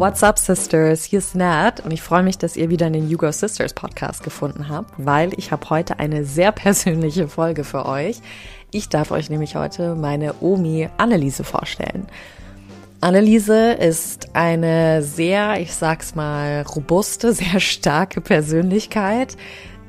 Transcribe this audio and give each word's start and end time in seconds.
What's 0.00 0.22
up, 0.22 0.38
Sisters? 0.38 1.04
Hier 1.04 1.18
ist 1.18 1.34
Nat 1.34 1.80
und 1.80 1.90
ich 1.90 2.00
freue 2.00 2.22
mich, 2.22 2.38
dass 2.38 2.56
ihr 2.56 2.70
wieder 2.70 2.88
den 2.88 3.10
You 3.10 3.18
Go 3.18 3.30
Sisters 3.30 3.74
Podcast 3.74 4.22
gefunden 4.22 4.70
habt, 4.70 4.94
weil 4.96 5.34
ich 5.38 5.52
habe 5.52 5.68
heute 5.68 5.98
eine 5.98 6.24
sehr 6.24 6.52
persönliche 6.52 7.28
Folge 7.28 7.64
für 7.64 7.84
euch. 7.84 8.22
Ich 8.70 8.88
darf 8.88 9.10
euch 9.10 9.28
nämlich 9.28 9.56
heute 9.56 9.96
meine 9.96 10.36
Omi 10.40 10.88
Anneliese 10.96 11.44
vorstellen. 11.44 12.06
Anneliese 13.02 13.72
ist 13.72 14.34
eine 14.34 15.02
sehr, 15.02 15.60
ich 15.60 15.74
sag's 15.74 16.14
mal, 16.14 16.62
robuste, 16.62 17.32
sehr 17.34 17.60
starke 17.60 18.22
Persönlichkeit, 18.22 19.36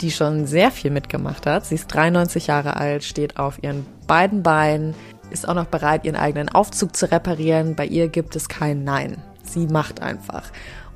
die 0.01 0.11
schon 0.11 0.45
sehr 0.45 0.71
viel 0.71 0.91
mitgemacht 0.91 1.45
hat. 1.45 1.65
Sie 1.65 1.75
ist 1.75 1.87
93 1.87 2.47
Jahre 2.47 2.75
alt, 2.75 3.05
steht 3.05 3.37
auf 3.37 3.63
ihren 3.63 3.85
beiden 4.07 4.43
Beinen, 4.43 4.93
ist 5.29 5.47
auch 5.47 5.55
noch 5.55 5.67
bereit, 5.67 6.03
ihren 6.03 6.17
eigenen 6.17 6.49
Aufzug 6.49 6.97
zu 6.97 7.09
reparieren. 7.09 7.77
Bei 7.77 7.85
ihr 7.85 8.09
gibt 8.09 8.35
es 8.35 8.49
kein 8.49 8.83
Nein. 8.83 9.23
Sie 9.43 9.67
macht 9.67 10.01
einfach. 10.01 10.43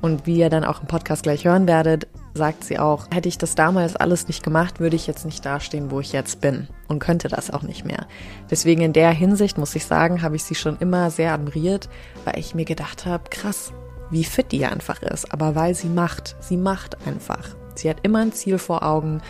Und 0.00 0.26
wie 0.26 0.38
ihr 0.38 0.50
dann 0.50 0.64
auch 0.64 0.80
im 0.80 0.86
Podcast 0.86 1.22
gleich 1.22 1.44
hören 1.44 1.66
werdet, 1.66 2.06
sagt 2.34 2.64
sie 2.64 2.78
auch, 2.78 3.06
hätte 3.12 3.28
ich 3.28 3.38
das 3.38 3.54
damals 3.54 3.96
alles 3.96 4.28
nicht 4.28 4.42
gemacht, 4.42 4.78
würde 4.78 4.96
ich 4.96 5.06
jetzt 5.06 5.24
nicht 5.24 5.44
dastehen, 5.44 5.90
wo 5.90 6.00
ich 6.00 6.12
jetzt 6.12 6.40
bin 6.40 6.68
und 6.88 6.98
könnte 6.98 7.28
das 7.28 7.50
auch 7.50 7.62
nicht 7.62 7.84
mehr. 7.84 8.06
Deswegen 8.50 8.82
in 8.82 8.92
der 8.92 9.10
Hinsicht 9.10 9.58
muss 9.58 9.74
ich 9.74 9.86
sagen, 9.86 10.22
habe 10.22 10.36
ich 10.36 10.44
sie 10.44 10.54
schon 10.54 10.76
immer 10.78 11.10
sehr 11.10 11.32
admiriert, 11.32 11.88
weil 12.24 12.38
ich 12.38 12.54
mir 12.54 12.64
gedacht 12.64 13.06
habe, 13.06 13.24
krass, 13.30 13.72
wie 14.10 14.24
fit 14.24 14.52
die 14.52 14.66
einfach 14.66 15.02
ist, 15.02 15.32
aber 15.32 15.54
weil 15.54 15.74
sie 15.74 15.88
macht, 15.88 16.36
sie 16.40 16.56
macht 16.56 17.06
einfach. 17.06 17.56
Sie 17.74 17.90
hat 17.90 17.98
immer 18.02 18.20
ein 18.20 18.32
Ziel 18.32 18.58
vor 18.58 18.82
Augen 18.82 19.20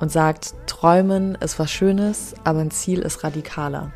und 0.00 0.10
sagt, 0.10 0.54
träumen 0.66 1.36
ist 1.36 1.58
was 1.58 1.70
Schönes, 1.70 2.34
aber 2.44 2.60
ein 2.60 2.70
Ziel 2.70 3.00
ist 3.00 3.22
radikaler. 3.22 3.92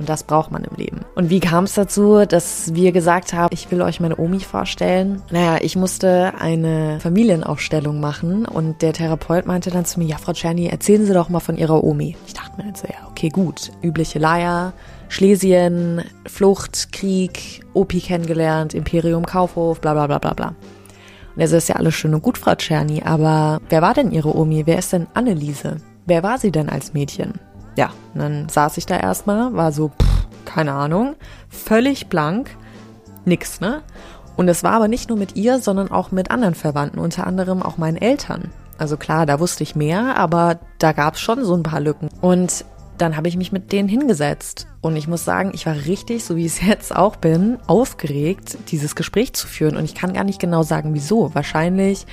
Und 0.00 0.08
das 0.08 0.24
braucht 0.24 0.50
man 0.50 0.64
im 0.64 0.74
Leben. 0.76 1.00
Und 1.14 1.28
wie 1.28 1.40
kam 1.40 1.64
es 1.64 1.74
dazu, 1.74 2.24
dass 2.24 2.74
wir 2.74 2.90
gesagt 2.90 3.34
haben, 3.34 3.50
ich 3.52 3.70
will 3.70 3.82
euch 3.82 4.00
meine 4.00 4.18
Omi 4.18 4.40
vorstellen? 4.40 5.20
Naja, 5.30 5.58
ich 5.60 5.76
musste 5.76 6.32
eine 6.40 6.98
Familienaufstellung 7.00 8.00
machen 8.00 8.46
und 8.46 8.80
der 8.80 8.94
Therapeut 8.94 9.44
meinte 9.44 9.70
dann 9.70 9.84
zu 9.84 10.00
mir, 10.00 10.06
ja, 10.06 10.16
Frau 10.16 10.32
Czerny, 10.32 10.68
erzählen 10.68 11.04
Sie 11.04 11.12
doch 11.12 11.28
mal 11.28 11.40
von 11.40 11.58
Ihrer 11.58 11.84
Omi. 11.84 12.16
Ich 12.26 12.32
dachte 12.32 12.56
mir 12.56 12.68
jetzt, 12.68 12.82
ja, 12.84 13.08
okay, 13.10 13.28
gut. 13.28 13.72
Übliche 13.82 14.18
Leier, 14.18 14.72
Schlesien, 15.10 16.02
Flucht, 16.26 16.92
Krieg, 16.92 17.60
Opi 17.74 18.00
kennengelernt, 18.00 18.72
Imperium 18.72 19.26
Kaufhof, 19.26 19.82
bla 19.82 19.92
bla 19.92 20.06
bla 20.06 20.18
bla 20.18 20.32
bla. 20.32 20.54
Und 21.36 21.42
er 21.42 21.48
so, 21.48 21.58
ist 21.58 21.68
ja 21.68 21.76
alles 21.76 21.94
schön 21.94 22.14
und 22.14 22.22
gut, 22.22 22.38
Frau 22.38 22.54
Czerny, 22.54 23.02
aber 23.04 23.60
wer 23.68 23.82
war 23.82 23.92
denn 23.92 24.12
Ihre 24.12 24.34
Omi? 24.34 24.62
Wer 24.64 24.78
ist 24.78 24.94
denn 24.94 25.08
Anneliese? 25.12 25.76
Wer 26.06 26.22
war 26.22 26.38
sie 26.38 26.50
denn 26.50 26.70
als 26.70 26.94
Mädchen? 26.94 27.34
Ja, 27.80 27.94
dann 28.14 28.50
saß 28.50 28.76
ich 28.76 28.84
da 28.84 28.98
erstmal, 28.98 29.54
war 29.54 29.72
so, 29.72 29.88
pff, 29.88 30.26
keine 30.44 30.72
Ahnung, 30.72 31.16
völlig 31.48 32.08
blank, 32.08 32.50
nix, 33.24 33.62
ne? 33.62 33.80
Und 34.36 34.48
es 34.48 34.62
war 34.62 34.72
aber 34.72 34.86
nicht 34.86 35.08
nur 35.08 35.16
mit 35.16 35.34
ihr, 35.34 35.60
sondern 35.60 35.90
auch 35.90 36.10
mit 36.10 36.30
anderen 36.30 36.54
Verwandten, 36.54 36.98
unter 36.98 37.26
anderem 37.26 37.62
auch 37.62 37.78
meinen 37.78 37.96
Eltern. 37.96 38.50
Also 38.76 38.98
klar, 38.98 39.24
da 39.24 39.40
wusste 39.40 39.62
ich 39.62 39.76
mehr, 39.76 40.18
aber 40.18 40.58
da 40.78 40.92
gab 40.92 41.14
es 41.14 41.20
schon 41.20 41.42
so 41.42 41.54
ein 41.54 41.62
paar 41.62 41.80
Lücken. 41.80 42.10
Und 42.20 42.66
dann 42.98 43.16
habe 43.16 43.28
ich 43.28 43.38
mich 43.38 43.50
mit 43.50 43.72
denen 43.72 43.88
hingesetzt. 43.88 44.66
Und 44.82 44.96
ich 44.96 45.08
muss 45.08 45.24
sagen, 45.24 45.52
ich 45.54 45.64
war 45.64 45.74
richtig, 45.74 46.22
so 46.22 46.36
wie 46.36 46.44
ich 46.44 46.52
es 46.52 46.60
jetzt 46.66 46.94
auch 46.94 47.16
bin, 47.16 47.56
aufgeregt, 47.66 48.58
dieses 48.68 48.94
Gespräch 48.94 49.32
zu 49.32 49.46
führen. 49.46 49.78
Und 49.78 49.86
ich 49.86 49.94
kann 49.94 50.12
gar 50.12 50.24
nicht 50.24 50.38
genau 50.38 50.64
sagen, 50.64 50.92
wieso. 50.92 51.34
Wahrscheinlich, 51.34 52.04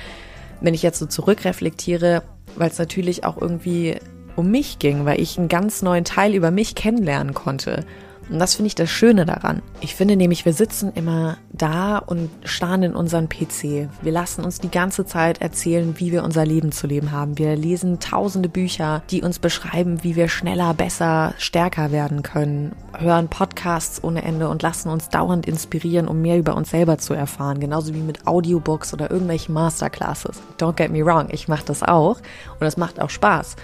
wenn 0.62 0.72
ich 0.72 0.82
jetzt 0.82 0.98
so 0.98 1.04
zurückreflektiere, 1.04 2.22
weil 2.56 2.70
es 2.70 2.78
natürlich 2.78 3.24
auch 3.24 3.36
irgendwie 3.36 3.98
um 4.38 4.50
mich 4.50 4.78
ging, 4.78 5.04
weil 5.04 5.20
ich 5.20 5.36
einen 5.36 5.48
ganz 5.48 5.82
neuen 5.82 6.04
Teil 6.04 6.34
über 6.34 6.50
mich 6.50 6.74
kennenlernen 6.74 7.34
konnte. 7.34 7.84
Und 8.30 8.38
das 8.38 8.56
finde 8.56 8.66
ich 8.66 8.74
das 8.74 8.90
Schöne 8.90 9.24
daran. 9.24 9.62
Ich 9.80 9.94
finde 9.94 10.14
nämlich, 10.14 10.44
wir 10.44 10.52
sitzen 10.52 10.92
immer 10.94 11.38
da 11.50 11.98
und 11.98 12.28
starren 12.44 12.82
in 12.82 12.94
unseren 12.94 13.28
PC. 13.28 13.88
Wir 14.02 14.12
lassen 14.12 14.44
uns 14.44 14.60
die 14.60 14.70
ganze 14.70 15.06
Zeit 15.06 15.40
erzählen, 15.40 15.94
wie 15.98 16.12
wir 16.12 16.22
unser 16.22 16.44
Leben 16.44 16.70
zu 16.70 16.86
leben 16.86 17.10
haben. 17.10 17.38
Wir 17.38 17.56
lesen 17.56 18.00
tausende 18.00 18.50
Bücher, 18.50 19.02
die 19.10 19.22
uns 19.22 19.38
beschreiben, 19.38 20.04
wie 20.04 20.14
wir 20.14 20.28
schneller, 20.28 20.74
besser, 20.74 21.34
stärker 21.38 21.90
werden 21.90 22.22
können. 22.22 22.72
Hören 22.98 23.28
Podcasts 23.28 24.04
ohne 24.04 24.22
Ende 24.22 24.48
und 24.48 24.62
lassen 24.62 24.90
uns 24.90 25.08
dauernd 25.08 25.46
inspirieren, 25.46 26.06
um 26.06 26.20
mehr 26.20 26.38
über 26.38 26.54
uns 26.54 26.70
selber 26.70 26.98
zu 26.98 27.14
erfahren. 27.14 27.60
Genauso 27.60 27.94
wie 27.94 28.00
mit 28.00 28.26
Audiobooks 28.26 28.92
oder 28.92 29.10
irgendwelchen 29.10 29.54
Masterclasses. 29.54 30.38
Don't 30.58 30.74
get 30.74 30.90
me 30.90 31.04
wrong, 31.04 31.28
ich 31.30 31.48
mache 31.48 31.64
das 31.64 31.82
auch 31.82 32.18
und 32.60 32.66
es 32.66 32.76
macht 32.76 33.00
auch 33.00 33.10
Spaß. 33.10 33.56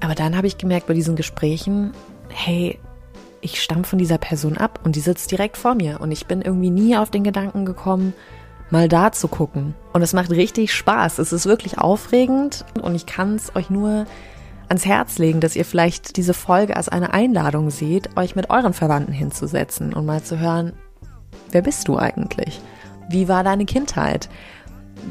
Aber 0.00 0.14
dann 0.14 0.36
habe 0.36 0.46
ich 0.46 0.58
gemerkt 0.58 0.86
bei 0.86 0.94
diesen 0.94 1.16
Gesprächen, 1.16 1.92
hey, 2.28 2.78
ich 3.40 3.62
stamme 3.62 3.84
von 3.84 3.98
dieser 3.98 4.18
Person 4.18 4.56
ab 4.56 4.80
und 4.84 4.96
die 4.96 5.00
sitzt 5.00 5.30
direkt 5.30 5.56
vor 5.56 5.74
mir 5.74 6.00
und 6.00 6.10
ich 6.12 6.26
bin 6.26 6.42
irgendwie 6.42 6.70
nie 6.70 6.96
auf 6.96 7.10
den 7.10 7.24
Gedanken 7.24 7.64
gekommen, 7.64 8.12
mal 8.70 8.88
da 8.88 9.12
zu 9.12 9.28
gucken. 9.28 9.74
Und 9.92 10.02
es 10.02 10.12
macht 10.12 10.30
richtig 10.30 10.72
Spaß. 10.72 11.18
Es 11.18 11.32
ist 11.32 11.46
wirklich 11.46 11.78
aufregend 11.78 12.64
und 12.82 12.94
ich 12.94 13.06
kann 13.06 13.36
es 13.36 13.54
euch 13.56 13.70
nur 13.70 14.06
ans 14.68 14.86
Herz 14.86 15.18
legen, 15.18 15.40
dass 15.40 15.56
ihr 15.56 15.64
vielleicht 15.64 16.16
diese 16.16 16.34
Folge 16.34 16.76
als 16.76 16.88
eine 16.88 17.12
Einladung 17.12 17.70
seht, 17.70 18.16
euch 18.16 18.36
mit 18.36 18.50
euren 18.50 18.72
Verwandten 18.72 19.12
hinzusetzen 19.12 19.92
und 19.92 20.06
mal 20.06 20.22
zu 20.22 20.38
hören, 20.38 20.72
wer 21.50 21.62
bist 21.62 21.88
du 21.88 21.98
eigentlich? 21.98 22.60
Wie 23.08 23.26
war 23.26 23.42
deine 23.42 23.64
Kindheit? 23.64 24.28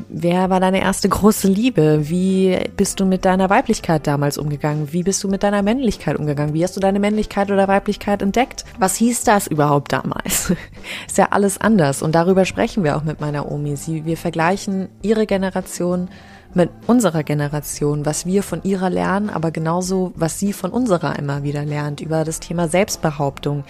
Wer 0.09 0.49
war 0.49 0.59
deine 0.59 0.81
erste 0.81 1.07
große 1.07 1.47
Liebe? 1.47 2.09
Wie 2.09 2.57
bist 2.75 2.99
du 2.99 3.05
mit 3.05 3.25
deiner 3.25 3.49
Weiblichkeit 3.49 4.07
damals 4.07 4.37
umgegangen? 4.37 4.91
Wie 4.91 5.03
bist 5.03 5.23
du 5.23 5.27
mit 5.27 5.43
deiner 5.43 5.61
Männlichkeit 5.61 6.17
umgegangen? 6.17 6.53
Wie 6.53 6.63
hast 6.63 6.75
du 6.75 6.79
deine 6.79 6.99
Männlichkeit 6.99 7.51
oder 7.51 7.67
Weiblichkeit 7.67 8.21
entdeckt? 8.21 8.65
Was 8.79 8.95
hieß 8.95 9.23
das 9.23 9.47
überhaupt 9.47 9.91
damals? 9.91 10.51
Ist 11.07 11.17
ja 11.17 11.27
alles 11.31 11.59
anders 11.59 12.01
und 12.01 12.15
darüber 12.15 12.45
sprechen 12.45 12.83
wir 12.83 12.97
auch 12.97 13.03
mit 13.03 13.21
meiner 13.21 13.51
Omi. 13.51 13.75
Sie, 13.75 14.05
wir 14.05 14.17
vergleichen 14.17 14.89
ihre 15.01 15.25
Generation 15.25 16.09
mit 16.53 16.69
unserer 16.87 17.23
Generation, 17.23 18.05
was 18.05 18.25
wir 18.25 18.41
von 18.43 18.63
ihrer 18.63 18.89
lernen, 18.89 19.29
aber 19.29 19.51
genauso, 19.51 20.13
was 20.15 20.39
sie 20.39 20.53
von 20.53 20.71
unserer 20.71 21.19
immer 21.19 21.43
wieder 21.43 21.63
lernt 21.63 22.01
über 22.01 22.23
das 22.23 22.39
Thema 22.39 22.67
Selbstbehauptung, 22.67 23.63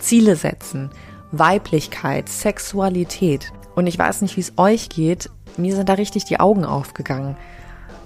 Ziele 0.00 0.34
setzen, 0.36 0.90
Weiblichkeit, 1.30 2.28
Sexualität. 2.28 3.52
Und 3.76 3.86
ich 3.86 3.98
weiß 3.98 4.22
nicht, 4.22 4.36
wie 4.36 4.40
es 4.40 4.52
euch 4.56 4.88
geht 4.88 5.30
mir 5.58 5.74
sind 5.74 5.88
da 5.88 5.94
richtig 5.94 6.24
die 6.24 6.40
Augen 6.40 6.64
aufgegangen. 6.64 7.36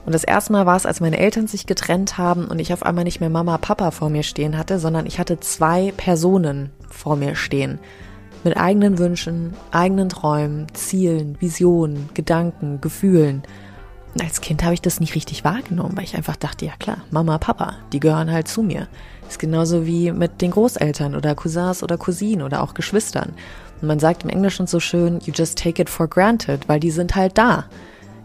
Und 0.06 0.14
das 0.14 0.24
erste 0.24 0.52
Mal 0.52 0.64
war 0.64 0.76
es, 0.76 0.86
als 0.86 1.00
meine 1.00 1.18
Eltern 1.18 1.48
sich 1.48 1.66
getrennt 1.66 2.16
haben 2.16 2.46
und 2.46 2.58
ich 2.60 2.72
auf 2.72 2.82
einmal 2.82 3.04
nicht 3.04 3.20
mehr 3.20 3.28
Mama, 3.28 3.58
Papa 3.58 3.90
vor 3.90 4.08
mir 4.08 4.22
stehen 4.22 4.56
hatte, 4.56 4.78
sondern 4.78 5.04
ich 5.04 5.18
hatte 5.18 5.38
zwei 5.40 5.92
Personen 5.96 6.70
vor 6.88 7.16
mir 7.16 7.34
stehen. 7.34 7.78
Mit 8.42 8.56
eigenen 8.56 8.98
Wünschen, 8.98 9.52
eigenen 9.70 10.08
Träumen, 10.08 10.66
Zielen, 10.72 11.36
Visionen, 11.40 12.08
Gedanken, 12.14 12.80
Gefühlen. 12.80 13.42
Und 14.14 14.22
als 14.22 14.40
Kind 14.40 14.64
habe 14.64 14.74
ich 14.74 14.80
das 14.80 15.00
nicht 15.00 15.14
richtig 15.14 15.44
wahrgenommen, 15.44 15.96
weil 15.96 16.04
ich 16.04 16.16
einfach 16.16 16.36
dachte, 16.36 16.64
ja 16.64 16.72
klar, 16.78 16.98
Mama, 17.10 17.36
Papa, 17.36 17.74
die 17.92 18.00
gehören 18.00 18.32
halt 18.32 18.48
zu 18.48 18.62
mir. 18.62 18.88
Ist 19.28 19.38
genauso 19.38 19.84
wie 19.84 20.10
mit 20.12 20.40
den 20.40 20.52
Großeltern 20.52 21.14
oder 21.14 21.34
Cousins 21.34 21.82
oder 21.82 21.98
Cousinen 21.98 22.42
oder 22.42 22.62
auch 22.62 22.72
Geschwistern. 22.72 23.34
Man 23.80 23.98
sagt 23.98 24.24
im 24.24 24.30
Englischen 24.30 24.66
so 24.66 24.80
schön, 24.80 25.20
you 25.24 25.32
just 25.34 25.58
take 25.58 25.80
it 25.80 25.88
for 25.88 26.08
granted, 26.08 26.68
weil 26.68 26.80
die 26.80 26.90
sind 26.90 27.16
halt 27.16 27.38
da. 27.38 27.66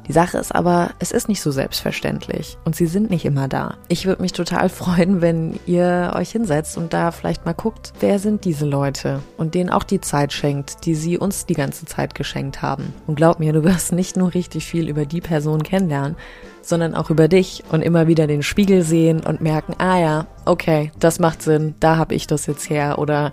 Die 0.07 0.13
Sache 0.13 0.37
ist 0.37 0.53
aber, 0.53 0.91
es 0.99 1.11
ist 1.11 1.29
nicht 1.29 1.41
so 1.41 1.51
selbstverständlich 1.51 2.57
und 2.65 2.75
sie 2.75 2.87
sind 2.87 3.09
nicht 3.09 3.23
immer 3.23 3.47
da. 3.47 3.77
Ich 3.87 4.05
würde 4.05 4.21
mich 4.21 4.33
total 4.33 4.67
freuen, 4.69 5.21
wenn 5.21 5.59
ihr 5.65 6.11
euch 6.15 6.31
hinsetzt 6.31 6.77
und 6.77 6.93
da 6.93 7.11
vielleicht 7.11 7.45
mal 7.45 7.53
guckt, 7.53 7.93
wer 7.99 8.19
sind 8.19 8.43
diese 8.43 8.65
Leute 8.65 9.21
und 9.37 9.55
denen 9.55 9.69
auch 9.69 9.83
die 9.83 10.01
Zeit 10.01 10.33
schenkt, 10.33 10.85
die 10.85 10.95
sie 10.95 11.17
uns 11.17 11.45
die 11.45 11.53
ganze 11.53 11.85
Zeit 11.85 12.15
geschenkt 12.15 12.61
haben. 12.61 12.93
Und 13.07 13.15
glaub 13.15 13.39
mir, 13.39 13.53
du 13.53 13.63
wirst 13.63 13.93
nicht 13.93 14.17
nur 14.17 14.33
richtig 14.33 14.65
viel 14.65 14.89
über 14.89 15.05
die 15.05 15.21
Person 15.21 15.63
kennenlernen, 15.63 16.17
sondern 16.61 16.95
auch 16.95 17.09
über 17.09 17.27
dich 17.27 17.63
und 17.71 17.81
immer 17.81 18.07
wieder 18.07 18.27
den 18.27 18.43
Spiegel 18.43 18.83
sehen 18.83 19.21
und 19.21 19.41
merken, 19.41 19.75
ah 19.77 19.99
ja, 19.99 20.27
okay, 20.45 20.91
das 20.99 21.19
macht 21.19 21.41
Sinn, 21.41 21.75
da 21.79 21.97
habe 21.97 22.15
ich 22.15 22.27
das 22.27 22.45
jetzt 22.45 22.69
her 22.69 22.99
oder 22.99 23.31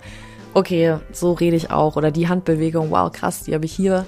okay, 0.53 0.97
so 1.11 1.33
rede 1.33 1.55
ich 1.55 1.71
auch. 1.71 1.95
Oder 1.95 2.11
die 2.11 2.27
Handbewegung, 2.27 2.91
wow, 2.91 3.11
krass, 3.11 3.43
die 3.43 3.53
habe 3.53 3.65
ich 3.65 3.73
hier. 3.73 4.05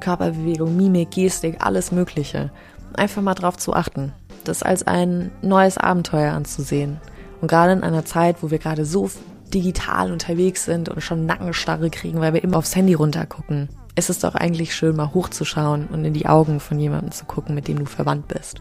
Körperbewegung, 0.00 0.76
Mimik, 0.76 1.12
Gestik, 1.12 1.56
alles 1.60 1.92
Mögliche. 1.92 2.50
Einfach 2.94 3.22
mal 3.22 3.34
drauf 3.34 3.56
zu 3.56 3.72
achten. 3.74 4.12
Das 4.44 4.62
als 4.62 4.86
ein 4.86 5.30
neues 5.42 5.78
Abenteuer 5.78 6.32
anzusehen. 6.32 7.00
Und 7.40 7.48
gerade 7.48 7.72
in 7.72 7.82
einer 7.82 8.04
Zeit, 8.04 8.42
wo 8.42 8.50
wir 8.50 8.58
gerade 8.58 8.84
so 8.84 9.10
digital 9.52 10.12
unterwegs 10.12 10.64
sind 10.64 10.88
und 10.88 11.00
schon 11.00 11.26
Nackenstarre 11.26 11.90
kriegen, 11.90 12.20
weil 12.20 12.34
wir 12.34 12.42
immer 12.42 12.58
aufs 12.58 12.74
Handy 12.74 12.94
runtergucken, 12.94 13.68
ist 13.96 14.10
es 14.10 14.18
doch 14.18 14.34
eigentlich 14.34 14.74
schön, 14.74 14.96
mal 14.96 15.14
hochzuschauen 15.14 15.86
und 15.86 16.04
in 16.04 16.14
die 16.14 16.26
Augen 16.26 16.58
von 16.58 16.78
jemandem 16.80 17.12
zu 17.12 17.24
gucken, 17.24 17.54
mit 17.54 17.68
dem 17.68 17.78
du 17.78 17.86
verwandt 17.86 18.28
bist. 18.28 18.58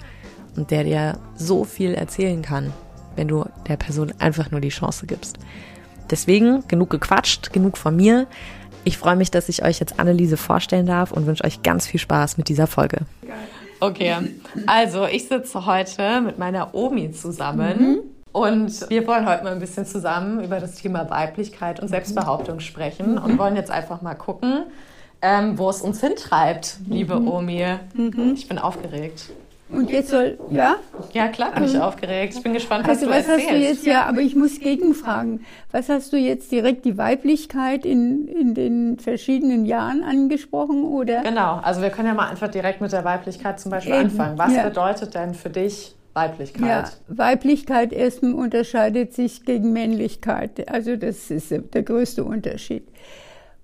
Und 0.55 0.69
der 0.69 0.83
dir 0.83 1.17
so 1.35 1.63
viel 1.63 1.95
erzählen 1.95 2.43
kann, 2.43 2.71
wenn 3.15 3.27
du 3.27 3.45
der 3.67 3.77
Person 3.77 4.13
einfach 4.19 4.51
nur 4.51 4.61
die 4.61 4.69
Chance 4.69 5.07
gibst. 5.07 5.39
Deswegen 6.13 6.63
genug 6.67 6.91
gequatscht, 6.91 7.51
genug 7.53 7.75
von 7.75 7.95
mir. 7.95 8.27
Ich 8.83 8.99
freue 8.99 9.15
mich, 9.15 9.31
dass 9.31 9.49
ich 9.49 9.63
euch 9.63 9.79
jetzt 9.79 9.99
Anneliese 9.99 10.37
vorstellen 10.37 10.85
darf 10.85 11.11
und 11.11 11.25
wünsche 11.25 11.43
euch 11.43 11.63
ganz 11.63 11.87
viel 11.87 11.99
Spaß 11.99 12.37
mit 12.37 12.49
dieser 12.49 12.67
Folge. 12.67 12.99
Okay, 13.79 14.15
also 14.67 15.07
ich 15.07 15.27
sitze 15.27 15.65
heute 15.65 16.21
mit 16.21 16.37
meiner 16.37 16.75
Omi 16.75 17.11
zusammen. 17.13 17.79
Mhm. 17.79 17.99
Und 18.31 18.87
wir 18.91 19.07
wollen 19.07 19.27
heute 19.27 19.43
mal 19.43 19.53
ein 19.53 19.59
bisschen 19.59 19.87
zusammen 19.87 20.43
über 20.43 20.59
das 20.59 20.75
Thema 20.75 21.09
Weiblichkeit 21.09 21.79
und 21.79 21.87
Selbstbehauptung 21.87 22.59
sprechen 22.59 23.13
mhm. 23.13 23.17
und 23.17 23.39
wollen 23.39 23.55
jetzt 23.55 23.71
einfach 23.71 24.03
mal 24.03 24.13
gucken, 24.13 24.65
ähm, 25.23 25.57
wo 25.57 25.67
es 25.71 25.81
uns 25.81 25.99
hintreibt, 25.99 26.77
liebe 26.87 27.19
mhm. 27.19 27.27
Omi. 27.27 27.65
Mhm. 27.95 28.33
Ich 28.35 28.47
bin 28.47 28.59
aufgeregt. 28.59 29.31
Und 29.73 29.89
jetzt 29.89 30.09
soll, 30.09 30.37
ja? 30.51 30.75
Ja, 31.13 31.27
klar 31.27 31.51
bin 31.53 31.63
ich 31.63 31.73
ähm, 31.73 31.81
aufgeregt. 31.81 32.35
Ich 32.35 32.43
bin 32.43 32.53
gespannt, 32.53 32.83
was 32.83 32.99
also, 32.99 33.07
du 33.07 33.11
was 33.11 33.27
erzählst. 33.27 33.49
hast 33.49 33.51
du 33.51 33.57
jetzt, 33.57 33.85
ja, 33.85 34.05
aber 34.05 34.21
ich 34.21 34.35
muss 34.35 34.59
gegenfragen. 34.59 35.45
Was 35.71 35.89
hast 35.89 36.13
du 36.13 36.17
jetzt 36.17 36.51
direkt 36.51 36.85
die 36.85 36.97
Weiblichkeit 36.97 37.85
in, 37.85 38.27
in 38.27 38.53
den 38.53 38.99
verschiedenen 38.99 39.65
Jahren 39.65 40.03
angesprochen, 40.03 40.83
oder? 40.83 41.23
Genau, 41.23 41.59
also 41.63 41.81
wir 41.81 41.89
können 41.89 42.07
ja 42.07 42.13
mal 42.13 42.29
einfach 42.29 42.49
direkt 42.49 42.81
mit 42.81 42.91
der 42.91 43.03
Weiblichkeit 43.03 43.59
zum 43.59 43.71
Beispiel 43.71 43.93
Eben. 43.93 44.05
anfangen. 44.05 44.37
Was 44.37 44.55
ja. 44.55 44.63
bedeutet 44.63 45.15
denn 45.15 45.33
für 45.33 45.49
dich 45.49 45.95
Weiblichkeit? 46.13 46.67
Ja, 46.67 46.85
Weiblichkeit 47.07 47.91
erstmal 47.91 48.33
unterscheidet 48.33 49.13
sich 49.13 49.43
gegen 49.43 49.73
Männlichkeit. 49.73 50.69
Also 50.69 50.95
das 50.95 51.31
ist 51.31 51.51
der 51.51 51.83
größte 51.83 52.23
Unterschied. 52.23 52.87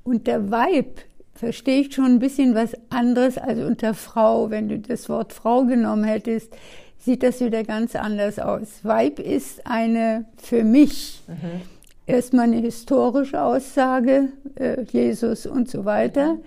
Und 0.04 0.26
der 0.26 0.50
Weib 0.50 1.02
verstehe 1.40 1.82
ich 1.82 1.94
schon 1.94 2.06
ein 2.06 2.20
bisschen 2.20 2.54
was 2.54 2.74
anderes 2.90 3.38
als 3.38 3.60
unter 3.60 3.94
Frau. 3.94 4.50
Wenn 4.50 4.68
du 4.68 4.78
das 4.78 5.08
Wort 5.08 5.32
Frau 5.32 5.64
genommen 5.64 6.04
hättest, 6.04 6.54
sieht 6.98 7.24
das 7.24 7.40
wieder 7.40 7.64
ganz 7.64 7.96
anders 7.96 8.40
aus. 8.40 8.84
Weib 8.84 9.20
ist 9.20 9.66
eine 9.66 10.26
für 10.36 10.66
mich 10.66 11.22
mhm. 11.28 11.62
erstmal 12.06 12.44
eine 12.44 12.58
historische 12.58 13.42
Aussage, 13.42 14.34
äh, 14.56 14.82
Jesus 14.92 15.46
und 15.46 15.70
so 15.70 15.86
weiter. 15.86 16.38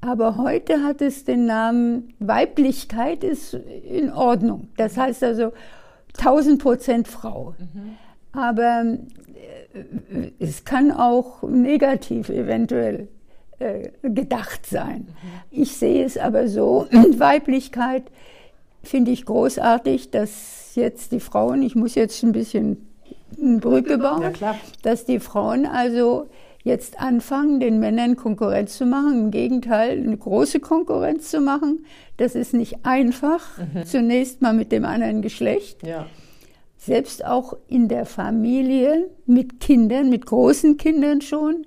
Aber 0.00 0.36
heute 0.36 0.82
hat 0.82 1.00
es 1.00 1.24
den 1.24 1.46
Namen 1.46 2.12
Weiblichkeit 2.18 3.22
ist 3.22 3.54
in 3.54 4.12
Ordnung. 4.12 4.66
Das 4.76 4.96
heißt 4.96 5.22
also 5.22 5.52
1000 6.18 6.60
Prozent 6.60 7.06
Frau. 7.06 7.54
Mhm. 7.58 7.96
Aber 8.32 8.84
äh, 8.84 10.30
es 10.40 10.64
kann 10.64 10.90
auch 10.90 11.44
negativ 11.44 12.30
eventuell 12.30 13.06
gedacht 14.02 14.66
sein. 14.66 15.08
Ich 15.50 15.76
sehe 15.76 16.04
es 16.04 16.18
aber 16.18 16.48
so, 16.48 16.86
Weiblichkeit 16.90 18.04
finde 18.82 19.10
ich 19.12 19.24
großartig, 19.24 20.10
dass 20.10 20.72
jetzt 20.74 21.12
die 21.12 21.20
Frauen, 21.20 21.62
ich 21.62 21.74
muss 21.74 21.94
jetzt 21.94 22.22
ein 22.22 22.32
bisschen 22.32 22.88
eine 23.40 23.58
Brücke 23.58 23.98
bauen, 23.98 24.32
ja, 24.40 24.56
dass 24.82 25.04
die 25.04 25.20
Frauen 25.20 25.66
also 25.66 26.26
jetzt 26.64 26.98
anfangen, 26.98 27.60
den 27.60 27.78
Männern 27.78 28.16
Konkurrenz 28.16 28.76
zu 28.78 28.86
machen. 28.86 29.24
Im 29.24 29.30
Gegenteil, 29.30 29.98
eine 29.98 30.16
große 30.16 30.60
Konkurrenz 30.60 31.30
zu 31.30 31.40
machen. 31.40 31.84
Das 32.16 32.34
ist 32.34 32.54
nicht 32.54 32.84
einfach. 32.84 33.58
Mhm. 33.58 33.84
Zunächst 33.84 34.40
mal 34.40 34.54
mit 34.54 34.72
dem 34.72 34.84
anderen 34.84 35.20
Geschlecht. 35.20 35.86
Ja. 35.86 36.06
Selbst 36.78 37.24
auch 37.24 37.56
in 37.68 37.88
der 37.88 38.06
Familie 38.06 39.10
mit 39.26 39.60
Kindern, 39.60 40.10
mit 40.10 40.26
großen 40.26 40.76
Kindern 40.76 41.20
schon 41.20 41.66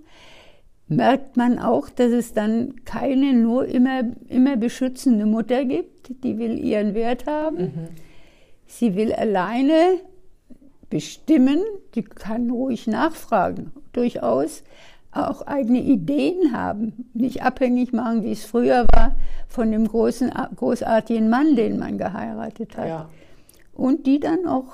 merkt 0.88 1.38
man 1.38 1.60
auch, 1.60 1.90
dass 1.90 2.12
es 2.12 2.34
dann 2.34 2.76
keine 2.86 3.34
nur 3.34 3.66
immer, 3.66 4.04
immer 4.30 4.56
beschützende 4.56 5.26
Mutter 5.26 5.66
gibt, 5.66 6.24
die 6.24 6.38
will 6.38 6.58
ihren 6.58 6.94
Wert 6.94 7.28
haben. 7.28 7.58
Mhm. 7.58 7.88
Sie 8.66 8.96
will 8.96 9.14
alleine 9.14 10.00
bestimmen, 10.90 11.60
die 11.96 12.04
kann 12.04 12.50
ruhig 12.50 12.88
nachfragen, 12.88 13.72
durchaus 13.94 14.64
auch 15.12 15.42
eigene 15.48 15.82
Ideen 15.82 16.54
haben, 16.54 17.10
nicht 17.14 17.44
abhängig 17.44 17.92
machen, 17.92 18.24
wie 18.24 18.32
es 18.32 18.46
früher 18.46 18.86
war, 18.94 19.16
von 19.48 19.72
dem 19.72 19.88
großen, 19.88 20.32
großartigen 20.56 21.30
Mann, 21.30 21.56
den 21.56 21.80
man 21.80 21.98
geheiratet 21.98 22.78
hat. 22.78 22.88
Ja. 22.88 23.10
Und 23.78 24.08
die 24.08 24.20
dann 24.20 24.48
auch 24.48 24.74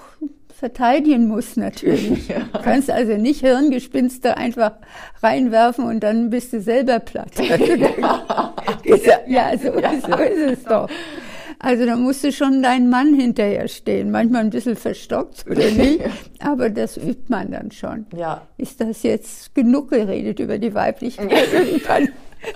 verteidigen 0.63 1.27
muss 1.27 1.57
natürlich. 1.57 2.23
Ja. 2.33 2.39
Du 2.53 2.59
kannst 2.61 2.89
also 2.89 3.17
nicht 3.17 3.41
Hirngespinste 3.41 4.37
einfach 4.37 4.71
reinwerfen 5.21 5.83
und 5.83 5.99
dann 6.01 6.29
bist 6.29 6.53
du 6.53 6.61
selber 6.61 6.99
platt. 6.99 7.31
ja, 9.27 9.51
so, 9.57 9.73
so 9.73 10.15
ist 10.15 10.59
es 10.59 10.63
doch. 10.63 10.89
Also 11.59 11.85
da 11.85 11.97
musst 11.97 12.23
du 12.23 12.31
schon 12.31 12.63
deinen 12.63 12.89
Mann 12.89 13.13
hinterher 13.13 13.67
stehen. 13.67 14.09
Manchmal 14.09 14.41
ein 14.41 14.51
bisschen 14.51 14.77
verstockt 14.77 15.45
oder 15.49 15.69
nicht, 15.71 15.99
aber 16.39 16.69
das 16.69 16.95
übt 16.95 17.25
man 17.27 17.51
dann 17.51 17.71
schon. 17.71 18.05
Ja. 18.15 18.47
Ist 18.57 18.79
das 18.79 19.03
jetzt 19.03 19.53
genug 19.53 19.89
geredet 19.89 20.39
über 20.39 20.57
die 20.57 20.73
Weiblichkeit? 20.73 21.29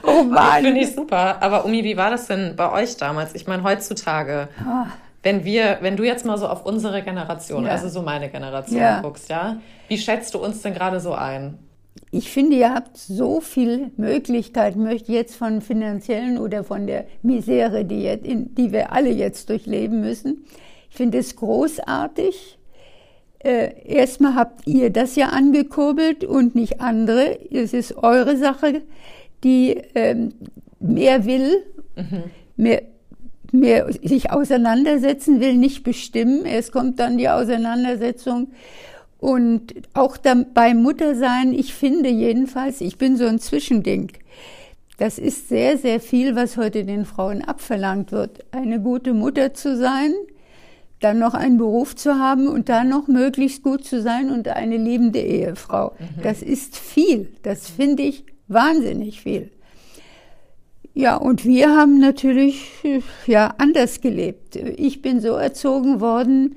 oh 0.04 0.24
Mann. 0.24 0.64
Finde 0.64 0.80
ich 0.80 0.96
super. 0.96 1.42
Aber 1.42 1.66
Umi, 1.66 1.84
wie 1.84 1.98
war 1.98 2.10
das 2.10 2.28
denn 2.28 2.56
bei 2.56 2.72
euch 2.72 2.96
damals? 2.96 3.36
Ich 3.36 3.48
meine, 3.48 3.64
heutzutage. 3.64 4.48
Ah 4.66 4.88
wenn 5.24 5.44
wir, 5.44 5.80
wenn 5.82 5.98
du 5.98 6.04
jetzt 6.04 6.26
mal 6.26 6.38
so 6.38 6.48
auf 6.48 6.66
unsere 6.66 7.04
Generation, 7.04 7.66
ja. 7.66 7.72
also 7.72 7.90
so 7.90 8.02
meine 8.02 8.30
Generation 8.30 8.80
ja. 8.80 9.02
guckst, 9.02 9.30
ja, 9.30 9.58
wie 9.88 9.98
schätzt 9.98 10.34
du 10.34 10.40
uns 10.40 10.62
denn 10.62 10.74
gerade 10.74 11.00
so 11.00 11.14
ein? 11.14 11.58
Ich 12.12 12.30
finde, 12.30 12.56
ihr 12.56 12.74
habt 12.74 12.98
so 12.98 13.42
viele 13.42 13.92
Möglichkeiten, 13.98 14.84
möchte 14.84 15.12
jetzt 15.12 15.36
von 15.36 15.62
finanziellen 15.62 16.38
oder 16.38 16.64
von 16.64 16.88
der 16.88 17.06
Misere, 17.22 17.84
die, 17.84 18.04
jetzt, 18.04 18.26
in, 18.26 18.56
die 18.56 18.72
wir 18.72 18.94
alle 18.94 19.10
jetzt 19.10 19.50
durchleben 19.50 20.02
müssen. 20.02 20.46
Ich 20.90 20.96
finde 20.96 21.18
es 21.18 21.36
großartig. 21.36 22.58
Äh, 23.40 23.82
erstmal 23.86 24.36
habt 24.36 24.66
ihr 24.68 24.90
das 24.90 25.16
ja 25.16 25.30
angekurbelt 25.30 26.24
und 26.24 26.56
nicht 26.56 26.80
andere. 26.80 27.38
Es 27.52 27.74
ist 27.74 27.98
eure 27.98 28.38
Sache, 28.38 28.84
die 29.44 29.82
ähm, 29.94 30.34
mehr 30.80 31.26
will, 31.26 31.64
mhm. 31.96 32.24
mehr, 32.56 32.84
mehr 33.54 33.92
sich 34.04 34.32
auseinandersetzen 34.32 35.40
will, 35.40 35.56
nicht 35.56 35.84
bestimmen. 35.84 36.46
Es 36.46 36.72
kommt 36.72 37.00
dann 37.00 37.18
die 37.18 37.30
Auseinandersetzung. 37.30 38.50
Und 39.20 39.74
auch 39.94 40.18
beim 40.18 40.82
Muttersein, 40.82 41.54
ich 41.54 41.74
finde 41.74 42.10
jedenfalls, 42.10 42.82
ich 42.82 42.98
bin 42.98 43.18
so 43.18 43.26
ein 43.26 43.40
Zwischending. 43.40 44.12
Das 44.98 45.20
ist 45.20 45.50
sehr, 45.50 45.78
sehr 45.78 46.00
viel, 46.00 46.36
was 46.36 46.58
heute 46.58 46.84
den 46.84 47.06
Frauen 47.06 47.44
abverlangt 47.44 48.12
wird. 48.12 48.46
Eine 48.52 48.80
gute 48.80 49.14
Mutter 49.14 49.54
zu 49.54 49.78
sein, 49.78 50.14
dann 51.00 51.20
noch 51.20 51.36
einen 51.36 51.58
Beruf 51.58 51.96
zu 51.96 52.16
haben 52.16 52.48
und 52.48 52.70
dann 52.70 52.90
noch 52.90 53.08
möglichst 53.08 53.62
gut 53.64 53.86
zu 53.86 54.02
sein 54.02 54.32
und 54.32 54.48
eine 54.48 54.78
liebende 54.78 55.20
Ehefrau. 55.20 55.94
Mhm. 56.00 56.22
Das 56.24 56.42
ist 56.42 56.78
viel. 56.78 57.30
Das 57.44 57.70
finde 57.70 58.04
ich 58.04 58.24
wahnsinnig 58.48 59.22
viel. 59.22 59.52
Ja, 60.98 61.16
und 61.16 61.46
wir 61.46 61.76
haben 61.76 62.00
natürlich 62.00 62.72
ja 63.28 63.54
anders 63.60 64.02
gelebt. 64.02 64.56
Ich 64.56 65.04
bin 65.04 65.22
so 65.22 65.34
erzogen 65.34 66.02
worden, 66.02 66.56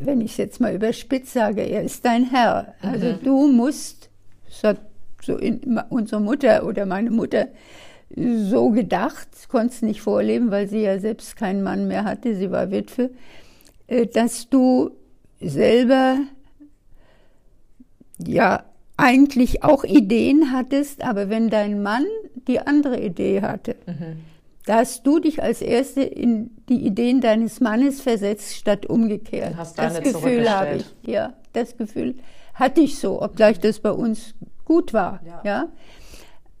wenn 0.00 0.20
ich 0.20 0.32
es 0.32 0.36
jetzt 0.36 0.60
mal 0.60 0.74
überspitzt 0.74 1.32
sage, 1.32 1.62
er 1.62 1.82
ist 1.82 2.04
dein 2.04 2.28
Herr. 2.28 2.74
Also 2.82 3.06
mhm. 3.06 3.18
du 3.24 3.48
musst, 3.48 4.10
das 4.44 4.64
hat 4.64 4.80
so 5.22 5.38
in, 5.38 5.80
unsere 5.88 6.20
Mutter 6.20 6.66
oder 6.66 6.84
meine 6.84 7.10
Mutter 7.10 7.48
so 8.14 8.68
gedacht, 8.68 9.28
konnte 9.48 9.72
es 9.72 9.80
nicht 9.80 10.02
vorleben, 10.02 10.50
weil 10.50 10.68
sie 10.68 10.82
ja 10.82 10.98
selbst 10.98 11.34
keinen 11.34 11.62
Mann 11.62 11.88
mehr 11.88 12.04
hatte, 12.04 12.36
sie 12.36 12.50
war 12.50 12.70
Witwe, 12.70 13.08
äh, 13.86 14.06
dass 14.06 14.50
du 14.50 14.90
selber 15.40 16.18
ja 18.18 18.62
eigentlich 18.98 19.62
auch 19.62 19.84
Ideen 19.84 20.52
hattest, 20.52 21.02
aber 21.02 21.30
wenn 21.30 21.48
dein 21.48 21.82
Mann 21.82 22.04
die 22.46 22.60
andere 22.60 23.00
Idee 23.00 23.40
hatte, 23.40 23.76
mhm. 23.86 24.20
da 24.66 24.76
hast 24.78 25.06
du 25.06 25.20
dich 25.20 25.42
als 25.42 25.62
Erste 25.62 26.02
in 26.02 26.50
die 26.68 26.84
Ideen 26.84 27.20
deines 27.20 27.60
Mannes 27.60 28.00
versetzt, 28.00 28.56
statt 28.56 28.86
umgekehrt. 28.86 29.54
Das 29.76 30.02
Gefühl 30.02 30.50
habe 30.50 30.76
ich. 30.76 30.94
Ja, 31.02 31.34
das 31.52 31.76
Gefühl 31.76 32.16
hatte 32.54 32.80
ich 32.80 32.98
so, 32.98 33.22
obgleich 33.22 33.60
das 33.60 33.78
bei 33.78 33.92
uns 33.92 34.34
gut 34.64 34.92
war. 34.92 35.20
Ja. 35.24 35.40
ja? 35.44 35.68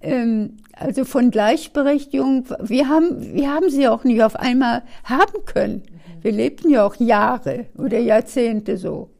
Ähm, 0.00 0.58
also 0.72 1.04
von 1.04 1.32
Gleichberechtigung, 1.32 2.44
wir 2.60 2.88
haben, 2.88 3.34
wir 3.34 3.52
haben 3.52 3.68
sie 3.68 3.88
auch 3.88 4.04
nicht 4.04 4.22
auf 4.22 4.36
einmal 4.36 4.82
haben 5.02 5.44
können. 5.44 5.82
Mhm. 5.82 6.22
Wir 6.22 6.32
lebten 6.32 6.70
ja 6.70 6.86
auch 6.86 6.94
Jahre 6.94 7.66
oder 7.76 7.98
Jahrzehnte 7.98 8.76
so. 8.76 9.10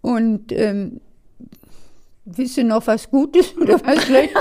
Und 0.00 0.52
ähm, 0.52 1.02
wisst 2.36 2.58
ihr 2.58 2.64
noch 2.64 2.86
was 2.86 3.10
Gutes 3.10 3.56
oder 3.56 3.80
was 3.84 4.04
schlecht? 4.04 4.34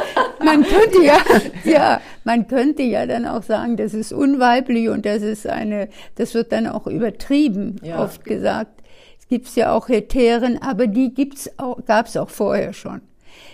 Man 0.43 0.63
könnte 0.63 1.03
ja, 1.03 1.17
ja, 1.63 2.01
man 2.23 2.47
könnte 2.47 2.83
ja 2.83 3.05
dann 3.05 3.25
auch 3.25 3.43
sagen, 3.43 3.77
das 3.77 3.93
ist 3.93 4.13
unweiblich 4.13 4.89
und 4.89 5.05
das 5.05 5.21
ist 5.21 5.47
eine, 5.47 5.89
das 6.15 6.33
wird 6.33 6.51
dann 6.51 6.67
auch 6.67 6.87
übertrieben, 6.87 7.77
ja. 7.83 8.01
oft 8.03 8.23
gesagt. 8.23 8.81
Es 9.19 9.27
gibt 9.27 9.53
ja 9.55 9.73
auch 9.73 9.89
Heteren, 9.89 10.61
aber 10.61 10.87
die 10.87 11.13
gibt's 11.13 11.49
auch, 11.57 11.85
gab's 11.85 12.17
auch 12.17 12.29
vorher 12.29 12.73
schon. 12.73 13.01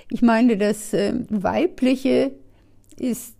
Ich 0.10 0.22
meine, 0.22 0.58
das 0.58 0.94
äh, 0.94 1.14
Weibliche 1.30 2.32
ist 2.98 3.36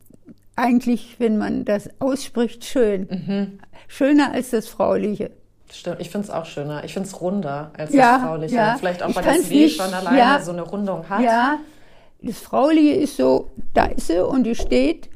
eigentlich, 0.56 1.16
wenn 1.20 1.38
man 1.38 1.66
das 1.66 1.90
ausspricht, 2.00 2.66
schön. 2.66 3.08
Mhm. 3.10 3.60
Schöner 3.88 4.32
als 4.32 4.50
das 4.50 4.68
Frauliche. 4.68 5.32
Stimmt, 5.72 6.00
ich 6.00 6.10
finde 6.10 6.28
es 6.28 6.34
auch 6.34 6.46
schöner. 6.46 6.84
Ich 6.84 6.94
finde 6.94 7.10
es 7.10 7.20
runder 7.20 7.72
als 7.78 7.94
ja, 7.94 8.18
das 8.18 8.28
Frauliche. 8.28 8.56
Ja. 8.56 8.76
Vielleicht 8.78 9.04
auch, 9.04 9.16
weil 9.16 9.24
das 9.24 9.50
W 9.50 9.70
schon 9.70 9.94
alleine 9.94 10.18
ja, 10.18 10.40
so 10.42 10.52
eine 10.52 10.62
Rundung 10.62 11.10
hat. 11.10 11.22
Ja, 11.22 11.60
das 12.22 12.40
Frauliche 12.40 12.96
ist 12.96 13.18
so, 13.18 13.52
da 13.74 13.86
ist 13.86 14.08
sie 14.08 14.24
und 14.24 14.44
die 14.44 14.56
steht. 14.56 15.10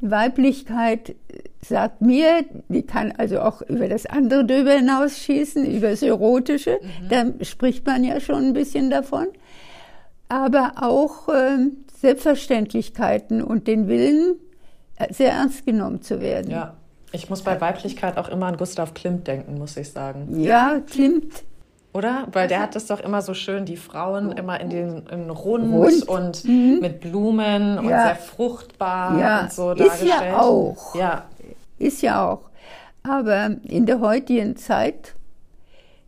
Weiblichkeit 0.00 1.14
sagt 1.64 2.00
mir, 2.00 2.44
die 2.68 2.82
kann 2.82 3.12
also 3.16 3.40
auch 3.40 3.62
über 3.62 3.88
das 3.88 4.06
andere 4.06 4.44
drüber 4.44 4.72
hinausschießen, 4.72 5.64
über 5.64 5.90
das 5.90 6.02
Erotische. 6.02 6.80
Mhm. 6.82 7.08
Da 7.08 7.44
spricht 7.44 7.86
man 7.86 8.02
ja 8.02 8.18
schon 8.18 8.48
ein 8.48 8.52
bisschen 8.52 8.90
davon. 8.90 9.28
Aber 10.28 10.72
auch 10.80 11.28
äh, 11.28 11.68
Selbstverständlichkeiten 12.00 13.42
und 13.42 13.68
den 13.68 13.86
Willen, 13.86 14.34
äh, 14.96 15.12
sehr 15.12 15.32
ernst 15.32 15.64
genommen 15.64 16.02
zu 16.02 16.20
werden. 16.20 16.50
Ja, 16.50 16.74
ich 17.12 17.30
muss 17.30 17.42
bei 17.42 17.60
Weiblichkeit 17.60 18.16
auch 18.16 18.28
immer 18.28 18.46
an 18.46 18.56
Gustav 18.56 18.94
Klimt 18.94 19.26
denken, 19.26 19.58
muss 19.58 19.76
ich 19.76 19.90
sagen. 19.90 20.40
Ja, 20.40 20.80
Klimt. 20.90 21.44
Oder? 21.94 22.26
Weil 22.32 22.48
der 22.48 22.60
hat 22.60 22.74
das 22.74 22.86
doch 22.86 23.00
immer 23.00 23.20
so 23.20 23.34
schön, 23.34 23.66
die 23.66 23.76
Frauen 23.76 24.32
immer 24.32 24.58
in 24.60 24.70
den 24.70 25.06
in 25.08 25.28
Rund, 25.28 25.74
Rund. 25.74 26.08
und 26.08 26.44
mhm. 26.44 26.78
mit 26.80 27.00
Blumen 27.00 27.78
und 27.78 27.88
sehr 27.88 28.16
fruchtbar 28.16 29.18
ja. 29.18 29.42
und 29.42 29.52
so 29.52 29.74
dargestellt. 29.74 30.10
Ist 30.10 30.20
ja 30.22 30.40
auch. 30.40 30.94
Ja. 30.94 31.24
Ist 31.78 32.02
ja 32.02 32.30
auch. 32.30 32.50
Aber 33.02 33.56
in 33.64 33.84
der 33.84 34.00
heutigen 34.00 34.56
Zeit 34.56 35.14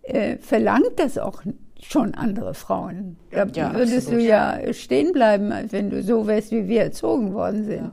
äh, 0.02 0.38
verlangt 0.38 0.92
das 0.96 1.18
auch 1.18 1.42
schon 1.82 2.14
andere 2.14 2.54
Frauen. 2.54 3.16
Da 3.30 3.44
ja, 3.46 3.74
würdest 3.74 4.08
absolut. 4.08 4.20
du 4.20 4.24
ja 4.24 4.72
stehen 4.72 5.12
bleiben, 5.12 5.52
als 5.52 5.72
wenn 5.72 5.90
du 5.90 6.02
so 6.02 6.26
wärst, 6.26 6.50
wie 6.50 6.66
wir 6.66 6.82
erzogen 6.82 7.34
worden 7.34 7.64
sind. 7.66 7.84
Ja. 7.84 7.92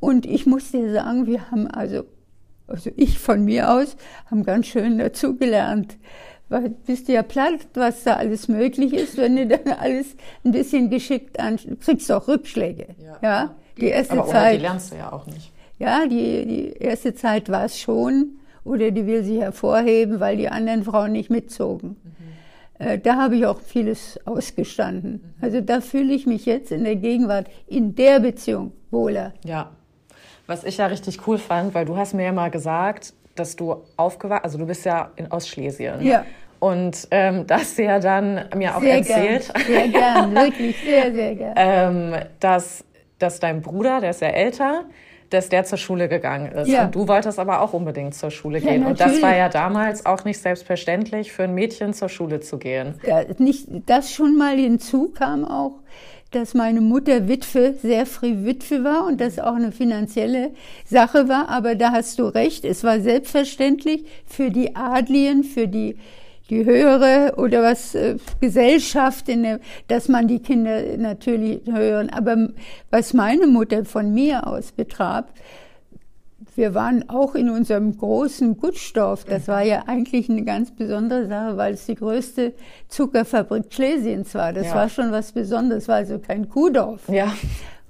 Und 0.00 0.26
ich 0.26 0.46
muss 0.46 0.72
dir 0.72 0.92
sagen, 0.92 1.26
wir 1.26 1.50
haben 1.50 1.68
also, 1.68 2.04
also 2.70 2.90
ich 2.96 3.18
von 3.18 3.44
mir 3.44 3.70
aus, 3.72 3.96
haben 4.30 4.44
ganz 4.44 4.66
schön 4.66 4.98
dazugelernt 4.98 5.96
weil 6.50 6.68
bist 6.68 7.08
du 7.08 7.12
ja 7.12 7.22
platt, 7.22 7.68
was 7.74 8.02
da 8.02 8.14
alles 8.14 8.48
möglich 8.48 8.92
ist, 8.92 9.16
wenn 9.16 9.36
du 9.36 9.46
dann 9.46 9.72
alles 9.72 10.16
ein 10.44 10.50
bisschen 10.50 10.90
geschickt 10.90 11.40
an, 11.40 11.58
kriegst 11.80 12.12
auch 12.12 12.28
Rückschläge. 12.28 12.88
Ja. 13.02 13.18
ja? 13.22 13.54
Die 13.78 13.86
erste 13.86 14.18
Aber 14.18 14.26
Zeit. 14.26 14.58
Die 14.58 14.62
lernst 14.62 14.92
du 14.92 14.96
ja 14.96 15.12
auch 15.12 15.26
nicht. 15.26 15.52
Ja, 15.78 16.06
die, 16.06 16.44
die 16.46 16.72
erste 16.72 17.14
Zeit 17.14 17.48
war 17.48 17.64
es 17.64 17.78
schon. 17.78 18.40
Oder 18.64 18.90
die 18.90 19.06
will 19.06 19.24
sich 19.24 19.40
hervorheben, 19.40 20.20
weil 20.20 20.36
die 20.36 20.48
anderen 20.48 20.84
Frauen 20.84 21.12
nicht 21.12 21.30
mitzogen. 21.30 21.96
Mhm. 22.02 22.86
Äh, 22.86 22.98
da 22.98 23.16
habe 23.16 23.36
ich 23.36 23.46
auch 23.46 23.60
vieles 23.60 24.18
ausgestanden. 24.26 25.12
Mhm. 25.12 25.34
Also 25.40 25.60
da 25.62 25.80
fühle 25.80 26.12
ich 26.12 26.26
mich 26.26 26.44
jetzt 26.44 26.72
in 26.72 26.84
der 26.84 26.96
Gegenwart 26.96 27.46
in 27.68 27.94
der 27.94 28.20
Beziehung 28.20 28.72
wohler. 28.90 29.32
Ja. 29.44 29.70
Was 30.50 30.64
ich 30.64 30.78
ja 30.78 30.86
richtig 30.86 31.28
cool 31.28 31.38
fand, 31.38 31.74
weil 31.76 31.84
du 31.84 31.96
hast 31.96 32.12
mir 32.12 32.24
ja 32.24 32.32
mal 32.32 32.50
gesagt, 32.50 33.14
dass 33.36 33.54
du 33.54 33.84
aufgewachsen, 33.96 34.42
also 34.42 34.58
du 34.58 34.66
bist 34.66 34.84
ja 34.84 35.12
in 35.14 35.30
Ostschlesien. 35.30 36.02
Ja. 36.02 36.26
Und 36.58 37.06
ähm, 37.12 37.46
das 37.46 37.76
ja 37.76 38.00
dann 38.00 38.46
mir 38.56 38.76
auch 38.76 38.80
sehr 38.80 38.96
erzählt. 38.96 39.54
Gern, 39.54 39.64
sehr 39.64 39.88
gern, 39.88 40.34
wirklich 40.34 40.76
sehr, 40.84 41.12
sehr 41.12 41.34
gern. 41.36 41.54
ähm, 41.56 42.14
dass, 42.40 42.84
dass 43.20 43.38
dein 43.38 43.62
Bruder, 43.62 44.00
der 44.00 44.10
ist 44.10 44.22
ja 44.22 44.26
älter, 44.30 44.86
dass 45.30 45.48
der 45.48 45.64
zur 45.64 45.78
Schule 45.78 46.08
gegangen 46.08 46.52
ist. 46.52 46.68
Ja. 46.68 46.84
Und 46.84 46.94
du 46.94 47.08
wolltest 47.08 47.38
aber 47.38 47.62
auch 47.62 47.72
unbedingt 47.72 48.14
zur 48.14 48.30
Schule 48.30 48.60
gehen. 48.60 48.82
Ja, 48.82 48.88
und 48.88 49.00
das 49.00 49.22
war 49.22 49.36
ja 49.36 49.48
damals 49.48 50.04
auch 50.04 50.24
nicht 50.24 50.38
selbstverständlich, 50.38 51.32
für 51.32 51.44
ein 51.44 51.54
Mädchen 51.54 51.94
zur 51.94 52.08
Schule 52.08 52.40
zu 52.40 52.58
gehen. 52.58 52.94
Ja, 53.06 53.22
nicht, 53.38 53.68
das 53.86 54.12
schon 54.12 54.36
mal 54.36 54.56
hinzu 54.56 55.10
kam 55.10 55.44
auch, 55.44 55.80
dass 56.32 56.54
meine 56.54 56.80
Mutter 56.80 57.28
Witwe, 57.28 57.74
sehr 57.74 58.06
früh 58.06 58.44
Witwe 58.44 58.84
war 58.84 59.06
und 59.06 59.20
das 59.20 59.38
auch 59.38 59.54
eine 59.54 59.72
finanzielle 59.72 60.50
Sache 60.84 61.28
war. 61.28 61.48
Aber 61.48 61.74
da 61.74 61.92
hast 61.92 62.18
du 62.18 62.24
recht, 62.24 62.64
es 62.64 62.84
war 62.84 63.00
selbstverständlich 63.00 64.04
für 64.26 64.50
die 64.50 64.76
Adligen, 64.76 65.44
für 65.44 65.66
die 65.66 65.96
die 66.50 66.64
höhere 66.64 67.34
oder 67.36 67.62
was 67.62 67.94
äh, 67.94 68.16
Gesellschaft, 68.40 69.28
in 69.28 69.44
der, 69.44 69.60
dass 69.88 70.08
man 70.08 70.28
die 70.28 70.40
Kinder 70.40 70.96
natürlich 70.98 71.62
hören. 71.66 72.10
Aber 72.10 72.48
was 72.90 73.14
meine 73.14 73.46
Mutter 73.46 73.84
von 73.84 74.12
mir 74.12 74.46
aus 74.46 74.72
betraf, 74.72 75.24
wir 76.56 76.74
waren 76.74 77.08
auch 77.08 77.34
in 77.34 77.48
unserem 77.48 77.96
großen 77.96 78.56
Gutstoff. 78.56 79.24
Das 79.24 79.48
war 79.48 79.62
ja 79.62 79.84
eigentlich 79.86 80.28
eine 80.28 80.42
ganz 80.42 80.72
besondere 80.72 81.26
Sache, 81.26 81.56
weil 81.56 81.74
es 81.74 81.86
die 81.86 81.94
größte 81.94 82.52
Zuckerfabrik 82.88 83.72
Schlesiens 83.72 84.34
war. 84.34 84.52
Das 84.52 84.66
ja. 84.66 84.74
war 84.74 84.88
schon 84.88 85.12
was 85.12 85.32
Besonderes, 85.32 85.88
war 85.88 85.96
also 85.96 86.18
kein 86.18 86.48
Kuhdorf. 86.48 87.08
Ja. 87.08 87.32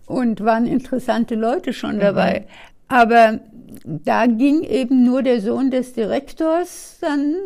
Und 0.07 0.45
waren 0.45 0.67
interessante 0.67 1.37
Leute 1.37 1.73
schon 1.73 2.01
dabei. 2.01 2.41
Mhm. 2.41 2.45
Aber 2.89 3.41
da 3.85 4.27
ging 4.27 4.63
eben 4.63 5.05
nur 5.05 5.23
der 5.23 5.41
Sohn 5.41 5.71
des 5.71 5.93
Direktors 5.93 6.99
dann 7.01 7.37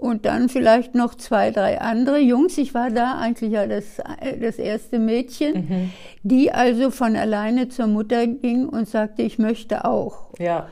und 0.00 0.24
dann 0.24 0.48
vielleicht 0.48 0.94
noch 0.94 1.14
zwei, 1.14 1.50
drei 1.50 1.80
andere 1.80 2.18
Jungs. 2.18 2.56
Ich 2.56 2.72
war 2.72 2.90
da 2.90 3.18
eigentlich 3.18 3.52
ja 3.52 3.66
das, 3.66 3.98
das 4.40 4.56
erste 4.56 4.98
Mädchen, 4.98 5.54
mhm. 5.54 5.90
die 6.22 6.50
also 6.52 6.90
von 6.90 7.16
alleine 7.16 7.68
zur 7.68 7.86
Mutter 7.86 8.26
ging 8.26 8.66
und 8.68 8.88
sagte, 8.88 9.22
ich 9.22 9.38
möchte 9.38 9.84
auch. 9.84 10.30
Ja. 10.38 10.68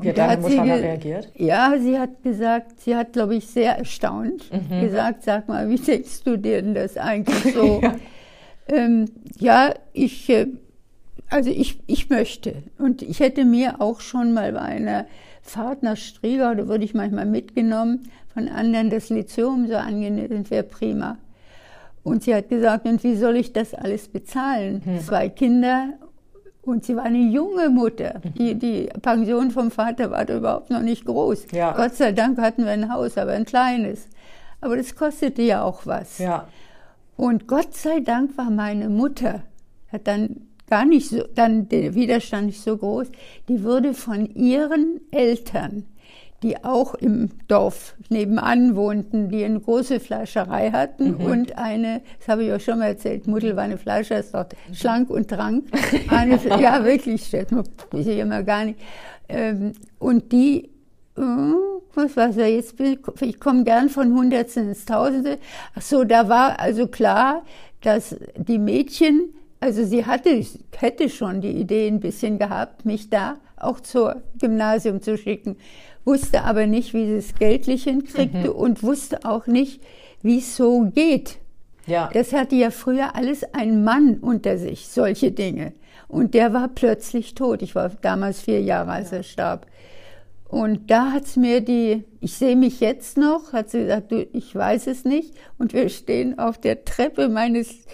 Wie 0.00 0.08
hat 0.08 0.18
deine 0.18 0.42
Mutter 0.42 0.56
da 0.56 0.74
reagiert? 0.74 1.30
Ja, 1.36 1.74
sie 1.78 1.98
hat 1.98 2.22
gesagt, 2.22 2.80
sie 2.80 2.96
hat, 2.96 3.12
glaube 3.12 3.36
ich, 3.36 3.46
sehr 3.46 3.78
erstaunt 3.78 4.50
mhm. 4.52 4.80
gesagt, 4.80 5.22
sag 5.22 5.48
mal, 5.48 5.68
wie 5.68 5.76
denkst 5.76 6.24
du 6.24 6.36
dir 6.36 6.62
denn 6.62 6.74
das 6.74 6.96
eigentlich 6.96 7.54
so? 7.54 7.80
ja. 7.82 7.96
Ähm, 8.68 9.06
ja, 9.38 9.74
ich, 9.92 10.28
äh, 10.28 10.46
also 11.30 11.50
ich, 11.50 11.78
ich 11.86 12.10
möchte. 12.10 12.62
Und 12.78 13.02
ich 13.02 13.20
hätte 13.20 13.44
mir 13.44 13.80
auch 13.80 14.00
schon 14.00 14.34
mal 14.34 14.52
bei 14.52 14.60
einer 14.60 15.06
Fahrt 15.42 15.82
nach 15.82 15.96
Striegau, 15.96 16.54
da 16.54 16.68
wurde 16.68 16.84
ich 16.84 16.94
manchmal 16.94 17.24
mitgenommen, 17.24 18.10
von 18.38 18.48
anderen 18.48 18.88
das 18.88 19.10
Lyzeum 19.10 19.66
so 19.66 19.74
angenehm, 19.74 20.48
wäre 20.48 20.62
prima. 20.62 21.16
Und 22.04 22.22
sie 22.22 22.34
hat 22.34 22.48
gesagt, 22.48 22.86
und 22.86 23.02
wie 23.02 23.16
soll 23.16 23.36
ich 23.36 23.52
das 23.52 23.74
alles 23.74 24.06
bezahlen? 24.06 24.80
Hm. 24.84 25.00
Zwei 25.00 25.28
Kinder 25.28 25.94
und 26.62 26.84
sie 26.84 26.94
war 26.94 27.04
eine 27.04 27.18
junge 27.18 27.68
Mutter. 27.68 28.20
Die, 28.38 28.54
die 28.54 28.88
Pension 29.02 29.50
vom 29.50 29.72
Vater 29.72 30.10
war 30.12 30.24
da 30.24 30.36
überhaupt 30.36 30.70
noch 30.70 30.82
nicht 30.82 31.04
groß. 31.04 31.46
Ja. 31.52 31.72
Gott 31.72 31.96
sei 31.96 32.12
Dank 32.12 32.38
hatten 32.38 32.64
wir 32.64 32.70
ein 32.70 32.92
Haus, 32.92 33.18
aber 33.18 33.32
ein 33.32 33.44
kleines. 33.44 34.06
Aber 34.60 34.76
das 34.76 34.94
kostete 34.94 35.42
ja 35.42 35.62
auch 35.62 35.84
was. 35.84 36.18
Ja. 36.18 36.46
Und 37.16 37.48
Gott 37.48 37.74
sei 37.74 38.00
Dank 38.00 38.38
war 38.38 38.50
meine 38.50 38.88
Mutter, 38.88 39.42
hat 39.90 40.06
dann 40.06 40.42
gar 40.68 40.84
nicht 40.84 41.08
so, 41.08 41.24
dann 41.34 41.68
der 41.68 41.94
Widerstand 41.94 42.46
nicht 42.46 42.62
so 42.62 42.76
groß, 42.76 43.08
die 43.48 43.64
wurde 43.64 43.94
von 43.94 44.26
ihren 44.26 45.00
Eltern 45.10 45.84
die 46.42 46.62
auch 46.62 46.94
im 46.94 47.30
Dorf 47.48 47.94
nebenan 48.10 48.76
wohnten, 48.76 49.28
die 49.28 49.44
eine 49.44 49.58
große 49.58 49.98
Fleischerei 49.98 50.70
hatten 50.70 51.16
mhm. 51.16 51.20
und 51.20 51.58
eine, 51.58 52.02
das 52.18 52.28
habe 52.28 52.44
ich 52.44 52.52
euch 52.52 52.64
schon 52.64 52.78
mal 52.78 52.86
erzählt, 52.86 53.26
Mutter 53.26 53.56
war 53.56 53.64
eine 53.64 53.76
Fleischer, 53.78 54.18
ist 54.18 54.34
dort 54.34 54.54
schlank 54.72 55.10
und 55.10 55.28
trank. 55.28 55.64
Eine, 56.08 56.38
ja, 56.60 56.84
wirklich, 56.84 57.26
stellt 57.26 57.50
man, 57.50 57.64
ich 57.92 58.04
sehe 58.04 58.22
immer 58.22 58.42
gar 58.42 58.64
nicht. 58.64 58.78
Ähm, 59.28 59.72
und 59.98 60.30
die, 60.30 60.70
äh, 61.16 61.20
was 61.94 62.16
weiß 62.16 62.36
ich 62.36 62.54
jetzt, 62.54 62.74
ich 63.20 63.40
komme 63.40 63.64
gern 63.64 63.88
von 63.88 64.14
Hundertsten 64.14 64.68
ins 64.68 64.84
Tausende. 64.84 65.38
Ach 65.74 65.82
so, 65.82 66.04
da 66.04 66.28
war 66.28 66.60
also 66.60 66.86
klar, 66.86 67.42
dass 67.82 68.16
die 68.36 68.58
Mädchen, 68.58 69.34
also 69.60 69.84
sie 69.84 70.06
hatte, 70.06 70.44
hätte 70.76 71.08
schon 71.08 71.40
die 71.40 71.50
Idee 71.50 71.88
ein 71.88 72.00
bisschen 72.00 72.38
gehabt, 72.38 72.84
mich 72.84 73.10
da 73.10 73.38
auch 73.56 73.80
zur 73.80 74.22
Gymnasium 74.40 75.02
zu 75.02 75.18
schicken 75.18 75.56
wusste 76.08 76.42
aber 76.44 76.66
nicht, 76.66 76.94
wie 76.94 77.06
sie 77.06 77.16
es 77.16 77.34
geldlich 77.34 77.84
hinkriegte 77.84 78.48
mhm. 78.48 78.56
und 78.56 78.82
wusste 78.82 79.24
auch 79.24 79.46
nicht, 79.46 79.80
wie 80.22 80.38
es 80.38 80.56
so 80.56 80.90
geht. 80.94 81.36
Ja. 81.86 82.10
Das 82.12 82.32
hatte 82.32 82.56
ja 82.56 82.70
früher 82.70 83.14
alles 83.14 83.44
ein 83.52 83.84
Mann 83.84 84.18
unter 84.20 84.56
sich, 84.58 84.88
solche 84.88 85.30
Dinge. 85.32 85.74
Und 86.08 86.32
der 86.32 86.54
war 86.54 86.68
plötzlich 86.68 87.34
tot. 87.34 87.60
Ich 87.62 87.74
war 87.74 87.90
damals 88.00 88.40
vier 88.40 88.62
Jahre, 88.62 88.92
als 88.92 89.10
ja. 89.10 89.18
er 89.18 89.22
starb. 89.22 89.66
Und 90.48 90.90
da 90.90 91.12
hat's 91.12 91.36
mir 91.36 91.60
die, 91.60 92.04
ich 92.20 92.32
sehe 92.32 92.56
mich 92.56 92.80
jetzt 92.80 93.18
noch, 93.18 93.52
hat 93.52 93.68
sie 93.68 93.80
gesagt, 93.80 94.10
du, 94.10 94.26
ich 94.32 94.54
weiß 94.54 94.86
es 94.86 95.04
nicht. 95.04 95.34
Und 95.58 95.74
wir 95.74 95.90
stehen 95.90 96.38
auf 96.38 96.58
der 96.58 96.86
Treppe 96.86 97.28
meines, 97.28 97.84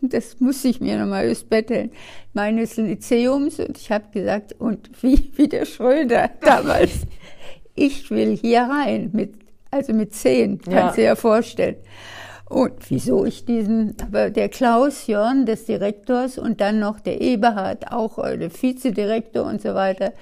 das 0.00 0.38
muss 0.38 0.64
ich 0.64 0.80
mir 0.80 0.96
nochmal 0.96 1.28
ausbetteln, 1.28 1.90
meines 2.32 2.76
Lyzeums. 2.76 3.58
Und 3.58 3.78
ich 3.78 3.90
habe 3.90 4.04
gesagt, 4.12 4.52
und 4.60 4.90
wie, 5.02 5.32
wie 5.34 5.48
der 5.48 5.64
Schröder 5.64 6.30
damals 6.40 6.92
ich 7.74 8.10
will 8.10 8.36
hier 8.36 8.62
rein, 8.62 9.10
mit, 9.12 9.34
also 9.70 9.92
mit 9.92 10.14
zehn, 10.14 10.60
kannst 10.60 10.96
du 10.96 11.02
dir 11.02 11.08
ja 11.08 11.16
vorstellen. 11.16 11.76
Und 12.46 12.90
wieso 12.90 13.24
ich 13.24 13.46
diesen, 13.46 13.96
aber 14.02 14.30
der 14.30 14.48
Klaus 14.48 15.06
Jörn 15.06 15.46
des 15.46 15.64
Direktors 15.64 16.36
und 16.36 16.60
dann 16.60 16.78
noch 16.78 17.00
der 17.00 17.20
Eberhard, 17.20 17.90
auch 17.90 18.18
äh, 18.18 18.36
der 18.36 18.50
Vizedirektor 18.50 19.44
und 19.44 19.62
so 19.62 19.74
weiter. 19.74 20.12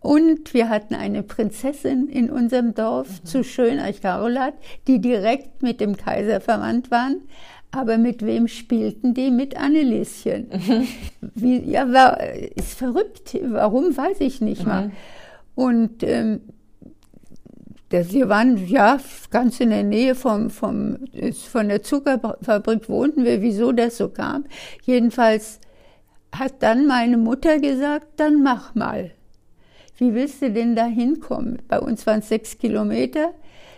Und 0.00 0.52
wir 0.52 0.68
hatten 0.68 0.94
eine 0.94 1.22
Prinzessin 1.22 2.08
in 2.08 2.30
unserem 2.30 2.74
Dorf 2.74 3.08
mhm. 3.08 3.26
zu 3.26 3.44
Schöneich-Carolat, 3.44 4.54
die 4.86 5.00
direkt 5.00 5.62
mit 5.62 5.80
dem 5.80 5.96
Kaiser 5.96 6.40
verwandt 6.40 6.90
waren. 6.90 7.22
Aber 7.72 7.98
mit 7.98 8.24
wem 8.26 8.46
spielten 8.46 9.14
die? 9.14 9.30
Mit 9.30 9.56
Annelieschen. 9.56 10.48
Mhm. 10.52 10.86
Wie, 11.34 11.70
ja, 11.70 11.90
war, 11.92 12.20
ist 12.20 12.74
verrückt. 12.74 13.38
Warum, 13.42 13.96
weiß 13.96 14.20
ich 14.20 14.40
nicht 14.40 14.62
mhm. 14.62 14.68
mal. 14.68 14.90
Und 15.54 16.02
ähm, 16.02 16.40
das, 17.90 18.12
wir 18.12 18.28
waren 18.28 18.68
ja 18.68 18.98
ganz 19.30 19.58
in 19.60 19.70
der 19.70 19.82
Nähe 19.82 20.14
vom, 20.14 20.48
vom, 20.50 20.98
von 21.50 21.68
der 21.68 21.82
Zuckerfabrik 21.82 22.88
wohnten 22.88 23.24
wir, 23.24 23.42
wieso 23.42 23.72
das 23.72 23.96
so 23.96 24.08
kam. 24.08 24.44
Jedenfalls 24.82 25.58
hat 26.32 26.62
dann 26.62 26.86
meine 26.86 27.16
Mutter 27.16 27.58
gesagt, 27.58 28.06
dann 28.16 28.42
mach 28.42 28.76
mal. 28.76 29.10
Wie 29.98 30.14
willst 30.14 30.40
du 30.40 30.52
denn 30.52 30.76
da 30.76 30.86
hinkommen? 30.86 31.62
Bei 31.66 31.80
uns 31.80 32.06
waren 32.06 32.20
es 32.20 32.28
sechs 32.28 32.56
Kilometer. 32.58 33.34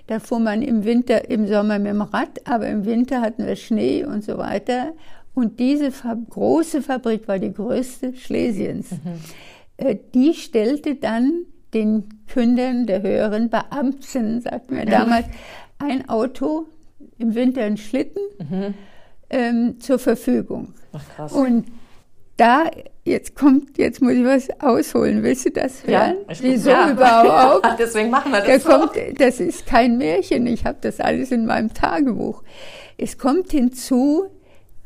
Da 0.06 0.20
fuhr 0.20 0.40
man 0.40 0.60
im 0.60 0.84
Winter, 0.84 1.30
im 1.30 1.46
Sommer 1.46 1.78
mit 1.78 1.92
dem 1.92 2.02
Rad, 2.02 2.46
aber 2.46 2.68
im 2.68 2.84
Winter 2.84 3.22
hatten 3.22 3.46
wir 3.46 3.56
Schnee 3.56 4.04
und 4.04 4.22
so 4.22 4.36
weiter. 4.36 4.92
Und 5.32 5.58
diese 5.58 5.90
große 5.90 6.82
Fabrik 6.82 7.26
war 7.28 7.38
die 7.38 7.52
größte 7.52 8.14
Schlesiens. 8.14 8.90
Mhm. 8.90 9.98
Die 10.14 10.34
stellte 10.34 10.96
dann 10.96 11.46
den 11.74 12.24
Kündern 12.28 12.86
der 12.86 13.02
höheren 13.02 13.50
Beamten, 13.50 14.40
sagten 14.40 14.76
wir 14.76 14.86
damals, 14.86 15.26
ein 15.78 16.08
Auto, 16.08 16.66
im 17.18 17.34
Winter 17.34 17.62
ein 17.62 17.76
Schlitten, 17.76 18.22
mhm. 18.38 18.74
ähm, 19.30 19.80
zur 19.80 19.98
Verfügung. 19.98 20.74
Ach, 20.92 21.02
krass. 21.14 21.32
Und 21.32 21.66
da, 22.36 22.64
jetzt 23.04 23.36
kommt, 23.36 23.78
jetzt 23.78 24.00
muss 24.00 24.12
ich 24.12 24.24
was 24.24 24.48
ausholen. 24.60 25.22
Willst 25.22 25.44
du 25.44 25.50
das 25.50 25.86
hören? 25.86 26.16
Ja, 26.28 26.36
Wieso 26.40 26.70
ja. 26.70 26.90
überhaupt? 26.92 27.66
Deswegen 27.78 28.10
machen 28.10 28.32
wir 28.32 28.40
das 28.40 28.64
da 28.64 28.78
kommt, 28.78 28.92
Das 29.18 29.40
ist 29.40 29.66
kein 29.66 29.98
Märchen. 29.98 30.46
Ich 30.46 30.64
habe 30.64 30.78
das 30.80 31.00
alles 31.00 31.30
in 31.30 31.46
meinem 31.46 31.72
Tagebuch. 31.72 32.42
Es 32.96 33.18
kommt 33.18 33.50
hinzu, 33.50 34.26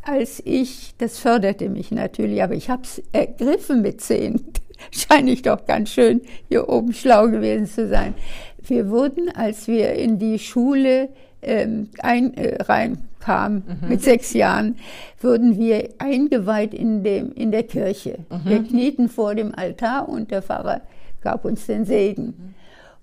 als 0.02 0.40
ich, 0.44 0.94
das 0.98 1.18
förderte 1.18 1.68
mich 1.68 1.90
natürlich, 1.90 2.42
aber 2.42 2.54
ich 2.54 2.70
habe 2.70 2.82
es 2.82 3.02
ergriffen 3.12 3.82
mit 3.82 4.00
zehn. 4.00 4.44
Scheine 4.90 5.30
ich 5.30 5.42
doch 5.42 5.66
ganz 5.66 5.90
schön 5.90 6.20
hier 6.48 6.68
oben 6.68 6.92
schlau 6.92 7.28
gewesen 7.28 7.66
zu 7.66 7.88
sein. 7.88 8.14
Wir 8.58 8.88
wurden, 8.88 9.28
als 9.34 9.68
wir 9.68 9.92
in 9.92 10.18
die 10.18 10.38
Schule 10.38 11.08
ähm, 11.42 11.88
ein, 12.00 12.34
äh, 12.34 12.62
reinkamen, 12.62 13.62
mhm. 13.66 13.88
mit 13.88 14.02
sechs 14.02 14.32
Jahren, 14.32 14.76
wurden 15.20 15.58
wir 15.58 15.88
eingeweiht 15.98 16.74
in, 16.74 17.04
dem, 17.04 17.32
in 17.32 17.52
der 17.52 17.62
Kirche. 17.62 18.18
Mhm. 18.30 18.50
Wir 18.50 18.64
knieten 18.64 19.08
vor 19.08 19.34
dem 19.34 19.54
Altar 19.54 20.08
und 20.08 20.30
der 20.30 20.42
Pfarrer 20.42 20.80
gab 21.22 21.44
uns 21.44 21.66
den 21.66 21.84
Segen. 21.84 22.54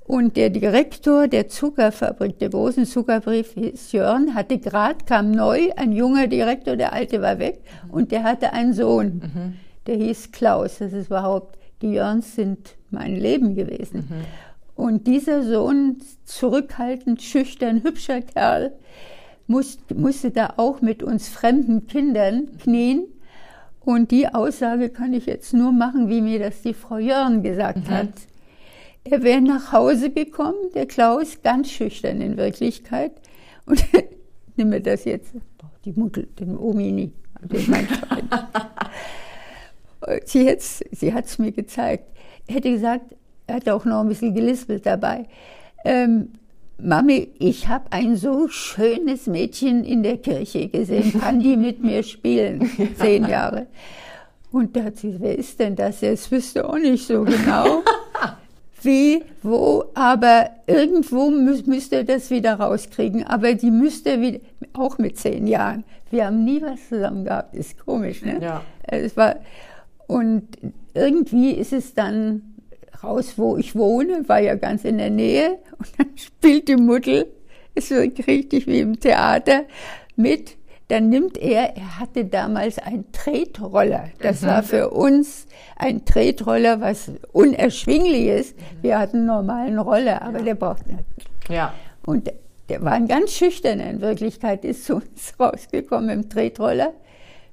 Und 0.05 0.35
der 0.35 0.49
Direktor 0.49 1.29
der 1.29 1.47
Zuckerfabrik, 1.47 2.37
der 2.39 2.49
großen 2.49 2.85
Zuckerbrief 2.85 3.53
hieß 3.53 3.93
Jörn, 3.93 4.35
hatte 4.35 4.57
gerade, 4.57 5.05
kam 5.05 5.31
neu, 5.31 5.69
ein 5.77 5.93
junger 5.93 6.27
Direktor, 6.27 6.75
der 6.75 6.91
alte 6.91 7.21
war 7.21 7.39
weg, 7.39 7.61
mhm. 7.85 7.89
und 7.91 8.11
der 8.11 8.23
hatte 8.23 8.51
einen 8.51 8.73
Sohn, 8.73 9.21
mhm. 9.23 9.53
der 9.87 9.95
hieß 9.95 10.33
Klaus. 10.33 10.79
Das 10.79 10.91
ist 10.91 11.07
überhaupt, 11.07 11.57
die 11.83 11.91
Jörns 11.91 12.35
sind 12.35 12.75
mein 12.89 13.15
Leben 13.15 13.55
gewesen. 13.55 14.07
Mhm. 14.09 14.25
Und 14.75 15.05
dieser 15.05 15.43
Sohn, 15.43 15.97
zurückhaltend, 16.23 17.21
schüchtern, 17.21 17.83
hübscher 17.83 18.21
Kerl, 18.21 18.73
muss, 19.45 19.77
musste 19.93 20.31
da 20.31 20.53
auch 20.57 20.81
mit 20.81 21.03
uns 21.03 21.27
fremden 21.27 21.85
Kindern 21.85 22.57
knien. 22.57 23.03
Und 23.81 24.11
die 24.11 24.29
Aussage 24.29 24.89
kann 24.89 25.13
ich 25.13 25.25
jetzt 25.25 25.53
nur 25.53 25.73
machen, 25.73 26.07
wie 26.07 26.21
mir 26.21 26.39
das 26.39 26.61
die 26.61 26.73
Frau 26.73 26.97
Jörn 26.97 27.43
gesagt 27.43 27.89
mhm. 27.89 27.93
hat. 27.93 28.13
Er 29.03 29.21
wäre 29.21 29.41
nach 29.41 29.73
Hause 29.73 30.09
gekommen, 30.09 30.71
der 30.73 30.85
Klaus, 30.85 31.41
ganz 31.43 31.69
schüchtern 31.69 32.21
in 32.21 32.37
Wirklichkeit. 32.37 33.11
Und 33.65 33.83
nimm 34.55 34.69
mir 34.69 34.81
das 34.81 35.03
jetzt, 35.03 35.33
die 35.83 35.91
Mutter, 35.91 36.23
den 36.39 36.57
Omini, 36.57 37.11
den 37.41 37.69
mein 37.69 37.87
Sie, 40.25 40.55
sie 40.91 41.13
hat 41.13 41.25
es 41.25 41.39
mir 41.39 41.51
gezeigt. 41.51 42.05
Hätte 42.47 42.71
gesagt, 42.71 43.15
er 43.47 43.55
hat 43.55 43.69
auch 43.69 43.85
noch 43.85 44.01
ein 44.01 44.09
bisschen 44.09 44.33
gelispelt 44.33 44.85
dabei. 44.85 45.25
Ähm, 45.85 46.29
Mami, 46.77 47.29
ich 47.39 47.67
habe 47.67 47.85
ein 47.91 48.15
so 48.15 48.47
schönes 48.47 49.27
Mädchen 49.27 49.83
in 49.83 50.03
der 50.03 50.17
Kirche 50.17 50.67
gesehen. 50.67 51.19
Kann 51.19 51.39
die 51.39 51.55
mit 51.55 51.83
mir 51.83 52.03
spielen? 52.03 52.69
Zehn 52.99 53.25
Jahre. 53.27 53.67
Und 54.51 54.75
da 54.75 54.83
hat 54.83 54.97
sie, 54.97 55.15
wer 55.19 55.37
ist 55.37 55.59
denn 55.59 55.75
das? 55.75 56.01
Das 56.01 56.29
wüsste 56.31 56.67
auch 56.67 56.77
nicht 56.77 57.07
so 57.07 57.23
genau. 57.23 57.83
Wie, 58.81 59.23
wo, 59.41 59.85
aber 59.93 60.49
irgendwo 60.67 61.29
mü 61.29 61.61
müsste 61.65 61.97
er 61.97 62.03
das 62.03 62.29
wieder 62.29 62.55
rauskriegen. 62.55 63.25
Aber 63.25 63.53
die 63.53 63.71
müsste 63.71 64.19
wieder, 64.19 64.39
auch 64.73 64.97
mit 64.97 65.17
zehn 65.17 65.47
Jahren. 65.47 65.85
Wir 66.11 66.25
haben 66.25 66.43
nie 66.43 66.61
was 66.61 66.89
zusammen 66.89 67.23
gehabt. 67.23 67.55
Ist 67.55 67.79
komisch, 67.83 68.21
ne? 68.23 68.39
Ja. 68.41 68.61
Es 68.83 69.15
war, 69.15 69.37
und 70.13 70.47
irgendwie 70.93 71.53
ist 71.53 71.73
es 71.73 71.95
dann 71.95 72.53
raus, 73.03 73.33
wo 73.35 73.57
ich 73.57 73.75
wohne, 73.75 74.29
war 74.29 74.39
ja 74.39 74.53
ganz 74.53 74.85
in 74.85 74.99
der 74.99 75.09
Nähe. 75.09 75.57
Und 75.79 75.87
dann 75.97 76.09
spielt 76.15 76.67
die 76.67 76.75
Mutter, 76.75 77.25
ist 77.73 77.89
so 77.89 77.95
richtig 77.95 78.67
wie 78.67 78.81
im 78.81 78.99
Theater, 78.99 79.63
mit. 80.15 80.55
Dann 80.89 81.09
nimmt 81.09 81.39
er, 81.39 81.75
er 81.75 81.99
hatte 81.99 82.25
damals 82.25 82.77
einen 82.77 83.11
Tretroller. 83.11 84.09
Das 84.21 84.43
mhm. 84.43 84.47
war 84.47 84.61
für 84.61 84.91
uns 84.91 85.47
ein 85.77 86.05
Tretroller, 86.05 86.79
was 86.79 87.09
unerschwinglich 87.31 88.27
ist. 88.27 88.55
Wir 88.83 88.99
hatten 88.99 89.17
einen 89.17 89.25
normalen 89.25 89.79
Roller, 89.79 90.21
aber 90.21 90.39
ja. 90.39 90.45
der 90.45 90.55
braucht 90.55 90.85
nicht. 90.85 91.05
Ja. 91.49 91.73
Und 92.05 92.31
der 92.69 92.83
war 92.83 92.91
ein 92.91 93.07
ganz 93.07 93.31
schüchterner 93.31 93.89
in 93.89 94.01
Wirklichkeit, 94.01 94.63
ist 94.63 94.85
zu 94.85 94.97
uns 94.97 95.33
rausgekommen 95.39 96.09
im 96.11 96.29
Tretroller. 96.29 96.93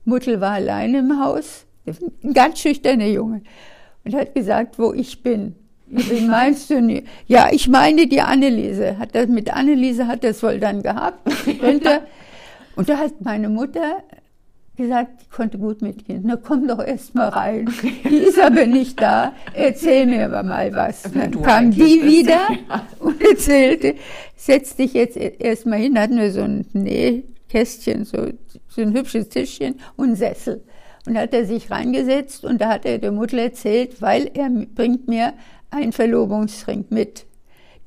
Mutter 0.05 0.43
war 0.43 0.53
allein 0.53 0.95
im 0.95 1.25
Haus, 1.25 1.67
ein 1.87 2.33
ganz 2.35 2.61
schüchterner 2.61 3.07
Junge 3.07 3.43
und 4.05 4.15
hat 4.15 4.35
gesagt, 4.35 4.79
wo 4.79 4.93
ich 4.93 5.23
bin. 5.23 5.55
Wen 5.87 6.29
meinst 6.29 6.71
du 6.71 6.81
nicht? 6.81 7.07
Ja, 7.27 7.49
ich 7.51 7.69
meine 7.69 8.07
die 8.07 8.21
Anneliese. 8.21 8.99
Hat 8.99 9.15
das, 9.15 9.27
mit 9.27 9.53
Anneliese 9.53 10.07
hat 10.07 10.23
das 10.23 10.43
wohl 10.43 10.61
dann 10.61 10.83
gehabt. 10.83 11.19
Und 12.77 12.89
da 12.89 12.97
hat 12.97 13.21
meine 13.21 13.49
Mutter 13.49 14.05
gesagt, 14.77 15.23
die 15.23 15.29
konnte 15.31 15.59
gut 15.59 15.83
mitgehen. 15.83 16.23
Na 16.25 16.37
komm 16.37 16.67
doch 16.67 16.83
erst 16.83 17.15
mal 17.15 17.29
rein. 17.29 17.69
Die 18.09 18.17
ist 18.17 18.39
aber 18.39 18.67
nicht 18.67 19.01
da. 19.01 19.33
Erzähl 19.53 20.07
mir 20.07 20.27
aber 20.27 20.43
mal 20.43 20.73
was. 20.75 21.03
Dann 21.03 21.43
kam 21.43 21.71
die 21.71 22.03
wieder 22.03 22.49
und 23.01 23.21
erzählte, 23.21 23.97
setz 24.37 24.77
dich 24.77 24.95
jetzt 24.95 25.17
erst 25.17 25.67
mal 25.67 25.79
hin. 25.79 25.95
Da 25.95 26.03
hatten 26.03 26.19
wir 26.19 26.31
so 26.31 26.43
ein 26.43 26.67
Nähkästchen, 26.73 28.05
so, 28.05 28.29
so 28.69 28.81
ein 28.81 28.95
hübsches 28.95 29.29
Tischchen 29.29 29.75
und 29.97 30.07
einen 30.07 30.17
Sessel. 30.17 30.63
Und 31.11 31.15
da 31.15 31.23
hat 31.23 31.35
er 31.35 31.45
sich 31.45 31.73
reingesetzt 31.73 32.45
und 32.45 32.61
da 32.61 32.69
hat 32.69 32.85
er 32.85 32.99
der 32.99 33.11
Mutter 33.11 33.37
erzählt, 33.37 34.01
weil 34.01 34.31
er 34.33 34.49
bringt 34.49 35.09
mir 35.09 35.33
einen 35.69 35.91
Verlobungsring 35.91 36.85
mit. 36.91 37.27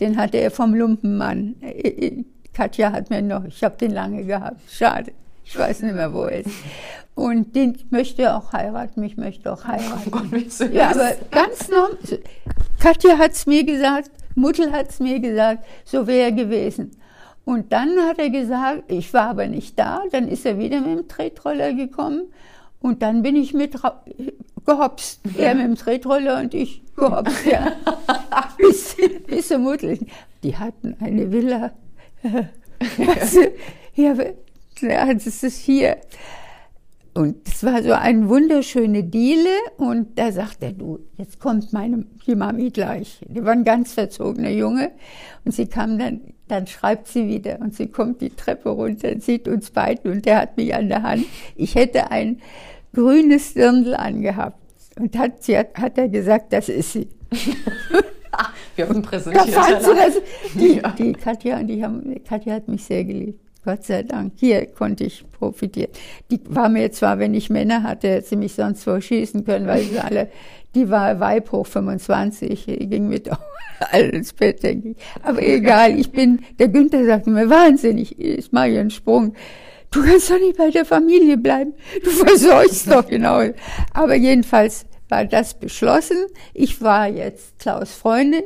Den 0.01 0.17
hatte 0.17 0.39
er 0.39 0.51
vom 0.51 0.75
Lumpenmann. 0.75 1.55
Äh, 1.61 1.87
äh, 1.87 2.25
Katja 2.51 2.91
hat 2.91 3.09
mir 3.09 3.21
noch, 3.21 3.45
ich 3.45 3.63
habe 3.63 3.77
den 3.77 3.91
lange 3.91 4.25
gehabt. 4.25 4.59
Schade. 4.69 5.13
Ich 5.45 5.57
weiß 5.57 5.83
nicht 5.83 5.95
mehr, 5.95 6.13
wo 6.13 6.23
er 6.23 6.41
ist. 6.41 6.49
Und 7.15 7.55
den 7.55 7.77
möchte 7.91 8.35
auch 8.35 8.51
heiraten, 8.51 8.99
mich 8.99 9.15
möchte 9.15 9.53
auch 9.53 9.63
heiraten. 9.63 10.01
Oh 10.07 10.09
Gott, 10.09 10.29
wie 10.33 10.49
süß. 10.49 10.73
Ja, 10.73 10.91
aber 10.91 11.13
ganz 11.31 11.69
normal. 11.69 11.97
Katja 12.81 13.17
hat 13.17 13.31
es 13.31 13.45
mir 13.45 13.63
gesagt, 13.63 14.11
Mutter 14.35 14.69
hat 14.73 14.89
es 14.89 14.99
mir 14.99 15.21
gesagt, 15.21 15.63
so 15.85 16.07
wäre 16.07 16.23
er 16.23 16.31
gewesen. 16.33 16.91
Und 17.45 17.71
dann 17.71 17.97
hat 18.05 18.19
er 18.19 18.29
gesagt, 18.29 18.91
ich 18.91 19.13
war 19.13 19.29
aber 19.29 19.47
nicht 19.47 19.79
da, 19.79 20.01
dann 20.11 20.27
ist 20.27 20.45
er 20.45 20.59
wieder 20.59 20.81
mit 20.81 20.99
dem 20.99 21.07
Tretroller 21.07 21.73
gekommen 21.73 22.23
und 22.83 23.01
dann 23.01 23.23
bin 23.23 23.35
ich 23.35 23.53
mit 23.53 23.75
gehopst. 24.65 25.21
Ja. 25.37 25.45
Er 25.45 25.55
mit 25.55 25.65
dem 25.65 25.75
Tretroller 25.75 26.41
und 26.41 26.53
ich 26.53 26.83
gehopst, 26.95 27.45
ja. 27.45 27.71
bis, 28.57 28.95
bis 29.25 29.47
zur 29.47 29.59
Mutter. 29.59 29.95
Die 30.43 30.57
hatten 30.57 30.95
eine 30.99 31.31
Villa. 31.31 31.71
also, 33.17 33.39
ja, 33.95 35.13
das 35.13 35.43
ist 35.43 35.59
hier. 35.59 35.97
Und 37.15 37.47
es 37.47 37.63
war 37.63 37.83
so 37.83 37.93
eine 37.93 38.27
wunderschöne 38.27 39.03
Diele 39.03 39.51
und 39.77 40.17
da 40.17 40.31
sagt 40.31 40.63
er, 40.63 40.71
du, 40.71 40.99
jetzt 41.17 41.39
kommt 41.39 41.71
meine, 41.71 42.05
die 42.25 42.35
Mami 42.35 42.71
gleich. 42.71 43.19
Die 43.27 43.45
war 43.45 43.51
ein 43.51 43.63
ganz 43.63 43.93
verzogener 43.93 44.49
Junge 44.49 44.91
und 45.45 45.53
sie 45.53 45.67
kam 45.67 45.99
dann, 45.99 46.21
dann 46.47 46.65
schreibt 46.65 47.07
sie 47.07 47.27
wieder 47.27 47.59
und 47.59 47.75
sie 47.75 47.87
kommt 47.87 48.19
die 48.21 48.31
Treppe 48.31 48.69
runter 48.69 49.11
und 49.11 49.23
sieht 49.23 49.47
uns 49.47 49.69
beiden 49.69 50.11
und 50.11 50.25
der 50.25 50.41
hat 50.41 50.57
mich 50.57 50.73
an 50.73 50.89
der 50.89 51.03
Hand. 51.03 51.25
Ich 51.55 51.75
hätte 51.75 52.09
ein 52.09 52.41
grünes 52.93 53.53
Dirndl 53.53 53.95
angehabt 53.95 54.57
und 54.99 55.17
hat, 55.17 55.43
sie 55.43 55.57
hat, 55.57 55.97
er 55.97 56.09
gesagt, 56.09 56.53
das 56.53 56.69
ist 56.69 56.93
sie. 56.93 57.07
Wir 58.75 58.89
haben 58.89 59.01
präsentiert. 59.01 59.47
Da 59.47 59.61
fand 59.61 59.83
sie 59.83 59.95
das, 59.95 60.21
die, 60.55 60.81
die 60.97 61.13
Katja 61.13 61.61
die 61.61 61.83
haben, 61.83 62.23
Katja 62.23 62.55
hat 62.55 62.67
mich 62.67 62.83
sehr 62.83 63.03
geliebt. 63.03 63.39
Gott 63.63 63.85
sei 63.85 64.03
Dank. 64.03 64.33
Hier 64.35 64.65
konnte 64.65 65.05
ich 65.05 65.23
profitieren. 65.31 65.91
Die 66.29 66.39
war 66.49 66.69
mir 66.69 66.91
zwar, 66.91 67.19
wenn 67.19 67.33
ich 67.33 67.49
Männer 67.49 67.83
hatte, 67.83 68.09
hätte 68.09 68.27
sie 68.27 68.35
mich 68.35 68.53
sonst 68.55 68.85
wo 68.87 68.99
schießen 68.99 69.45
können, 69.45 69.67
weil 69.67 69.83
sie 69.83 69.99
alle, 69.99 70.29
die 70.75 70.89
war 70.89 71.19
Weib 71.19 71.51
hoch 71.51 71.65
25, 71.65 72.65
ging 72.65 73.07
mit 73.07 73.29
allen 73.91 74.09
ins 74.11 74.33
Bett, 74.33 74.63
denke 74.63 74.89
ich. 74.89 74.97
Aber 75.21 75.41
egal, 75.41 75.97
ich 75.97 76.11
bin, 76.11 76.41
der 76.59 76.67
Günther 76.67 77.05
sagte 77.05 77.29
mir, 77.29 77.49
wahnsinnig, 77.49 78.19
ich 78.19 78.51
mache 78.51 78.67
hier 78.67 78.81
einen 78.81 78.89
Sprung. 78.89 79.33
Du 79.93 80.03
kannst 80.03 80.29
doch 80.31 80.39
nicht 80.39 80.57
bei 80.57 80.71
der 80.71 80.85
Familie 80.85 81.37
bleiben. 81.37 81.73
Du 82.03 82.09
verseuchst 82.09 82.91
doch 82.91 83.07
genau. 83.07 83.41
Aber 83.93 84.15
jedenfalls 84.15 84.85
war 85.07 85.25
das 85.25 85.59
beschlossen. 85.59 86.17
Ich 86.53 86.81
war 86.81 87.07
jetzt 87.07 87.59
Klaus 87.59 87.93
Freundin 87.93 88.43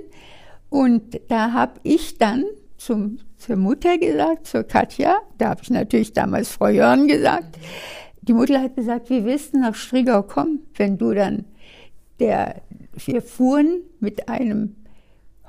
und 0.70 1.22
da 1.30 1.54
habe 1.54 1.80
ich 1.84 2.18
dann 2.18 2.44
zum 2.78 3.20
zur 3.38 3.56
Mutter 3.56 3.98
gesagt, 3.98 4.48
zur 4.48 4.64
Katja. 4.64 5.20
Da 5.38 5.50
habe 5.50 5.62
ich 5.64 5.70
natürlich 5.70 6.14
damals 6.14 6.50
Frau 6.50 6.68
Jörn 6.68 7.08
gesagt. 7.08 7.58
Die 8.22 8.34
Mutter 8.34 8.62
hat 8.62 8.76
gesagt, 8.76 9.10
willst 9.10 9.54
du 9.54 9.60
nach 9.60 9.76
Strigau 9.76 10.24
kommen, 10.24 10.68
wenn 10.76 10.98
du 10.98 11.14
dann 11.14 11.46
der, 12.20 12.62
wir 13.06 13.22
fuhren 13.22 13.84
mit 14.00 14.28
einem 14.28 14.76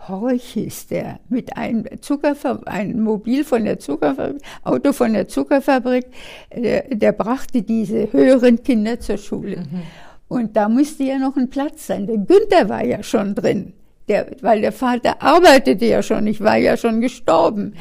Horch 0.06 0.52
hieß 0.54 0.88
der, 0.88 1.18
mit 1.28 1.56
einem 1.56 1.84
Zuckerfabrik, 2.00 2.68
ein 2.68 3.00
Mobil 3.00 3.44
von 3.44 3.64
der 3.64 3.78
Zuckerfabrik, 3.78 4.42
Auto 4.62 4.92
von 4.92 5.12
der 5.12 5.28
Zuckerfabrik, 5.28 6.06
der, 6.54 6.94
der 6.94 7.12
brachte 7.12 7.62
diese 7.62 8.12
höheren 8.12 8.62
Kinder 8.62 9.00
zur 9.00 9.18
Schule. 9.18 9.58
Mhm. 9.58 9.82
Und 10.28 10.56
da 10.56 10.68
musste 10.68 11.04
ja 11.04 11.18
noch 11.18 11.36
ein 11.36 11.50
Platz 11.50 11.86
sein. 11.86 12.06
Der 12.06 12.18
Günther 12.18 12.68
war 12.68 12.84
ja 12.84 13.02
schon 13.02 13.34
drin, 13.34 13.72
der, 14.08 14.26
weil 14.40 14.60
der 14.60 14.72
Vater 14.72 15.22
arbeitete 15.22 15.86
ja 15.86 16.02
schon, 16.02 16.26
ich 16.26 16.40
war 16.40 16.56
ja 16.56 16.76
schon 16.76 17.00
gestorben. 17.00 17.74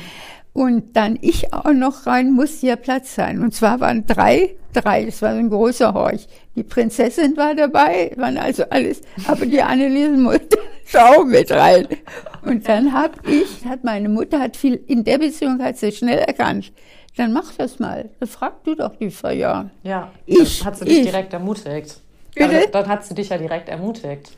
Und 0.58 0.96
dann 0.96 1.20
ich 1.22 1.54
auch 1.54 1.72
noch 1.72 2.08
rein, 2.08 2.32
musste 2.32 2.66
ja 2.66 2.78
Platz 2.78 3.14
sein. 3.14 3.44
Und 3.44 3.54
zwar 3.54 3.80
waren 3.80 4.08
drei, 4.08 4.56
drei, 4.74 5.06
das 5.06 5.22
war 5.22 5.34
so 5.34 5.38
ein 5.38 5.52
großer 5.52 5.94
Horch. 5.94 6.28
Die 6.56 6.64
Prinzessin 6.64 7.38
war 7.38 7.54
dabei, 7.54 8.12
waren 8.16 8.40
also 8.40 8.64
alles, 8.72 9.02
aber 9.28 9.46
die 9.46 9.62
Anneliese 9.62 10.14
musste 10.14 10.58
auch 11.00 11.24
mit 11.26 11.52
rein. 11.52 11.88
Und 12.42 12.68
dann 12.68 12.92
hab 12.92 13.20
ich, 13.28 13.68
hat 13.68 13.84
meine 13.84 14.10
Mutter, 14.10 14.40
hat 14.40 14.58
viel, 14.58 14.84
in 14.88 15.04
der 15.04 15.20
Beziehung 15.20 15.62
hat 15.62 15.78
sie 15.78 15.92
schnell 15.92 16.18
erkannt. 16.18 16.74
Dann 17.18 17.34
mach 17.34 17.54
das 17.54 17.78
mal. 17.78 18.10
Dann 18.20 18.28
frag 18.28 18.64
du 18.64 18.74
doch 18.74 18.96
die 18.96 19.12
Frau 19.12 19.30
Ja. 19.30 19.70
Ja, 19.84 20.12
ich, 20.26 20.66
hat 20.66 20.76
sie 20.76 20.86
dich 20.86 21.02
ich. 21.02 21.06
direkt 21.06 21.34
ermutigt. 21.34 22.02
Bitte? 22.34 22.50
Also, 22.50 22.70
dann 22.72 22.88
hat 22.88 23.06
sie 23.06 23.14
dich 23.14 23.30
ja 23.30 23.38
direkt 23.38 23.70
ermutigt. 23.70 24.32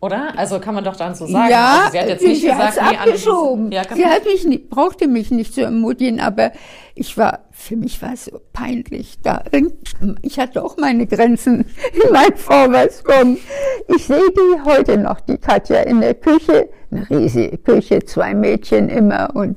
Oder? 0.00 0.38
Also 0.38 0.60
kann 0.60 0.74
man 0.74 0.84
doch 0.84 0.96
dann 0.96 1.14
so 1.14 1.26
sagen. 1.26 1.50
Ja, 1.50 1.78
also 1.78 1.92
sie 1.92 1.98
hat 2.00 2.08
jetzt 2.08 2.22
nicht 2.22 2.40
sie 2.42 2.48
gesagt, 2.48 2.76
nee, 2.76 2.96
abgeschoben. 2.96 3.72
Ja, 3.72 3.82
sie 3.94 4.04
hat 4.04 4.24
mich 4.24 4.44
nicht, 4.44 4.68
brauchte 4.68 5.08
mich 5.08 5.30
nicht 5.30 5.54
zu 5.54 5.62
ermutigen, 5.62 6.20
aber 6.20 6.52
ich 6.94 7.16
war, 7.16 7.46
für 7.50 7.76
mich 7.76 8.00
war 8.02 8.12
es 8.12 8.26
so 8.26 8.40
peinlich. 8.52 9.18
Da 9.22 9.42
ich 10.20 10.38
hatte 10.38 10.62
auch 10.62 10.76
meine 10.76 11.06
Grenzen 11.06 11.60
in 11.92 12.12
mein 12.12 12.36
Vorwärtskommen. 12.36 13.38
Ich 13.88 14.06
sehe 14.06 14.30
die 14.30 14.60
heute 14.64 14.98
noch, 14.98 15.20
die 15.20 15.38
Katja 15.38 15.80
in 15.80 16.02
der 16.02 16.14
Küche, 16.14 16.68
eine 16.90 17.08
riesige 17.08 17.56
Küche, 17.56 18.04
zwei 18.04 18.34
Mädchen 18.34 18.90
immer 18.90 19.34
und, 19.34 19.56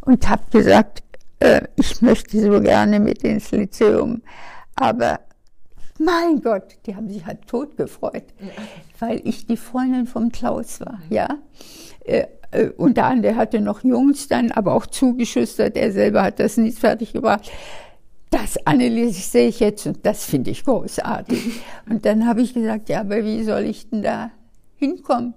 und 0.00 0.26
habe 0.28 0.42
gesagt, 0.50 1.02
äh, 1.40 1.62
ich 1.76 2.00
möchte 2.00 2.40
so 2.40 2.60
gerne 2.60 2.98
mit 2.98 3.22
ins 3.24 3.50
Lyzeum. 3.50 4.22
Aber 4.74 5.20
mein 6.00 6.40
Gott, 6.42 6.78
die 6.86 6.96
haben 6.96 7.08
sich 7.08 7.26
halt 7.26 7.46
tot 7.46 7.76
gefreut, 7.76 8.24
weil 8.98 9.20
ich 9.24 9.46
die 9.46 9.56
Freundin 9.56 10.06
vom 10.06 10.32
Klaus 10.32 10.80
war, 10.80 11.00
mhm. 11.08 11.14
ja. 11.14 11.38
Äh, 12.04 12.26
äh, 12.50 12.70
und 12.70 12.96
der 12.96 13.06
andere 13.06 13.36
hatte 13.36 13.60
noch 13.60 13.84
Jungs 13.84 14.28
dann, 14.28 14.50
aber 14.52 14.74
auch 14.74 14.86
zugeschüstert. 14.86 15.76
Er 15.76 15.92
selber 15.92 16.22
hat 16.22 16.40
das 16.40 16.56
nicht 16.56 16.78
fertig 16.78 17.12
gebracht. 17.12 17.50
Das 18.30 18.64
Anneliese 18.66 19.20
sehe 19.20 19.48
ich 19.48 19.60
jetzt 19.60 19.86
und 19.86 20.06
das 20.06 20.24
finde 20.24 20.50
ich 20.50 20.64
großartig. 20.64 21.60
Und 21.88 22.06
dann 22.06 22.28
habe 22.28 22.42
ich 22.42 22.54
gesagt, 22.54 22.88
ja, 22.88 23.00
aber 23.00 23.24
wie 23.24 23.42
soll 23.42 23.62
ich 23.62 23.90
denn 23.90 24.02
da 24.02 24.30
hinkommen? 24.76 25.34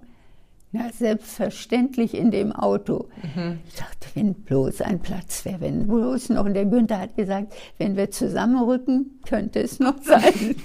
Na, 0.76 0.90
selbstverständlich 0.90 2.14
in 2.14 2.32
dem 2.32 2.50
Auto. 2.50 3.06
Mhm. 3.22 3.60
Ich 3.68 3.76
dachte, 3.76 4.08
wenn 4.14 4.34
bloß 4.34 4.80
ein 4.80 4.98
Platz 4.98 5.44
wäre, 5.44 5.60
wenn 5.60 5.86
bloß 5.86 6.30
noch. 6.30 6.44
Und 6.44 6.54
der 6.54 6.64
Günther 6.64 6.98
hat 6.98 7.16
gesagt, 7.16 7.54
wenn 7.78 7.96
wir 7.96 8.10
zusammenrücken, 8.10 9.20
könnte 9.24 9.60
es 9.60 9.78
noch 9.78 9.94
sein. 10.02 10.56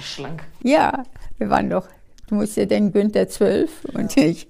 Schlank. 0.00 0.44
Ja, 0.62 1.02
wir 1.36 1.50
waren 1.50 1.68
doch, 1.68 1.88
du 2.28 2.36
musst 2.36 2.56
ja 2.56 2.64
den 2.64 2.90
Günther 2.90 3.28
zwölf 3.28 3.84
und 3.92 4.16
ja. 4.16 4.24
ich. 4.24 4.48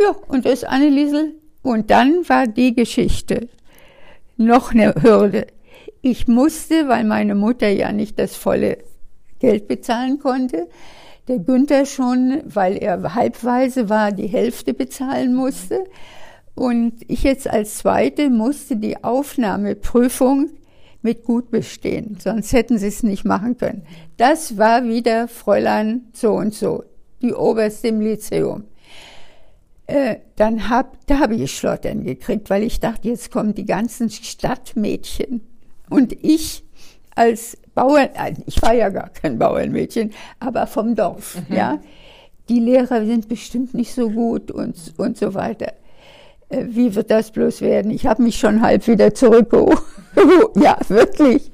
Ja, 0.00 0.14
und 0.28 0.46
das 0.46 0.62
Anneliesel. 0.62 1.34
Und 1.62 1.90
dann 1.90 2.28
war 2.28 2.46
die 2.46 2.76
Geschichte. 2.76 3.48
Noch 4.36 4.70
eine 4.70 4.94
Hürde. 4.94 5.48
Ich 6.02 6.28
musste, 6.28 6.86
weil 6.86 7.02
meine 7.02 7.34
Mutter 7.34 7.68
ja 7.68 7.90
nicht 7.90 8.16
das 8.20 8.36
volle 8.36 8.78
Geld 9.40 9.66
bezahlen 9.66 10.20
konnte, 10.20 10.68
der 11.28 11.38
Günther 11.38 11.86
schon, 11.86 12.42
weil 12.44 12.76
er 12.76 13.14
halbweise 13.14 13.88
war, 13.88 14.12
die 14.12 14.26
Hälfte 14.26 14.74
bezahlen 14.74 15.34
musste. 15.34 15.84
Und 16.54 16.94
ich 17.08 17.22
jetzt 17.22 17.48
als 17.48 17.78
Zweite 17.78 18.28
musste 18.28 18.76
die 18.76 19.02
Aufnahmeprüfung 19.02 20.50
mit 21.00 21.24
gut 21.24 21.50
bestehen, 21.50 22.16
sonst 22.20 22.52
hätten 22.52 22.78
sie 22.78 22.86
es 22.86 23.02
nicht 23.02 23.24
machen 23.24 23.56
können. 23.56 23.84
Das 24.16 24.56
war 24.56 24.84
wieder 24.84 25.26
Fräulein 25.28 26.06
so 26.12 26.32
und 26.32 26.54
so, 26.54 26.84
die 27.22 27.34
Oberste 27.34 27.88
im 27.88 28.00
Lyzeum. 28.00 28.64
Äh, 29.86 30.16
dann 30.36 30.68
hab, 30.68 31.04
da 31.06 31.18
habe 31.18 31.34
ich 31.34 31.56
Schlottern 31.56 32.04
gekriegt, 32.04 32.50
weil 32.50 32.62
ich 32.62 32.78
dachte, 32.78 33.08
jetzt 33.08 33.32
kommen 33.32 33.54
die 33.54 33.66
ganzen 33.66 34.10
Stadtmädchen. 34.10 35.40
Und 35.90 36.12
ich 36.24 36.62
als 37.14 37.58
Bauern, 37.74 38.08
äh, 38.14 38.34
ich 38.46 38.60
war 38.62 38.74
ja 38.74 38.88
gar 38.90 39.08
kein 39.10 39.38
Bauernmädchen, 39.38 40.12
aber 40.40 40.66
vom 40.66 40.94
Dorf, 40.94 41.38
mhm. 41.48 41.56
ja. 41.56 41.78
Die 42.48 42.58
Lehrer 42.58 43.06
sind 43.06 43.28
bestimmt 43.28 43.72
nicht 43.72 43.94
so 43.94 44.10
gut 44.10 44.50
und, 44.50 44.76
und 44.96 45.16
so 45.16 45.32
weiter. 45.34 45.72
Äh, 46.48 46.64
wie 46.68 46.94
wird 46.94 47.10
das 47.10 47.30
bloß 47.30 47.60
werden? 47.60 47.90
Ich 47.90 48.06
habe 48.06 48.22
mich 48.22 48.38
schon 48.38 48.62
halb 48.62 48.86
wieder 48.86 49.14
zurückgeholt. 49.14 49.80
ja, 50.56 50.76
wirklich. 50.88 51.50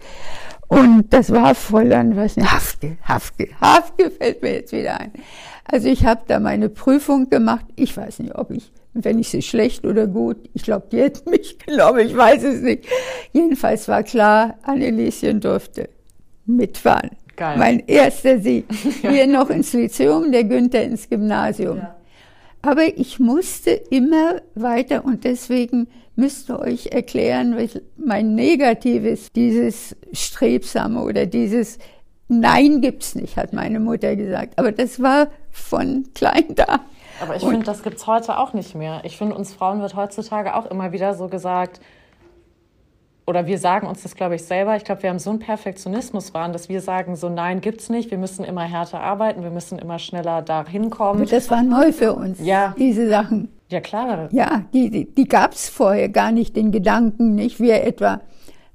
Und 0.66 1.12
das 1.12 1.30
war 1.30 1.54
Fräulein, 1.54 2.16
was 2.16 2.36
nicht, 2.36 2.50
Hafke, 2.50 2.98
Hafke, 3.02 3.48
Hafke 3.60 4.10
fällt 4.10 4.42
mir 4.42 4.54
jetzt 4.54 4.72
wieder 4.72 5.00
ein. 5.00 5.12
Also 5.64 5.88
ich 5.88 6.04
habe 6.04 6.22
da 6.26 6.40
meine 6.40 6.68
Prüfung 6.68 7.30
gemacht. 7.30 7.64
Ich 7.76 7.96
weiß 7.96 8.18
nicht, 8.18 8.34
ob 8.34 8.50
ich 8.50 8.70
wenn 8.94 9.18
ich 9.18 9.28
sie 9.28 9.42
schlecht 9.42 9.84
oder 9.84 10.06
gut, 10.06 10.36
ich 10.54 10.62
glaube, 10.62 10.88
die 10.90 10.98
hätten 10.98 11.30
mich 11.30 11.58
genommen, 11.66 12.00
ich 12.00 12.16
weiß 12.16 12.42
es 12.42 12.62
nicht. 12.62 12.84
Jedenfalls 13.32 13.86
war 13.88 14.02
klar, 14.02 14.56
Annelieschen 14.62 15.40
durfte 15.40 15.88
mitfahren. 16.48 17.10
Geil. 17.36 17.56
Mein 17.56 17.86
erster 17.86 18.40
Sieg. 18.40 18.66
ja. 19.02 19.10
Hier 19.10 19.26
noch 19.26 19.50
ins 19.50 19.72
Lyzeum, 19.72 20.32
der 20.32 20.44
Günther 20.44 20.82
ins 20.82 21.08
Gymnasium. 21.08 21.78
Ja. 21.78 21.94
Aber 22.62 22.98
ich 22.98 23.20
musste 23.20 23.70
immer 23.70 24.40
weiter 24.56 25.04
und 25.04 25.22
deswegen 25.22 25.86
müsst 26.16 26.50
ihr 26.50 26.58
euch 26.58 26.88
erklären, 26.88 27.56
mein 27.96 28.34
Negatives, 28.34 29.30
dieses 29.32 29.94
Strebsame 30.12 31.00
oder 31.02 31.26
dieses 31.26 31.78
Nein 32.26 32.82
gibt's 32.82 33.14
nicht, 33.14 33.36
hat 33.36 33.52
meine 33.52 33.80
Mutter 33.80 34.16
gesagt. 34.16 34.58
Aber 34.58 34.72
das 34.72 35.00
war 35.00 35.28
von 35.50 36.08
klein 36.14 36.54
da. 36.54 36.80
Aber 37.20 37.36
ich 37.36 37.42
finde, 37.42 37.64
das 37.64 37.82
gibt 37.82 37.96
es 37.96 38.06
heute 38.06 38.38
auch 38.38 38.52
nicht 38.52 38.74
mehr. 38.74 39.00
Ich 39.04 39.16
finde, 39.16 39.34
uns 39.34 39.52
Frauen 39.52 39.80
wird 39.80 39.96
heutzutage 39.96 40.54
auch 40.54 40.66
immer 40.66 40.92
wieder 40.92 41.14
so 41.14 41.28
gesagt, 41.28 41.80
oder 43.28 43.46
wir 43.46 43.58
sagen 43.58 43.86
uns 43.86 44.02
das, 44.04 44.14
glaube 44.14 44.36
ich, 44.36 44.44
selber. 44.44 44.74
Ich 44.76 44.84
glaube, 44.84 45.02
wir 45.02 45.10
haben 45.10 45.18
so 45.18 45.28
einen 45.28 45.38
Perfektionismus 45.38 46.32
waren, 46.32 46.54
dass 46.54 46.70
wir 46.70 46.80
sagen, 46.80 47.14
so 47.14 47.28
nein, 47.28 47.60
gibt's 47.60 47.90
nicht. 47.90 48.10
Wir 48.10 48.16
müssen 48.16 48.42
immer 48.42 48.62
härter 48.62 49.00
arbeiten, 49.00 49.42
wir 49.42 49.50
müssen 49.50 49.78
immer 49.78 49.98
schneller 49.98 50.40
da 50.40 50.66
hinkommen. 50.66 51.26
Das 51.26 51.50
war 51.50 51.62
neu 51.62 51.92
für 51.92 52.14
uns, 52.14 52.40
ja. 52.40 52.74
diese 52.78 53.06
Sachen. 53.06 53.50
Ja, 53.70 53.80
klar. 53.80 54.30
Ja, 54.32 54.62
die, 54.72 54.88
die, 54.88 55.14
die 55.14 55.28
gab 55.28 55.52
es 55.52 55.68
vorher 55.68 56.08
gar 56.08 56.32
nicht, 56.32 56.56
den 56.56 56.72
Gedanken 56.72 57.34
nicht, 57.34 57.60
wir 57.60 57.84
etwa. 57.84 58.22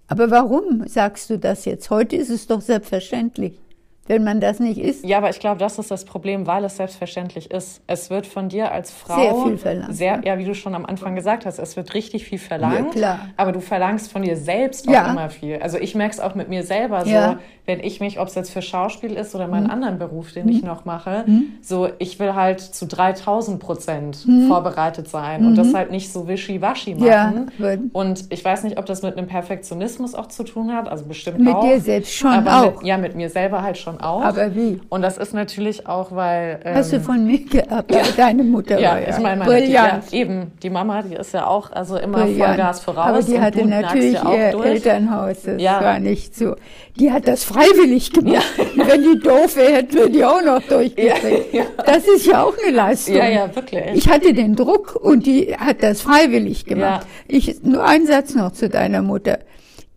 Aber 0.07 0.29
warum 0.29 0.87
sagst 0.87 1.31
du 1.31 1.39
das 1.39 1.65
jetzt? 1.65 1.89
Heute 1.89 2.15
ist 2.15 2.29
es 2.29 2.45
doch 2.45 2.61
selbstverständlich 2.61 3.59
wenn 4.05 4.23
man 4.23 4.41
das 4.41 4.59
nicht 4.59 4.77
ist. 4.77 5.05
Ja, 5.05 5.17
aber 5.17 5.29
ich 5.29 5.39
glaube, 5.39 5.59
das 5.59 5.79
ist 5.79 5.89
das 5.89 6.03
Problem, 6.03 6.45
weil 6.45 6.65
es 6.65 6.75
selbstverständlich 6.75 7.51
ist. 7.51 7.81
Es 7.87 8.09
wird 8.09 8.27
von 8.27 8.49
dir 8.49 8.71
als 8.71 8.91
Frau 8.91 9.15
sehr 9.15 9.35
viel 9.45 9.57
verlangt. 9.57 9.95
Sehr, 9.95 10.21
ja, 10.25 10.37
wie 10.37 10.43
du 10.43 10.53
schon 10.53 10.75
am 10.75 10.85
Anfang 10.85 11.15
gesagt 11.15 11.45
hast, 11.45 11.57
es 11.57 11.77
wird 11.77 11.93
richtig 11.93 12.25
viel 12.25 12.39
verlangt. 12.39 12.95
Ja, 12.95 12.99
klar. 12.99 13.19
Aber 13.37 13.53
du 13.53 13.61
verlangst 13.61 14.11
von 14.11 14.21
dir 14.21 14.35
selbst 14.35 14.89
auch 14.89 14.93
ja. 14.93 15.09
immer 15.09 15.29
viel. 15.29 15.57
Also 15.61 15.77
ich 15.77 15.95
merke 15.95 16.13
es 16.13 16.19
auch 16.19 16.35
mit 16.35 16.49
mir 16.49 16.63
selber 16.63 17.05
so, 17.05 17.11
ja. 17.11 17.39
Wenn 17.65 17.79
ich 17.79 18.01
mich, 18.01 18.19
ob 18.19 18.27
es 18.27 18.35
jetzt 18.35 18.51
für 18.51 18.61
Schauspiel 18.61 19.13
ist 19.13 19.33
oder 19.35 19.47
meinen 19.47 19.65
mhm. 19.65 19.71
anderen 19.71 19.97
Beruf, 19.97 20.33
den 20.33 20.47
mhm. 20.47 20.51
ich 20.51 20.63
noch 20.63 20.83
mache, 20.83 21.23
mhm. 21.25 21.53
so 21.61 21.87
ich 21.97 22.19
will 22.19 22.35
halt 22.35 22.59
zu 22.59 22.85
3000 22.85 23.59
Prozent 23.59 24.27
mhm. 24.27 24.47
vorbereitet 24.47 25.07
sein 25.07 25.45
und 25.45 25.55
das 25.55 25.67
mhm. 25.67 25.77
halt 25.77 25.91
nicht 25.91 26.11
so 26.11 26.27
wischiwaschi 26.27 26.95
machen. 26.95 27.51
Ja. 27.57 27.77
Und 27.93 28.25
ich 28.29 28.43
weiß 28.43 28.63
nicht, 28.63 28.77
ob 28.77 28.85
das 28.85 29.01
mit 29.01 29.17
einem 29.17 29.27
Perfektionismus 29.27 30.13
auch 30.13 30.27
zu 30.27 30.43
tun 30.43 30.73
hat, 30.73 30.89
also 30.89 31.05
bestimmt 31.05 31.39
mit 31.39 31.53
auch. 31.53 31.63
Mit 31.63 31.73
dir 31.73 31.79
selbst 31.79 32.13
schon 32.13 32.31
aber 32.31 32.67
auch. 32.67 32.75
Mit, 32.79 32.85
ja, 32.85 32.97
mit 32.97 33.15
mir 33.15 33.29
selber 33.29 33.61
halt 33.61 33.77
schon 33.77 33.99
auch. 34.01 34.23
Aber 34.23 34.53
wie? 34.55 34.81
Und 34.89 35.01
das 35.01 35.17
ist 35.17 35.33
natürlich 35.33 35.87
auch, 35.87 36.11
weil. 36.11 36.59
Ähm, 36.65 36.75
Hast 36.75 36.91
du 36.91 36.99
von 36.99 37.25
mir 37.25 37.45
gehabt? 37.45 37.91
Ja. 37.93 38.01
Deine 38.17 38.43
Mutter 38.43 38.77
ja, 38.77 38.91
war 38.91 39.01
ja. 39.01 39.09
Ich 39.09 39.19
meine, 39.19 39.45
meine, 39.45 39.65
die, 39.65 39.71
ja, 39.71 40.01
eben, 40.11 40.51
die 40.61 40.69
Mama, 40.69 41.01
die 41.01 41.15
ist 41.15 41.33
ja 41.33 41.47
auch 41.47 41.71
also 41.71 41.97
immer 41.97 42.19
Brilliant. 42.19 42.49
Vollgas 42.49 42.79
voraus. 42.81 43.07
Aber 43.07 43.21
die 43.21 43.39
hatte 43.39 43.65
natürlich 43.65 44.21
ihr 44.21 44.51
durch. 44.51 44.65
Elternhaus, 44.65 45.43
das 45.43 45.61
ja. 45.61 45.81
war 45.81 45.99
nicht 45.99 46.35
so. 46.35 46.55
Die 46.99 47.11
hat 47.11 47.27
das 47.27 47.43
freiwillig 47.53 48.11
gemacht. 48.11 48.45
Ja. 48.75 48.87
Wenn 48.87 49.03
die 49.03 49.19
doof 49.19 49.55
wäre, 49.55 49.73
hätte 49.73 49.97
wir 49.97 50.09
die 50.09 50.25
auch 50.25 50.41
noch 50.41 50.61
durchgekriegt. 50.63 51.53
Ja, 51.53 51.65
Das 51.85 52.07
ist 52.07 52.25
ja 52.25 52.43
auch 52.43 52.53
eine 52.57 52.75
Leistung. 52.75 53.15
Ja, 53.15 53.29
ja, 53.29 53.55
wirklich. 53.55 53.83
Ich 53.93 54.09
hatte 54.09 54.33
den 54.33 54.55
Druck 54.55 54.95
und 54.95 55.25
die 55.25 55.55
hat 55.55 55.83
das 55.83 56.01
freiwillig 56.01 56.65
gemacht. 56.65 57.07
Ich, 57.27 57.63
nur 57.63 57.83
ein 57.83 58.05
Satz 58.05 58.35
noch 58.35 58.51
zu 58.51 58.69
deiner 58.69 59.01
Mutter. 59.01 59.39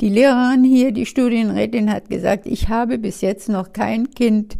Die 0.00 0.10
Lehrerin 0.10 0.62
hier, 0.62 0.92
die 0.92 1.06
Studienrätin, 1.06 1.90
hat 1.90 2.10
gesagt, 2.10 2.46
ich 2.46 2.68
habe 2.68 2.98
bis 2.98 3.22
jetzt 3.22 3.48
noch 3.48 3.72
kein 3.72 4.10
Kind 4.10 4.58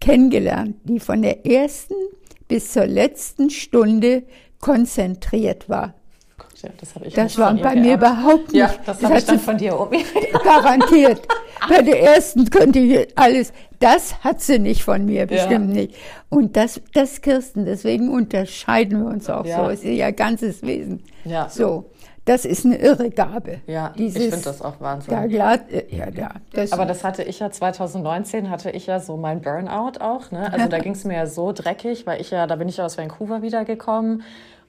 kennengelernt, 0.00 0.76
die 0.84 1.00
von 1.00 1.22
der 1.22 1.44
ersten 1.44 1.94
bis 2.46 2.72
zur 2.72 2.86
letzten 2.86 3.50
Stunde 3.50 4.22
konzentriert 4.60 5.68
war. 5.68 5.94
Ja, 6.62 6.70
das 6.78 6.94
habe 6.94 7.06
ich 7.06 7.14
Das 7.14 7.38
war 7.38 7.54
bei 7.54 7.76
mir 7.76 7.94
überhaupt 7.94 8.52
nicht. 8.52 8.56
Ja, 8.56 8.74
das, 8.84 8.98
das 8.98 9.10
habe 9.10 9.18
ich 9.18 9.24
dann 9.24 9.38
von 9.38 9.58
dir, 9.58 9.78
Omi. 9.78 10.04
Garantiert. 10.44 11.20
bei 11.68 11.82
der 11.82 12.02
ersten 12.02 12.48
könnte 12.48 12.78
ich 12.78 13.08
alles. 13.18 13.52
Das 13.78 14.24
hat 14.24 14.40
sie 14.40 14.58
nicht 14.58 14.82
von 14.82 15.04
mir, 15.04 15.26
bestimmt 15.26 15.74
ja. 15.74 15.82
nicht. 15.82 15.94
Und 16.30 16.56
das, 16.56 16.80
das 16.94 17.20
Kirsten, 17.20 17.66
deswegen 17.66 18.10
unterscheiden 18.10 19.04
wir 19.04 19.10
uns 19.10 19.28
auch 19.28 19.44
ja. 19.44 19.64
so. 19.64 19.70
Es 19.70 19.80
ist 19.80 19.90
ihr 19.90 20.12
ganzes 20.12 20.62
Wesen. 20.62 21.02
Ja. 21.24 21.48
So. 21.48 21.84
Das 22.26 22.44
ist 22.44 22.64
eine 22.64 22.76
irre 22.78 23.10
Gabe. 23.10 23.60
Ja, 23.68 23.92
Dieses, 23.96 24.20
ich 24.20 24.30
finde 24.30 24.44
das 24.46 24.60
auch 24.60 24.80
wahnsinnig. 24.80 25.32
Ja, 25.32 25.60
ja, 25.90 26.08
ja, 26.10 26.30
das 26.52 26.72
Aber 26.72 26.84
das 26.84 27.04
hatte 27.04 27.22
ich 27.22 27.38
ja 27.38 27.52
2019, 27.52 28.50
hatte 28.50 28.70
ich 28.72 28.86
ja 28.86 28.98
so 28.98 29.16
mein 29.16 29.42
Burnout 29.42 30.00
auch. 30.00 30.32
Ne? 30.32 30.52
Also 30.52 30.66
da 30.66 30.78
ging 30.80 30.92
es 30.92 31.04
mir 31.04 31.14
ja 31.14 31.26
so 31.28 31.52
dreckig, 31.52 32.04
weil 32.04 32.20
ich 32.20 32.32
ja, 32.32 32.48
da 32.48 32.56
bin 32.56 32.68
ich 32.68 32.78
ja 32.78 32.86
aus 32.86 32.98
Vancouver 32.98 33.42
wiedergekommen. 33.42 34.24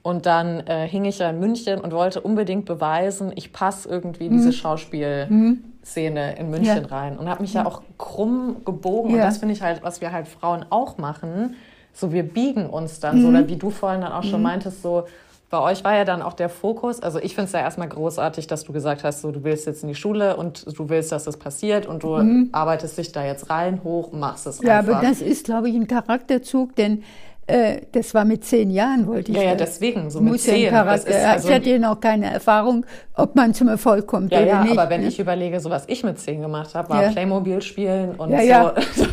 Und 0.08 0.26
dann 0.26 0.66
äh, 0.68 0.88
hing 0.88 1.04
ich 1.04 1.20
ja 1.20 1.30
in 1.32 1.38
München 1.42 1.82
und 1.82 1.92
wollte 1.92 2.22
unbedingt 2.22 2.64
beweisen, 2.64 3.34
ich 3.36 3.52
passe 3.52 3.90
irgendwie 3.90 4.28
in 4.28 4.38
diese 4.38 4.48
mhm. 4.48 4.54
Schauspielszene 4.54 6.40
in 6.40 6.50
München 6.50 6.84
ja. 6.84 6.88
rein. 6.88 7.20
Und 7.20 7.28
habe 7.28 7.42
mich 7.42 7.54
ja 7.54 7.66
auch 7.66 7.82
krumm 7.98 8.62
gebogen. 8.64 9.10
Ja. 9.10 9.16
Und 9.18 9.22
das 9.24 9.40
finde 9.40 9.54
ich 9.54 9.62
halt, 9.62 9.84
was 9.84 10.00
wir 10.00 10.14
halt 10.14 10.30
Frauen 10.30 10.66
auch 10.70 10.98
machen. 10.98 11.56
So, 11.92 12.14
wir 12.14 12.24
biegen 12.24 12.70
uns 12.70 13.02
dann 13.02 13.18
mhm. 13.18 13.22
so, 13.22 13.28
oder 13.28 13.50
wie 13.50 13.58
du 13.58 13.70
vorhin 13.70 14.00
dann 14.00 14.14
auch 14.14 14.24
schon 14.24 14.40
mhm. 14.40 14.44
meintest, 14.44 14.82
so, 14.82 15.04
bei 15.50 15.60
euch 15.60 15.84
war 15.84 15.96
ja 15.96 16.06
dann 16.06 16.22
auch 16.22 16.34
der 16.34 16.50
Fokus, 16.50 17.02
also 17.02 17.20
ich 17.20 17.34
finde 17.36 17.48
es 17.48 17.54
ja 17.54 17.60
erstmal 17.60 17.88
großartig, 17.88 18.48
dass 18.48 18.66
du 18.66 18.74
gesagt 18.74 19.04
hast, 19.04 19.22
so 19.22 19.32
du 19.32 19.44
willst 19.46 19.66
jetzt 19.66 19.82
in 19.82 19.88
die 19.88 19.96
Schule 19.96 20.36
und 20.36 20.66
du 20.78 20.90
willst, 20.90 21.12
dass 21.12 21.24
das 21.24 21.38
passiert 21.38 21.86
und 21.86 22.04
du 22.04 22.18
mhm. 22.18 22.50
arbeitest 22.52 22.98
dich 22.98 23.14
da 23.14 23.26
jetzt 23.26 23.50
rein, 23.50 23.82
hoch 23.84 24.12
machst 24.12 24.46
es 24.46 24.62
ja, 24.62 24.80
einfach. 24.80 24.92
Ja, 24.92 24.98
aber 25.00 25.08
das 25.08 25.22
ist, 25.22 25.46
glaube 25.46 25.70
ich, 25.70 25.76
ein 25.76 25.88
Charakterzug, 25.88 26.76
denn 26.76 27.04
äh, 27.48 27.82
das 27.94 28.14
war 28.14 28.26
mit 28.26 28.44
zehn 28.44 28.70
Jahren, 28.70 29.08
wollte 29.08 29.32
ich. 29.32 29.38
Ja, 29.38 29.44
ja, 29.44 29.56
deswegen, 29.56 30.10
so 30.10 30.20
mit 30.20 30.40
zehn. 30.40 30.70
Charakter, 30.70 31.30
also, 31.32 31.48
ich 31.48 31.56
hatte 31.56 31.70
ja 31.70 31.80
noch 31.80 32.00
keine 32.00 32.32
Erfahrung, 32.32 32.86
ob 33.14 33.36
man 33.36 33.54
zum 33.54 33.70
Erfolg 33.70 34.06
kommt 34.06 34.34
ja, 34.34 34.40
oder 34.40 34.48
ja, 34.48 34.64
nicht. 34.64 34.78
aber 34.78 34.90
wenn 34.90 35.02
ne? 35.02 35.08
ich 35.08 35.18
überlege, 35.18 35.60
so 35.62 35.70
was 35.70 35.86
ich 35.88 36.04
mit 36.04 36.20
zehn 36.20 36.42
gemacht 36.42 36.76
habe, 36.76 36.90
war 36.90 37.04
ja. 37.04 37.10
Playmobil 37.10 37.62
spielen 37.62 38.16
und 38.16 38.32
ja, 38.32 38.42
ja. 38.42 38.74
so. 38.96 39.06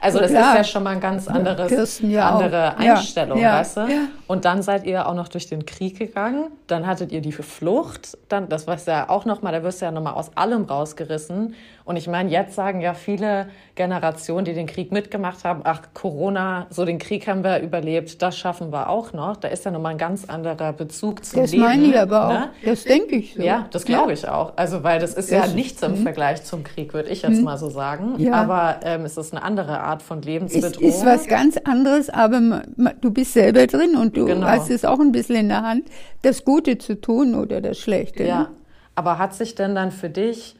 Also 0.00 0.18
das 0.18 0.30
Klar. 0.30 0.52
ist 0.52 0.56
ja 0.58 0.64
schon 0.64 0.82
mal 0.82 0.90
ein 0.90 1.00
ganz 1.00 1.28
anderes, 1.28 1.68
Kirsten, 1.68 2.10
ja 2.10 2.30
andere 2.30 2.74
auch. 2.74 2.78
Einstellung, 2.78 3.42
weißt 3.42 3.76
du? 3.76 3.88
Und 4.26 4.44
dann 4.44 4.62
seid 4.62 4.84
ihr 4.84 5.06
auch 5.06 5.14
noch 5.14 5.28
durch 5.28 5.48
den 5.48 5.66
Krieg 5.66 5.98
gegangen. 5.98 6.46
Dann 6.66 6.86
hattet 6.86 7.12
ihr 7.12 7.20
die 7.20 7.32
Flucht. 7.32 8.16
Dann, 8.28 8.48
das 8.48 8.66
war 8.66 8.78
ja 8.86 9.08
auch 9.08 9.24
noch 9.24 9.42
mal, 9.42 9.52
da 9.52 9.62
wirst 9.62 9.80
du 9.80 9.86
ja 9.86 9.90
noch 9.90 10.02
mal 10.02 10.12
aus 10.12 10.36
allem 10.36 10.64
rausgerissen. 10.64 11.54
Und 11.84 11.96
ich 11.96 12.08
meine, 12.08 12.30
jetzt 12.30 12.54
sagen 12.54 12.80
ja 12.80 12.94
viele 12.94 13.48
Generationen, 13.74 14.46
die 14.46 14.54
den 14.54 14.66
Krieg 14.66 14.90
mitgemacht 14.90 15.44
haben, 15.44 15.60
ach, 15.64 15.82
Corona, 15.92 16.66
so 16.70 16.86
den 16.86 16.98
Krieg 16.98 17.28
haben 17.28 17.44
wir 17.44 17.58
überlebt, 17.58 18.22
das 18.22 18.38
schaffen 18.38 18.72
wir 18.72 18.88
auch 18.88 19.12
noch. 19.12 19.36
Da 19.36 19.48
ist 19.48 19.66
ja 19.66 19.70
nochmal 19.70 19.92
ein 19.92 19.98
ganz 19.98 20.24
anderer 20.24 20.72
Bezug 20.72 21.22
zum 21.24 21.42
das 21.42 21.52
Leben. 21.52 21.62
Das 21.62 21.72
meine 21.72 21.84
ich 21.84 21.98
aber 21.98 22.26
auch. 22.26 22.32
Ne? 22.32 22.50
Das 22.64 22.84
denke 22.84 23.16
ich 23.16 23.34
so. 23.34 23.42
Ja, 23.42 23.66
das 23.70 23.84
glaube 23.84 24.14
ich 24.14 24.26
auch. 24.26 24.54
Also, 24.56 24.82
weil 24.82 24.98
das 24.98 25.10
ist 25.10 25.30
das 25.30 25.48
ja 25.48 25.54
nichts 25.54 25.82
im 25.82 25.92
mhm. 25.92 26.02
Vergleich 26.04 26.42
zum 26.44 26.64
Krieg, 26.64 26.94
würde 26.94 27.10
ich 27.10 27.20
jetzt 27.20 27.36
mhm. 27.36 27.44
mal 27.44 27.58
so 27.58 27.68
sagen. 27.68 28.14
Ja. 28.16 28.32
Aber 28.32 28.76
ähm, 28.82 29.04
es 29.04 29.18
ist 29.18 29.34
eine 29.34 29.42
andere 29.42 29.80
Art 29.84 30.02
von 30.02 30.22
Lebensbedrohung. 30.22 30.88
Es 30.88 30.96
ist 30.96 31.06
was 31.06 31.26
ganz 31.26 31.56
anderes, 31.58 32.10
aber 32.10 32.62
du 33.00 33.10
bist 33.10 33.32
selber 33.32 33.66
drin 33.66 33.96
und 33.96 34.16
du 34.16 34.26
genau. 34.26 34.46
hast 34.46 34.70
es 34.70 34.84
auch 34.84 35.00
ein 35.00 35.12
bisschen 35.12 35.36
in 35.36 35.48
der 35.48 35.62
Hand, 35.62 35.88
das 36.22 36.44
Gute 36.44 36.78
zu 36.78 37.00
tun 37.00 37.34
oder 37.34 37.60
das 37.60 37.78
Schlechte. 37.78 38.24
Ja. 38.24 38.40
Ne? 38.40 38.50
Aber 38.94 39.18
hat 39.18 39.34
sich 39.34 39.54
denn 39.54 39.74
dann 39.74 39.90
für 39.90 40.08
dich 40.08 40.56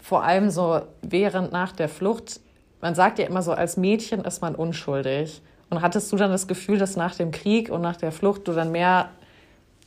vor 0.00 0.24
allem 0.24 0.50
so 0.50 0.80
während 1.02 1.52
nach 1.52 1.72
der 1.72 1.88
Flucht, 1.88 2.40
man 2.80 2.94
sagt 2.94 3.18
ja 3.18 3.26
immer 3.26 3.42
so, 3.42 3.52
als 3.52 3.76
Mädchen 3.76 4.24
ist 4.24 4.40
man 4.40 4.54
unschuldig. 4.54 5.42
Und 5.68 5.82
hattest 5.82 6.10
du 6.12 6.16
dann 6.16 6.30
das 6.30 6.48
Gefühl, 6.48 6.78
dass 6.78 6.96
nach 6.96 7.14
dem 7.14 7.30
Krieg 7.30 7.70
und 7.70 7.80
nach 7.80 7.96
der 7.96 8.10
Flucht 8.10 8.48
du 8.48 8.52
dann 8.52 8.72
mehr 8.72 9.10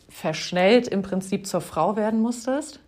verschnellt 0.08 0.88
im 0.88 1.02
Prinzip 1.02 1.48
zur 1.48 1.62
Frau 1.62 1.96
werden 1.96 2.22
musstest? 2.22 2.80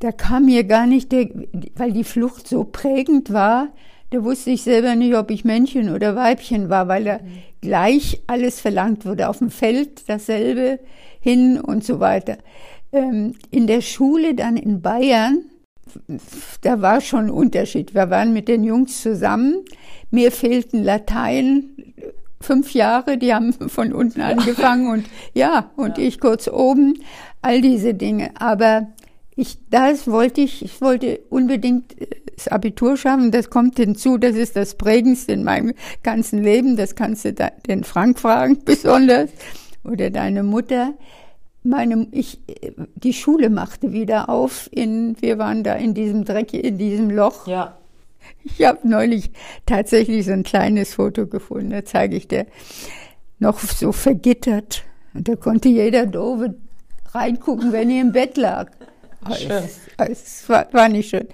Da 0.00 0.10
kam 0.10 0.46
mir 0.46 0.64
gar 0.64 0.86
nicht, 0.86 1.12
der, 1.12 1.28
weil 1.76 1.92
die 1.92 2.04
Flucht 2.04 2.48
so 2.48 2.64
prägend 2.64 3.32
war, 3.32 3.68
da 4.12 4.22
wusste 4.24 4.50
ich 4.50 4.62
selber 4.62 4.94
nicht, 4.94 5.14
ob 5.14 5.30
ich 5.30 5.44
Männchen 5.44 5.92
oder 5.92 6.14
Weibchen 6.14 6.68
war, 6.68 6.86
weil 6.88 7.04
da 7.04 7.20
gleich 7.60 8.22
alles 8.26 8.60
verlangt 8.60 9.04
wurde. 9.04 9.28
Auf 9.28 9.38
dem 9.38 9.50
Feld 9.50 10.08
dasselbe 10.08 10.78
hin 11.20 11.60
und 11.60 11.84
so 11.84 11.98
weiter. 12.00 12.38
Ähm, 12.92 13.34
in 13.50 13.66
der 13.66 13.80
Schule 13.80 14.34
dann 14.34 14.56
in 14.56 14.82
Bayern 14.82 15.44
da 16.60 16.80
war 16.80 17.00
schon 17.00 17.26
ein 17.26 17.30
Unterschied. 17.30 17.94
Wir 17.94 18.10
waren 18.10 18.32
mit 18.32 18.48
den 18.48 18.64
Jungs 18.64 19.02
zusammen. 19.02 19.64
Mir 20.10 20.32
fehlten 20.32 20.82
Latein 20.82 21.94
fünf 22.40 22.74
Jahre, 22.74 23.18
die 23.18 23.34
haben 23.34 23.52
von 23.68 23.92
unten 23.92 24.20
angefangen 24.20 24.90
und 24.90 25.06
ja, 25.32 25.70
und 25.76 25.98
ja. 25.98 26.04
ich 26.04 26.20
kurz 26.20 26.48
oben, 26.48 26.94
all 27.40 27.60
diese 27.60 27.94
Dinge. 27.94 28.30
Aber 28.38 28.88
ich, 29.36 29.58
das 29.70 30.06
wollte 30.08 30.42
ich, 30.42 30.62
ich 30.62 30.80
wollte 30.80 31.20
unbedingt 31.30 31.94
das 32.34 32.48
Abitur 32.48 32.96
schaffen. 32.96 33.30
Das 33.30 33.50
kommt 33.50 33.76
hinzu, 33.76 34.18
das 34.18 34.36
ist 34.36 34.56
das 34.56 34.74
Prägendste 34.74 35.32
in 35.32 35.44
meinem 35.44 35.74
ganzen 36.02 36.42
Leben. 36.42 36.76
Das 36.76 36.94
kannst 36.94 37.24
du 37.24 37.32
den 37.32 37.84
Frank 37.84 38.18
fragen, 38.18 38.58
besonders. 38.64 39.30
Oder 39.84 40.10
deine 40.10 40.42
Mutter 40.42 40.94
meine, 41.64 42.08
ich, 42.10 42.40
die 42.94 43.12
Schule 43.12 43.50
machte 43.50 43.92
wieder 43.92 44.28
auf. 44.28 44.68
In, 44.72 45.16
wir 45.20 45.38
waren 45.38 45.62
da 45.62 45.74
in 45.74 45.94
diesem 45.94 46.24
Dreck, 46.24 46.52
in 46.52 46.78
diesem 46.78 47.10
Loch. 47.10 47.46
Ja. 47.46 47.78
Ich 48.44 48.64
habe 48.64 48.86
neulich 48.88 49.30
tatsächlich 49.66 50.26
so 50.26 50.32
ein 50.32 50.42
kleines 50.42 50.94
Foto 50.94 51.26
gefunden. 51.26 51.70
Da 51.70 51.84
zeige 51.84 52.16
ich 52.16 52.28
dir 52.28 52.46
noch 53.38 53.58
so 53.60 53.92
vergittert. 53.92 54.84
Und 55.14 55.28
da 55.28 55.36
konnte 55.36 55.68
jeder 55.68 56.06
Dove 56.06 56.54
reingucken, 57.10 57.72
wenn 57.72 57.90
ihr 57.90 58.00
im 58.00 58.12
Bett 58.12 58.36
lag. 58.36 58.70
Schön. 59.36 59.50
Es, 59.50 59.80
es 59.98 60.48
war, 60.48 60.72
war 60.72 60.88
nicht 60.88 61.10
schön. 61.10 61.28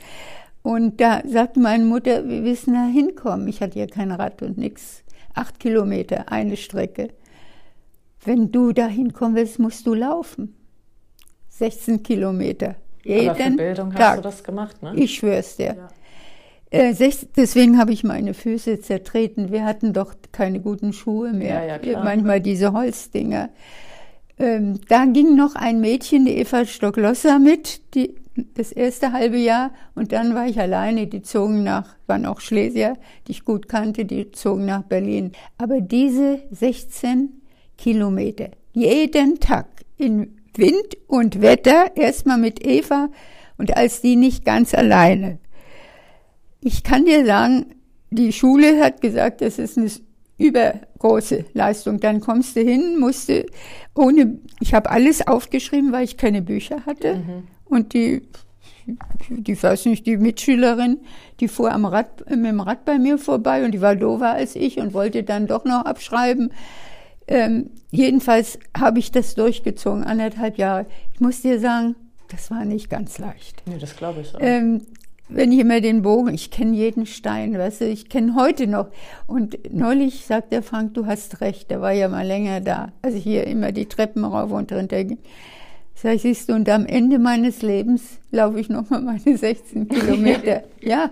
Und 0.62 1.00
da 1.00 1.22
sagte 1.26 1.60
meine 1.60 1.84
Mutter, 1.84 2.28
wir 2.28 2.44
wissen 2.44 2.74
da 2.74 2.84
hinkommen. 2.84 3.48
Ich 3.48 3.60
hatte 3.60 3.78
ja 3.78 3.86
kein 3.86 4.12
Rad 4.12 4.42
und 4.42 4.58
nichts. 4.58 5.02
Acht 5.34 5.60
Kilometer, 5.60 6.30
eine 6.30 6.56
Strecke. 6.56 7.08
Wenn 8.24 8.50
du 8.50 8.72
dahin 8.72 9.12
kommen 9.12 9.36
willst, 9.36 9.58
musst 9.58 9.86
du 9.86 9.94
laufen. 9.94 10.54
16 11.50 12.02
Kilometer. 12.02 12.76
Jeden 13.04 13.30
Aber 13.30 13.38
für 13.38 13.50
Bildung 13.52 13.92
Tag. 13.92 14.00
hast 14.00 14.18
du 14.18 14.22
das 14.22 14.44
gemacht, 14.44 14.82
ne? 14.82 14.92
Ich 14.96 15.14
schwör's 15.14 15.56
dir. 15.56 15.76
Ja. 15.76 15.88
Äh, 16.70 16.94
deswegen 17.36 17.78
habe 17.78 17.92
ich 17.92 18.04
meine 18.04 18.34
Füße 18.34 18.80
zertreten. 18.80 19.50
Wir 19.50 19.64
hatten 19.64 19.92
doch 19.92 20.14
keine 20.32 20.60
guten 20.60 20.92
Schuhe 20.92 21.32
mehr. 21.32 21.64
Ja, 21.64 21.80
ja. 21.80 22.04
Manchmal 22.04 22.40
diese 22.40 22.72
Holzdinger. 22.72 23.48
Ähm, 24.38 24.80
da 24.88 25.04
ging 25.04 25.34
noch 25.34 25.54
ein 25.54 25.80
Mädchen, 25.80 26.24
die 26.24 26.36
Eva 26.36 26.64
Stocklosser, 26.64 27.38
mit, 27.38 27.94
die, 27.94 28.14
das 28.54 28.72
erste 28.72 29.12
halbe 29.12 29.38
Jahr. 29.38 29.72
Und 29.94 30.12
dann 30.12 30.34
war 30.34 30.46
ich 30.46 30.60
alleine. 30.60 31.06
Die 31.06 31.22
zogen 31.22 31.64
nach, 31.64 31.96
waren 32.06 32.26
auch 32.26 32.40
Schlesier, 32.40 32.96
die 33.26 33.32
ich 33.32 33.44
gut 33.44 33.68
kannte, 33.68 34.04
die 34.04 34.30
zogen 34.30 34.66
nach 34.66 34.82
Berlin. 34.82 35.32
Aber 35.56 35.80
diese 35.80 36.40
16 36.50 37.40
Kilometer. 37.76 38.50
Jeden 38.72 39.40
Tag 39.40 39.66
in 39.96 40.36
Wind 40.56 40.96
und 41.06 41.40
Wetter, 41.40 41.96
erstmal 41.96 42.38
mit 42.38 42.64
Eva 42.64 43.08
und 43.58 43.76
als 43.76 44.00
die 44.00 44.16
nicht 44.16 44.44
ganz 44.44 44.74
alleine. 44.74 45.38
Ich 46.60 46.82
kann 46.82 47.04
dir 47.04 47.24
sagen, 47.24 47.66
die 48.10 48.32
Schule 48.32 48.82
hat 48.82 49.00
gesagt, 49.00 49.40
das 49.40 49.58
ist 49.58 49.78
eine 49.78 49.90
übergroße 50.38 51.44
Leistung. 51.52 52.00
Dann 52.00 52.20
kommst 52.20 52.56
du 52.56 52.60
hin, 52.60 52.98
musste 52.98 53.46
ohne, 53.94 54.38
ich 54.60 54.74
habe 54.74 54.90
alles 54.90 55.26
aufgeschrieben, 55.26 55.92
weil 55.92 56.04
ich 56.04 56.16
keine 56.16 56.40
Bücher 56.40 56.86
hatte. 56.86 57.16
Mhm. 57.16 57.48
Und 57.64 57.92
die, 57.92 58.22
die 59.28 59.60
weiß 59.60 59.86
nicht, 59.86 60.06
die 60.06 60.16
Mitschülerin, 60.16 61.00
die 61.40 61.48
fuhr 61.48 61.72
am 61.72 61.84
Rad, 61.84 62.30
mit 62.30 62.46
dem 62.46 62.60
Rad 62.60 62.84
bei 62.84 62.98
mir 62.98 63.18
vorbei 63.18 63.64
und 63.64 63.72
die 63.72 63.80
war 63.80 63.96
doofer 63.96 64.32
als 64.32 64.56
ich 64.56 64.78
und 64.78 64.94
wollte 64.94 65.24
dann 65.24 65.46
doch 65.46 65.64
noch 65.64 65.84
abschreiben. 65.84 66.52
Ähm, 67.26 67.70
jedenfalls 67.90 68.58
habe 68.76 69.00
ich 69.00 69.12
das 69.12 69.34
durchgezogen, 69.34 70.04
anderthalb 70.04 70.56
Jahre. 70.56 70.86
Ich 71.12 71.20
muss 71.20 71.42
dir 71.42 71.60
sagen, 71.60 71.94
das 72.28 72.50
war 72.50 72.64
nicht 72.64 72.88
ganz 72.88 73.18
leicht. 73.18 73.62
Nee, 73.66 73.78
das 73.78 73.96
glaube 73.96 74.20
ich 74.22 74.34
auch. 74.34 74.38
Ähm, 74.40 74.82
wenn 75.28 75.52
ich 75.52 75.58
immer 75.58 75.80
den 75.80 76.02
Bogen, 76.02 76.32
ich 76.32 76.50
kenne 76.50 76.74
jeden 76.74 77.06
Stein, 77.06 77.56
weißt 77.56 77.82
du, 77.82 77.84
ich 77.86 78.08
kenne 78.08 78.34
heute 78.34 78.66
noch. 78.66 78.88
Und 79.26 79.58
neulich 79.72 80.24
sagt 80.24 80.52
der 80.52 80.62
Frank, 80.62 80.94
du 80.94 81.06
hast 81.06 81.40
recht, 81.40 81.70
der 81.70 81.80
war 81.80 81.92
ja 81.92 82.08
mal 82.08 82.26
länger 82.26 82.60
da. 82.60 82.92
Also 83.02 83.18
hier 83.18 83.46
immer 83.46 83.72
die 83.72 83.86
Treppen 83.86 84.24
rauf 84.24 84.50
und 84.50 84.72
runter 84.72 85.04
ging. 85.04 85.18
Sag 85.94 86.14
ich, 86.14 86.22
siehst 86.22 86.48
du, 86.48 86.54
und 86.54 86.68
am 86.68 86.86
Ende 86.86 87.18
meines 87.18 87.62
Lebens 87.62 88.18
laufe 88.30 88.60
ich 88.60 88.68
nochmal 88.68 89.02
meine 89.02 89.36
16 89.36 89.88
Kilometer. 89.88 90.62
ja, 90.80 91.10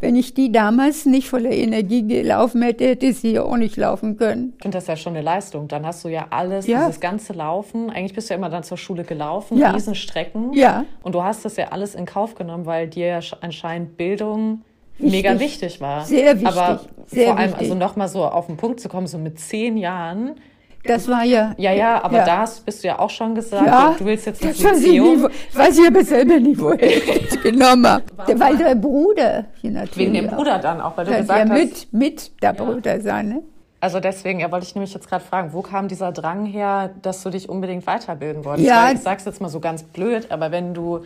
wenn 0.00 0.16
ich 0.16 0.34
die 0.34 0.52
damals 0.52 1.06
nicht 1.06 1.28
voller 1.28 1.50
Energie 1.50 2.06
gelaufen 2.06 2.62
hätte, 2.62 2.86
hätte 2.86 3.12
sie 3.12 3.32
ja 3.32 3.42
auch 3.42 3.56
nicht 3.56 3.76
laufen 3.76 4.16
können. 4.16 4.54
Ich 4.56 4.62
finde 4.62 4.78
das 4.78 4.86
ja 4.86 4.96
schon 4.96 5.14
eine 5.14 5.22
Leistung. 5.22 5.68
Dann 5.68 5.86
hast 5.86 6.04
du 6.04 6.08
ja 6.08 6.26
alles, 6.30 6.66
ja. 6.66 6.86
dieses 6.86 7.00
ganze 7.00 7.32
Laufen. 7.32 7.90
Eigentlich 7.90 8.14
bist 8.14 8.28
du 8.28 8.34
ja 8.34 8.38
immer 8.38 8.50
dann 8.50 8.62
zur 8.62 8.76
Schule 8.76 9.04
gelaufen, 9.04 9.58
ja. 9.58 9.70
Riesenstrecken. 9.70 10.52
Ja. 10.52 10.84
Und 11.02 11.14
du 11.14 11.22
hast 11.22 11.44
das 11.44 11.56
ja 11.56 11.68
alles 11.68 11.94
in 11.94 12.06
Kauf 12.06 12.34
genommen, 12.34 12.66
weil 12.66 12.88
dir 12.88 13.06
ja 13.06 13.20
anscheinend 13.40 13.96
Bildung 13.96 14.62
wichtig. 14.98 15.12
mega 15.12 15.40
wichtig 15.40 15.80
war. 15.80 16.04
Sehr 16.04 16.34
wichtig. 16.34 16.48
Aber 16.48 16.80
Sehr 17.06 17.28
vor 17.28 17.38
allem, 17.38 17.50
wichtig. 17.50 17.70
also 17.70 17.74
nochmal 17.74 18.08
so 18.08 18.24
auf 18.24 18.46
den 18.46 18.56
Punkt 18.56 18.80
zu 18.80 18.88
kommen, 18.88 19.06
so 19.06 19.18
mit 19.18 19.38
zehn 19.38 19.76
Jahren 19.76 20.32
Das 20.86 21.08
war 21.08 21.24
ja. 21.24 21.54
Ja, 21.56 21.72
ja, 21.72 22.02
aber 22.04 22.18
ja. 22.18 22.24
da 22.24 22.38
hast, 22.38 22.64
bist 22.66 22.84
du 22.84 22.88
ja 22.88 22.98
auch 22.98 23.08
schon 23.10 23.34
gesagt, 23.34 23.66
Ja, 23.66 23.94
du 23.98 24.04
willst 24.04 24.26
jetzt 24.26 24.44
das 24.44 24.62
weiß 24.62 24.82
ich, 24.84 25.00
wo- 25.00 25.28
weiß 25.58 25.78
ich 25.78 25.86
aber 25.86 26.04
selber 26.04 26.38
nicht, 26.38 26.60
woher 26.60 26.82
ich 26.84 27.28
das 27.28 27.40
genommen 27.42 27.86
habe. 27.86 28.04
Weil 28.38 28.56
der 28.58 28.74
Bruder 28.74 29.46
hier 29.62 29.70
natürlich. 29.70 30.12
Wegen 30.12 30.14
dem. 30.14 30.26
Bruder 30.28 30.58
dann 30.58 30.80
auch, 30.82 30.96
weil 30.96 31.06
du 31.06 31.16
gesagt 31.16 31.48
ja, 31.48 31.54
hast. 31.54 31.92
mit, 31.92 31.92
mit 31.92 32.42
der 32.42 32.52
Bruder 32.52 33.00
sein, 33.00 33.28
ne? 33.28 33.42
Also 33.80 34.00
deswegen, 34.00 34.40
ja, 34.40 34.50
wollte 34.50 34.66
ich 34.66 34.74
nämlich 34.74 34.94
jetzt 34.94 35.08
gerade 35.10 35.22
fragen, 35.24 35.52
wo 35.52 35.60
kam 35.60 35.88
dieser 35.88 36.10
Drang 36.10 36.46
her, 36.46 36.90
dass 37.02 37.22
du 37.22 37.28
dich 37.28 37.48
unbedingt 37.50 37.86
weiterbilden 37.86 38.44
wolltest? 38.44 38.66
Ja. 38.66 38.86
Weil 38.86 38.94
ich 38.96 39.02
sag's 39.02 39.24
jetzt 39.26 39.42
mal 39.42 39.48
so 39.50 39.60
ganz 39.60 39.82
blöd, 39.82 40.28
aber 40.30 40.50
wenn 40.50 40.72
du, 40.72 41.00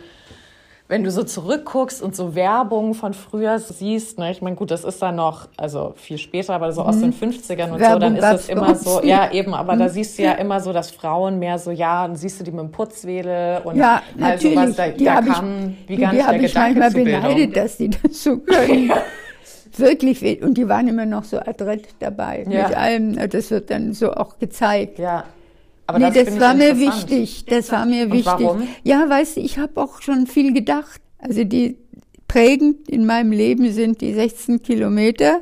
wenn 0.89 1.03
du 1.03 1.11
so 1.11 1.23
zurückguckst 1.23 2.01
und 2.01 2.15
so 2.15 2.33
Werbung 2.35 2.95
von 2.95 3.13
früher 3.13 3.59
siehst, 3.59 4.17
ne, 4.17 4.31
ich 4.31 4.41
meine, 4.41 4.55
gut, 4.55 4.71
das 4.71 4.83
ist 4.83 4.99
dann 5.01 5.15
noch, 5.17 5.47
also 5.55 5.93
viel 5.95 6.17
später, 6.17 6.53
aber 6.55 6.71
so 6.73 6.81
aus 6.81 6.99
den 6.99 7.13
50ern 7.13 7.65
und 7.65 7.69
so, 7.69 7.75
Mhm. 7.75 7.79
Werbung 7.79 7.99
dann 7.99 8.15
ist 8.35 8.47
bei 8.47 8.53
immer 8.53 8.73
so, 8.75 9.01
ja 9.03 9.31
eben, 9.31 9.53
aber 9.53 9.75
da 9.77 9.87
siehst 9.87 10.17
du 10.17 10.23
ja 10.23 10.31
immer 10.33 10.59
so, 10.59 10.73
dass 10.73 10.89
Frauen 10.89 11.37
mehr 11.39 11.59
so, 11.59 11.69
ja, 11.69 12.07
dann 12.07 12.15
siehst 12.15 12.39
du 12.39 12.43
die 12.43 12.49
mit 12.51 12.59
dem 12.61 12.71
Putzwedel 12.71 13.61
und 13.63 13.75
Ja, 13.77 14.01
natürlich. 14.17 14.55
sowas, 14.57 14.75
da, 14.75 14.87
die 14.89 15.03
da 15.05 15.21
kam 15.21 15.75
ich, 15.87 15.89
wie 15.89 15.95
gar 15.97 16.11
nicht 16.11 16.27
der 16.27 16.35
ich 16.41 16.41
Gedanke 16.47 16.79
manchmal 16.79 17.03
beneidet, 17.05 17.55
dass 17.55 17.77
die 17.77 17.89
das 17.91 18.23
so 18.23 18.37
können. 18.39 18.91
Wirklich, 19.77 20.21
we- 20.23 20.39
und 20.43 20.57
die 20.57 20.67
waren 20.67 20.87
immer 20.87 21.05
noch 21.05 21.23
so 21.23 21.37
adrett 21.37 21.87
dabei 21.99 22.45
Ja. 22.49 22.67
mit 22.67 22.75
allem. 22.77 23.29
Das 23.29 23.51
wird 23.51 23.69
dann 23.69 23.93
so 23.93 24.11
auch 24.13 24.39
gezeigt. 24.39 24.97
Ja, 24.99 25.23
aber 25.89 25.99
nee, 25.99 26.11
das, 26.13 26.25
das, 26.25 26.39
war 26.39 26.53
mir 26.53 26.79
wichtig. 26.79 27.45
Das 27.45 27.71
war 27.71 27.85
mir 27.85 28.11
wichtig. 28.11 28.25
warum? 28.25 28.67
Ja, 28.83 29.09
weißt 29.09 29.37
du, 29.37 29.41
ich 29.41 29.57
habe 29.57 29.81
auch 29.81 30.01
schon 30.01 30.27
viel 30.27 30.53
gedacht. 30.53 31.01
Also 31.17 31.43
die 31.43 31.77
prägend 32.27 32.87
in 32.87 33.05
meinem 33.05 33.31
Leben 33.31 33.71
sind 33.71 34.01
die 34.01 34.13
16 34.13 34.61
Kilometer. 34.61 35.41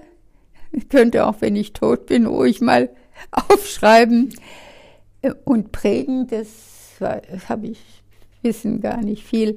Ich 0.72 0.88
könnte 0.88 1.26
auch, 1.26 1.36
wenn 1.40 1.56
ich 1.58 1.74
tot 1.74 2.06
bin, 2.06 2.26
ruhig 2.26 2.62
mal 2.62 2.90
aufschreiben. 3.32 4.34
Und 5.44 5.74
prägend, 5.74 6.32
das, 6.32 6.48
das 7.00 7.50
habe 7.50 7.68
ich 7.68 7.80
wissen 8.42 8.80
gar 8.80 9.02
nicht 9.02 9.24
viel. 9.24 9.56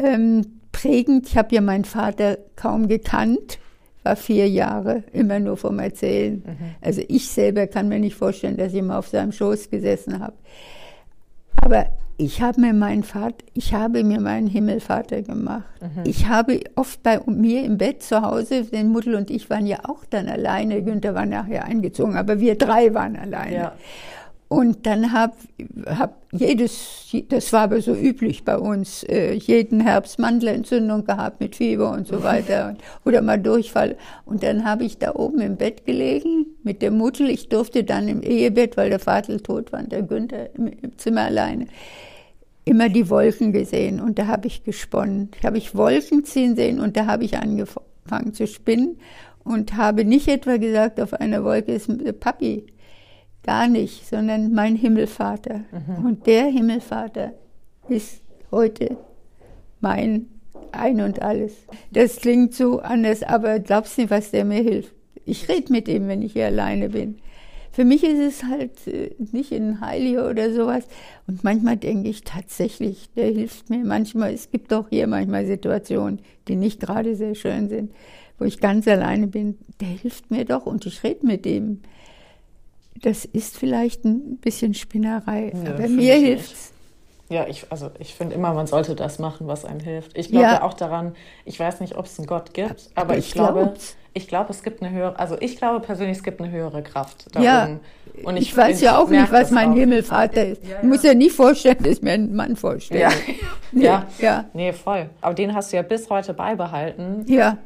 Ähm, 0.00 0.60
prägend, 0.72 1.28
ich 1.28 1.36
habe 1.36 1.54
ja 1.54 1.60
meinen 1.60 1.84
Vater 1.84 2.38
kaum 2.56 2.88
gekannt, 2.88 3.58
war 4.04 4.16
vier 4.16 4.48
Jahre, 4.48 5.02
immer 5.12 5.40
nur 5.40 5.56
vom 5.56 5.78
Erzählen. 5.78 6.44
Also 6.80 7.02
ich 7.08 7.28
selber 7.28 7.66
kann 7.66 7.88
mir 7.88 7.98
nicht 7.98 8.14
vorstellen, 8.14 8.56
dass 8.56 8.72
ich 8.72 8.78
immer 8.78 8.98
auf 8.98 9.08
seinem 9.08 9.32
Schoß 9.32 9.70
gesessen 9.70 10.20
habe. 10.20 10.34
Aber 11.62 11.86
ich 12.16 12.42
habe 12.42 12.60
mir 12.60 12.72
meinen 12.72 13.02
Vater, 13.02 13.44
ich 13.54 13.74
habe 13.74 14.04
mir 14.04 14.20
meinen 14.20 14.46
Himmelvater 14.46 15.22
gemacht. 15.22 15.64
Ich 16.04 16.28
habe 16.28 16.60
oft 16.76 17.02
bei 17.02 17.18
mir 17.26 17.64
im 17.64 17.78
Bett 17.78 18.02
zu 18.02 18.22
Hause, 18.22 18.64
denn 18.64 18.88
Mutter 18.88 19.16
und 19.16 19.30
ich 19.30 19.50
waren 19.50 19.66
ja 19.66 19.78
auch 19.84 20.04
dann 20.08 20.28
alleine. 20.28 20.82
Günther 20.82 21.14
war 21.14 21.26
nachher 21.26 21.64
eingezogen, 21.64 22.16
aber 22.16 22.38
wir 22.38 22.56
drei 22.56 22.94
waren 22.94 23.16
alleine. 23.16 23.54
Ja. 23.54 23.72
Und 24.54 24.86
dann 24.86 25.12
hab, 25.12 25.36
hab 25.84 26.22
jedes, 26.30 27.12
das 27.28 27.52
war 27.52 27.62
aber 27.62 27.80
so 27.80 27.92
üblich 27.92 28.44
bei 28.44 28.56
uns, 28.56 29.02
äh, 29.02 29.32
jeden 29.32 29.80
Herbst 29.80 30.20
Mandelentzündung 30.20 31.04
gehabt 31.04 31.40
mit 31.40 31.56
Fieber 31.56 31.90
und 31.90 32.06
so 32.06 32.22
weiter 32.22 32.68
und, 32.68 32.78
oder 33.04 33.20
mal 33.20 33.40
Durchfall. 33.40 33.96
Und 34.24 34.44
dann 34.44 34.64
habe 34.64 34.84
ich 34.84 34.98
da 34.98 35.16
oben 35.16 35.40
im 35.40 35.56
Bett 35.56 35.84
gelegen 35.86 36.46
mit 36.62 36.82
der 36.82 36.92
Mutter. 36.92 37.24
Ich 37.24 37.48
durfte 37.48 37.82
dann 37.82 38.06
im 38.06 38.22
Ehebett, 38.22 38.76
weil 38.76 38.90
der 38.90 39.00
Vater 39.00 39.42
tot 39.42 39.72
war 39.72 39.80
und 39.80 39.90
der 39.90 40.02
Günther 40.02 40.54
im, 40.54 40.68
im 40.68 40.96
Zimmer 40.98 41.22
alleine, 41.22 41.66
immer 42.64 42.88
die 42.88 43.10
Wolken 43.10 43.52
gesehen. 43.52 44.00
Und 44.00 44.20
da 44.20 44.28
habe 44.28 44.46
ich 44.46 44.62
gesponnen. 44.62 45.30
Da 45.40 45.48
habe 45.48 45.58
ich 45.58 45.74
Wolken 45.74 46.24
ziehen 46.24 46.54
sehen 46.54 46.78
und 46.78 46.96
da 46.96 47.06
habe 47.06 47.24
ich 47.24 47.38
angefangen 47.38 48.32
zu 48.32 48.46
spinnen 48.46 48.98
und 49.42 49.76
habe 49.76 50.04
nicht 50.04 50.28
etwa 50.28 50.58
gesagt, 50.58 51.00
auf 51.00 51.12
einer 51.12 51.42
Wolke 51.42 51.72
ist 51.72 51.90
Papi. 52.20 52.66
Gar 53.44 53.68
nicht, 53.68 54.06
sondern 54.06 54.52
mein 54.52 54.74
Himmelvater. 54.74 55.60
Und 56.02 56.26
der 56.26 56.46
Himmelvater 56.46 57.32
ist 57.88 58.22
heute 58.50 58.96
mein 59.80 60.26
Ein 60.72 61.00
und 61.00 61.20
Alles. 61.22 61.52
Das 61.92 62.16
klingt 62.16 62.54
so 62.54 62.80
anders, 62.80 63.22
aber 63.22 63.58
glaubst 63.58 63.98
nicht, 63.98 64.10
was 64.10 64.30
der 64.30 64.44
mir 64.44 64.62
hilft. 64.62 64.94
Ich 65.26 65.48
rede 65.48 65.72
mit 65.72 65.88
ihm, 65.88 66.08
wenn 66.08 66.22
ich 66.22 66.32
hier 66.32 66.46
alleine 66.46 66.88
bin. 66.88 67.18
Für 67.74 67.84
mich 67.84 68.04
ist 68.04 68.20
es 68.20 68.44
halt 68.44 68.86
äh, 68.86 69.10
nicht 69.32 69.52
ein 69.52 69.80
Heiliger 69.80 70.30
oder 70.30 70.52
sowas. 70.54 70.84
Und 71.26 71.42
manchmal 71.42 71.76
denke 71.76 72.08
ich 72.08 72.22
tatsächlich, 72.22 73.10
der 73.16 73.26
hilft 73.26 73.68
mir. 73.68 73.84
Manchmal, 73.84 74.32
es 74.32 74.50
gibt 74.52 74.72
auch 74.72 74.88
hier 74.90 75.08
manchmal 75.08 75.44
Situationen, 75.44 76.20
die 76.46 76.54
nicht 76.54 76.80
gerade 76.80 77.16
sehr 77.16 77.34
schön 77.34 77.68
sind, 77.68 77.92
wo 78.38 78.44
ich 78.44 78.60
ganz 78.60 78.86
alleine 78.86 79.26
bin. 79.26 79.58
Der 79.80 79.88
hilft 79.88 80.30
mir 80.30 80.44
doch 80.44 80.66
und 80.66 80.86
ich 80.86 81.02
rede 81.02 81.26
mit 81.26 81.46
ihm. 81.46 81.80
Das 83.02 83.24
ist 83.24 83.56
vielleicht 83.58 84.04
ein 84.04 84.38
bisschen 84.38 84.74
Spinnerei, 84.74 85.52
Nö, 85.54 85.70
aber 85.70 85.88
mir 85.88 86.16
ich 86.16 86.22
hilft's. 86.22 86.72
Ja, 87.30 87.46
ich, 87.46 87.66
also 87.70 87.90
ich 87.98 88.14
finde 88.14 88.34
immer, 88.34 88.52
man 88.52 88.66
sollte 88.66 88.94
das 88.94 89.18
machen, 89.18 89.46
was 89.46 89.64
einem 89.64 89.80
hilft. 89.80 90.16
Ich 90.16 90.28
glaube 90.28 90.44
Ja. 90.44 90.52
ja. 90.54 90.62
auch 90.62 90.74
daran, 90.74 91.14
ich 91.44 91.58
weiß 91.58 91.80
nicht, 91.80 91.96
ob 91.96 92.04
es 92.06 92.18
einen 92.18 92.26
Gott 92.26 92.52
gibt, 92.54 92.90
aber, 92.94 93.10
aber 93.10 93.18
ich, 93.18 93.28
ich 93.28 93.32
glaube, 93.32 93.74
ich 94.12 94.28
glaube, 94.28 94.50
es 94.50 94.62
gibt 94.62 94.82
eine 94.82 94.92
höhere, 94.92 95.18
also 95.18 95.36
ich 95.40 95.56
glaube 95.56 95.80
persönlich, 95.84 96.18
es 96.18 96.22
gibt 96.22 96.40
eine 96.40 96.50
höhere 96.50 96.82
Kraft 96.82 97.26
da 97.34 97.40
Ja, 97.40 97.64
oben. 97.64 97.80
Und 98.24 98.36
ich, 98.36 98.56
weiß 98.56 98.80
ja 98.80 98.98
auch 98.98 99.08
nicht, 99.08 99.32
was 99.32 99.50
mein 99.50 99.70
auch. 99.72 99.74
Himmelvater 99.74 100.46
ist. 100.46 100.62
Ich 100.62 100.82
muss 100.86 101.02
ja 101.02 101.14
nicht 101.14 101.34
vorstellen, 101.34 101.78
dass 101.80 101.94
ich 101.94 102.02
mir 102.02 102.12
einen 102.12 102.36
Mann 102.36 102.54
vorstelle. 102.54 103.00
Ja. 103.00 103.10
Nee, 103.72 103.84
ja. 103.86 104.06
ja. 104.20 104.44
Nee, 104.52 104.72
voll. 104.72 105.10
Aber 105.20 105.34
den 105.34 105.52
hast 105.52 105.72
du 105.72 105.76
ja 105.76 105.82
bis 105.82 106.08
heute 106.10 106.32
beibehalten. 106.32 107.24
Ja, 107.26 107.58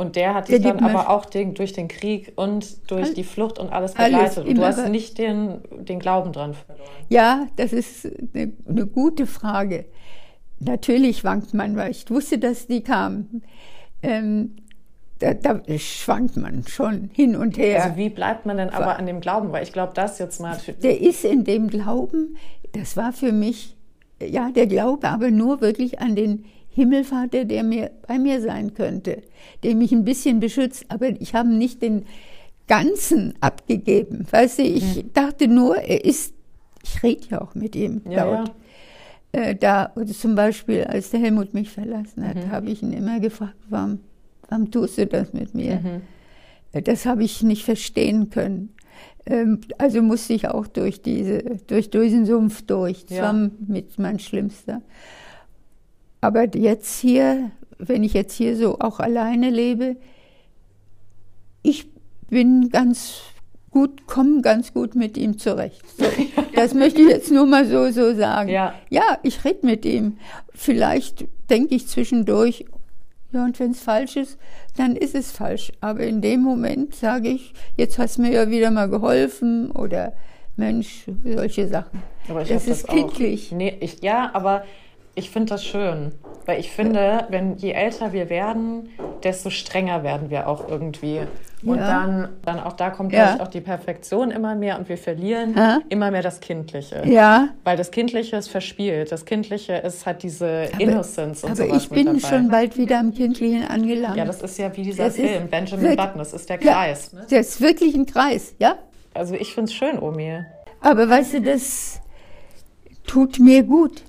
Und 0.00 0.16
der 0.16 0.32
hat 0.32 0.48
Der 0.48 0.56
dich 0.56 0.66
dann 0.66 0.78
gibt 0.78 0.90
mir- 0.90 0.98
aber 0.98 1.10
auch 1.10 1.26
den, 1.26 1.52
durch 1.52 1.74
den 1.74 1.86
Krieg 1.86 2.32
und 2.36 2.90
durch 2.90 3.12
die 3.12 3.22
Flucht 3.22 3.58
und 3.58 3.70
alles 3.70 3.92
begleitet. 3.92 4.46
Und 4.46 4.56
du 4.56 4.64
hast 4.64 4.88
nicht 4.88 5.18
den, 5.18 5.60
den 5.78 5.98
Glauben 5.98 6.32
dran 6.32 6.54
verloren. 6.54 6.88
ja, 7.10 7.46
das 7.56 7.74
ist 7.74 8.06
eine, 8.34 8.50
eine 8.66 8.86
gute 8.86 9.26
Frage. 9.26 9.84
Natürlich 10.58 11.22
wankt 11.22 11.52
man, 11.52 11.76
weil 11.76 11.90
ich 11.90 12.08
wusste, 12.08 12.38
dass 12.38 12.66
die 12.66 12.80
kamen. 12.82 13.42
Ähm, 14.02 14.56
da, 15.18 15.34
da 15.34 15.60
schwankt 15.76 16.34
man 16.38 16.64
schon 16.66 17.10
hin 17.12 17.36
und 17.36 17.58
her. 17.58 17.84
Also 17.84 17.96
wie 17.98 18.08
bleibt 18.08 18.46
man 18.46 18.56
denn 18.56 18.70
aber 18.70 18.98
an 18.98 19.04
dem 19.04 19.20
Glauben? 19.20 19.52
Weil 19.52 19.64
ich 19.64 19.72
glaube, 19.74 19.92
das 19.94 20.18
jetzt 20.18 20.40
mal... 20.40 20.56
Der 20.82 20.98
ist 20.98 21.26
in 21.26 21.44
dem 21.44 21.68
Glauben, 21.68 22.38
das 22.72 22.96
war 22.96 23.12
für 23.12 23.32
mich, 23.32 23.76
ja, 24.18 24.50
der 24.50 24.66
Glaube, 24.66 25.08
aber 25.10 25.30
nur 25.30 25.60
wirklich 25.60 26.00
an 26.00 26.16
den 26.16 26.46
Himmelvater, 26.72 27.44
der 27.44 27.62
mir 27.62 27.90
bei 28.06 28.18
mir 28.18 28.40
sein 28.40 28.74
könnte, 28.74 29.22
der 29.62 29.74
mich 29.74 29.92
ein 29.92 30.04
bisschen 30.04 30.40
beschützt, 30.40 30.84
aber 30.88 31.08
ich 31.20 31.34
habe 31.34 31.48
nicht 31.48 31.82
den 31.82 32.04
Ganzen 32.68 33.34
abgegeben. 33.40 34.26
Weißt 34.30 34.58
du, 34.60 34.62
ich 34.62 35.04
dachte 35.12 35.48
nur, 35.48 35.76
er 35.76 36.04
ist, 36.04 36.32
ich 36.84 37.02
rede 37.02 37.26
ja 37.30 37.40
auch 37.40 37.54
mit 37.54 37.74
ihm 37.74 38.02
Ja, 38.08 38.24
laut. 38.24 38.52
Äh, 39.32 39.54
da, 39.56 39.92
oder 39.96 40.06
zum 40.06 40.34
Beispiel, 40.34 40.84
als 40.84 41.10
der 41.10 41.20
Helmut 41.20 41.54
mich 41.54 41.70
verlassen 41.70 42.26
hat, 42.26 42.36
Mhm. 42.36 42.50
habe 42.50 42.70
ich 42.70 42.82
ihn 42.82 42.92
immer 42.92 43.20
gefragt, 43.20 43.56
warum, 43.68 44.00
warum 44.48 44.70
tust 44.70 44.98
du 44.98 45.06
das 45.06 45.32
mit 45.32 45.54
mir? 45.54 45.76
Mhm. 45.76 46.00
Äh, 46.72 46.82
Das 46.82 47.06
habe 47.06 47.24
ich 47.24 47.42
nicht 47.42 47.64
verstehen 47.64 48.30
können. 48.30 48.74
Ähm, 49.26 49.60
Also 49.78 50.02
musste 50.02 50.32
ich 50.34 50.48
auch 50.48 50.66
durch 50.66 51.02
diese, 51.02 51.42
durch 51.66 51.90
diesen 51.90 52.26
Sumpf 52.26 52.62
durch. 52.62 53.06
Das 53.06 53.16
Ja. 53.18 53.22
war 53.24 53.50
mit 53.66 53.98
mein 53.98 54.18
Schlimmster. 54.18 54.82
Aber 56.20 56.54
jetzt 56.56 57.00
hier, 57.00 57.50
wenn 57.78 58.04
ich 58.04 58.12
jetzt 58.12 58.34
hier 58.34 58.56
so 58.56 58.78
auch 58.78 59.00
alleine 59.00 59.50
lebe, 59.50 59.96
ich 61.62 61.86
bin 62.28 62.68
ganz 62.70 63.22
gut, 63.70 64.06
komme 64.06 64.42
ganz 64.42 64.72
gut 64.72 64.94
mit 64.94 65.16
ihm 65.16 65.38
zurecht. 65.38 65.82
So, 65.96 66.04
das 66.54 66.74
möchte 66.74 67.00
ich 67.00 67.08
jetzt 67.08 67.30
nur 67.30 67.46
mal 67.46 67.66
so, 67.66 67.90
so 67.90 68.14
sagen. 68.14 68.50
Ja. 68.50 68.74
ja, 68.88 69.18
ich 69.22 69.44
rede 69.44 69.64
mit 69.64 69.84
ihm. 69.84 70.18
Vielleicht 70.52 71.26
denke 71.48 71.74
ich 71.74 71.86
zwischendurch, 71.86 72.64
ja, 73.32 73.44
und 73.44 73.58
wenn 73.60 73.70
es 73.70 73.80
falsch 73.80 74.16
ist, 74.16 74.38
dann 74.76 74.96
ist 74.96 75.14
es 75.14 75.30
falsch. 75.30 75.72
Aber 75.80 76.00
in 76.00 76.20
dem 76.20 76.40
Moment 76.40 76.94
sage 76.94 77.28
ich, 77.28 77.54
jetzt 77.76 77.98
hast 77.98 78.18
du 78.18 78.22
mir 78.22 78.32
ja 78.32 78.50
wieder 78.50 78.70
mal 78.70 78.88
geholfen 78.88 79.70
oder 79.70 80.12
Mensch, 80.56 81.06
solche 81.24 81.68
Sachen. 81.68 82.02
Aber 82.28 82.42
ich 82.42 82.48
das 82.48 82.66
ist 82.66 82.88
auch. 82.88 82.94
kindlich. 82.94 83.52
Nee, 83.52 83.76
ich, 83.80 84.02
ja, 84.02 84.30
aber 84.34 84.64
ich 85.14 85.30
finde 85.30 85.50
das 85.50 85.64
schön. 85.64 86.12
Weil 86.46 86.58
ich 86.60 86.70
finde, 86.72 87.26
wenn 87.28 87.56
je 87.58 87.72
älter 87.72 88.12
wir 88.12 88.28
werden, 88.30 88.88
desto 89.22 89.50
strenger 89.50 90.02
werden 90.02 90.30
wir 90.30 90.48
auch 90.48 90.68
irgendwie. 90.68 91.20
Und 91.62 91.76
Ja. 91.78 91.86
dann, 91.86 92.28
dann 92.42 92.58
auch 92.58 92.72
da 92.72 92.88
kommt, 92.88 93.12
Ja. 93.12 93.38
auch 93.40 93.48
die 93.48 93.60
Perfektion 93.60 94.30
immer 94.30 94.54
mehr 94.54 94.78
und 94.78 94.88
wir 94.88 94.96
verlieren 94.96 95.54
Ja. 95.54 95.80
immer 95.90 96.10
mehr 96.10 96.22
das 96.22 96.40
Kindliche. 96.40 97.02
Ja, 97.04 97.50
Weil 97.64 97.76
das 97.76 97.90
Kindliche 97.90 98.36
ist 98.36 98.48
verspielt. 98.48 99.12
Das 99.12 99.26
Kindliche 99.26 99.74
ist 99.74 100.06
halt 100.06 100.22
diese 100.22 100.70
Innocence 100.78 101.44
und 101.44 101.50
aber 101.50 101.66
sowas 101.66 101.82
ich 101.84 101.90
bin 101.90 102.06
dabei. 102.06 102.18
schon 102.20 102.48
bald 102.48 102.78
wieder 102.78 102.98
am 102.98 103.12
Kindlichen 103.12 103.64
angelangt. 103.68 104.16
Ja, 104.16 104.24
das 104.24 104.40
ist 104.40 104.58
ja 104.58 104.74
wie 104.74 104.82
dieser 104.84 105.04
Das 105.04 105.16
Film, 105.16 105.48
Benjamin 105.48 105.96
Button, 105.96 106.18
das 106.18 106.32
ist 106.32 106.48
der 106.48 106.62
Ja, 106.62 106.72
Kreis. 106.72 107.12
Ne? 107.12 107.20
Das 107.28 107.32
ist 107.48 107.60
wirklich 107.60 107.94
ein 107.94 108.06
Kreis, 108.06 108.54
ja? 108.58 108.76
Also 109.12 109.34
ich 109.34 109.52
finde 109.54 109.70
es 109.70 109.74
schön, 109.74 109.98
Omi. 109.98 110.38
Aber 110.80 111.10
weißt 111.10 111.34
du, 111.34 111.42
das 111.42 112.00
tut 113.06 113.38
mir 113.38 113.62
gut. 113.64 114.02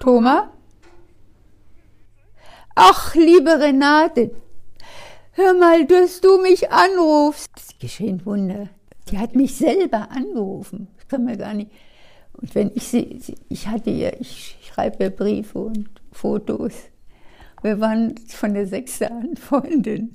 Thomas? 0.00 0.44
Ach, 2.74 3.14
liebe 3.14 3.60
Renate, 3.60 4.30
hör 5.32 5.52
mal, 5.52 5.86
dass 5.86 6.22
du 6.22 6.40
mich 6.40 6.72
anrufst. 6.72 7.50
Es 7.54 7.78
geschehen 7.78 8.24
Wunder. 8.24 8.70
Die 9.10 9.18
hat 9.18 9.34
mich 9.34 9.54
selber 9.56 10.10
angerufen. 10.10 10.88
Das 10.96 11.08
kann 11.08 11.24
man 11.24 11.36
gar 11.36 11.52
nicht. 11.52 11.70
Und 12.32 12.54
wenn 12.54 12.70
ich 12.74 12.84
sie, 12.84 13.20
ich 13.50 13.68
hatte 13.68 13.90
ja, 13.90 14.10
ich 14.18 14.56
schreibe 14.62 15.04
ja 15.04 15.10
Briefe 15.10 15.58
und 15.58 15.90
Fotos. 16.12 16.72
Wir 17.60 17.78
waren 17.78 18.14
von 18.28 18.54
der 18.54 18.66
sechsten 18.66 19.04
an 19.04 19.36
Freundin. 19.36 20.14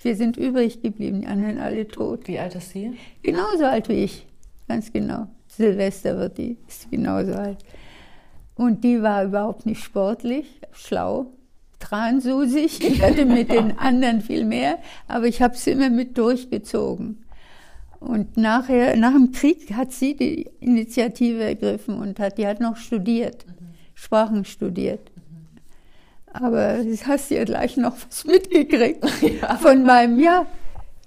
Wir 0.00 0.16
sind 0.16 0.38
übrig 0.38 0.80
geblieben, 0.80 1.20
die 1.20 1.26
anderen 1.26 1.58
alle 1.58 1.86
tot. 1.86 2.28
Wie 2.28 2.38
alt 2.38 2.54
ist 2.54 2.70
sie? 2.70 2.96
Genauso 3.22 3.66
alt 3.66 3.90
wie 3.90 4.04
ich, 4.04 4.26
ganz 4.68 4.90
genau. 4.90 5.26
Silvester 5.48 6.16
wird 6.16 6.38
die, 6.38 6.56
ist 6.66 6.90
genauso 6.90 7.34
alt. 7.34 7.58
Und 8.58 8.82
die 8.82 9.02
war 9.02 9.24
überhaupt 9.24 9.66
nicht 9.66 9.82
sportlich, 9.82 10.60
schlau, 10.72 11.26
transusig. 11.78 12.84
Ich 12.84 13.00
hatte 13.00 13.24
mit 13.24 13.52
den 13.52 13.78
anderen 13.78 14.20
viel 14.20 14.44
mehr, 14.44 14.78
aber 15.06 15.26
ich 15.26 15.40
habe 15.40 15.56
sie 15.56 15.70
immer 15.70 15.90
mit 15.90 16.18
durchgezogen. 16.18 17.24
Und 18.00 18.36
nachher, 18.36 18.96
nach 18.96 19.12
dem 19.12 19.30
Krieg 19.30 19.72
hat 19.74 19.92
sie 19.92 20.16
die 20.16 20.50
Initiative 20.58 21.42
ergriffen 21.42 21.98
und 21.98 22.18
hat, 22.18 22.36
die 22.36 22.48
hat 22.48 22.58
noch 22.58 22.76
studiert, 22.76 23.46
mhm. 23.46 23.74
Sprachen 23.94 24.44
studiert. 24.44 25.12
Aber 26.32 26.82
das 26.82 27.06
hast 27.06 27.30
du 27.30 27.36
ja 27.36 27.44
gleich 27.44 27.76
noch 27.76 27.96
was 28.08 28.24
mitgekriegt 28.24 29.04
ja. 29.40 29.56
von 29.56 29.84
meinem, 29.84 30.18
ja, 30.18 30.46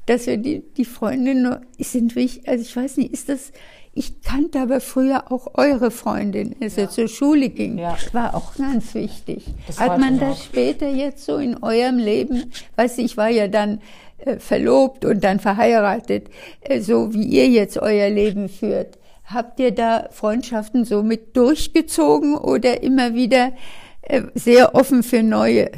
dass 0.05 0.25
wir 0.25 0.37
die, 0.37 0.63
die 0.77 0.85
Freundin, 0.85 1.57
sind 1.79 2.15
wichtig, 2.15 2.47
also 2.47 2.61
ich 2.61 2.75
weiß 2.75 2.95
nicht, 2.95 3.11
ist 3.11 3.27
das, 3.27 3.51
ich 3.93 4.21
kannte 4.21 4.61
aber 4.61 4.79
früher 4.79 5.31
auch 5.31 5.55
eure 5.55 5.91
Freundin, 5.91 6.55
als 6.61 6.77
ja. 6.77 6.83
er 6.83 6.89
zur 6.89 7.09
Schule 7.09 7.49
ging. 7.49 7.77
Ja. 7.77 7.97
War 8.13 8.35
auch 8.35 8.55
ganz 8.55 8.93
wichtig. 8.93 9.45
Das 9.67 9.79
Hat 9.79 9.99
man 9.99 10.17
das 10.17 10.37
auch. 10.37 10.43
später 10.43 10.87
jetzt 10.87 11.25
so 11.25 11.37
in 11.37 11.61
eurem 11.61 11.97
Leben, 11.97 12.51
weiß 12.77 12.97
ich, 12.99 13.05
ich 13.05 13.17
war 13.17 13.29
ja 13.29 13.49
dann 13.49 13.81
äh, 14.19 14.39
verlobt 14.39 15.03
und 15.03 15.23
dann 15.23 15.39
verheiratet, 15.39 16.29
äh, 16.61 16.79
so 16.79 17.13
wie 17.13 17.23
ihr 17.23 17.49
jetzt 17.49 17.77
euer 17.77 18.09
Leben 18.09 18.47
führt. 18.47 18.97
Habt 19.25 19.59
ihr 19.59 19.71
da 19.71 20.07
Freundschaften 20.11 20.85
so 20.85 21.03
mit 21.03 21.35
durchgezogen 21.35 22.37
oder 22.37 22.83
immer 22.83 23.13
wieder 23.13 23.51
äh, 24.03 24.23
sehr 24.35 24.73
offen 24.73 25.03
für 25.03 25.21
neue. 25.21 25.69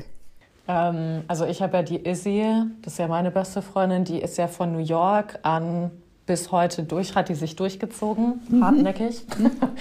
Ähm, 0.67 1.23
also 1.27 1.45
ich 1.45 1.61
habe 1.63 1.77
ja 1.77 1.83
die 1.83 2.05
Izzy, 2.05 2.45
das 2.83 2.93
ist 2.93 2.99
ja 2.99 3.07
meine 3.07 3.31
beste 3.31 3.63
Freundin, 3.63 4.03
die 4.03 4.19
ist 4.19 4.37
ja 4.37 4.47
von 4.47 4.71
New 4.71 4.83
York 4.83 5.39
an 5.41 5.91
bis 6.25 6.51
heute 6.51 6.83
durch, 6.83 7.15
hat 7.15 7.29
die 7.29 7.35
sich 7.35 7.55
durchgezogen, 7.55 8.41
mhm. 8.49 8.63
hartnäckig. 8.63 9.25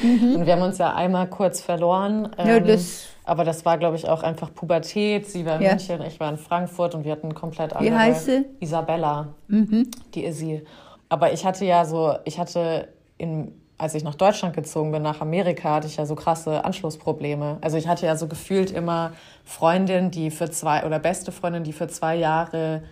Mhm. 0.03 0.34
Und 0.36 0.47
wir 0.47 0.55
haben 0.55 0.62
uns 0.62 0.78
ja 0.78 0.95
einmal 0.95 1.28
kurz 1.28 1.61
verloren. 1.61 2.30
Ähm, 2.36 2.49
ja, 2.49 2.61
das 2.61 3.09
aber 3.24 3.45
das 3.45 3.64
war, 3.64 3.78
glaube 3.78 3.97
ich, 3.97 4.09
auch 4.09 4.24
einfach 4.24 4.53
Pubertät. 4.53 5.28
Sie 5.28 5.47
war 5.47 5.57
in 5.57 5.62
ja. 5.62 5.68
München, 5.70 6.03
ich 6.03 6.18
war 6.18 6.28
in 6.28 6.38
Frankfurt 6.38 6.95
und 6.97 7.05
wir 7.05 7.12
hatten 7.12 7.34
komplett 7.34 7.72
andere. 7.72 7.93
Wie 7.93 7.97
heißt 7.97 8.24
sie? 8.26 8.45
Isabella, 8.59 9.28
mhm. 9.47 9.88
die 10.14 10.24
Izzy. 10.24 10.64
Aber 11.09 11.32
ich 11.32 11.45
hatte 11.45 11.64
ja 11.64 11.84
so, 11.84 12.16
ich 12.24 12.38
hatte 12.38 12.88
in 13.18 13.53
als 13.78 13.97
ich 13.97 14.05
nach 14.05 14.14
Deutschland 14.14 14.55
gezogen 14.55 14.93
bin, 14.93 15.03
nach 15.03 15.20
Amerika, 15.20 15.74
hatte 15.74 15.88
ich 15.88 15.97
ja 15.97 16.07
so 16.07 16.14
krasse 16.14 16.64
Anschlussprobleme. 16.64 17.59
Also 17.62 17.76
ich 17.76 17.88
hatte 17.88 18.07
ja 18.07 18.14
so 18.14 18.28
gefühlt 18.28 18.70
immer 18.70 19.11
Freundinnen, 19.45 20.12
die 20.12 20.30
für 20.30 20.49
zwei 20.51 20.86
oder 20.86 21.01
beste 21.01 21.32
Freundinnen, 21.32 21.64
die 21.64 21.72
für 21.72 21.88
zwei 21.88 22.14
Jahre 22.14 22.84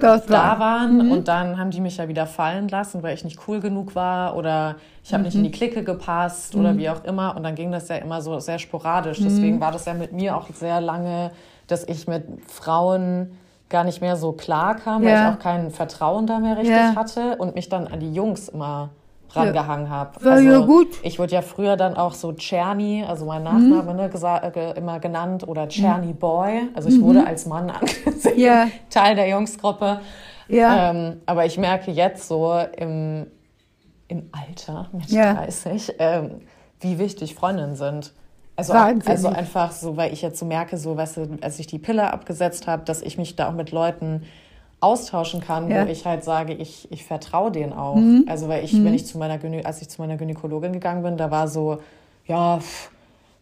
Dort 0.00 0.30
da 0.30 0.58
waren 0.58 1.06
mhm. 1.06 1.12
und 1.12 1.28
dann 1.28 1.58
haben 1.58 1.70
die 1.70 1.80
mich 1.80 1.96
ja 1.96 2.08
wieder 2.08 2.26
fallen 2.26 2.68
lassen, 2.68 3.02
weil 3.02 3.14
ich 3.14 3.24
nicht 3.24 3.38
cool 3.48 3.60
genug 3.60 3.94
war 3.94 4.36
oder 4.36 4.76
ich 5.04 5.12
habe 5.12 5.20
mhm. 5.20 5.26
nicht 5.26 5.34
in 5.36 5.44
die 5.44 5.50
Clique 5.50 5.84
gepasst 5.84 6.54
mhm. 6.54 6.60
oder 6.60 6.76
wie 6.76 6.88
auch 6.90 7.04
immer 7.04 7.36
und 7.36 7.42
dann 7.42 7.54
ging 7.54 7.70
das 7.70 7.88
ja 7.88 7.96
immer 7.96 8.20
so 8.22 8.38
sehr 8.40 8.58
sporadisch. 8.58 9.20
Mhm. 9.20 9.24
Deswegen 9.24 9.60
war 9.60 9.72
das 9.72 9.84
ja 9.84 9.94
mit 9.94 10.12
mir 10.12 10.36
auch 10.36 10.48
sehr 10.52 10.80
lange, 10.80 11.30
dass 11.66 11.84
ich 11.86 12.08
mit 12.08 12.24
Frauen 12.46 13.38
gar 13.68 13.84
nicht 13.84 14.00
mehr 14.00 14.16
so 14.16 14.32
klar 14.32 14.74
kam, 14.74 15.02
ja. 15.02 15.08
weil 15.08 15.14
ich 15.14 15.36
auch 15.36 15.42
kein 15.42 15.70
Vertrauen 15.70 16.26
da 16.26 16.40
mehr 16.40 16.56
richtig 16.56 16.76
ja. 16.76 16.96
hatte 16.96 17.36
und 17.36 17.54
mich 17.54 17.68
dann 17.68 17.86
an 17.86 18.00
die 18.00 18.12
Jungs 18.12 18.48
immer 18.48 18.90
rangehangen 19.36 19.86
ja. 19.86 19.90
habe. 19.90 20.24
War 20.24 20.32
also, 20.32 20.48
ja 20.48 20.58
gut. 20.58 20.88
Ich 21.02 21.18
wurde 21.18 21.34
ja 21.34 21.42
früher 21.42 21.76
dann 21.76 21.94
auch 21.96 22.14
so 22.14 22.32
Czerny, 22.32 23.04
also 23.06 23.26
mein 23.26 23.42
Nachname, 23.42 23.92
mhm. 23.92 23.96
ne, 23.96 24.52
äh, 24.54 24.78
immer 24.78 25.00
genannt, 25.00 25.46
oder 25.46 25.68
Czerny 25.68 26.08
mhm. 26.08 26.16
Boy. 26.16 26.68
Also 26.74 26.88
ich 26.88 26.98
mhm. 26.98 27.02
wurde 27.02 27.26
als 27.26 27.46
Mann 27.46 27.70
angesehen, 27.70 28.38
ja. 28.38 28.68
Teil 28.90 29.14
der 29.14 29.28
Jungsgruppe. 29.28 30.00
Ja. 30.48 30.90
Ähm, 30.90 31.20
aber 31.26 31.46
ich 31.46 31.58
merke 31.58 31.90
jetzt 31.90 32.26
so 32.26 32.58
im, 32.76 33.26
im 34.08 34.30
Alter, 34.32 34.88
mit 34.92 35.10
ja. 35.10 35.34
30, 35.34 35.94
ähm, 35.98 36.40
wie 36.80 36.98
wichtig 36.98 37.34
Freundinnen 37.34 37.76
sind. 37.76 38.12
Also, 38.56 38.74
also 38.74 39.28
einfach 39.28 39.72
so, 39.72 39.96
weil 39.96 40.12
ich 40.12 40.20
jetzt 40.20 40.38
so 40.38 40.44
merke, 40.44 40.76
so, 40.76 40.96
weißt 40.96 41.16
du, 41.16 41.38
als 41.40 41.58
ich 41.58 41.66
die 41.66 41.78
Pille 41.78 42.12
abgesetzt 42.12 42.66
habe, 42.66 42.84
dass 42.84 43.00
ich 43.00 43.16
mich 43.16 43.34
da 43.36 43.48
auch 43.48 43.54
mit 43.54 43.70
Leuten 43.70 44.24
austauschen 44.80 45.40
kann, 45.40 45.70
ja. 45.70 45.86
wo 45.86 45.90
ich 45.90 46.06
halt 46.06 46.24
sage, 46.24 46.54
ich, 46.54 46.90
ich 46.90 47.04
vertraue 47.04 47.50
denen 47.50 47.72
auch. 47.72 47.96
Mhm. 47.96 48.24
Also 48.28 48.48
weil 48.48 48.64
ich, 48.64 48.72
mhm. 48.72 48.86
wenn 48.86 48.94
ich 48.94 49.06
zu 49.06 49.18
meiner 49.18 49.38
Gynä 49.38 49.64
als 49.64 49.82
ich 49.82 49.88
zu 49.88 50.00
meiner 50.00 50.16
Gynäkologin 50.16 50.72
gegangen 50.72 51.02
bin, 51.02 51.16
da 51.16 51.30
war 51.30 51.48
so, 51.48 51.78
ja, 52.26 52.58
pff, 52.58 52.90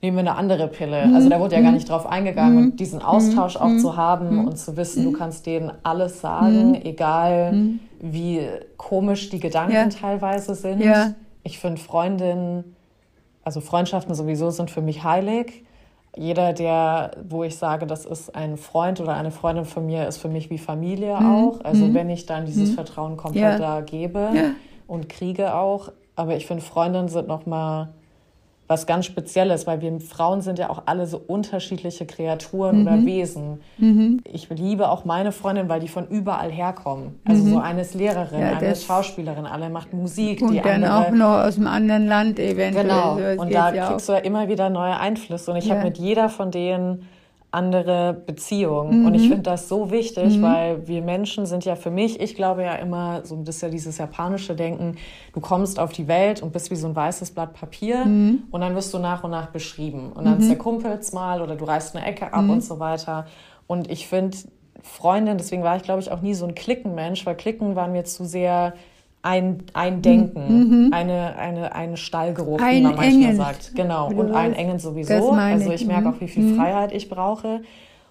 nehmen 0.02 0.16
wir 0.16 0.20
eine 0.20 0.34
andere 0.36 0.68
Pille. 0.68 1.06
Mhm. 1.06 1.14
Also 1.14 1.28
da 1.28 1.38
wurde 1.38 1.54
ja 1.54 1.60
gar 1.60 1.70
mhm. 1.70 1.76
nicht 1.76 1.88
drauf 1.88 2.06
eingegangen 2.06 2.58
und 2.58 2.64
mhm. 2.64 2.76
diesen 2.76 3.02
Austausch 3.02 3.56
auch 3.56 3.68
mhm. 3.68 3.78
zu 3.78 3.96
haben 3.96 4.46
und 4.46 4.58
zu 4.58 4.76
wissen, 4.76 5.04
du 5.04 5.12
kannst 5.12 5.46
denen 5.46 5.72
alles 5.82 6.20
sagen, 6.20 6.74
egal 6.84 7.78
wie 8.00 8.40
komisch 8.76 9.30
die 9.30 9.40
Gedanken 9.40 9.74
ja. 9.74 9.88
teilweise 9.88 10.54
sind. 10.54 10.80
Ja. 10.80 11.14
Ich 11.42 11.58
finde 11.58 11.80
Freundinnen, 11.80 12.76
also 13.42 13.60
Freundschaften 13.60 14.14
sowieso 14.14 14.50
sind 14.50 14.70
für 14.70 14.82
mich 14.82 15.04
heilig 15.04 15.64
jeder, 16.18 16.52
der, 16.52 17.12
wo 17.28 17.44
ich 17.44 17.56
sage, 17.56 17.86
das 17.86 18.04
ist 18.04 18.34
ein 18.34 18.56
Freund 18.56 19.00
oder 19.00 19.14
eine 19.14 19.30
Freundin 19.30 19.64
von 19.64 19.86
mir, 19.86 20.08
ist 20.08 20.18
für 20.18 20.28
mich 20.28 20.50
wie 20.50 20.58
Familie 20.58 21.18
mhm. 21.18 21.34
auch. 21.34 21.60
Also 21.64 21.86
mhm. 21.86 21.94
wenn 21.94 22.10
ich 22.10 22.26
dann 22.26 22.44
dieses 22.44 22.70
mhm. 22.70 22.74
Vertrauen 22.74 23.16
komplett 23.16 23.42
ja. 23.42 23.58
da 23.58 23.80
gebe 23.80 24.30
ja. 24.34 24.50
und 24.86 25.08
kriege 25.08 25.54
auch. 25.54 25.92
Aber 26.16 26.36
ich 26.36 26.46
finde, 26.46 26.62
Freundinnen 26.64 27.08
sind 27.08 27.28
nochmal 27.28 27.90
was 28.68 28.86
ganz 28.86 29.06
Spezielles, 29.06 29.66
weil 29.66 29.80
wir 29.80 29.98
Frauen 29.98 30.42
sind 30.42 30.58
ja 30.58 30.68
auch 30.68 30.82
alle 30.84 31.06
so 31.06 31.20
unterschiedliche 31.26 32.04
Kreaturen 32.04 32.80
mhm. 32.80 32.86
oder 32.86 33.06
Wesen. 33.06 33.60
Mhm. 33.78 34.20
Ich 34.30 34.48
liebe 34.50 34.90
auch 34.90 35.06
meine 35.06 35.32
Freundin, 35.32 35.70
weil 35.70 35.80
die 35.80 35.88
von 35.88 36.06
überall 36.06 36.52
herkommen. 36.52 37.18
Also 37.24 37.44
mhm. 37.44 37.50
so 37.50 37.58
eine 37.58 37.80
ist 37.80 37.94
Lehrerin, 37.94 38.40
ja, 38.40 38.58
eine 38.58 38.70
ist 38.70 38.84
Schauspielerin, 38.84 39.46
alle 39.46 39.70
macht 39.70 39.94
Musik. 39.94 40.42
Und 40.42 40.52
die 40.52 40.60
dann 40.60 40.84
andere, 40.84 40.94
auch 40.94 41.10
noch 41.10 41.46
aus 41.46 41.56
einem 41.56 41.66
anderen 41.66 42.06
Land 42.06 42.38
eventuell. 42.38 42.84
Genau, 42.84 43.42
und 43.42 43.52
da 43.52 43.72
kriegst 43.72 44.10
auch. 44.10 44.14
du 44.14 44.18
ja 44.18 44.18
immer 44.18 44.48
wieder 44.48 44.68
neue 44.68 44.98
Einflüsse. 44.98 45.50
Und 45.50 45.56
ich 45.56 45.66
ja. 45.66 45.76
habe 45.76 45.84
mit 45.84 45.96
jeder 45.96 46.28
von 46.28 46.50
denen 46.50 47.08
andere 47.50 48.12
Beziehungen. 48.26 49.00
Mhm. 49.00 49.06
Und 49.06 49.14
ich 49.14 49.22
finde 49.22 49.42
das 49.42 49.68
so 49.68 49.90
wichtig, 49.90 50.36
mhm. 50.36 50.42
weil 50.42 50.86
wir 50.86 51.00
Menschen 51.00 51.46
sind 51.46 51.64
ja 51.64 51.76
für 51.76 51.90
mich, 51.90 52.20
ich 52.20 52.34
glaube 52.34 52.62
ja 52.62 52.74
immer, 52.74 53.24
so 53.24 53.36
das 53.36 53.56
ist 53.56 53.62
ja 53.62 53.70
dieses 53.70 53.96
japanische 53.96 54.54
Denken, 54.54 54.96
du 55.32 55.40
kommst 55.40 55.78
auf 55.78 55.92
die 55.92 56.08
Welt 56.08 56.42
und 56.42 56.52
bist 56.52 56.70
wie 56.70 56.76
so 56.76 56.88
ein 56.88 56.94
weißes 56.94 57.30
Blatt 57.30 57.54
Papier 57.54 58.04
mhm. 58.04 58.42
und 58.50 58.60
dann 58.60 58.74
wirst 58.74 58.92
du 58.92 58.98
nach 58.98 59.24
und 59.24 59.30
nach 59.30 59.46
beschrieben. 59.46 60.12
Und 60.12 60.26
dann 60.26 60.38
ist 60.38 60.44
mhm. 60.44 61.14
mal 61.14 61.40
oder 61.40 61.56
du 61.56 61.64
reißt 61.64 61.96
eine 61.96 62.04
Ecke 62.04 62.32
ab 62.34 62.44
mhm. 62.44 62.50
und 62.50 62.60
so 62.60 62.78
weiter. 62.80 63.26
Und 63.66 63.90
ich 63.90 64.08
finde, 64.08 64.36
Freundin, 64.82 65.38
deswegen 65.38 65.62
war 65.62 65.76
ich, 65.76 65.82
glaube 65.82 66.00
ich, 66.00 66.10
auch 66.10 66.20
nie 66.20 66.34
so 66.34 66.46
ein 66.46 66.54
Klickenmensch, 66.54 67.24
weil 67.24 67.34
Klicken 67.34 67.76
waren 67.76 67.92
mir 67.92 68.04
zu 68.04 68.24
sehr 68.24 68.74
ein, 69.22 69.64
ein 69.74 70.00
Denken, 70.02 70.86
mhm. 70.86 70.92
eine, 70.92 71.36
eine, 71.36 71.74
ein 71.74 71.96
Stallgeruch, 71.96 72.60
ein 72.60 72.76
wie 72.76 72.82
man 72.82 72.96
manchmal 72.96 73.24
Engen. 73.24 73.36
sagt. 73.36 73.74
Genau, 73.74 74.08
und 74.08 74.32
ein 74.32 74.54
Engen 74.54 74.78
sowieso. 74.78 75.32
Also 75.32 75.72
ich 75.72 75.86
merke 75.86 76.10
auch, 76.10 76.20
wie 76.20 76.28
viel 76.28 76.44
mhm. 76.44 76.56
Freiheit 76.56 76.92
ich 76.92 77.08
brauche. 77.08 77.62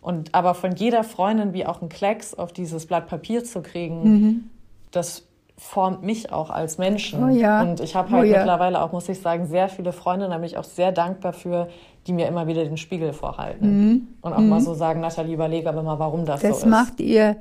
Und 0.01 0.33
aber 0.35 0.53
von 0.53 0.75
jeder 0.75 1.03
Freundin 1.03 1.53
wie 1.53 1.65
auch 1.65 1.81
ein 1.81 1.89
Klecks 1.89 2.33
auf 2.33 2.53
dieses 2.53 2.85
Blatt 2.85 3.07
Papier 3.07 3.43
zu 3.43 3.61
kriegen, 3.61 4.03
mhm. 4.03 4.49
das 4.91 5.23
formt 5.57 6.03
mich 6.03 6.31
auch 6.31 6.49
als 6.49 6.77
Menschen. 6.77 7.23
Oh 7.23 7.29
ja. 7.29 7.61
Und 7.61 7.79
ich 7.79 7.95
habe 7.95 8.11
halt 8.11 8.23
oh 8.23 8.25
ja. 8.25 8.37
mittlerweile 8.37 8.81
auch, 8.81 8.91
muss 8.91 9.09
ich 9.09 9.19
sagen, 9.19 9.47
sehr 9.47 9.69
viele 9.69 9.91
Freundinnen, 9.91 10.31
da 10.31 10.37
bin 10.37 10.45
ich 10.45 10.57
auch 10.57 10.63
sehr 10.63 10.91
dankbar 10.91 11.33
für, 11.33 11.67
die 12.05 12.13
mir 12.13 12.27
immer 12.27 12.47
wieder 12.47 12.63
den 12.63 12.77
Spiegel 12.77 13.11
vorhalten. 13.11 13.67
Mhm. 13.67 14.07
Und 14.21 14.33
auch 14.33 14.39
mal 14.39 14.59
mhm. 14.59 14.65
so 14.65 14.75
sagen, 14.75 15.01
Nathalie, 15.01 15.33
überlege 15.33 15.67
aber 15.67 15.81
mal, 15.81 15.97
warum 15.97 16.25
das, 16.25 16.41
das 16.41 16.49
so 16.49 16.55
ist. 16.57 16.63
Das 16.63 16.69
macht 16.69 16.99
ihr 16.99 17.37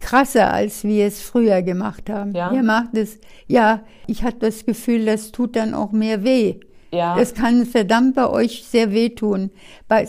krasser, 0.00 0.52
als 0.52 0.82
wir 0.84 1.06
es 1.06 1.20
früher 1.20 1.62
gemacht 1.62 2.10
haben. 2.10 2.32
Ja. 2.34 2.52
Ihr 2.52 2.62
macht 2.62 2.96
es, 2.96 3.18
ja, 3.46 3.80
ich 4.06 4.22
hatte 4.22 4.40
das 4.40 4.64
Gefühl, 4.66 5.04
das 5.04 5.30
tut 5.30 5.56
dann 5.56 5.74
auch 5.74 5.92
mehr 5.92 6.24
weh. 6.24 6.56
Ja. 6.92 7.16
Das 7.16 7.34
kann 7.34 7.66
verdammt 7.66 8.16
bei 8.16 8.28
euch 8.28 8.64
sehr 8.64 8.90
wehtun. 8.90 9.50
Bei, 9.86 10.08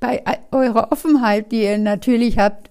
bei 0.00 0.22
eurer 0.52 0.90
Offenheit, 0.90 1.52
die 1.52 1.64
ihr 1.64 1.76
natürlich 1.76 2.38
habt, 2.38 2.70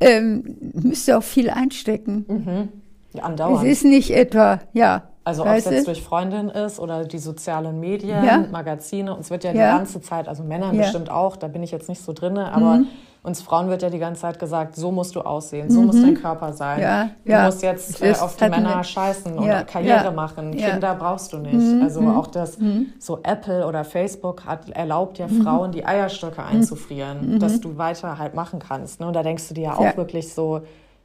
ähm, 0.00 0.56
müsst 0.74 1.08
ihr 1.08 1.18
auch 1.18 1.24
viel 1.24 1.50
einstecken. 1.50 2.24
Mhm. 2.28 3.20
Andauernd. 3.20 3.66
Es 3.66 3.78
ist 3.78 3.84
nicht 3.84 4.10
etwa, 4.10 4.60
ja. 4.72 5.08
Also 5.24 5.42
ob 5.42 5.48
es 5.48 5.64
jetzt 5.64 5.86
durch 5.86 6.02
Freundin 6.02 6.50
ist 6.50 6.78
oder 6.78 7.04
die 7.04 7.18
sozialen 7.18 7.80
Medien, 7.80 8.24
ja. 8.24 8.44
Magazine, 8.50 9.14
uns 9.14 9.30
wird 9.30 9.42
ja, 9.44 9.52
ja, 9.52 9.72
die 9.72 9.78
ganze 9.78 10.00
Zeit, 10.02 10.28
also 10.28 10.42
Männern 10.42 10.76
bestimmt 10.76 11.10
auch, 11.10 11.36
da 11.36 11.48
bin 11.48 11.62
ich 11.62 11.70
jetzt 11.70 11.88
nicht 11.88 12.02
so 12.02 12.12
drinne, 12.12 12.52
aber 12.52 12.76
mhm 12.76 12.88
uns 13.24 13.40
Frauen 13.40 13.70
wird 13.70 13.80
ja 13.80 13.88
die 13.88 13.98
ganze 13.98 14.20
Zeit 14.20 14.38
gesagt, 14.38 14.76
so 14.76 14.92
musst 14.92 15.16
du 15.16 15.22
aussehen, 15.22 15.70
so 15.70 15.80
mhm. 15.80 15.86
muss 15.86 16.00
dein 16.00 16.14
Körper 16.14 16.52
sein. 16.52 16.80
Ja, 16.80 17.10
du 17.24 17.30
ja. 17.30 17.46
musst 17.46 17.62
jetzt 17.62 18.02
äh, 18.02 18.12
auf 18.12 18.36
die 18.36 18.48
Männer 18.50 18.76
wir. 18.76 18.84
scheißen 18.84 19.42
ja, 19.42 19.60
und 19.60 19.66
Karriere 19.66 20.12
machen. 20.12 20.50
Kinder 20.54 20.94
brauchst 20.94 21.32
du 21.32 21.38
nicht. 21.38 21.54
Mhm. 21.54 21.82
Also 21.82 22.00
auch 22.02 22.26
das, 22.26 22.58
mhm. 22.58 22.92
so 22.98 23.20
Apple 23.22 23.66
oder 23.66 23.84
Facebook 23.84 24.44
hat 24.44 24.68
erlaubt 24.68 25.18
ja 25.18 25.26
mhm. 25.26 25.42
Frauen, 25.42 25.72
die 25.72 25.86
Eierstöcke 25.86 26.42
mhm. 26.42 26.48
einzufrieren, 26.48 27.38
dass 27.40 27.60
du 27.60 27.78
weiter 27.78 28.18
halt 28.18 28.34
machen 28.34 28.58
kannst. 28.58 29.00
Ne? 29.00 29.06
Und 29.06 29.14
da 29.14 29.22
denkst 29.22 29.48
du 29.48 29.54
dir 29.54 29.64
ja 29.64 29.76
auch 29.76 29.96
wirklich 29.96 30.32
so, 30.34 30.60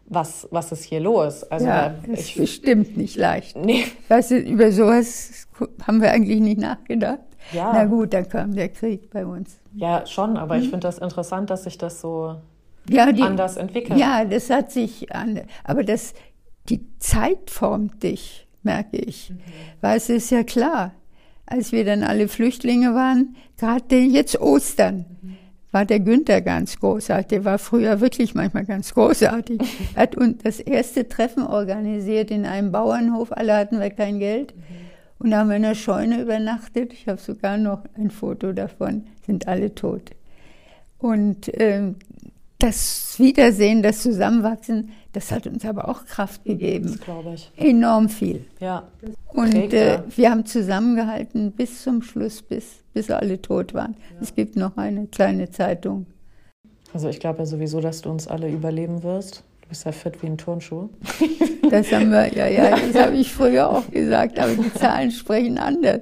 was, 0.10 0.48
was 0.52 0.72
ist 0.72 0.84
hier 0.84 1.00
los? 1.00 1.44
Also 1.44 1.68
ja, 1.68 1.96
das 2.08 2.20
ich, 2.20 2.32
ist 2.32 2.42
bestimmt 2.42 2.98
nicht 2.98 3.16
leicht. 3.16 3.56
Nee. 3.56 3.86
Weißt 4.08 4.32
du, 4.32 4.38
über 4.40 4.72
sowas 4.72 5.48
haben 5.86 6.02
wir 6.02 6.12
eigentlich 6.12 6.40
nicht 6.40 6.60
nachgedacht. 6.60 7.20
Ja. 7.54 7.72
Na 7.74 7.86
gut, 7.86 8.14
dann 8.14 8.28
kam 8.28 8.54
der 8.54 8.70
Krieg 8.70 9.10
bei 9.12 9.26
uns. 9.26 9.60
Ja, 9.74 10.06
schon, 10.06 10.38
aber 10.38 10.56
mhm. 10.56 10.64
ich 10.64 10.70
finde 10.70 10.88
das 10.88 10.98
interessant, 10.98 11.50
dass 11.50 11.64
sich 11.64 11.78
das 11.78 12.02
so 12.02 12.36
ja, 12.90 13.12
die, 13.12 13.22
anders 13.22 13.58
entwickelt. 13.58 14.00
Ja, 14.00 14.26
das 14.26 14.50
hat 14.50 14.72
sich 14.72 15.14
an, 15.14 15.42
aber 15.64 15.84
das, 15.84 16.14
die 16.70 16.82
Zeit 16.98 17.50
formt 17.50 18.04
dich, 18.04 18.48
merke 18.64 18.98
ich. 18.98 19.30
Mhm. 19.30 19.40
Weil 19.82 19.98
es 19.98 20.10
ist 20.10 20.32
ja 20.32 20.44
klar, 20.44 20.94
als 21.46 21.72
wir 21.72 21.86
dann 21.86 22.04
alle 22.04 22.28
Flüchtlinge 22.28 22.94
waren, 22.94 23.36
gerade 23.58 23.98
jetzt 23.98 24.40
Ostern, 24.40 25.06
mhm. 25.22 25.38
War 25.72 25.86
der 25.86 26.00
Günther 26.00 26.42
ganz 26.42 26.80
großartig. 26.80 27.28
Der 27.28 27.46
war 27.46 27.60
früher 27.60 28.02
wirklich 28.02 28.34
manchmal 28.34 28.66
ganz 28.66 28.94
großartig. 28.94 29.62
Er 29.94 30.02
hat 30.02 30.16
uns 30.16 30.42
das 30.44 30.60
erste 30.60 31.08
Treffen 31.08 31.44
organisiert 31.46 32.32
in 32.32 32.46
einem 32.46 32.72
Bauernhof. 32.72 33.32
Alle 33.32 33.56
hatten 33.56 33.80
wir 33.80 33.90
kein 33.92 34.20
Geld. 34.20 34.56
Mhm. 34.56 34.62
Und 35.20 35.32
da 35.32 35.40
haben 35.40 35.50
wir 35.50 35.58
in 35.58 35.64
der 35.64 35.76
Scheune 35.76 36.22
übernachtet. 36.22 36.94
Ich 36.94 37.08
habe 37.08 37.20
sogar 37.20 37.58
noch 37.58 37.84
ein 37.98 38.10
Foto 38.10 38.54
davon. 38.54 39.06
Sind 39.26 39.48
alle 39.48 39.76
tot. 39.76 40.12
Und 40.98 41.52
ähm, 41.54 41.96
das 42.58 43.16
Wiedersehen, 43.20 43.82
das 43.82 44.02
Zusammenwachsen, 44.02 44.92
das 45.14 45.32
hat 45.32 45.48
uns 45.48 45.66
aber 45.66 45.88
auch 45.88 46.06
Kraft 46.06 46.44
gegeben. 46.44 46.88
Das 46.88 47.00
glaube 47.00 47.34
ich. 47.36 47.52
Enorm 47.56 48.10
viel. 48.10 48.46
Ja. 48.60 48.88
Und 49.30 49.74
äh, 49.74 50.02
wir 50.16 50.32
haben 50.32 50.46
zusammengehalten 50.46 51.54
bis 51.54 51.84
zum 51.84 52.02
Schluss, 52.02 52.42
bis, 52.42 52.80
bis 53.00 53.10
alle 53.10 53.42
tot 53.42 53.74
waren. 53.74 53.96
Ja. 53.98 54.18
Es 54.22 54.36
gibt 54.36 54.58
noch 54.58 54.76
eine 54.76 55.08
kleine 55.08 55.50
Zeitung. 55.52 56.06
Also 56.94 57.08
ich 57.08 57.22
glaube 57.22 57.40
ja 57.40 57.46
sowieso, 57.46 57.80
dass 57.80 58.02
du 58.02 58.10
uns 58.10 58.28
alle 58.28 58.50
überleben 58.50 59.04
wirst. 59.04 59.44
Du 59.62 59.70
bist 59.70 59.86
ja 59.86 59.94
fit 59.94 60.22
wie 60.22 60.28
ein 60.28 60.38
Turnschuh. 60.38 60.90
Das 61.70 61.92
haben 61.94 62.12
wir, 62.12 62.34
ja, 62.34 62.48
ja, 62.48 62.72
das 62.92 63.02
habe 63.02 63.16
ich 63.16 63.32
früher 63.32 63.70
auch 63.70 63.90
gesagt, 63.90 64.38
aber 64.38 64.54
die 64.54 64.74
Zahlen 64.74 65.12
sprechen 65.12 65.58
anders 65.58 66.02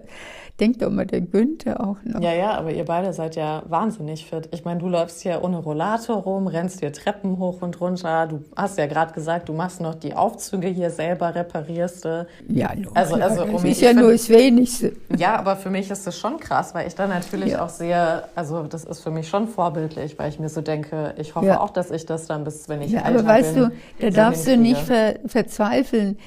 denkt 0.60 0.82
doch 0.82 0.90
mal 0.90 1.06
der 1.06 1.22
Günther 1.22 1.80
auch 1.82 1.98
noch. 2.04 2.22
Ja, 2.22 2.34
ja, 2.34 2.52
aber 2.52 2.72
ihr 2.72 2.86
beide 2.86 3.14
seid 3.14 3.36
ja 3.36 3.64
wahnsinnig 3.68 4.26
fit. 4.26 4.50
Ich 4.52 4.66
meine, 4.66 4.80
du 4.80 4.88
läufst 4.88 5.22
hier 5.22 5.44
ohne 5.44 5.58
Rollator 5.58 6.18
rum, 6.18 6.48
rennst 6.48 6.82
dir 6.82 6.92
Treppen 6.92 7.38
hoch 7.38 7.62
und 7.62 7.80
runter. 7.80 8.28
Du 8.28 8.44
hast 8.56 8.78
ja 8.78 8.88
gerade 8.88 9.14
gesagt, 9.14 9.50
du 9.50 9.54
machst 9.54 9.82
noch 9.82 9.96
die 9.96 10.16
Aufzüge 10.16 10.68
hier 10.68 10.90
selber, 10.90 11.36
reparierst 11.36 12.06
du. 12.06 12.28
Ja, 12.50 12.74
nur, 12.76 12.96
also, 12.98 13.16
also, 13.16 13.46
das 13.46 13.54
um 13.54 13.66
ist 13.66 13.82
ja 13.82 13.94
nur 13.94 14.12
das 14.12 14.30
Wenigste. 14.30 14.94
Ja, 15.16 15.36
aber 15.36 15.56
für 15.56 15.70
mich 15.70 15.92
ist 15.92 16.08
das 16.08 16.18
schon 16.18 16.40
krass, 16.40 16.74
weil 16.74 16.88
ich 16.88 16.96
da 16.96 17.08
natürlich 17.08 17.52
ja. 17.52 17.64
auch 17.64 17.70
sehe, 17.70 18.24
also 18.36 18.64
das 18.64 18.84
ist 18.84 19.02
für 19.02 19.12
mich 19.12 19.30
schon 19.30 19.48
vorbildlich, 19.48 20.18
weil 20.18 20.30
ich 20.30 20.40
mir 20.40 20.50
so 20.50 20.62
denke, 20.62 21.14
ich 21.18 21.36
hoffe 21.36 21.48
ja. 21.48 21.60
auch, 21.60 21.70
dass 21.70 21.92
ich 21.92 22.06
das 22.06 22.26
dann 22.26 22.44
bis, 22.44 22.68
wenn 22.68 22.82
ich 22.82 22.92
ja, 22.92 23.02
älter 23.02 23.20
aber 23.20 23.28
weißt 23.28 23.54
bin, 23.54 23.64
du, 23.64 23.72
da 24.00 24.10
darfst 24.10 24.48
du 24.48 24.58
nicht 24.58 24.82
ver 24.82 25.16
verzweifeln. 25.26 26.18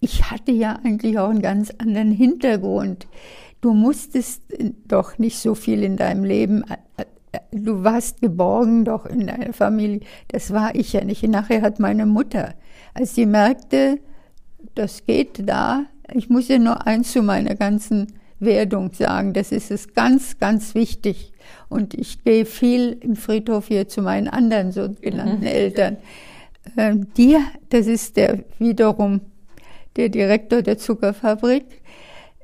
Ich 0.00 0.30
hatte 0.30 0.52
ja 0.52 0.78
eigentlich 0.82 1.18
auch 1.18 1.28
einen 1.28 1.42
ganz 1.42 1.70
anderen 1.78 2.12
Hintergrund 2.12 3.06
du 3.60 3.74
musstest 3.74 4.42
doch 4.86 5.18
nicht 5.18 5.38
so 5.38 5.54
viel 5.54 5.82
in 5.82 5.96
deinem 5.96 6.24
Leben, 6.24 6.64
äh, 6.96 7.04
äh, 7.32 7.38
du 7.52 7.84
warst 7.84 8.20
geborgen 8.20 8.84
doch 8.84 9.06
in 9.06 9.26
deiner 9.26 9.52
Familie. 9.52 10.00
Das 10.28 10.52
war 10.52 10.74
ich 10.74 10.92
ja 10.92 11.04
nicht. 11.04 11.22
Nachher 11.22 11.62
hat 11.62 11.78
meine 11.78 12.06
Mutter, 12.06 12.54
als 12.94 13.14
sie 13.14 13.26
merkte, 13.26 13.98
das 14.74 15.04
geht 15.06 15.48
da, 15.48 15.84
ich 16.12 16.28
muss 16.28 16.48
ja 16.48 16.58
nur 16.58 16.86
eins 16.86 17.12
zu 17.12 17.22
meiner 17.22 17.54
ganzen 17.54 18.08
Werdung 18.40 18.92
sagen, 18.92 19.32
das 19.32 19.52
ist 19.52 19.70
es 19.70 19.94
ganz, 19.94 20.38
ganz 20.38 20.74
wichtig. 20.74 21.32
Und 21.68 21.94
ich 21.94 22.24
gehe 22.24 22.46
viel 22.46 22.96
im 23.00 23.16
Friedhof 23.16 23.68
hier 23.68 23.86
zu 23.86 24.02
meinen 24.02 24.28
anderen 24.28 24.72
sogenannten 24.72 25.40
mhm. 25.40 25.46
Eltern. 25.46 25.96
Ähm, 26.76 27.12
die, 27.16 27.36
das 27.68 27.86
ist 27.86 28.16
der 28.16 28.44
wiederum 28.58 29.20
der 29.96 30.08
Direktor 30.08 30.62
der 30.62 30.78
Zuckerfabrik, 30.78 31.64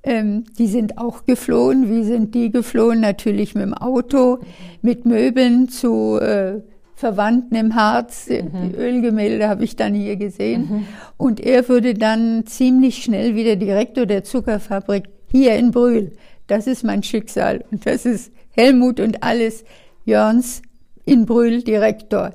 ähm, 0.07 0.45
die 0.57 0.69
sind 0.69 0.99
auch 0.99 1.27
geflohen. 1.27 1.91
Wie 1.91 2.05
sind 2.05 2.35
die 2.35 2.51
geflohen? 2.51 3.01
Natürlich 3.01 3.55
mit 3.55 3.65
dem 3.65 3.75
Auto, 3.75 4.39
mit 4.81 5.05
Möbeln 5.05 5.69
zu 5.69 6.19
äh, 6.19 6.61
Verwandten 6.95 7.57
im 7.57 7.75
Harz. 7.75 8.29
Mhm. 8.29 8.71
Die 8.71 8.77
Ölgemälde 8.77 9.49
habe 9.49 9.65
ich 9.65 9.77
dann 9.77 9.95
hier 9.95 10.17
gesehen. 10.17 10.69
Mhm. 10.71 10.87
Und 11.17 11.41
er 11.41 11.69
wurde 11.69 11.95
dann 11.95 12.47
ziemlich 12.47 13.03
schnell 13.03 13.35
wieder 13.35 13.57
Direktor 13.57 14.07
der 14.07 14.25
Zuckerfabrik 14.25 15.09
hier 15.31 15.57
in 15.57 15.73
Brühl. 15.73 16.13
Das 16.47 16.67
ist 16.67 16.85
mein 16.85 17.03
Schicksal. 17.03 17.65
Und 17.71 17.85
das 17.85 18.07
ist 18.07 18.33
Helmut 18.53 19.01
und 19.01 19.23
alles 19.25 19.65
Jörns 20.05 20.63
in 21.05 21.27
Brühl 21.27 21.63
Direktor. 21.63 22.33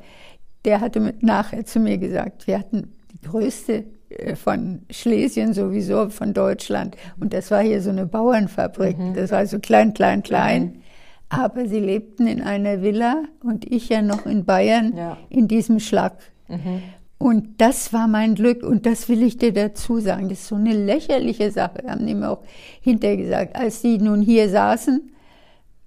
Der 0.66 0.82
hatte 0.82 1.14
nachher 1.22 1.66
zu 1.66 1.80
mir 1.80 1.98
gesagt, 1.98 2.48
wir 2.48 2.60
hatten 2.60 2.94
die 3.14 3.22
größte 3.28 3.86
von 4.36 4.82
Schlesien 4.90 5.54
sowieso, 5.54 6.10
von 6.10 6.34
Deutschland. 6.34 6.96
Und 7.20 7.34
das 7.34 7.52
war 7.52 7.62
hier 7.62 7.82
so 7.82 7.90
eine 7.90 8.06
Bauernfabrik. 8.06 8.98
Mhm. 8.98 9.14
Das 9.14 9.32
war 9.32 9.46
so 9.46 9.60
klein, 9.60 9.94
klein, 9.94 10.24
klein. 10.24 10.64
Mhm. 10.64 10.74
Aber 11.30 11.68
sie 11.68 11.80
lebten 11.80 12.28
in 12.28 12.42
einer 12.42 12.82
Villa 12.82 13.24
und 13.44 13.72
ich 13.72 13.90
ja 13.90 14.02
noch 14.02 14.26
in 14.26 14.44
Bayern 14.46 14.94
ja. 14.96 15.18
in 15.30 15.48
diesem 15.48 15.80
Schlag. 15.80 16.18
Mhm. 16.50 16.84
Und 17.18 17.62
das 17.62 17.94
war 17.94 18.08
mein 18.08 18.34
Glück 18.36 18.64
und 18.64 18.86
das 18.86 19.08
will 19.08 19.22
ich 19.22 19.38
dir 19.38 19.54
dazu 19.54 20.00
sagen. 20.00 20.28
Das 20.28 20.40
ist 20.40 20.48
so 20.48 20.56
eine 20.56 20.74
lächerliche 20.74 21.52
Sache, 21.52 21.84
haben 21.88 22.06
die 22.06 22.16
mir 22.16 22.32
auch 22.32 22.44
hinterher 22.82 23.18
gesagt. 23.18 23.56
Als 23.56 23.82
die 23.82 24.00
nun 24.00 24.22
hier 24.22 24.50
saßen, 24.50 25.12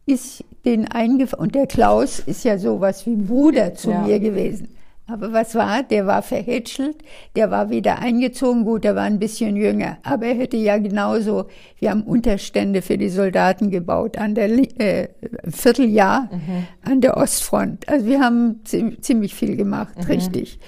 ist 0.07 0.45
den 0.65 0.91
eingefallen, 0.91 1.43
und 1.43 1.55
der 1.55 1.67
Klaus 1.67 2.21
ist 2.21 2.45
ja 2.45 2.57
sowas 2.57 3.05
wie 3.07 3.17
Bruder 3.17 3.75
zu 3.75 3.91
ja. 3.91 4.01
mir 4.03 4.21
gewesen. 4.21 4.69
Aber 5.07 5.35
was 5.35 5.55
war? 5.55 5.83
Der 5.83 6.07
war 6.07 6.23
verhätschelt, 6.23 6.97
der 7.37 7.51
war 7.51 7.69
wieder 7.69 7.99
eingezogen, 7.99 8.65
gut, 8.65 8.85
der 8.85 8.97
war 8.97 9.03
ein 9.03 9.19
bisschen 9.19 9.55
jünger, 9.55 9.99
aber 10.03 10.27
er 10.27 10.35
hätte 10.35 10.57
ja 10.57 10.79
genauso, 10.79 11.45
wir 11.79 11.91
haben 11.91 12.05
Unterstände 12.05 12.81
für 12.81 12.97
die 12.97 13.11
Soldaten 13.11 13.71
gebaut, 13.71 14.17
an 14.17 14.35
der 14.35 14.51
äh, 14.81 15.09
Vierteljahr 15.47 16.31
mhm. 16.33 16.67
an 16.83 17.03
der 17.03 17.19
Ostfront. 17.19 17.87
Also 17.87 18.07
wir 18.07 18.21
haben 18.21 18.63
ziemlich 18.65 19.35
viel 19.35 19.57
gemacht, 19.57 19.97
mhm. 19.99 20.05
richtig. 20.05 20.59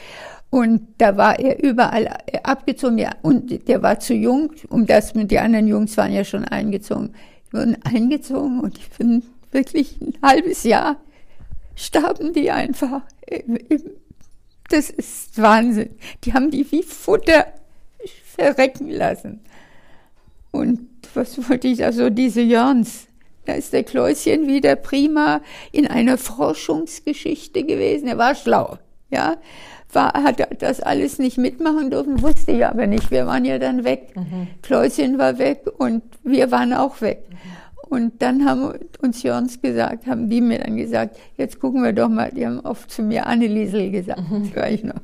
Und 0.50 0.82
da 0.98 1.16
war 1.16 1.38
er 1.40 1.62
überall 1.62 2.08
abgezogen, 2.42 2.98
ja, 2.98 3.12
und 3.22 3.66
der 3.68 3.82
war 3.82 4.00
zu 4.00 4.12
jung, 4.12 4.52
um 4.68 4.84
das 4.84 5.14
mit 5.14 5.30
die 5.30 5.38
anderen 5.38 5.66
Jungs 5.66 5.96
waren 5.96 6.12
ja 6.12 6.24
schon 6.24 6.44
eingezogen. 6.44 7.14
Die 7.48 7.56
wurden 7.56 7.76
eingezogen 7.84 8.60
und 8.60 8.76
ich 8.76 8.90
bin 8.90 9.22
wirklich 9.50 9.98
ein 10.02 10.12
halbes 10.22 10.62
Jahr 10.64 10.96
starben 11.76 12.32
die 12.32 12.50
einfach 12.50 13.02
im, 13.26 13.56
im 13.56 13.82
das 14.68 14.90
ist 14.90 15.40
Wahnsinn. 15.40 15.90
Die 16.24 16.32
haben 16.32 16.50
die 16.50 16.70
wie 16.70 16.82
Futter 16.82 17.46
verrecken 18.36 18.90
lassen. 18.90 19.40
Und 20.50 20.88
was 21.14 21.48
wollte 21.48 21.68
ich, 21.68 21.84
also 21.84 22.10
diese 22.10 22.40
Jörns, 22.40 23.06
da 23.44 23.54
ist 23.54 23.72
der 23.72 23.84
Kläuschen 23.84 24.46
wieder 24.46 24.76
prima 24.76 25.40
in 25.72 25.86
einer 25.86 26.18
Forschungsgeschichte 26.18 27.64
gewesen. 27.64 28.08
Er 28.08 28.18
war 28.18 28.34
schlau, 28.34 28.78
ja. 29.10 29.36
War, 29.92 30.12
hat 30.14 30.62
das 30.62 30.80
alles 30.80 31.18
nicht 31.20 31.38
mitmachen 31.38 31.90
dürfen, 31.90 32.20
wusste 32.20 32.52
ich 32.52 32.66
aber 32.66 32.88
nicht. 32.88 33.12
Wir 33.12 33.26
waren 33.26 33.44
ja 33.44 33.58
dann 33.58 33.84
weg. 33.84 34.14
Mhm. 34.16 34.48
Kläuschen 34.60 35.16
war 35.16 35.38
weg 35.38 35.64
und 35.78 36.02
wir 36.24 36.50
waren 36.50 36.72
auch 36.72 37.00
weg. 37.00 37.24
Mhm. 37.30 37.36
Und 37.88 38.20
dann 38.20 38.44
haben 38.44 38.72
uns 39.00 39.22
Jörns 39.22 39.60
gesagt, 39.60 40.06
haben 40.06 40.28
die 40.28 40.40
mir 40.40 40.58
dann 40.58 40.76
gesagt, 40.76 41.16
jetzt 41.36 41.60
gucken 41.60 41.82
wir 41.82 41.92
doch 41.92 42.08
mal, 42.08 42.30
die 42.30 42.44
haben 42.44 42.60
oft 42.60 42.90
zu 42.90 43.02
mir 43.02 43.26
Anneliesel 43.26 43.90
gesagt, 43.90 44.28
mhm. 44.28 44.50
gleich 44.52 44.82
noch. 44.82 45.00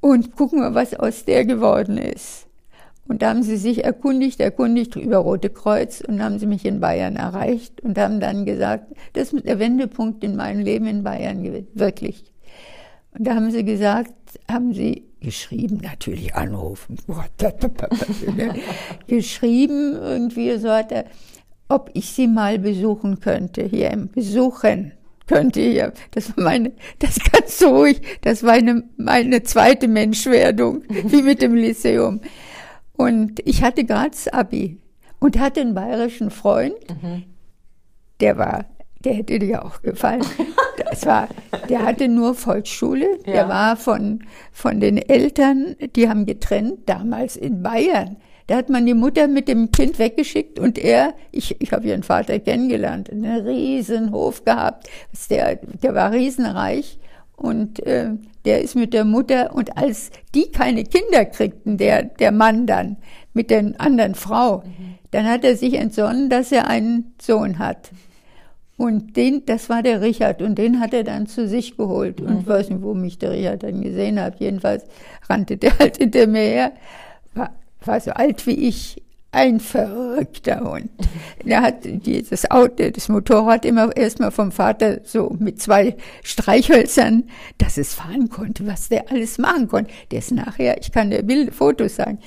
Und 0.00 0.36
gucken 0.36 0.60
wir, 0.60 0.74
was 0.74 0.94
aus 0.94 1.24
der 1.24 1.44
geworden 1.44 1.96
ist. 1.96 2.46
Und 3.06 3.22
da 3.22 3.30
haben 3.30 3.42
sie 3.42 3.56
sich 3.56 3.84
erkundigt, 3.84 4.40
erkundigt 4.40 4.96
über 4.96 5.18
Rote 5.18 5.50
Kreuz 5.50 6.00
und 6.00 6.22
haben 6.22 6.38
sie 6.38 6.46
mich 6.46 6.64
in 6.64 6.80
Bayern 6.80 7.16
erreicht 7.16 7.80
und 7.82 7.98
haben 7.98 8.18
dann 8.18 8.44
gesagt, 8.44 8.92
das 9.12 9.32
ist 9.32 9.46
der 9.46 9.58
Wendepunkt 9.58 10.24
in 10.24 10.36
meinem 10.36 10.60
Leben 10.60 10.86
in 10.86 11.04
Bayern 11.04 11.42
gewesen, 11.42 11.68
wirklich. 11.74 12.24
Und 13.16 13.26
da 13.26 13.34
haben 13.34 13.50
sie 13.50 13.64
gesagt, 13.64 14.14
haben 14.50 14.72
sie 14.72 15.04
geschrieben, 15.20 15.80
natürlich 15.82 16.34
anrufen, 16.34 16.96
geschrieben 19.06 19.94
irgendwie 19.94 20.58
so 20.58 20.70
hat 20.70 20.90
er, 20.90 21.04
ob 21.74 21.90
ich 21.92 22.12
sie 22.12 22.28
mal 22.28 22.60
besuchen 22.60 23.18
könnte, 23.18 23.64
hier 23.64 23.90
im 23.90 24.08
Besuchen 24.08 24.92
könnte 25.26 25.60
hier. 25.60 25.92
Das 26.12 26.36
war 26.36 26.44
meine, 26.44 26.70
das 27.00 27.18
ganz 27.32 27.60
ruhig, 27.64 28.00
das 28.22 28.44
war 28.44 28.52
eine, 28.52 28.84
meine 28.96 29.42
zweite 29.42 29.88
Menschwerdung, 29.88 30.84
wie 30.88 31.22
mit 31.22 31.42
dem 31.42 31.54
Lyceum. 31.54 32.20
Und 32.96 33.40
ich 33.44 33.64
hatte 33.64 33.84
gerade 33.84 34.10
das 34.10 34.28
Abi 34.28 34.78
und 35.18 35.36
hatte 35.40 35.62
einen 35.62 35.74
bayerischen 35.74 36.30
Freund, 36.30 36.76
mhm. 37.02 37.24
der 38.20 38.38
war, 38.38 38.66
der 39.00 39.14
hätte 39.14 39.40
dir 39.40 39.64
auch 39.64 39.82
gefallen. 39.82 40.24
Das 40.90 41.06
war, 41.06 41.28
der 41.68 41.82
hatte 41.82 42.06
nur 42.06 42.34
Volksschule, 42.34 43.18
ja. 43.26 43.32
der 43.32 43.48
war 43.48 43.76
von, 43.76 44.22
von 44.52 44.78
den 44.78 44.96
Eltern, 44.96 45.74
die 45.96 46.08
haben 46.08 46.24
getrennt, 46.24 46.80
damals 46.86 47.36
in 47.36 47.64
Bayern. 47.64 48.16
Da 48.46 48.56
hat 48.56 48.68
man 48.68 48.84
die 48.84 48.94
Mutter 48.94 49.26
mit 49.26 49.48
dem 49.48 49.70
Kind 49.70 49.98
weggeschickt 49.98 50.58
und 50.58 50.78
er, 50.78 51.14
ich, 51.32 51.60
ich 51.60 51.72
habe 51.72 51.86
ihren 51.86 52.02
Vater 52.02 52.38
kennengelernt, 52.38 53.10
einen 53.10 53.46
riesen 53.46 54.12
Hof 54.12 54.44
gehabt. 54.44 54.88
Der, 55.30 55.56
der 55.56 55.94
war 55.94 56.12
riesenreich 56.12 56.98
Und 57.36 57.84
äh, 57.86 58.10
der 58.44 58.62
ist 58.62 58.76
mit 58.76 58.92
der 58.92 59.04
Mutter, 59.04 59.54
und 59.54 59.76
als 59.76 60.10
die 60.34 60.50
keine 60.52 60.84
Kinder 60.84 61.24
kriegten, 61.24 61.78
der, 61.78 62.04
der 62.04 62.32
Mann 62.32 62.66
dann, 62.66 62.96
mit 63.32 63.50
der 63.50 63.72
anderen 63.78 64.14
Frau, 64.14 64.58
mhm. 64.58 64.94
dann 65.10 65.26
hat 65.26 65.44
er 65.44 65.56
sich 65.56 65.74
entsonnen, 65.74 66.28
dass 66.28 66.52
er 66.52 66.68
einen 66.68 67.14
Sohn 67.20 67.58
hat. 67.58 67.90
Und 68.76 69.16
den, 69.16 69.44
das 69.46 69.68
war 69.68 69.82
der 69.82 70.02
Richard, 70.02 70.42
und 70.42 70.58
den 70.58 70.80
hat 70.80 70.92
er 70.92 71.04
dann 71.04 71.26
zu 71.26 71.48
sich 71.48 71.76
geholt. 71.76 72.20
Und 72.20 72.40
ich 72.40 72.46
weiß 72.46 72.70
nicht, 72.70 72.82
wo 72.82 72.92
mich 72.92 73.18
der 73.18 73.30
Richard 73.30 73.62
dann 73.62 73.82
gesehen 73.82 74.20
hat. 74.20 74.40
Jedenfalls 74.40 74.84
rannte 75.28 75.56
der 75.56 75.78
halt 75.78 75.96
hinter 75.96 76.26
mir 76.26 76.40
her, 76.40 76.72
war, 77.86 77.94
war 77.94 78.00
so 78.00 78.10
alt 78.12 78.46
wie 78.46 78.68
ich, 78.68 79.00
ein 79.34 79.58
verrückter 79.58 80.60
Hund. 80.60 80.90
Er 81.44 81.62
hat 81.62 81.78
dieses 81.82 82.48
Auto, 82.52 82.88
das 82.88 83.08
Motorrad 83.08 83.64
immer 83.64 83.94
erstmal 83.96 84.30
vom 84.30 84.52
Vater 84.52 85.00
so 85.02 85.34
mit 85.40 85.60
zwei 85.60 85.96
Streichhölzern, 86.22 87.24
dass 87.58 87.76
es 87.76 87.94
fahren 87.94 88.28
konnte, 88.28 88.64
was 88.66 88.88
der 88.88 89.10
alles 89.10 89.38
machen 89.38 89.66
konnte. 89.66 89.92
Der 90.12 90.20
ist 90.20 90.30
nachher, 90.30 90.78
ich 90.80 90.92
kann 90.92 91.10
dir 91.10 91.24
Bild, 91.24 91.52
Fotos 91.52 91.96
sagen, 91.96 92.20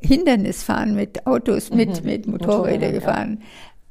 Hindernisfahren 0.00 0.94
mit 0.94 1.26
Autos, 1.26 1.70
mit, 1.70 2.00
mhm. 2.00 2.08
mit 2.08 2.26
Motorrädern 2.28 2.92
gefahren. 2.92 3.38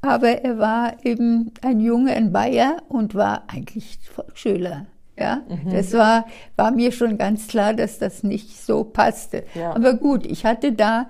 Ja. 0.03 0.11
Aber 0.13 0.29
er 0.29 0.57
war 0.57 0.95
eben 1.03 1.51
ein 1.61 1.81
Junge, 1.81 2.13
ein 2.13 2.31
Bayer 2.31 2.81
und 2.87 3.15
war 3.15 3.43
eigentlich 3.47 3.99
Volksschüler. 4.15 4.87
Ja, 5.21 5.41
mhm. 5.47 5.71
das 5.71 5.93
war, 5.93 6.25
war 6.55 6.71
mir 6.71 6.91
schon 6.91 7.17
ganz 7.17 7.47
klar, 7.47 7.73
dass 7.73 7.99
das 7.99 8.23
nicht 8.23 8.59
so 8.65 8.83
passte. 8.83 9.43
Ja. 9.53 9.75
Aber 9.75 9.93
gut, 9.93 10.25
ich 10.25 10.45
hatte 10.45 10.71
da, 10.71 11.07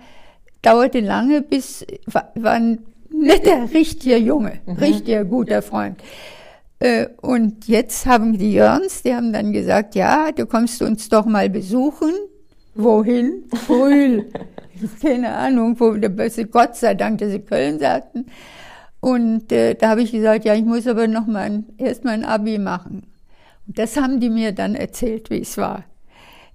dauerte 0.61 0.99
lange, 0.99 1.41
bis, 1.41 1.85
war, 2.05 2.31
war 2.35 2.53
ein 2.53 2.79
netter, 3.09 3.73
richtiger 3.73 4.17
Junge, 4.17 4.59
mhm. 4.65 4.73
richtiger 4.73 5.23
guter 5.23 5.61
Freund. 5.61 5.97
Äh, 6.79 7.07
und 7.21 7.67
jetzt 7.67 8.05
haben 8.05 8.37
die 8.37 8.53
Jörns, 8.53 9.03
die 9.03 9.13
haben 9.13 9.31
dann 9.31 9.53
gesagt, 9.53 9.95
ja, 9.95 10.31
du 10.31 10.45
kommst 10.45 10.81
uns 10.81 11.09
doch 11.09 11.25
mal 11.25 11.49
besuchen. 11.49 12.11
Wohin? 12.75 13.43
Brühl. 13.67 14.29
Keine 15.01 15.33
Ahnung, 15.33 15.79
wo 15.79 15.91
der 15.91 16.09
Böse, 16.09 16.45
Gott 16.45 16.75
sei 16.75 16.95
Dank, 16.95 17.19
dass 17.19 17.31
sie 17.31 17.39
Köln 17.39 17.79
sagten. 17.79 18.25
Und 18.99 19.51
äh, 19.51 19.75
da 19.75 19.89
habe 19.89 20.01
ich 20.03 20.11
gesagt, 20.11 20.45
ja, 20.45 20.53
ich 20.53 20.63
muss 20.63 20.87
aber 20.87 21.07
noch 21.07 21.27
mal 21.27 21.63
erst 21.77 22.03
mal 22.03 22.11
ein 22.11 22.23
Abi 22.23 22.57
machen. 22.57 23.10
Das 23.75 23.97
haben 23.97 24.19
die 24.19 24.29
mir 24.29 24.51
dann 24.51 24.75
erzählt, 24.75 25.29
wie 25.29 25.41
es 25.41 25.57
war. 25.57 25.83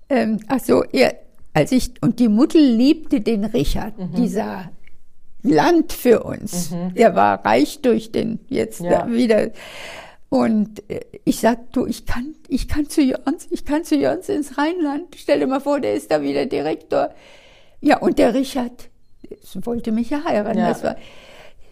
Ähm, 0.08 0.40
also 0.48 0.84
er, 0.84 1.14
als 1.54 1.72
ich 1.72 1.92
und 2.00 2.18
die 2.18 2.28
Mutter 2.28 2.58
liebte 2.58 3.20
den 3.20 3.44
Richard, 3.44 3.98
mhm. 3.98 4.14
dieser 4.14 4.70
Land 5.42 5.92
für 5.92 6.22
uns. 6.22 6.70
Mhm. 6.70 6.94
Der 6.94 7.14
war 7.14 7.44
reich 7.44 7.80
durch 7.80 8.12
den 8.12 8.40
jetzt 8.48 8.80
ja. 8.80 9.10
wieder. 9.10 9.50
Und 10.28 10.82
äh, 10.90 11.00
ich 11.24 11.40
sag, 11.40 11.72
du, 11.72 11.86
ich 11.86 12.04
kann, 12.06 12.34
ich 12.48 12.68
kann 12.68 12.88
zu 12.88 13.00
Jörns, 13.00 13.46
ich 13.50 13.64
kann 13.64 13.84
zu 13.84 13.96
Jörns 13.96 14.28
ins 14.28 14.58
Rheinland. 14.58 15.14
Stell 15.16 15.40
dir 15.40 15.46
mal 15.46 15.60
vor, 15.60 15.80
der 15.80 15.94
ist 15.94 16.10
da 16.10 16.22
wieder 16.22 16.46
Direktor. 16.46 17.10
Ja, 17.80 17.98
und 17.98 18.18
der 18.18 18.34
Richard 18.34 18.88
wollte 19.54 19.92
mich 19.92 20.10
ja 20.10 20.24
heiraten. 20.24 20.58
Ja. 20.58 20.68
Das 20.68 20.82
war, 20.82 20.96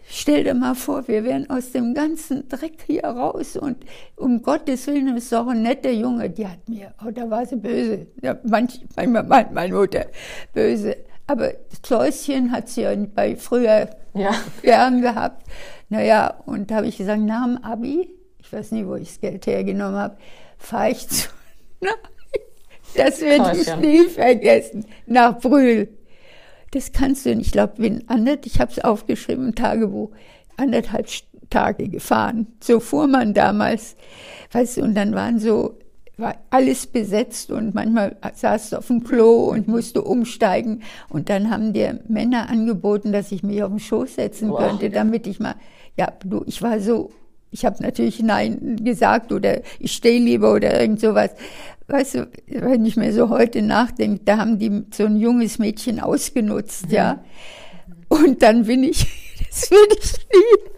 Stell 0.07 0.43
dir 0.43 0.53
mal 0.53 0.75
vor, 0.75 1.07
wir 1.07 1.23
wären 1.23 1.49
aus 1.49 1.71
dem 1.71 1.93
ganzen 1.93 2.47
Dreck 2.47 2.83
hier 2.85 3.05
raus 3.05 3.55
und 3.57 3.77
um 4.15 4.41
Gottes 4.41 4.85
Willen 4.87 5.17
ist 5.17 5.31
doch 5.31 5.47
ein 5.47 5.63
netter 5.63 5.91
Junge. 5.91 6.29
Die 6.29 6.47
hat 6.47 6.69
mir, 6.69 6.93
oh, 7.05 7.09
da 7.09 7.29
war 7.29 7.45
sie 7.45 7.55
böse. 7.55 8.07
Ja, 8.21 8.37
manch, 8.43 8.81
manchmal 8.95 9.49
meine 9.51 9.73
Mutter 9.73 10.05
böse. 10.53 10.97
Aber 11.27 11.53
das 11.69 11.81
Kläuschen 11.81 12.51
hat 12.51 12.69
sie 12.69 12.81
ja 12.81 12.95
bei 13.15 13.35
früher 13.35 13.89
ja. 14.13 14.31
gern 14.61 15.01
gehabt. 15.01 15.47
Naja, 15.89 16.35
und 16.45 16.69
da 16.69 16.75
habe 16.75 16.87
ich 16.87 16.97
gesagt, 16.97 17.21
nach 17.21 17.45
dem 17.45 17.57
Abi, 17.63 18.09
ich 18.39 18.53
weiß 18.53 18.71
nicht, 18.71 18.87
wo 18.87 18.95
ich 18.95 19.09
das 19.09 19.21
Geld 19.21 19.47
hergenommen 19.47 19.95
habe, 19.95 20.17
fahre 20.57 20.91
ich 20.91 21.07
zu, 21.07 21.29
das 22.95 23.21
werde 23.21 23.57
ich 23.57 23.75
nie 23.77 24.05
vergessen, 24.05 24.85
nach 25.07 25.39
Brühl 25.39 25.89
das 26.75 26.91
kannst 26.91 27.25
du 27.25 27.33
nicht. 27.33 27.47
Ich 27.47 27.51
glaube, 27.53 27.75
bin 27.77 28.03
anderthalb, 28.07 28.45
ich 28.45 28.59
habe 28.59 28.69
es 28.69 28.79
aufgeschrieben 28.79 29.47
im 29.47 29.55
Tagebuch, 29.55 30.11
anderthalb 30.57 31.07
Tage 31.49 31.87
gefahren. 31.87 32.47
So 32.59 32.81
fuhr 32.81 33.07
man 33.07 33.33
damals, 33.33 33.95
weißt 34.51 34.77
du, 34.77 34.81
und 34.81 34.93
dann 34.93 35.15
waren 35.15 35.39
so, 35.39 35.77
war 36.17 36.35
alles 36.49 36.85
besetzt 36.85 37.49
und 37.49 37.73
manchmal 37.73 38.17
saß 38.33 38.71
du 38.71 38.77
auf 38.77 38.87
dem 38.87 39.05
Klo 39.05 39.51
und 39.51 39.69
musste 39.69 40.01
umsteigen. 40.01 40.83
Und 41.07 41.29
dann 41.29 41.49
haben 41.49 41.71
dir 41.71 42.01
Männer 42.09 42.49
angeboten, 42.49 43.13
dass 43.13 43.31
ich 43.31 43.41
mich 43.41 43.63
auf 43.63 43.69
den 43.69 43.79
Schoß 43.79 44.15
setzen 44.15 44.49
wow. 44.49 44.59
könnte, 44.59 44.89
damit 44.89 45.27
ich 45.27 45.39
mal, 45.39 45.55
ja, 45.97 46.11
du, 46.25 46.43
ich 46.45 46.61
war 46.61 46.81
so 46.81 47.11
ich 47.55 47.63
habe 47.63 47.81
natürlich 47.81 48.21
Nein 48.21 48.81
gesagt 48.83 49.31
oder 49.31 49.61
ich 49.79 49.93
stehe 49.93 50.19
lieber 50.19 50.53
oder 50.53 50.77
irgend 50.77 50.99
sowas 50.99 51.31
weißt 51.87 52.15
du, 52.15 52.29
wenn 52.47 52.85
ich 52.85 52.95
mir 52.95 53.13
so 53.13 53.29
heute 53.29 53.61
nachdenke, 53.61 54.21
da 54.25 54.37
haben 54.37 54.59
die 54.59 54.83
so 54.91 55.05
ein 55.05 55.17
junges 55.17 55.59
Mädchen 55.59 55.99
ausgenutzt, 55.99 56.87
mhm. 56.87 56.93
ja. 56.93 57.23
Und 58.07 58.41
dann 58.41 58.65
bin 58.65 58.83
ich, 58.83 59.07
das 59.49 59.71
will 59.71 59.87
ich 59.99 60.13
nie, 60.33 60.71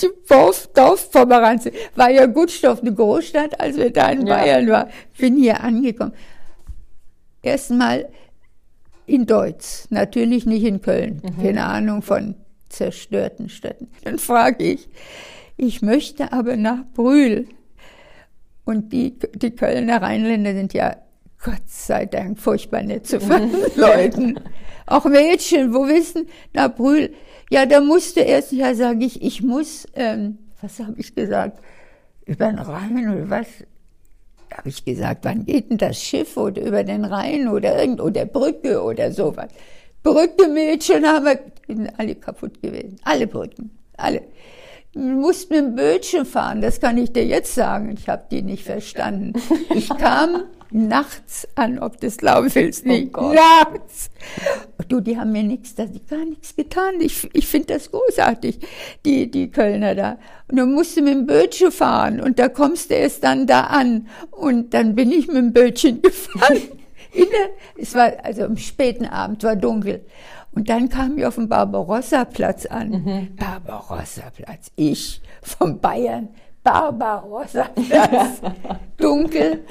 die 0.00 0.10
Dorf, 0.28 0.68
Dorfpomeranze, 0.74 1.72
war 1.94 2.10
ja 2.10 2.26
Gutstoff, 2.26 2.80
eine 2.80 2.94
Großstadt, 2.94 3.60
als 3.60 3.76
wir 3.76 3.90
da 3.90 4.08
in 4.10 4.26
ja. 4.26 4.36
Bayern 4.36 4.68
waren, 4.68 4.88
bin 5.18 5.36
hier 5.36 5.62
angekommen. 5.62 6.12
Erstmal 7.42 8.08
in 9.06 9.26
Deutsch, 9.26 9.84
natürlich 9.90 10.46
nicht 10.46 10.64
in 10.64 10.80
Köln, 10.80 11.20
mhm. 11.22 11.42
keine 11.42 11.64
Ahnung 11.66 12.00
von 12.00 12.36
zerstörten 12.70 13.48
Städten. 13.48 13.88
Dann 14.04 14.18
frage 14.18 14.64
ich, 14.64 14.88
ich 15.56 15.82
möchte 15.82 16.32
aber 16.32 16.56
nach 16.56 16.84
Brühl. 16.94 17.46
Und 18.64 18.92
die, 18.92 19.18
die 19.34 19.50
Kölner 19.50 20.00
Rheinländer 20.00 20.54
sind 20.54 20.72
ja 20.72 20.96
Gott 21.42 21.62
sei 21.66 22.06
Dank 22.06 22.38
furchtbar 22.38 22.82
nett 22.82 23.06
zu 23.06 23.18
Leuten. 23.76 24.40
Auch 24.86 25.04
Mädchen, 25.04 25.74
wo 25.74 25.86
wissen, 25.86 26.26
na 26.52 26.68
Brühl, 26.68 27.12
ja, 27.50 27.66
da 27.66 27.80
musste 27.80 28.20
erst, 28.20 28.52
ja, 28.52 28.74
sage 28.74 29.04
ich, 29.04 29.22
ich 29.22 29.42
muss, 29.42 29.86
ähm, 29.94 30.38
was 30.60 30.80
habe 30.80 30.94
ich 30.98 31.14
gesagt, 31.14 31.60
über 32.24 32.46
den 32.46 32.58
Rhein 32.58 33.08
oder 33.10 33.30
was? 33.30 33.46
Habe 34.52 34.68
ich 34.68 34.84
gesagt, 34.84 35.24
wann 35.24 35.44
geht 35.44 35.70
denn 35.70 35.78
das 35.78 36.00
Schiff 36.00 36.36
oder 36.36 36.62
über 36.62 36.84
den 36.84 37.04
Rhein 37.04 37.48
oder 37.48 37.78
irgend 37.78 38.00
oder 38.00 38.24
Brücke 38.24 38.82
oder 38.82 39.12
sowas? 39.12 39.48
Brücke, 40.02 40.48
Mädchen 40.48 41.04
haben 41.04 41.24
wir, 41.24 41.40
sind 41.66 41.90
alle 41.98 42.14
kaputt 42.14 42.62
gewesen, 42.62 42.96
alle 43.04 43.26
Brücken, 43.26 43.70
alle. 43.96 44.22
Du 44.94 45.00
musst 45.00 45.50
mit 45.50 45.58
dem 45.58 45.74
Bötchen 45.74 46.24
fahren, 46.24 46.60
das 46.60 46.80
kann 46.80 46.96
ich 46.98 47.12
dir 47.12 47.26
jetzt 47.26 47.54
sagen. 47.54 47.94
Ich 47.98 48.08
habe 48.08 48.24
die 48.30 48.42
nicht 48.42 48.62
verstanden. 48.62 49.32
Ich 49.74 49.88
kam 49.88 50.44
nachts 50.70 51.48
an, 51.56 51.80
ob 51.80 52.00
du 52.00 52.06
es 52.06 52.16
glauben 52.16 52.54
willst, 52.54 52.84
oh 52.84 52.88
nicht. 52.88 53.18
Oh 53.18 53.32
nachts. 53.32 54.10
Du, 54.88 55.00
die 55.00 55.18
haben 55.18 55.32
mir 55.32 55.42
nichts, 55.42 55.74
die 55.74 56.04
gar 56.08 56.24
nichts 56.24 56.54
getan. 56.54 57.00
Ich, 57.00 57.28
ich 57.32 57.46
finde 57.46 57.74
das 57.74 57.90
großartig, 57.90 58.60
die, 59.04 59.30
die 59.30 59.50
Kölner 59.50 59.96
da. 59.96 60.18
Und 60.48 60.58
dann 60.58 60.72
musst 60.72 60.96
du 60.96 61.02
mit 61.02 61.14
dem 61.14 61.26
Bötchen 61.26 61.72
fahren 61.72 62.20
und 62.20 62.38
da 62.38 62.48
kommst 62.48 62.90
du 62.90 62.94
erst 62.94 63.24
dann 63.24 63.48
da 63.48 63.62
an. 63.62 64.06
Und 64.30 64.74
dann 64.74 64.94
bin 64.94 65.10
ich 65.10 65.26
mit 65.26 65.36
dem 65.36 65.52
Bötchen 65.52 66.02
gefahren. 66.02 66.58
Der, 67.14 67.50
es 67.78 67.94
war 67.94 68.12
also 68.22 68.44
am 68.44 68.56
späten 68.56 69.06
Abend, 69.06 69.42
war 69.42 69.56
dunkel. 69.56 70.04
Und 70.52 70.68
dann 70.68 70.88
kam 70.88 71.18
ich 71.18 71.26
auf 71.26 71.34
dem 71.34 71.48
Barbarossa-Platz 71.48 72.66
an. 72.66 72.90
Mhm. 72.90 73.36
Barbarossa-Platz. 73.36 74.70
Ich 74.76 75.20
vom 75.42 75.80
Bayern. 75.80 76.28
Barbarossa-Platz. 76.62 78.40
Dunkel. 78.96 79.64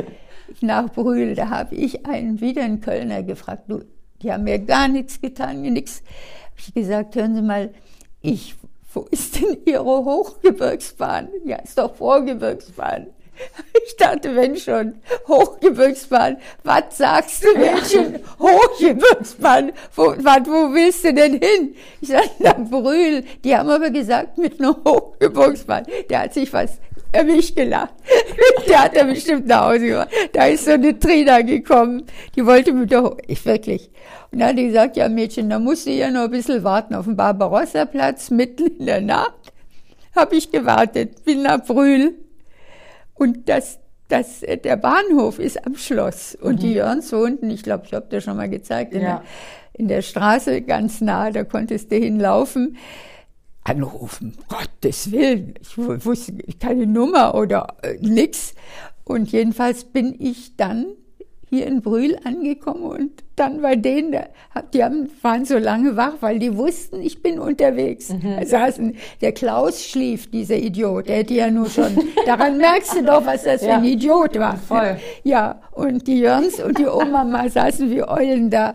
Nach 0.61 0.89
Brühl, 0.89 1.35
da 1.35 1.49
habe 1.49 1.75
ich 1.75 2.05
einen 2.05 2.39
wieder 2.41 2.63
einen 2.63 2.81
Kölner 2.81 3.23
gefragt. 3.23 3.63
Du, 3.67 3.83
die 4.21 4.31
haben 4.31 4.43
mir 4.43 4.59
gar 4.59 4.87
nichts 4.87 5.19
getan, 5.19 5.61
mir 5.61 5.71
nichts. 5.71 6.03
Habe 6.51 6.59
ich 6.59 6.73
gesagt, 6.73 7.15
hören 7.15 7.35
Sie 7.35 7.41
mal, 7.41 7.73
ich, 8.21 8.55
wo 8.93 9.01
ist 9.09 9.41
denn 9.41 9.57
Ihre 9.65 9.83
Hochgebirgsbahn? 9.83 11.29
Ja, 11.45 11.57
ist 11.57 11.77
doch 11.77 11.95
Vorgebirgsbahn. 11.95 13.07
Ich 13.85 13.97
dachte, 13.97 14.35
wenn 14.35 14.55
schon, 14.55 14.95
Hochgebirgsbahn, 15.27 16.37
was 16.63 16.97
sagst 16.97 17.43
du, 17.43 17.57
Mädchen? 17.57 18.19
Hochgebirgsbahn, 18.39 19.71
wo, 19.95 20.15
wat, 20.19 20.47
wo 20.47 20.73
willst 20.73 21.03
du 21.03 21.13
denn 21.13 21.33
hin? 21.33 21.75
Ich 22.01 22.09
sagte, 22.09 22.31
na, 22.39 22.53
Brühl. 22.53 23.23
Die 23.43 23.55
haben 23.55 23.69
aber 23.69 23.89
gesagt, 23.89 24.37
mit 24.37 24.59
einer 24.59 24.75
Hochgebirgsbahn. 24.85 25.85
Der 26.09 26.21
hat 26.21 26.33
sich 26.33 26.51
was 26.53 26.79
erwischt 27.11 27.55
gelacht. 27.55 27.93
Der 28.67 28.83
hat 28.83 28.95
er 28.95 29.05
bestimmt 29.05 29.47
nach 29.47 29.69
Hause 29.69 29.87
gemacht. 29.87 30.09
Da 30.31 30.45
ist 30.45 30.65
so 30.65 30.71
eine 30.71 30.97
Trina 30.97 31.41
gekommen, 31.41 32.05
die 32.35 32.45
wollte 32.45 32.73
mit 32.73 32.91
der, 32.91 33.03
Ho 33.03 33.17
ich 33.27 33.45
wirklich. 33.45 33.91
Und 34.31 34.39
dann 34.39 34.49
hat 34.49 34.57
die 34.57 34.67
gesagt, 34.67 34.97
ja 34.97 35.09
Mädchen, 35.09 35.49
da 35.49 35.59
musst 35.59 35.85
du 35.85 35.91
ja 35.91 36.09
noch 36.09 36.23
ein 36.23 36.31
bisschen 36.31 36.63
warten 36.63 36.95
auf 36.95 37.05
dem 37.05 37.15
Barbarossa-Platz, 37.15 38.31
mitten 38.31 38.67
in 38.79 38.85
der 38.87 39.01
Nacht. 39.01 39.33
Hab 40.15 40.33
ich 40.33 40.51
gewartet, 40.51 41.23
bin 41.23 41.43
nach 41.43 41.63
Brühl 41.63 42.15
und 43.23 43.47
das, 43.47 43.79
das, 44.09 44.41
der 44.41 44.75
Bahnhof 44.75 45.39
ist 45.39 45.65
am 45.65 45.75
Schloss. 45.75 46.35
Und 46.35 46.55
mhm. 46.55 46.59
die 46.59 46.73
Jörns 46.73 47.13
wohnten, 47.13 47.49
ich 47.49 47.63
glaube, 47.63 47.85
ich 47.85 47.93
habe 47.93 48.07
dir 48.09 48.19
schon 48.19 48.35
mal 48.35 48.49
gezeigt, 48.49 48.93
in, 48.93 49.01
ja. 49.01 49.07
der, 49.07 49.23
in 49.71 49.87
der 49.87 50.01
Straße 50.01 50.61
ganz 50.61 50.99
nah, 50.99 51.31
da 51.31 51.45
konntest 51.45 51.89
du 51.89 51.95
hinlaufen. 51.95 52.77
Anrufen, 53.63 54.37
Gottes 54.49 55.13
Willen. 55.13 55.53
Ich 55.61 55.77
wusste 55.77 56.33
keine 56.59 56.85
Nummer 56.85 57.33
oder 57.33 57.77
äh, 57.81 57.95
nix. 58.01 58.55
Und 59.05 59.31
jedenfalls 59.31 59.85
bin 59.85 60.13
ich 60.19 60.57
dann 60.57 60.87
hier 61.53 61.67
in 61.67 61.81
Brühl 61.81 62.17
angekommen 62.23 62.83
und 62.83 63.11
dann 63.35 63.61
bei 63.61 63.75
denen, 63.75 64.15
die 64.73 64.83
haben, 64.83 65.09
waren 65.21 65.45
so 65.45 65.57
lange 65.57 65.95
wach, 65.95 66.15
weil 66.21 66.39
die 66.39 66.55
wussten, 66.55 67.01
ich 67.01 67.21
bin 67.21 67.39
unterwegs. 67.39 68.09
Mhm. 68.09 68.35
Da 68.39 68.45
saßen, 68.45 68.95
der 69.21 69.31
Klaus 69.31 69.83
schlief, 69.83 70.29
dieser 70.29 70.57
Idiot, 70.57 71.07
der 71.07 71.17
hätte 71.17 71.33
ja 71.33 71.49
nur 71.49 71.69
schon, 71.69 71.97
daran 72.25 72.57
merkst 72.57 72.95
du 72.95 73.03
doch, 73.03 73.25
was 73.25 73.43
das 73.43 73.61
ja. 73.61 73.69
für 73.69 73.73
ein 73.75 73.83
Idiot 73.85 74.37
war. 74.37 74.57
Voll. 74.57 74.97
Ja, 75.23 75.61
und 75.71 76.07
die 76.07 76.19
Jöns 76.19 76.59
und 76.59 76.77
die 76.77 76.87
Oma 76.87 77.23
mal 77.23 77.49
saßen 77.49 77.89
wie 77.89 78.03
Eulen 78.03 78.49
da. 78.49 78.73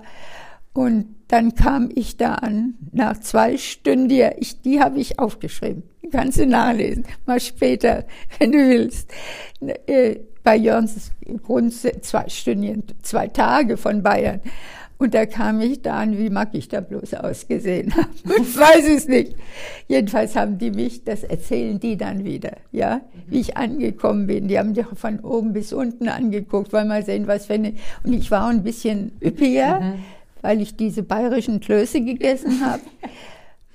Und 0.72 1.16
dann 1.28 1.54
kam 1.54 1.90
ich 1.94 2.16
da 2.16 2.34
an, 2.34 2.74
nach 2.92 3.18
zwei 3.20 3.56
Stunden, 3.58 4.08
die, 4.08 4.26
ich, 4.38 4.62
die 4.62 4.80
habe 4.80 4.98
ich 4.98 5.18
aufgeschrieben. 5.18 5.82
Die 6.02 6.08
kannst 6.08 6.38
du 6.38 6.46
nachlesen, 6.46 7.04
mal 7.26 7.38
später, 7.38 8.04
wenn 8.38 8.52
du 8.52 8.58
willst. 8.58 9.10
Bei 10.44 10.56
Jörns 10.56 11.10
Grund 11.44 11.74
zwei 11.74 12.28
Stunden, 12.28 12.84
zwei 13.02 13.28
Tage 13.28 13.76
von 13.76 14.02
Bayern. 14.02 14.40
Und 14.98 15.14
da 15.14 15.26
kam 15.26 15.60
ich 15.60 15.82
da 15.82 15.94
an, 16.00 16.18
wie 16.18 16.28
mag 16.28 16.48
ich 16.52 16.68
da 16.68 16.80
bloß 16.80 17.14
ausgesehen 17.14 17.94
haben. 17.96 18.08
Ich 18.42 18.58
weiß 18.58 18.88
es 18.88 19.06
nicht. 19.06 19.36
Jedenfalls 19.86 20.34
haben 20.34 20.58
die 20.58 20.72
mich, 20.72 21.04
das 21.04 21.22
erzählen 21.22 21.78
die 21.78 21.96
dann 21.96 22.24
wieder, 22.24 22.56
ja, 22.72 23.00
wie 23.28 23.40
ich 23.40 23.56
angekommen 23.56 24.26
bin. 24.26 24.48
Die 24.48 24.58
haben 24.58 24.72
mich 24.72 24.84
von 24.94 25.20
oben 25.20 25.52
bis 25.52 25.72
unten 25.72 26.08
angeguckt, 26.08 26.72
wollen 26.72 26.88
mal 26.88 27.04
sehen, 27.04 27.28
was 27.28 27.46
für 27.46 27.54
eine, 27.54 27.74
und 28.02 28.12
ich 28.12 28.30
war 28.32 28.48
ein 28.48 28.64
bisschen 28.64 29.12
üppiger, 29.24 29.80
mhm. 29.80 29.94
weil 30.42 30.60
ich 30.60 30.76
diese 30.76 31.04
bayerischen 31.04 31.60
Klöße 31.60 32.00
gegessen 32.00 32.64
habe. 32.66 32.82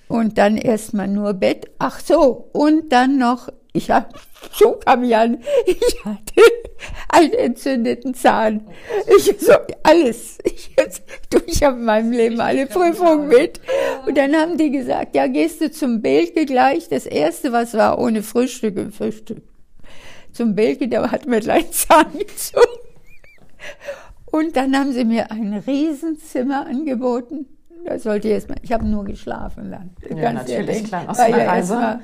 Und 0.09 0.37
dann 0.37 0.57
erstmal 0.57 1.07
nur 1.07 1.33
Bett. 1.33 1.71
Ach 1.79 1.99
so, 1.99 2.49
und 2.51 2.91
dann 2.91 3.17
noch 3.17 3.49
ich 3.73 3.89
hab, 3.89 4.13
so 4.53 4.73
kam 4.73 5.03
ich 5.03 5.15
an, 5.15 5.43
ich 5.65 6.05
hatte 6.05 6.41
einen 7.09 7.33
entzündeten 7.33 8.13
Zahn. 8.13 8.67
Ich 9.17 9.33
so, 9.39 9.53
alles. 9.81 10.37
Ich, 10.43 10.71
ich 11.47 11.63
habe 11.63 11.77
in 11.77 11.85
meinem 11.85 12.11
Leben 12.11 12.39
alle 12.39 12.67
Prüfungen 12.67 13.27
mit. 13.27 13.61
Und 14.05 14.17
dann 14.17 14.35
haben 14.35 14.57
die 14.57 14.71
gesagt, 14.71 15.15
ja, 15.15 15.27
gehst 15.27 15.61
du 15.61 15.71
zum 15.71 16.01
Belke 16.01 16.45
gleich. 16.45 16.89
Das 16.89 17.05
erste, 17.05 17.51
was 17.51 17.73
war, 17.73 17.99
ohne 17.99 18.21
Frühstück 18.23 18.77
im 18.77 18.91
Frühstück. 18.91 19.41
Zum 20.31 20.55
Belke, 20.55 20.87
der 20.87 21.11
hat 21.11 21.27
mir 21.27 21.39
gleich 21.39 21.71
Zahn 21.71 22.11
gezogen. 22.17 22.79
Und 24.25 24.55
dann 24.55 24.77
haben 24.77 24.91
sie 24.93 25.05
mir 25.05 25.31
ein 25.31 25.53
Riesenzimmer 25.53 26.65
angeboten. 26.65 27.52
Da 27.85 27.99
sollte 27.99 28.27
ich 28.27 28.33
erstmal, 28.35 28.57
ich 28.61 28.71
habe 28.71 28.85
nur 28.85 29.03
geschlafen 29.03 29.71
dann. 29.71 29.89
Ja, 30.09 30.31
Ganz 30.31 30.49
natürlich, 30.49 30.85
klar, 30.85 31.09
aus 31.09 31.19
Reise. 31.19 31.99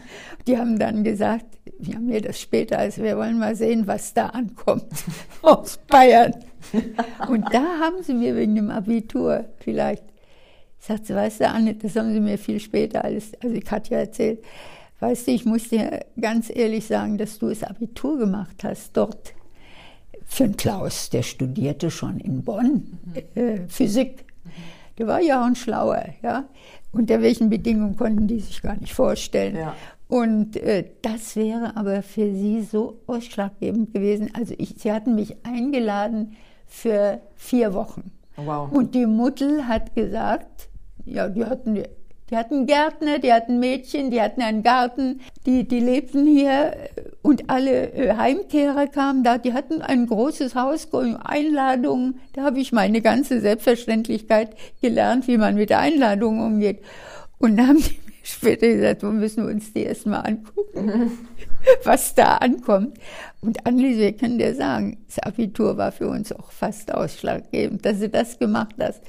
Die 0.45 0.57
haben 0.57 0.77
dann 0.77 1.03
gesagt, 1.03 1.45
wir 1.79 1.95
haben 1.95 2.07
mir 2.07 2.21
das 2.21 2.39
später, 2.39 2.79
also 2.79 3.03
wir 3.03 3.17
wollen 3.17 3.39
mal 3.39 3.55
sehen, 3.55 3.87
was 3.87 4.13
da 4.13 4.27
ankommt 4.27 4.87
aus 5.41 5.79
Bayern. 5.87 6.33
Und 7.29 7.45
da 7.53 7.79
haben 7.79 8.03
sie 8.03 8.13
mir 8.13 8.35
wegen 8.35 8.55
dem 8.55 8.69
Abitur 8.69 9.45
vielleicht, 9.59 10.03
ich 10.79 10.85
sagte, 10.85 11.15
weißt 11.15 11.41
du, 11.41 11.47
Anne, 11.47 11.75
das 11.75 11.95
haben 11.95 12.13
sie 12.13 12.19
mir 12.19 12.37
viel 12.37 12.59
später 12.59 13.03
alles, 13.03 13.31
also 13.41 13.55
ich 13.55 13.69
hatte 13.71 13.91
ja 13.91 13.99
erzählt, 13.99 14.43
weißt 14.99 15.27
du, 15.27 15.31
ich 15.31 15.45
muss 15.45 15.69
dir 15.69 16.05
ganz 16.19 16.49
ehrlich 16.53 16.85
sagen, 16.85 17.17
dass 17.17 17.39
du 17.39 17.49
das 17.49 17.63
Abitur 17.63 18.17
gemacht 18.17 18.63
hast 18.63 18.95
dort. 18.97 19.33
Für 20.25 20.43
den 20.43 20.57
Klaus, 20.57 21.09
der 21.09 21.23
studierte 21.23 21.89
schon 21.89 22.19
in 22.19 22.43
Bonn 22.43 22.99
mhm. 23.03 23.41
äh, 23.41 23.59
Physik. 23.67 24.25
Der 24.99 25.07
war 25.07 25.21
ja 25.21 25.41
auch 25.41 25.47
ein 25.47 25.55
Schlauer, 25.55 26.03
ja. 26.21 26.45
Unter 26.91 27.21
welchen 27.21 27.49
Bedingungen 27.49 27.95
konnten 27.95 28.27
die 28.27 28.39
sich 28.39 28.61
gar 28.61 28.75
nicht 28.75 28.93
vorstellen. 28.93 29.55
Ja. 29.55 29.75
Und 30.09 30.57
äh, 30.57 30.85
das 31.01 31.35
wäre 31.35 31.77
aber 31.77 32.01
für 32.01 32.33
sie 32.33 32.61
so 32.61 32.99
ausschlaggebend 33.07 33.93
gewesen. 33.93 34.31
Also 34.33 34.55
ich, 34.57 34.75
sie 34.77 34.91
hatten 34.91 35.15
mich 35.15 35.37
eingeladen 35.45 36.35
für 36.65 37.21
vier 37.35 37.73
Wochen. 37.73 38.11
Wow. 38.35 38.71
Und 38.71 38.95
die 38.95 39.05
Mutter 39.05 39.67
hat 39.67 39.95
gesagt, 39.95 40.69
ja, 41.05 41.29
die 41.29 41.45
hatten, 41.45 41.83
die 42.29 42.37
hatten 42.37 42.67
Gärtner, 42.67 43.19
die 43.19 43.33
hatten 43.33 43.59
Mädchen, 43.59 44.11
die 44.11 44.21
hatten 44.21 44.41
einen 44.41 44.61
Garten, 44.61 45.21
die, 45.45 45.67
die 45.67 45.79
lebten 45.79 46.27
hier 46.27 46.75
und 47.21 47.49
alle 47.49 47.91
äh, 47.93 48.15
Heimkehrer 48.15 48.87
kamen 48.87 49.23
da, 49.23 49.37
die 49.37 49.53
hatten 49.53 49.81
ein 49.81 50.05
großes 50.05 50.55
Haus, 50.55 50.87
Einladungen, 50.93 52.19
da 52.33 52.43
habe 52.43 52.59
ich 52.59 52.71
meine 52.71 53.01
ganze 53.01 53.41
Selbstverständlichkeit 53.41 54.55
gelernt, 54.81 55.27
wie 55.27 55.37
man 55.37 55.55
mit 55.55 55.71
Einladungen 55.71 56.41
umgeht. 56.41 56.83
Und 57.39 57.57
da 57.57 57.67
haben 57.67 57.77
die 57.77 57.99
später 58.23 58.67
gesagt, 58.67 59.01
wir 59.01 59.09
müssen 59.09 59.45
uns 59.45 59.73
die 59.73 59.83
erstmal 59.83 60.25
angucken, 60.25 61.11
was 61.83 62.13
da 62.13 62.37
ankommt. 62.37 62.97
Und 63.41 63.65
Anneliese, 63.65 64.01
wir 64.01 64.13
können 64.13 64.37
dir 64.37 64.53
sagen, 64.53 64.97
das 65.07 65.19
Abitur 65.19 65.77
war 65.77 65.91
für 65.91 66.09
uns 66.09 66.31
auch 66.31 66.51
fast 66.51 66.93
ausschlaggebend, 66.93 67.85
dass 67.85 67.99
du 67.99 68.09
das 68.09 68.37
gemacht 68.37 68.75
hast. 68.79 69.01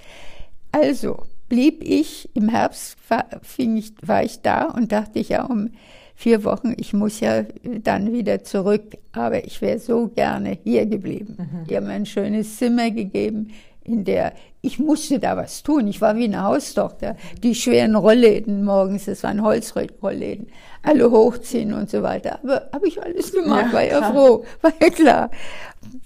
Also 0.72 1.24
blieb 1.51 1.82
ich, 1.84 2.30
im 2.34 2.48
Herbst 2.48 2.96
war, 3.11 3.26
ich, 3.59 3.92
war 4.01 4.24
ich 4.24 4.40
da 4.40 4.64
und 4.64 4.92
dachte 4.92 5.18
ich 5.18 5.28
ja 5.28 5.44
um 5.44 5.70
vier 6.14 6.44
Wochen, 6.44 6.74
ich 6.78 6.94
muss 6.94 7.20
ja 7.20 7.44
dann 7.82 8.12
wieder 8.12 8.42
zurück, 8.44 8.96
aber 9.12 9.44
ich 9.44 9.61
wäre 9.61 9.78
so 9.78 10.09
gerne 10.09 10.57
hier 10.64 10.86
geblieben. 10.86 11.36
Mhm. 11.38 11.66
Die 11.66 11.76
haben 11.76 11.86
mir 11.86 11.94
ein 11.94 12.07
schönes 12.07 12.57
Zimmer 12.57 12.90
gegeben, 12.90 13.53
in 13.84 14.05
der 14.05 14.32
ich 14.62 14.78
musste 14.78 15.18
da 15.18 15.36
was 15.36 15.62
tun. 15.62 15.88
Ich 15.88 16.01
war 16.01 16.16
wie 16.16 16.24
eine 16.24 16.42
Haustochter. 16.42 17.16
Die 17.42 17.55
schweren 17.55 17.96
Rollläden 17.96 18.62
morgens, 18.62 19.07
das 19.07 19.22
waren 19.22 19.42
Holzrollläden, 19.42 20.48
alle 20.82 21.11
hochziehen 21.11 21.72
und 21.72 21.88
so 21.88 22.03
weiter. 22.03 22.40
Aber 22.42 22.68
habe 22.72 22.86
ich 22.86 23.03
alles 23.03 23.32
gemacht, 23.32 23.68
ja, 23.68 23.72
war 23.72 23.82
ja 23.82 23.98
klar. 23.98 24.12
froh, 24.12 24.44
war 24.61 24.72
ja 24.80 24.90
klar. 24.90 25.30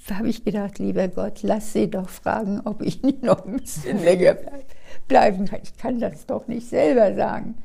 Da 0.08 0.18
habe 0.18 0.28
ich 0.28 0.44
gedacht, 0.44 0.78
lieber 0.78 1.08
Gott, 1.08 1.42
lass 1.42 1.72
sie 1.72 1.90
doch 1.90 2.08
fragen, 2.08 2.60
ob 2.64 2.80
ich 2.82 3.02
nicht 3.02 3.22
noch 3.24 3.44
ein 3.44 3.56
bisschen 3.56 4.02
länger 4.04 4.36
bleiben 5.08 5.46
kann. 5.46 5.60
Ich 5.62 5.76
kann 5.76 6.00
das 6.00 6.26
doch 6.26 6.48
nicht 6.48 6.68
selber 6.68 7.14
sagen. 7.14 7.56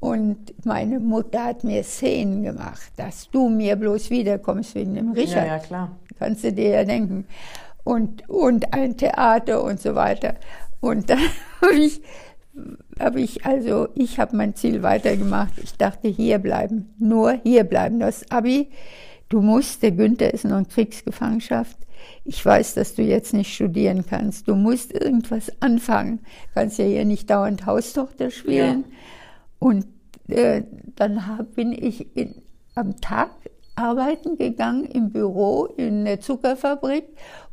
Und 0.00 0.52
meine 0.64 0.98
Mutter 0.98 1.44
hat 1.44 1.62
mir 1.62 1.84
Szenen 1.84 2.42
gemacht, 2.42 2.90
dass 2.96 3.30
du 3.30 3.48
mir 3.48 3.76
bloß 3.76 4.10
wiederkommst 4.10 4.74
wegen 4.74 4.94
dem 4.94 5.12
Richard. 5.12 5.46
Ja, 5.46 5.56
ja, 5.56 5.58
klar. 5.58 5.96
Kannst 6.18 6.42
du 6.42 6.52
dir 6.52 6.70
ja 6.70 6.84
denken 6.84 7.24
und, 7.84 8.28
und 8.28 8.72
ein 8.72 8.96
Theater 8.96 9.62
und 9.62 9.80
so 9.80 9.94
weiter. 9.94 10.34
Und 10.80 11.10
dann 11.10 11.20
habe 11.62 11.74
ich, 11.74 12.00
hab 12.98 13.16
ich, 13.16 13.44
also 13.46 13.88
ich 13.94 14.18
habe 14.18 14.36
mein 14.36 14.54
Ziel 14.54 14.82
weitergemacht. 14.82 15.52
Ich 15.62 15.76
dachte, 15.76 16.08
hier 16.08 16.38
bleiben, 16.38 16.94
nur 16.98 17.38
hier 17.42 17.64
bleiben. 17.64 18.00
Das 18.00 18.30
Abi, 18.30 18.70
du 19.28 19.40
musst, 19.40 19.82
der 19.82 19.92
Günther 19.92 20.32
ist 20.32 20.44
noch 20.44 20.58
in 20.58 20.68
Kriegsgefangenschaft. 20.68 21.76
Ich 22.24 22.44
weiß, 22.44 22.74
dass 22.74 22.94
du 22.94 23.02
jetzt 23.02 23.34
nicht 23.34 23.54
studieren 23.54 24.04
kannst. 24.08 24.48
Du 24.48 24.54
musst 24.54 24.92
irgendwas 24.92 25.50
anfangen. 25.60 26.18
Du 26.18 26.60
kannst 26.60 26.78
ja 26.78 26.84
hier 26.84 27.04
nicht 27.04 27.30
dauernd 27.30 27.66
Haustochter 27.66 28.30
spielen. 28.30 28.84
Ja. 28.88 28.96
Und 29.58 29.86
äh, 30.28 30.62
dann 30.96 31.26
hab, 31.26 31.54
bin 31.54 31.72
ich 31.72 32.16
in, 32.16 32.42
am 32.74 33.00
Tag 33.00 33.30
arbeiten 33.74 34.36
gegangen 34.36 34.84
im 34.84 35.10
Büro 35.10 35.64
in 35.64 36.04
der 36.04 36.20
Zuckerfabrik 36.20 37.04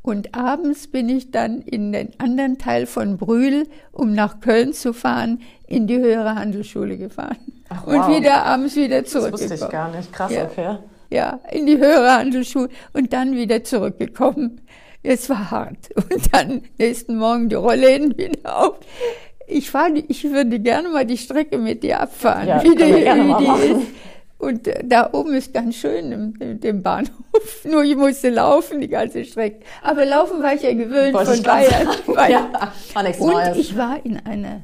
und 0.02 0.36
abends 0.36 0.88
bin 0.88 1.08
ich 1.10 1.32
dann 1.32 1.62
in 1.62 1.91
den 1.91 2.12
anderen 2.20 2.58
Teil 2.58 2.86
von 2.86 3.18
Brühl, 3.18 3.68
um 3.91 4.14
nach 4.14 4.39
Köln 4.39 4.74
zu 4.74 4.93
fahren, 4.93 5.41
in 5.68 5.88
die 5.88 5.97
höhere 5.97 6.36
Handelsschule 6.36 6.97
gefahren. 6.97 7.38
Ach, 7.70 7.86
wow. 7.86 8.08
Und 8.08 8.18
wieder 8.18 8.43
abends 8.45 8.76
wieder 8.76 9.06
zurückgekommen. 9.06 9.50
Das 9.50 9.52
wusste 9.52 9.66
ich 9.66 9.72
gar 9.72 9.95
nicht. 9.95 10.12
Krass, 10.12 10.32
ja. 10.32 10.43
okay. 10.45 10.78
Ja, 11.10 11.39
in 11.51 11.66
die 11.66 11.78
höhere 11.78 12.14
Handelsschule 12.14 12.70
und 12.93 13.14
dann 13.14 13.36
wieder 13.36 13.64
zurückgekommen. 13.64 14.62
Es 15.01 15.30
war 15.30 15.49
hart. 15.49 15.89
Und 15.95 16.34
dann 16.34 16.62
nächsten 16.78 17.18
Morgen 17.18 17.47
die 17.49 17.55
Rollläden 17.55 18.18
wieder 18.18 18.64
auf. 18.64 18.80
Ich, 19.47 19.72
fahr, 19.72 19.89
ich 19.95 20.24
würde 20.26 20.60
gerne 20.60 20.89
mal 20.89 21.05
die 21.05 21.18
Strecke 21.18 21.57
mit 21.57 21.82
dir 21.84 22.01
abfahren, 22.01 22.47
ja, 22.47 22.64
wie 22.64 22.76
die, 22.76 22.84
wie 22.84 23.45
die 23.45 23.72
ist. 23.72 23.88
Und 24.39 24.68
äh, 24.68 24.84
da 24.86 25.10
oben 25.12 25.34
ist 25.34 25.53
ganz 25.53 25.76
schön 25.76 26.12
im, 26.12 26.60
dem 26.60 26.82
Bahnhof. 26.82 27.12
Nur 27.66 27.84
ich 27.84 27.95
musste 27.95 28.30
laufen 28.30 28.80
die 28.80 28.88
ganze 28.88 29.26
Strecke. 29.26 29.66
Aber 29.82 30.05
laufen 30.05 30.41
war 30.41 30.53
ich 30.53 30.62
ja 30.62 30.74
gewöhnt 30.74 31.14
Wollte 31.14 31.34
von 31.34 31.43
Bayern. 31.43 31.88
ja, 32.32 32.74
war 32.93 33.03
nichts 33.03 33.20
Und 33.20 33.32
Neues. 33.32 33.57
ich 33.57 33.78
war 33.78 34.03
in 34.05 34.18
einer, 34.26 34.64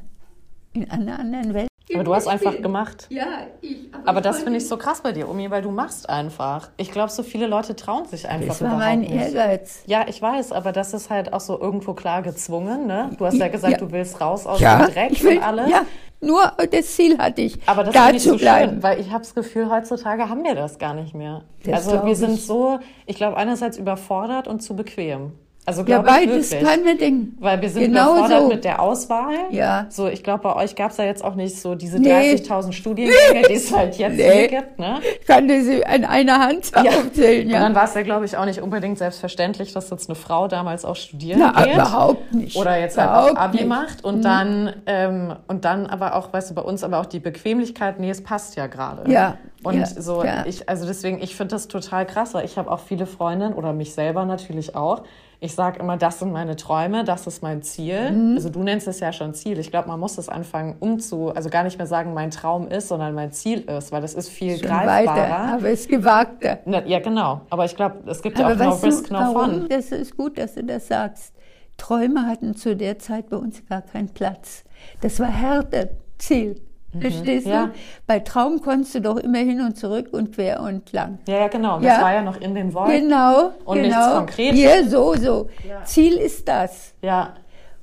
in 0.72 0.90
einer 0.90 1.18
anderen 1.18 1.52
Welt. 1.54 1.68
Aber 1.94 2.04
du 2.04 2.14
hast 2.14 2.26
einfach 2.26 2.60
gemacht. 2.60 3.06
Ja, 3.10 3.26
ich. 3.60 3.76
Aber, 3.92 4.08
aber 4.08 4.20
das 4.20 4.42
finde 4.42 4.58
ich 4.58 4.66
so 4.66 4.76
krass 4.76 5.02
bei 5.02 5.12
dir, 5.12 5.28
Omi, 5.28 5.50
weil 5.50 5.62
du 5.62 5.70
machst 5.70 6.08
einfach. 6.08 6.70
Ich 6.76 6.90
glaube, 6.90 7.12
so 7.12 7.22
viele 7.22 7.46
Leute 7.46 7.76
trauen 7.76 8.06
sich 8.06 8.28
einfach 8.28 8.48
Das 8.48 8.62
war 8.62 8.76
mein 8.76 9.00
nicht. 9.00 9.12
Ehrgeiz. 9.12 9.82
Ja, 9.86 10.06
ich 10.08 10.20
weiß, 10.20 10.52
aber 10.52 10.72
das 10.72 10.94
ist 10.94 11.10
halt 11.10 11.32
auch 11.32 11.40
so 11.40 11.60
irgendwo 11.60 11.94
klar 11.94 12.22
gezwungen, 12.22 12.86
ne? 12.86 13.10
Du 13.18 13.24
hast 13.24 13.36
ja 13.36 13.48
gesagt, 13.48 13.74
ja. 13.74 13.78
du 13.78 13.92
willst 13.92 14.20
raus 14.20 14.46
aus 14.46 14.60
ja, 14.60 14.84
dem 14.84 14.92
Dreck 14.92 15.22
will, 15.22 15.36
und 15.36 15.42
alles. 15.44 15.70
Ja, 15.70 15.86
nur 16.20 16.52
das 16.70 16.94
Ziel 16.94 17.18
hatte 17.18 17.42
ich. 17.42 17.58
Aber 17.66 17.84
das 17.84 17.94
da 17.94 18.08
ist 18.08 18.24
so 18.24 18.36
bleiben. 18.36 18.72
schön, 18.72 18.82
weil 18.82 19.00
ich 19.00 19.10
habe 19.10 19.20
das 19.20 19.34
Gefühl, 19.34 19.70
heutzutage 19.70 20.28
haben 20.28 20.42
wir 20.42 20.54
das 20.54 20.78
gar 20.78 20.94
nicht 20.94 21.14
mehr. 21.14 21.42
Das 21.64 21.86
also 21.86 22.04
wir 22.04 22.16
sind 22.16 22.34
ich. 22.34 22.46
so, 22.46 22.80
ich 23.06 23.16
glaube, 23.16 23.36
einerseits 23.36 23.78
überfordert 23.78 24.48
und 24.48 24.60
zu 24.60 24.74
bequem. 24.74 25.32
Also 25.68 25.80
Ja, 25.82 26.00
glaube 26.00 26.08
ich 26.08 26.14
beides 26.30 26.50
wirklich. 26.52 26.68
kann 26.70 26.84
man 26.84 26.96
denken. 26.98 27.36
Weil 27.40 27.60
wir 27.60 27.68
sind 27.68 27.82
Genau 27.82 28.12
überfordert 28.12 28.42
so. 28.42 28.48
mit 28.48 28.64
der 28.64 28.80
Auswahl. 28.80 29.34
Ja. 29.50 29.86
So, 29.90 30.06
ich 30.06 30.22
glaube, 30.22 30.44
bei 30.44 30.54
euch 30.54 30.76
gab 30.76 30.92
es 30.92 30.96
ja 30.96 31.04
jetzt 31.04 31.24
auch 31.24 31.34
nicht 31.34 31.60
so 31.60 31.74
diese 31.74 31.98
Nee. 31.98 32.34
30.000 32.36 32.72
Studiengänge, 32.72 33.42
die 33.48 33.54
es 33.54 33.74
halt 33.76 33.96
jetzt 33.98 34.16
Nee. 34.16 34.48
hier 34.48 34.48
gibt, 34.48 34.78
ne? 34.78 35.00
Ich 35.20 35.26
kann 35.26 35.48
das 35.48 35.66
an 35.84 36.04
einer 36.04 36.38
Hand 36.38 36.70
aufzählen, 36.76 37.46
Und 37.46 37.52
ja. 37.52 37.58
dann 37.58 37.74
war 37.74 37.82
es 37.84 37.94
ja, 37.94 38.02
glaube 38.02 38.24
ich, 38.26 38.36
auch 38.36 38.44
nicht 38.44 38.60
unbedingt 38.62 38.96
selbstverständlich, 38.98 39.72
dass 39.72 39.90
jetzt 39.90 40.08
eine 40.08 40.14
Frau 40.14 40.46
damals 40.46 40.84
auch 40.84 40.94
studieren 40.96 41.40
Na, 41.40 41.62
geht. 41.64 41.74
überhaupt 41.74 42.32
nicht. 42.32 42.56
Oder 42.56 42.78
jetzt 42.78 42.96
halt 42.96 43.10
auch 43.10 43.36
Abi 43.36 43.56
nicht. 43.56 43.62
Mhm. 43.64 43.68
macht 43.68 44.04
und 44.04 44.24
dann 44.24 44.72
ähm, 44.86 45.34
und 45.48 45.64
dann 45.64 45.86
aber 45.86 46.14
auch, 46.14 46.32
weißt 46.32 46.50
du, 46.50 46.54
bei 46.54 46.62
uns 46.62 46.84
aber 46.84 47.00
auch 47.00 47.06
die 47.06 47.18
Bequemlichkeit, 47.20 47.98
nee, 47.98 48.10
es 48.10 48.22
passt 48.22 48.54
ja 48.54 48.68
gerade. 48.68 49.10
Ja, 49.10 49.36
Und 49.64 49.80
ja, 49.80 49.86
so, 49.86 50.22
ja. 50.22 50.44
ich, 50.46 50.68
also 50.68 50.86
deswegen, 50.86 51.20
ich 51.20 51.34
finde 51.34 51.56
das 51.56 51.66
total 51.66 52.06
krass, 52.06 52.34
weil 52.34 52.44
ich 52.44 52.56
habe 52.56 52.70
auch 52.70 52.78
viele 52.80 53.06
Freundinnen 53.06 53.52
oder 53.54 53.72
mich 53.72 53.92
selber 53.94 54.24
natürlich 54.24 54.76
auch. 54.76 55.02
Ich 55.40 55.54
sage 55.54 55.80
immer, 55.80 55.96
das 55.96 56.18
sind 56.18 56.32
meine 56.32 56.56
Träume, 56.56 57.04
das 57.04 57.26
ist 57.26 57.42
mein 57.42 57.62
Ziel. 57.62 58.10
Mhm. 58.10 58.34
Also 58.36 58.48
du 58.50 58.62
nennst 58.62 58.88
es 58.88 59.00
ja 59.00 59.12
schon 59.12 59.34
Ziel. 59.34 59.58
Ich 59.58 59.70
glaube, 59.70 59.88
man 59.88 60.00
muss 60.00 60.16
das 60.16 60.28
anfangen 60.28 60.76
umzu, 60.80 61.30
also 61.34 61.50
gar 61.50 61.62
nicht 61.64 61.76
mehr 61.78 61.86
sagen, 61.86 62.14
mein 62.14 62.30
Traum 62.30 62.68
ist, 62.68 62.88
sondern 62.88 63.14
mein 63.14 63.32
Ziel 63.32 63.60
ist, 63.60 63.92
weil 63.92 64.00
das 64.02 64.14
ist 64.14 64.28
viel 64.28 64.58
Schon 64.58 64.68
greifbarer. 64.68 65.06
weiter, 65.16 65.36
aber 65.54 65.68
es 65.68 65.86
gewagter. 65.86 66.58
Na, 66.64 66.84
ja, 66.86 67.00
genau. 67.00 67.42
Aber 67.50 67.64
ich 67.64 67.76
glaube, 67.76 67.98
es 68.06 68.22
gibt 68.22 68.38
ja 68.38 68.46
Aber 68.46 68.54
auch 68.54 68.80
no 68.80 68.86
risk, 68.86 69.10
no 69.10 69.18
warum? 69.18 69.50
fun. 69.60 69.66
Das 69.68 69.92
ist 69.92 70.16
gut, 70.16 70.38
dass 70.38 70.54
du 70.54 70.64
das 70.64 70.88
sagst. 70.88 71.34
Träume 71.76 72.26
hatten 72.26 72.56
zu 72.56 72.74
der 72.74 72.98
Zeit 72.98 73.28
bei 73.28 73.36
uns 73.36 73.62
gar 73.68 73.82
keinen 73.82 74.08
Platz. 74.08 74.64
Das 75.02 75.20
war 75.20 75.28
härter 75.28 75.88
Ziel. 76.18 76.60
Verstehst 77.00 77.46
Mhm. 77.46 77.52
Ja. 77.52 77.66
du? 77.66 77.72
Bei 78.06 78.20
Traum 78.20 78.60
konntest 78.62 78.94
du 78.94 79.00
doch 79.00 79.16
immer 79.16 79.38
hin 79.38 79.60
und 79.60 79.76
zurück 79.76 80.08
und 80.12 80.32
quer 80.34 80.60
und 80.60 80.92
lang. 80.92 81.18
Ja, 81.28 81.40
ja, 81.40 81.48
genau. 81.48 81.76
Das 81.78 81.86
Ja. 81.98 82.02
war 82.02 82.14
ja 82.14 82.22
noch 82.22 82.40
in 82.40 82.54
den 82.54 82.72
Wolken. 82.72 83.02
Genau, 83.02 83.52
Und 83.64 83.82
genau. 83.82 83.96
nichts 83.98 84.14
Konkretes. 84.14 84.60
Ja, 84.60 84.84
so, 84.88 85.14
so. 85.14 85.48
Ja. 85.68 85.84
Ziel 85.84 86.14
ist 86.14 86.48
das. 86.48 86.94
Ja, 87.02 87.34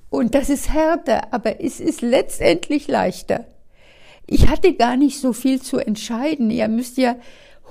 Und 0.09 0.35
das 0.35 0.49
ist 0.49 0.71
härter, 0.71 1.33
aber 1.33 1.59
es 1.63 1.79
ist 1.79 2.01
letztendlich 2.01 2.87
leichter. 2.87 3.45
Ich 4.27 4.47
hatte 4.47 4.73
gar 4.75 4.95
nicht 4.95 5.19
so 5.19 5.33
viel 5.33 5.59
zu 5.61 5.77
entscheiden. 5.79 6.49
Ihr 6.51 6.67
müsst 6.67 6.97
ja 6.97 7.15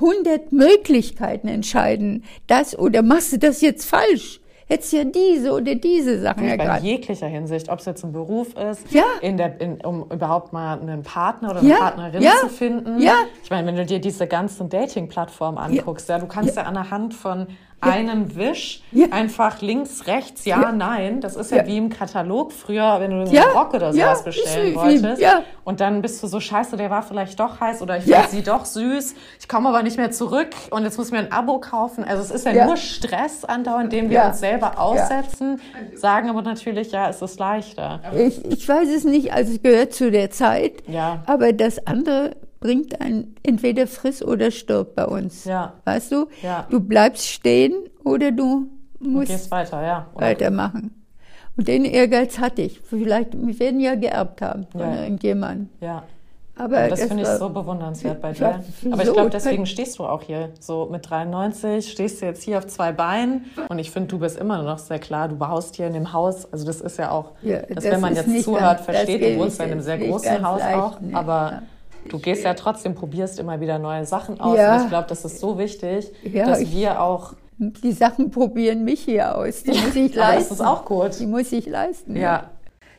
hundert 0.00 0.50
Möglichkeiten 0.52 1.46
entscheiden. 1.48 2.24
Das 2.48 2.76
oder 2.78 3.02
machst 3.02 3.32
du 3.32 3.38
das 3.38 3.60
jetzt 3.60 3.84
falsch? 3.88 4.40
Hättest 4.68 4.92
ja 4.92 5.04
diese 5.04 5.52
oder 5.52 5.74
diese 5.74 6.20
Sachen 6.20 6.42
bei 6.44 6.50
ergreifen. 6.50 6.84
jeglicher 6.86 7.26
Hinsicht, 7.26 7.68
ob 7.68 7.80
es 7.80 7.84
jetzt 7.86 8.04
ein 8.04 8.12
Beruf 8.12 8.54
ist, 8.56 8.90
Ja. 8.92 9.04
in 9.20 9.36
der, 9.36 9.60
in, 9.60 9.80
um 9.84 10.04
überhaupt 10.10 10.52
mal 10.52 10.78
einen 10.80 11.02
Partner 11.02 11.50
oder 11.50 11.60
eine 11.60 11.68
Ja, 11.68 11.76
Partnerin 11.78 12.22
ja, 12.22 12.32
zu 12.40 12.48
finden. 12.48 13.00
ja. 13.00 13.14
Ich 13.42 13.50
meine, 13.50 13.66
wenn 13.66 13.76
du 13.76 13.84
dir 13.84 14.00
diese 14.00 14.26
ganzen 14.26 14.68
Dating-Plattformen 14.68 15.58
anguckst, 15.58 16.08
ja. 16.08 16.18
du 16.18 16.26
kannst 16.26 16.56
ja. 16.56 16.62
an 16.62 16.74
der 16.74 16.90
Hand 16.90 17.14
von 17.14 17.46
einem 17.82 18.36
Wisch 18.36 18.82
einfach 19.10 19.60
links, 19.60 20.06
rechts, 20.06 20.44
ja, 20.44 20.72
nein. 20.72 21.20
Das 21.20 21.36
ist 21.36 21.50
ja, 21.50 21.66
wie 21.66 21.76
im 21.76 21.90
Katalog 21.90 22.52
früher, 22.52 23.00
wenn 23.00 23.10
du 23.10 23.16
einen 23.28 23.50
Rock 23.54 23.74
oder 23.74 23.92
sowas 23.92 24.24
bestellen 24.24 24.74
wolltest. 24.76 25.20
ja. 25.20 25.42
Und 25.64 25.80
dann 25.80 26.00
bist 26.02 26.22
du 26.22 26.26
so 26.26 26.40
scheiße, 26.40 26.76
der 26.76 26.90
war 26.90 27.02
vielleicht 27.02 27.38
doch 27.40 27.60
heiß 27.60 27.82
oder 27.82 27.98
ich 27.98 28.06
Ja. 28.06 28.24
sie 28.28 28.42
doch 28.42 28.64
süß. 28.64 29.14
Ich 29.40 29.48
komme 29.48 29.68
aber 29.68 29.82
nicht 29.82 29.96
mehr 29.96 30.10
zurück 30.10 30.48
und 30.70 30.84
jetzt 30.84 30.96
muss 30.98 31.08
ich 31.08 31.12
mir 31.12 31.18
ein 31.20 31.32
Abo 31.32 31.58
kaufen. 31.60 32.04
Also 32.04 32.22
es 32.22 32.30
ist 32.30 32.46
ja, 32.46 32.52
Ja. 32.52 32.66
nur 32.66 32.76
Stress 32.76 33.44
andauernd, 33.44 33.92
den 33.92 34.10
wir 34.10 34.24
uns 34.24 34.40
selber 34.40 34.78
aussetzen, 34.78 35.60
sagen 35.94 36.30
aber 36.30 36.42
natürlich, 36.42 36.92
ja, 36.92 37.08
es 37.08 37.20
ist 37.22 37.38
leichter. 37.38 38.00
Ich, 38.16 38.44
ich 38.44 38.68
weiß 38.68 38.88
es 38.88 39.04
nicht, 39.04 39.32
also 39.32 39.52
es 39.52 39.62
gehört 39.62 39.92
zu 39.92 40.10
der 40.10 40.30
Zeit. 40.30 40.82
Ja. 40.86 41.22
Aber 41.26 41.52
das 41.52 41.86
andere 41.86 42.32
bringt 42.62 43.00
einen 43.00 43.34
entweder 43.42 43.86
friss 43.86 44.22
oder 44.22 44.50
stirb 44.50 44.94
bei 44.94 45.04
uns. 45.04 45.44
Ja. 45.44 45.74
Weißt 45.84 46.12
du? 46.12 46.28
Ja. 46.42 46.66
Du 46.70 46.80
bleibst 46.80 47.26
stehen 47.28 47.74
oder 48.04 48.30
du 48.32 48.68
musst 49.00 49.50
weiter, 49.50 49.82
ja. 49.84 50.06
Weitermachen. 50.14 50.94
Und 51.56 51.68
den 51.68 51.84
Ehrgeiz 51.84 52.38
hatte 52.38 52.62
ich. 52.62 52.80
Vielleicht, 52.80 53.34
wir 53.34 53.58
werden 53.60 53.80
ja 53.80 53.94
geerbt 53.94 54.40
haben 54.40 54.66
von 54.72 54.80
Ja. 54.80 55.02
irgendjemandem. 55.02 55.68
Ja. 55.80 56.04
Aber 56.54 56.86
Das 56.88 57.02
finde 57.04 57.22
ich 57.22 57.28
so 57.28 57.48
bewundernswert 57.48 58.20
bei 58.20 58.32
dir. 58.32 58.60
Aber 58.90 59.02
ich 59.02 59.12
glaube, 59.12 59.30
deswegen 59.30 59.64
stehst 59.66 59.98
du 59.98 60.04
auch 60.04 60.22
hier. 60.22 60.50
So 60.60 60.86
mit 60.90 61.08
93 61.08 61.90
stehst 61.90 62.20
du 62.20 62.26
jetzt 62.26 62.42
hier 62.42 62.58
auf 62.58 62.66
zwei 62.66 62.92
Beinen. 62.92 63.46
Und 63.70 63.78
ich 63.78 63.90
finde, 63.90 64.08
du 64.08 64.18
bist 64.18 64.38
immer 64.38 64.62
noch 64.62 64.78
sehr 64.78 64.98
klar, 64.98 65.28
du 65.28 65.36
baust 65.36 65.76
hier 65.76 65.86
in 65.86 65.94
dem 65.94 66.12
Haus. 66.12 66.50
Also 66.52 66.64
das 66.66 66.80
ist 66.82 66.98
ja 66.98 67.10
auch, 67.10 67.32
Ja, 67.42 67.60
dass 67.62 67.84
das 67.84 67.84
wenn 67.84 68.00
man 68.00 68.14
jetzt 68.14 68.44
zuhört, 68.44 68.60
ganz- 68.62 68.80
versteht, 68.84 69.22
du 69.22 69.38
wohnst 69.40 69.60
in 69.60 69.70
einem 69.72 69.80
sehr 69.80 69.98
großen 69.98 70.46
Haus 70.46 70.60
leicht, 70.60 70.76
auch. 70.78 71.00
nee. 71.00 71.14
Aber. 71.14 71.62
Du 72.08 72.18
gehst 72.18 72.44
ja 72.44 72.54
trotzdem, 72.54 72.94
probierst 72.94 73.38
immer 73.38 73.60
wieder 73.60 73.78
neue 73.78 74.04
Sachen 74.04 74.40
aus. 74.40 74.56
Ja. 74.56 74.76
Und 74.76 74.82
ich 74.84 74.88
glaube, 74.88 75.08
das 75.08 75.24
ist 75.24 75.38
so 75.40 75.58
wichtig, 75.58 76.10
Ja, 76.22 76.46
dass 76.46 76.60
ich- 76.60 76.72
wir 76.72 77.00
auch, 77.02 77.34
Die 77.58 77.92
Sachen 77.92 78.30
probieren 78.30 78.82
mich 78.84 79.00
hier 79.02 79.36
aus. 79.36 79.62
Die 79.62 79.70
muss 79.70 79.94
ich 79.94 80.14
leisten. 80.16 80.48
das 80.48 80.50
ist 80.50 80.60
auch 80.66 80.84
gut. 80.84 81.18
Die 81.20 81.26
muss 81.26 81.52
ich 81.52 81.66
leisten. 81.66 82.16
Ja. 82.16 82.50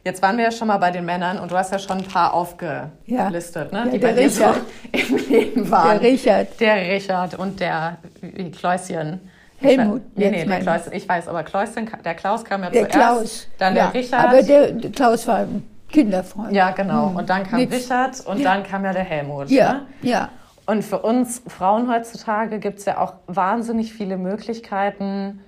Jetzt 0.06 0.22
waren 0.22 0.38
wir 0.38 0.44
ja 0.46 0.52
schon 0.52 0.68
mal 0.68 0.78
bei 0.78 0.92
den 0.92 1.06
Männern 1.06 1.40
und 1.40 1.52
du 1.52 1.56
hast 1.58 1.72
ja 1.72 1.80
schon 1.80 1.98
ein 2.00 2.04
paar 2.04 2.34
aufgelistet, 2.34 3.72
ne? 3.72 3.80
Ja, 3.80 3.86
die 3.86 4.00
der 4.00 4.08
bei 4.08 4.14
dir 4.14 4.30
so 4.30 4.44
Richard. 4.44 4.62
im 5.10 5.18
Leben 5.30 5.72
waren. 5.72 6.00
Der 6.00 6.02
Richard. 6.12 6.60
Der 6.60 6.76
Richard 6.76 7.40
und 7.40 7.60
der 7.60 7.98
wie 8.22 8.28
Helmut, 8.38 8.58
Kläuschen. 8.58 9.20
Ich, 9.62 9.68
weiß- 9.70 9.78
nee, 10.16 10.30
nee, 10.30 10.32
der 10.32 10.46
meine 10.46 10.58
ich. 10.60 10.64
Kläuschen, 10.64 10.94
ich 10.94 11.08
weiß, 11.10 11.28
aber 11.30 11.44
Kläuschen, 11.44 11.90
der 12.04 12.16
Klaus 12.16 12.44
kam 12.44 12.64
ja 12.64 12.70
Der 12.70 12.90
zuerst. 12.90 12.94
Klaus. 12.94 13.48
Dann 13.60 13.76
ja, 13.76 13.88
der 13.88 14.02
Richard. 14.02 14.28
Aber 14.28 14.42
der, 14.44 14.72
der 14.72 14.92
Klaus 14.92 15.28
war 15.28 15.46
Kinderfreund. 15.94 16.52
ja, 16.52 16.72
genau. 16.72 17.14
Und 17.16 17.30
dann 17.30 17.44
kam 17.44 17.60
Nix. 17.60 17.74
Richard 17.74 18.20
und 18.26 18.44
dann 18.44 18.64
kam 18.64 18.84
ja 18.84 18.92
der 18.92 19.04
Helmut. 19.04 19.50
Ja, 19.50 19.74
Ne? 19.74 19.82
ja. 20.02 20.30
Und 20.66 20.84
für 20.84 21.00
uns 21.00 21.42
Frauen 21.48 21.90
heutzutage 21.92 22.60
gibt 22.60 22.80
es 22.80 22.86
ja 22.86 22.98
auch 23.00 23.16
wahnsinnig 23.28 23.94
viele 23.94 24.18
Möglichkeiten, 24.18 25.42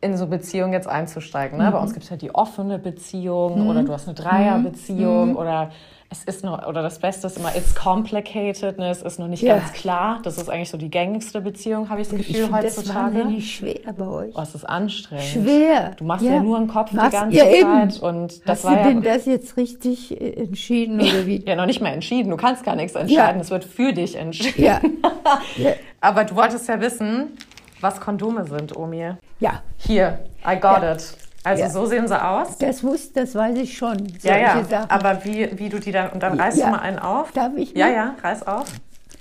in 0.00 0.16
so 0.16 0.26
Beziehungen 0.28 0.72
jetzt 0.72 0.86
einzusteigen. 0.88 1.58
Ne? 1.58 1.70
Bei 1.72 1.78
uns 1.78 1.92
gibt 1.92 2.04
es 2.04 2.10
ja 2.10 2.16
die 2.16 2.32
offene 2.34 2.78
Beziehung 2.78 3.68
oder 3.68 3.82
du 3.82 3.92
hast 3.92 4.06
eine 4.06 4.14
Dreierbeziehung 4.14 5.34
oder 5.36 5.70
es 6.10 6.24
ist 6.24 6.42
noch, 6.42 6.66
oder 6.66 6.82
das 6.82 6.98
Beste 6.98 7.26
ist 7.26 7.36
immer, 7.36 7.54
it's 7.54 7.74
complicated, 7.74 8.78
ne? 8.78 8.88
es 8.90 9.02
ist 9.02 9.18
noch 9.18 9.28
nicht 9.28 9.42
Ja. 9.42 9.58
ganz 9.58 9.72
klar. 9.74 10.20
Das 10.22 10.38
ist 10.38 10.48
eigentlich 10.48 10.70
so 10.70 10.78
die 10.78 10.90
gängigste 10.90 11.42
Beziehung, 11.42 11.90
habe 11.90 12.00
ich 12.00 12.08
das 12.08 12.18
Ich 12.20 12.28
Gefühl, 12.28 12.48
das 12.50 12.78
heutzutage. 12.78 13.16
wahnsinnig 13.16 13.54
schwer 13.54 13.92
bei 13.96 14.06
euch. 14.06 14.34
Oh, 14.34 14.40
es 14.40 14.54
ist 14.54 14.64
anstrengend. 14.64 15.24
Schwer. 15.26 15.90
Du 15.98 16.04
machst 16.04 16.24
ja, 16.24 16.40
nur 16.40 16.56
einen 16.56 16.68
Kopf 16.68 16.92
Machst- 16.92 17.12
die 17.12 17.16
ganze 17.16 17.36
ja, 17.36 17.44
eben. 17.50 17.90
Zeit. 17.90 18.02
Und 18.02 18.40
das 18.48 18.58
Hast 18.58 18.64
war 18.64 18.72
du 18.72 18.78
ja, 18.78 18.84
denn 18.88 19.02
das 19.02 19.26
jetzt 19.26 19.56
richtig 19.58 20.18
äh, 20.18 20.44
entschieden 20.44 20.98
oder 21.00 21.26
wie? 21.26 21.44
ja 21.46 21.56
noch 21.56 21.66
nicht 21.66 21.82
mal 21.82 21.90
entschieden. 21.90 22.30
Du 22.30 22.36
kannst 22.38 22.64
gar 22.64 22.74
nichts 22.74 22.94
entscheiden. 22.94 23.40
Es 23.42 23.50
wird 23.50 23.64
für 23.64 23.92
dich 23.92 24.16
entschieden. 24.16 24.64
Ja. 24.64 24.80
ja. 25.56 25.72
Aber 26.00 26.24
du 26.24 26.34
wolltest 26.36 26.66
ja 26.68 26.80
wissen, 26.80 27.36
was 27.82 28.00
Kondome 28.00 28.44
sind, 28.46 28.74
Omi. 28.76 29.12
Ja, 29.40 29.62
Hier, 29.76 30.20
I 30.46 30.54
got 30.58 30.82
Ja. 30.82 30.92
it. 30.94 31.14
Also 31.44 31.62
Ja. 31.62 31.70
so 31.70 31.86
sehen 31.86 32.08
sie 32.08 32.22
aus. 32.22 32.58
das 32.58 32.82
wusste, 32.82 33.20
das 33.20 33.34
weiß 33.34 33.56
ich 33.58 33.76
schon. 33.78 34.06
Ja, 34.22 34.36
ja. 34.36 34.64
Sachen. 34.64 34.90
Aber 34.90 35.24
wie, 35.24 35.48
wie 35.58 35.68
du 35.68 35.78
die 35.78 35.92
dann, 35.92 36.10
und 36.10 36.22
dann 36.22 36.38
reißt 36.38 36.58
Ja. 36.58 36.66
du 36.66 36.72
mal 36.72 36.80
einen 36.80 36.98
auf. 36.98 37.32
Darf 37.32 37.52
ich 37.56 37.72
Ja, 37.74 37.86
mal? 37.86 37.94
ja, 37.94 38.14
reiß 38.22 38.46
auf. 38.46 38.66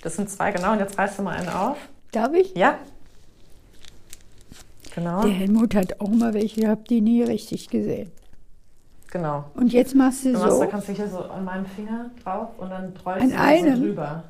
Das 0.01 0.15
sind 0.15 0.29
zwei, 0.29 0.51
genau. 0.51 0.73
Und 0.73 0.79
jetzt 0.79 0.97
reißt 0.97 1.19
du 1.19 1.23
mal 1.23 1.35
einen 1.37 1.49
auf. 1.49 1.77
Darf 2.11 2.33
ich? 2.33 2.53
Ja. 2.55 2.77
Genau, 4.95 5.21
Der 5.21 5.31
Helmut 5.31 5.75
hat 5.75 5.99
auch 6.01 6.09
mal 6.09 6.33
welche 6.33 6.61
gehabt, 6.61 6.89
die 6.89 7.01
nie 7.01 7.21
richtig 7.23 7.69
gesehen. 7.69 8.11
genau. 9.11 9.45
Und 9.53 9.71
jetzt 9.71 9.93
machst 9.95 10.25
du 10.25 10.33
Du 10.33 10.39
machst, 10.39 10.53
so. 10.53 10.59
da 10.61 10.65
kannst 10.65 10.87
du 10.89 10.93
hier 10.93 11.07
so 11.07 11.19
an 11.23 11.45
meinem 11.45 11.65
Finger 11.67 12.09
drauf 12.23 12.49
und 12.57 12.69
dann 12.71 12.93
rollst 13.05 13.35
An 13.37 13.63
du 13.63 13.71
so 13.75 13.79
drüber. 13.81 14.23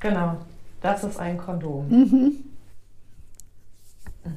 Genau. 0.00 0.36
Das 0.82 1.02
ist 1.04 1.18
ein 1.18 1.38
Kondom. 1.38 1.88
Mhm. 1.88 2.44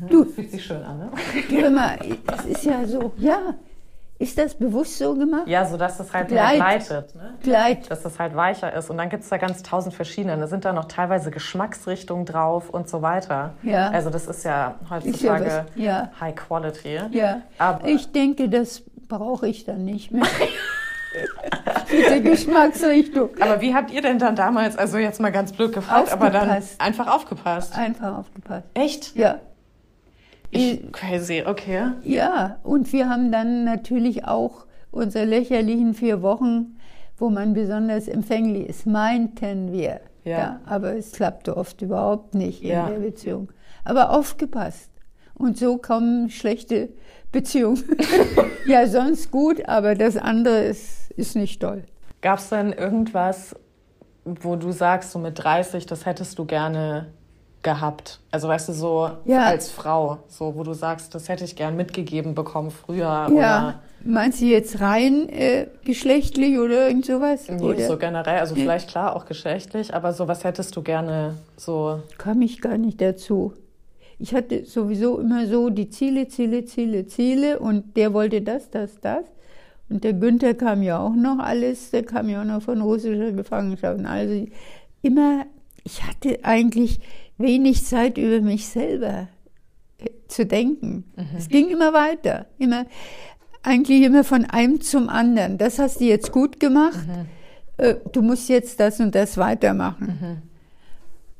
Du. 0.10 0.26
Fühlt 0.26 0.52
sich 0.52 0.64
schön 0.66 0.82
an, 0.84 0.98
ne? 1.00 1.10
Hör 1.50 1.70
mal, 1.70 1.98
das 2.26 2.46
ist 2.46 2.64
ja 2.66 2.86
so. 2.86 3.12
Ja. 3.18 3.40
Ist 4.20 4.38
das 4.38 4.54
bewusst 4.54 4.98
so 5.00 5.16
gemacht? 5.16 5.48
Ja, 5.48 5.66
so 5.66 5.76
dass 5.76 5.98
das 5.98 6.14
halt 6.14 6.30
Gleit. 6.30 6.56
gleitet, 6.56 7.14
ne? 7.16 7.34
Gleit. 7.42 7.92
dass 7.92 8.04
das 8.04 8.20
halt 8.20 8.36
weicher 8.36 8.72
ist. 8.74 8.90
Und 8.90 8.98
dann 8.98 9.10
gibt 9.10 9.24
es 9.24 9.30
da 9.30 9.38
ganz 9.38 9.64
tausend 9.64 9.94
verschiedene. 9.94 10.38
Da 10.38 10.48
sind 10.48 10.64
da 10.64 10.72
noch 10.72 10.86
teilweise 10.86 11.30
Geschmacksrichtungen 11.32 12.26
drauf 12.26 12.70
und 12.70 12.88
so 12.88 13.02
weiter. 13.02 13.56
Ja. 13.64 13.90
Also 13.90 14.10
das 14.10 14.28
ist 14.28 14.46
ja 14.46 14.52
ja 14.52 14.76
heutzutage 14.90 15.46
was- 15.46 15.64
ja. 15.76 16.10
High 16.22 16.36
Quality. 16.36 17.00
Ja. 17.12 17.42
Aber 17.58 17.86
Ich 17.88 18.12
denke, 18.14 18.48
das 18.48 18.84
brauche 19.10 19.48
ich 19.48 19.66
dann 19.66 19.84
nicht 19.84 20.12
mehr. 20.12 20.24
Diese 21.92 22.22
Geschmacksrichtung. 22.22 23.30
aber 23.40 23.62
wie 23.62 23.76
habt 23.76 23.92
ihr 23.92 24.02
denn 24.02 24.20
dann 24.20 24.36
damals, 24.36 24.78
also 24.78 24.98
jetzt 24.98 25.20
mal 25.20 25.32
ganz 25.32 25.52
blöd 25.54 25.74
gefragt, 25.74 26.12
aber 26.12 26.30
dann 26.30 26.44
Aufgepasst. 26.50 26.82
einfach 26.82 27.08
aufgepasst? 27.14 27.78
Einfach 27.78 28.18
aufgepasst. 28.20 28.66
Echt? 28.74 29.16
Ja. 29.16 29.40
Ich, 30.56 30.92
crazy, 30.92 31.44
okay. 31.46 31.92
Ja, 32.04 32.58
und 32.64 32.92
wir 32.94 33.10
haben 33.10 33.32
dann 33.32 33.64
natürlich 33.64 34.26
auch 34.26 34.66
unsere 34.92 35.26
lächerlichen 35.26 35.94
vier 35.94 36.22
Wochen, 36.22 36.78
wo 37.18 37.30
man 37.30 37.54
besonders 37.54 38.08
empfänglich 38.08 38.68
ist, 38.70 38.86
meinten 38.86 39.72
wir. 39.72 40.02
Ja. 40.26 40.62
aber 40.66 40.96
es 40.96 41.12
klappte 41.12 41.58
oft 41.58 41.82
überhaupt 41.82 42.34
nicht 42.34 42.64
Ja. 42.64 42.88
in 42.88 42.94
der 42.94 43.00
Beziehung. 43.10 43.52
Aber 43.84 44.12
aufgepasst. 44.12 44.90
Und 45.36 45.58
so 45.58 45.78
kommen 45.78 46.30
schlechte 46.30 46.90
Beziehungen. 47.34 47.84
ja, 48.66 48.88
sonst 48.88 49.32
gut, 49.32 49.68
aber 49.68 49.96
das 49.96 50.16
andere 50.16 50.64
ist, 50.64 51.12
ist 51.12 51.36
nicht 51.36 51.62
toll. 51.62 51.84
Gab 52.22 52.40
es 52.40 52.48
denn 52.48 52.72
irgendwas, 52.72 53.54
wo 54.24 54.56
du 54.56 54.72
sagst, 54.72 55.12
so 55.12 55.20
mit 55.20 55.44
30, 55.44 55.86
das 55.88 56.06
hättest 56.06 56.40
du 56.40 56.46
gerne 56.46 57.08
gehabt? 57.64 58.20
Also 58.32 58.48
weißt 58.48 58.70
du, 58.70 58.74
so 58.74 59.10
ja. 59.26 59.46
als 59.46 59.72
Frau, 59.72 60.20
so 60.28 60.56
wo 60.56 60.64
du 60.64 60.74
sagst, 60.74 61.16
das 61.16 61.30
hätte 61.30 61.46
ich 61.46 61.56
gern 61.56 61.76
mitgegeben 61.76 62.36
bekommen 62.36 62.72
früher. 62.72 63.30
Ja. 63.36 63.82
Meinst 64.06 64.42
du 64.42 64.46
jetzt 64.46 64.82
rein 64.82 65.30
äh, 65.30 65.68
geschlechtlich 65.86 66.60
oder 66.60 66.90
irgend 66.90 67.06
sowas? 67.06 67.48
Nee, 67.50 67.64
oder? 67.64 67.88
so 67.88 67.98
generell, 67.98 68.40
also 68.40 68.54
vielleicht 68.54 68.90
klar 68.90 69.16
auch 69.16 69.26
geschlechtlich, 69.26 69.94
aber 69.94 70.12
so 70.12 70.28
was 70.28 70.44
hättest 70.44 70.76
du 70.76 70.82
gerne 70.82 71.38
so? 71.56 72.02
Kam 72.18 72.42
ich 72.42 72.62
gar 72.62 72.78
nicht 72.78 73.00
dazu. 73.00 73.54
Ich 74.20 74.34
hatte 74.34 74.66
sowieso 74.66 75.20
immer 75.20 75.48
so 75.48 75.70
die 75.70 75.90
Ziele, 75.90 76.28
Ziele, 76.28 76.66
Ziele, 76.66 77.08
Ziele 77.08 77.60
und 77.60 77.96
der 77.96 78.14
wollte 78.14 78.42
das, 78.42 78.70
das, 78.70 79.00
das. 79.02 79.24
Und 79.90 80.04
der 80.04 80.14
Günther 80.14 80.54
kam 80.54 80.82
ja 80.82 81.00
auch 81.00 81.16
noch 81.16 81.40
alles, 81.40 81.92
der 81.92 82.04
kam 82.04 82.30
ja 82.30 82.42
auch 82.42 82.46
noch 82.46 82.62
von 82.62 82.82
russischer 82.82 83.32
Gefangenschaft. 83.32 84.04
Also 84.06 84.48
immer, 85.02 85.46
ich 85.84 86.04
hatte 86.04 86.40
eigentlich 86.44 87.00
wenig 87.38 87.86
Zeit 87.86 88.18
über 88.18 88.42
mich 88.42 88.68
selber 88.68 89.28
äh, 90.00 90.10
zu 90.28 90.46
denken. 90.46 91.06
Mhm. 91.16 91.38
Es 91.38 91.50
ging 91.50 91.70
immer 91.70 91.94
weiter, 91.94 92.48
immer 92.58 92.86
eigentlich 93.64 94.04
immer 94.04 94.24
von 94.24 94.46
einem 94.46 94.82
zum 94.82 95.10
anderen. 95.10 95.58
Das 95.58 95.80
hast 95.80 96.02
du 96.02 96.06
jetzt 96.06 96.32
gut 96.32 96.60
gemacht. 96.60 97.08
Mhm. 97.08 97.96
Du 98.12 98.22
musst 98.22 98.50
jetzt 98.50 98.80
das 98.80 99.00
und 99.00 99.16
das 99.16 99.38
weitermachen. 99.38 100.20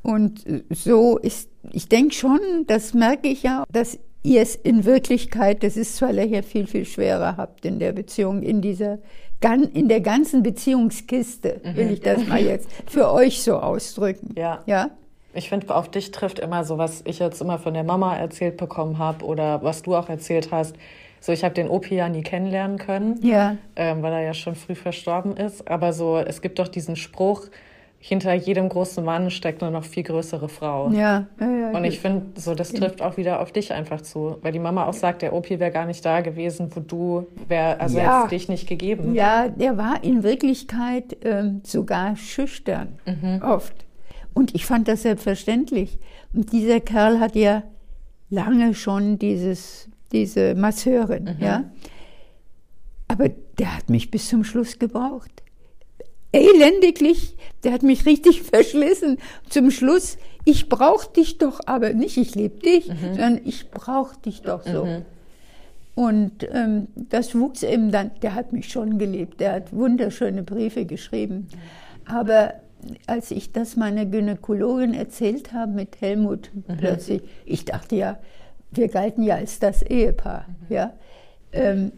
Mhm. 0.04 0.12
Und 0.12 0.48
äh, 0.48 0.64
so 0.72 1.18
ist, 1.18 1.50
ich 1.72 1.88
denke 1.90 2.14
schon, 2.14 2.40
das 2.68 2.94
merke 2.94 3.28
ich 3.28 3.44
ja, 3.44 3.64
dass 3.72 4.00
ihr 4.24 4.42
es 4.42 4.56
in 4.56 4.86
Wirklichkeit, 4.86 5.64
das 5.64 5.78
ist 5.78 5.98
zwar 5.98 6.14
lächer 6.14 6.44
viel, 6.44 6.66
viel 6.66 6.86
schwerer 6.86 7.38
habt 7.38 7.66
in 7.66 7.80
der 7.80 7.92
Beziehung, 7.92 8.42
in 8.42 8.62
dieser, 8.62 9.00
in 9.74 9.90
der 9.90 10.00
ganzen 10.00 10.44
Beziehungskiste, 10.44 11.60
will 11.76 11.92
ich 11.92 12.00
das 12.00 12.26
mal 12.28 12.42
jetzt 12.42 12.70
für 12.88 13.12
euch 13.12 13.44
so 13.44 13.58
ausdrücken. 13.58 14.34
Ja. 14.38 14.64
Ja. 14.66 14.92
Ich 15.34 15.50
finde, 15.50 15.74
auf 15.76 15.90
dich 15.90 16.12
trifft 16.12 16.40
immer 16.40 16.64
so, 16.64 16.78
was 16.78 17.02
ich 17.06 17.20
jetzt 17.20 17.42
immer 17.42 17.58
von 17.58 17.74
der 17.74 17.84
Mama 17.84 18.16
erzählt 18.16 18.58
bekommen 18.58 18.98
habe 18.98 19.26
oder 19.26 19.64
was 19.64 19.82
du 19.82 19.96
auch 19.96 20.10
erzählt 20.10 20.52
hast. 20.52 20.76
So, 21.20 21.32
ich 21.32 21.44
habe 21.44 21.54
den 21.54 21.70
Opi 21.70 21.96
ja 21.96 22.10
nie 22.10 22.22
kennenlernen 22.22 22.78
können, 22.78 23.20
ja. 23.24 23.56
ähm, 23.76 24.02
weil 24.02 24.14
er 24.14 24.22
ja 24.22 24.34
schon 24.34 24.56
früh 24.56 24.76
verstorben 24.76 25.38
ist. 25.38 25.68
Aber 25.70 25.94
so, 25.94 26.18
es 26.18 26.42
gibt 26.42 26.60
doch 26.60 26.68
diesen 26.68 26.96
Spruch, 26.96 27.48
hinter 28.06 28.34
jedem 28.34 28.68
großen 28.68 29.02
Mann 29.02 29.32
steckt 29.32 29.64
eine 29.64 29.72
noch 29.72 29.86
viel 29.86 30.04
größere 30.04 30.50
Frau. 30.50 30.90
Ja, 30.92 31.28
ja, 31.40 31.50
ja. 31.50 31.70
Und 31.72 31.86
ich 31.86 32.02
finde, 32.02 32.26
so 32.36 32.54
das 32.54 32.74
trifft 32.74 33.02
auch 33.02 33.16
wieder 33.16 33.40
auf 33.40 33.54
dich 33.54 33.72
einfach 33.72 34.02
zu, 34.02 34.40
weil 34.42 34.52
die 34.52 34.60
Mama 34.60 34.88
auch 34.88 34.94
sagt, 34.94 35.22
der 35.22 35.32
Opi 35.32 35.62
wäre 35.62 35.72
gar 35.72 35.86
nicht 35.86 36.04
da 36.04 36.20
gewesen, 36.20 36.70
wo 36.76 36.82
du 36.82 37.28
wäre, 37.48 37.80
also 37.80 38.00
ja. 38.00 38.28
dich 38.28 38.50
nicht 38.50 38.68
gegeben. 38.68 39.16
Ja, 39.16 39.48
der 39.48 39.78
war 39.78 40.04
in 40.04 40.22
Wirklichkeit 40.22 41.16
ähm, 41.24 41.62
sogar 41.64 42.18
schüchtern 42.18 43.00
mhm. 43.06 43.42
oft. 43.42 43.86
Und 44.34 44.56
ich 44.56 44.66
fand 44.66 44.88
das 44.88 45.04
selbstverständlich. 45.04 46.00
Und 46.34 46.52
dieser 46.52 46.80
Kerl 46.80 47.20
hat 47.20 47.36
ja 47.36 47.64
lange 48.30 48.74
schon 48.74 49.20
dieses 49.20 49.90
diese 50.14 50.56
Masseurin, 50.56 51.24
mhm. 51.24 51.44
ja. 51.44 51.64
Aber 53.08 53.30
der 53.60 53.76
hat 53.76 53.90
mich 53.90 54.10
bis 54.12 54.30
zum 54.30 54.44
Schluss 54.44 54.80
gebraucht. 54.80 55.30
Elendiglich, 56.32 57.36
der 57.64 57.74
hat 57.74 57.84
mich 57.84 58.06
richtig 58.06 58.42
verschlissen. 58.44 59.18
Zum 59.50 59.72
Schluss, 59.72 60.18
ich 60.46 60.70
brauch 60.70 61.06
dich 61.06 61.38
doch, 61.38 61.60
aber 61.66 61.94
nicht 61.94 62.18
ich 62.18 62.36
liebe 62.36 62.60
dich, 62.60 62.88
mhm. 62.88 62.96
sondern 63.02 63.42
ich 63.44 63.70
brauch 63.72 64.16
dich 64.16 64.42
doch 64.42 64.64
so. 64.64 64.86
Mhm. 64.86 65.06
Und 65.96 66.48
ähm, 66.52 66.88
das 66.96 67.36
wuchs 67.36 67.62
eben 67.62 67.92
dann, 67.92 68.12
der 68.24 68.34
hat 68.34 68.52
mich 68.52 68.70
schon 68.70 68.98
geliebt, 68.98 69.40
der 69.40 69.54
hat 69.54 69.74
wunderschöne 69.74 70.42
Briefe 70.42 70.86
geschrieben. 70.86 71.48
Aber 72.06 72.56
als 73.08 73.32
ich 73.32 73.52
das 73.52 73.76
meiner 73.76 74.06
Gynäkologin 74.06 74.94
erzählt 74.94 75.54
habe 75.54 75.72
mit 75.72 76.02
Helmut, 76.02 76.52
mhm. 76.54 76.78
plötzlich, 76.78 77.22
ich 77.46 77.66
dachte 77.66 77.96
ja, 77.96 78.18
wir 78.72 78.88
galten 78.88 79.24
ja 79.24 79.36
als 79.36 79.60
das 79.60 79.82
Ehepaar, 79.82 80.46
mhm. 80.48 80.76
ja. 80.76 80.94
Ähm, 81.52 81.92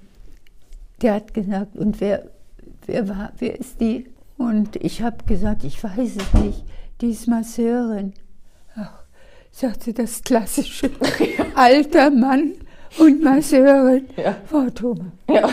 der 1.01 1.15
hat 1.15 1.33
gesagt, 1.33 1.77
und 1.77 2.01
wer, 2.01 2.29
wer 2.85 3.09
war, 3.09 3.33
wer 3.37 3.59
ist 3.59 3.81
die? 3.81 4.07
Und 4.37 4.75
ich 4.77 5.01
habe 5.01 5.23
gesagt, 5.25 5.63
ich 5.63 5.81
weiß 5.83 6.17
es 6.17 6.33
nicht, 6.41 6.63
die 7.01 7.11
ist 7.11 7.27
Masseurin. 7.27 8.13
Ach, 8.75 9.03
sagte 9.51 9.93
das 9.93 10.21
klassische, 10.21 10.89
alter 11.55 12.11
Mann 12.11 12.53
und 12.97 13.23
Masseurin. 13.23 14.07
Ja. 14.17 14.35
Frau 14.45 14.69
Thomas, 14.69 15.11
ja. 15.29 15.49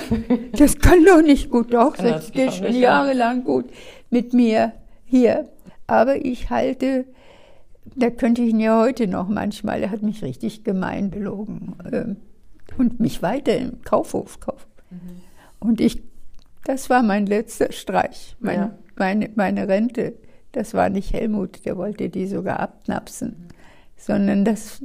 das 0.53 0.79
kann 0.79 1.05
doch 1.05 1.23
nicht 1.23 1.51
gut, 1.51 1.73
doch, 1.73 1.97
das 1.97 2.33
geht 2.33 2.53
schon 2.53 2.75
jahrelang 2.75 3.45
gut 3.45 3.67
mit 4.11 4.35
mir 4.35 4.73
hier. 5.13 5.49
Aber 5.87 6.25
ich 6.25 6.51
halte 6.51 7.05
da 7.85 8.11
könnte 8.11 8.43
ich 8.43 8.51
ihn 8.51 8.61
ja 8.61 8.81
heute 8.81 9.07
noch 9.07 9.29
manchmal, 9.29 9.83
er 9.83 9.91
hat 9.91 10.03
mich 10.03 10.23
richtig 10.23 10.65
gemein 10.65 11.11
belogen 11.11 11.75
ähm, 11.91 12.17
und 12.79 13.01
mich 13.01 13.23
weiter 13.23 13.57
im 13.57 13.83
Kaufhof 13.83 14.41
kaufen. 14.41 14.71
Mhm. 14.91 14.99
Und 15.61 15.81
ich, 15.81 16.03
das 16.65 16.91
war 16.91 17.03
mein 17.03 17.27
letzter 17.27 17.73
Streich, 17.73 18.37
mein, 18.41 18.59
ja. 18.59 18.79
meine, 18.97 19.31
meine 19.35 19.69
Rente. 19.69 20.15
Das 20.53 20.75
war 20.75 20.91
nicht 20.91 21.13
Helmut, 21.13 21.65
der 21.65 21.77
wollte 21.77 22.09
die 22.09 22.27
sogar 22.27 22.61
abknapsen, 22.61 23.29
mhm. 23.29 23.49
sondern 23.97 24.45
das, 24.45 24.83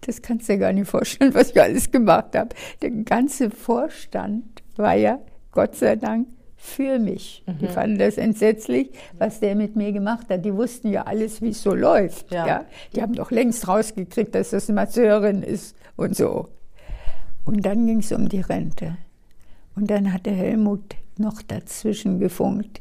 das 0.00 0.22
kannst 0.22 0.48
du 0.48 0.54
dir 0.54 0.60
gar 0.60 0.72
nicht 0.72 0.88
vorstellen, 0.88 1.34
was 1.34 1.50
ich 1.50 1.60
alles 1.60 1.90
gemacht 1.90 2.36
habe. 2.36 2.50
Der 2.80 2.90
ganze 2.90 3.50
Vorstand 3.50 4.62
war 4.76 4.94
ja, 4.94 5.18
Gott 5.52 5.76
sei 5.76 5.96
Dank, 5.96 6.28
für 6.64 6.98
mich. 6.98 7.44
Mhm. 7.46 7.58
Die 7.58 7.68
fanden 7.68 7.98
das 7.98 8.16
entsetzlich, 8.16 8.90
was 9.18 9.38
der 9.38 9.54
mit 9.54 9.76
mir 9.76 9.92
gemacht 9.92 10.28
hat. 10.30 10.44
Die 10.44 10.54
wussten 10.54 10.88
ja 10.88 11.02
alles, 11.02 11.42
wie 11.42 11.50
es 11.50 11.62
so 11.62 11.74
läuft. 11.74 12.32
Ja. 12.32 12.46
ja. 12.46 12.64
Die 12.94 13.02
haben 13.02 13.12
doch 13.12 13.30
längst 13.30 13.68
rausgekriegt, 13.68 14.34
dass 14.34 14.50
das 14.50 14.68
eine 14.68 14.76
Masseurin 14.80 15.42
ist 15.42 15.76
und 15.96 16.16
so. 16.16 16.48
Und 17.44 17.66
dann 17.66 17.86
ging 17.86 17.98
es 17.98 18.12
um 18.12 18.30
die 18.30 18.40
Rente. 18.40 18.96
Und 19.76 19.90
dann 19.90 20.12
hat 20.12 20.24
der 20.24 20.32
Helmut 20.32 20.96
noch 21.18 21.42
dazwischen 21.42 22.18
gefunkt, 22.18 22.80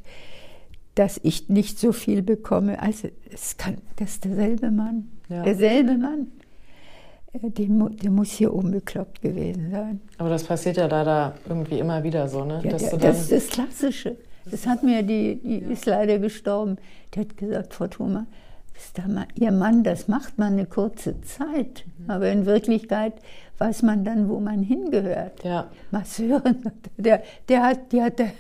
dass 0.96 1.20
ich 1.22 1.50
nicht 1.50 1.78
so 1.78 1.92
viel 1.92 2.22
bekomme. 2.22 2.82
Also 2.82 3.10
es 3.32 3.58
kann, 3.58 3.78
das 3.98 4.12
ist 4.12 4.26
derselbe 4.26 4.72
Mann. 4.72 5.12
Ja. 5.28 5.44
Derselbe 5.44 5.98
Mann. 5.98 6.28
Äh, 7.34 7.50
der 7.50 8.12
muss 8.12 8.32
hier 8.32 8.54
oben 8.54 8.72
bekloppt 8.72 9.22
gewesen 9.22 9.72
sein. 9.72 10.02
Aber 10.18 10.30
das 10.30 10.44
passiert 10.44 10.78
ja 10.78 10.88
leider 10.88 11.34
irgendwie 11.48 11.80
immer 11.80 12.04
wieder 12.04 12.28
so, 12.28 12.46
ne? 12.46 12.62
Ja, 12.64 12.78
der, 12.78 12.98
das 12.98 13.22
ist 13.22 13.32
das 13.32 13.48
Klassische. 13.48 14.18
Das 14.46 14.68
hat 14.68 14.84
mir, 14.84 15.04
die, 15.04 15.40
die 15.42 15.60
ja. 15.60 15.70
ist 15.70 15.86
leider 15.86 16.20
gestorben. 16.20 16.78
Die 17.14 17.22
hat 17.22 17.38
gesagt, 17.38 17.74
Frau 17.74 17.88
Thoma, 17.88 18.26
Ihr 19.36 19.52
Mann, 19.52 19.84
das 19.84 20.08
macht 20.08 20.38
man 20.38 20.54
eine 20.54 20.66
kurze 20.66 21.22
Zeit. 21.22 21.86
Mhm. 21.98 22.10
Aber 22.10 22.30
in 22.30 22.46
Wirklichkeit 22.46 23.14
weiß 23.58 23.84
man 23.84 24.04
dann, 24.04 24.30
wo 24.30 24.40
man 24.40 24.62
hingehört. 24.62 25.44
Ja. 25.44 25.70
Masseurin, 25.92 26.64
der, 26.98 27.24
der, 27.48 27.64
hat, 27.64 27.94
der, 27.94 28.10
der, 28.10 28.32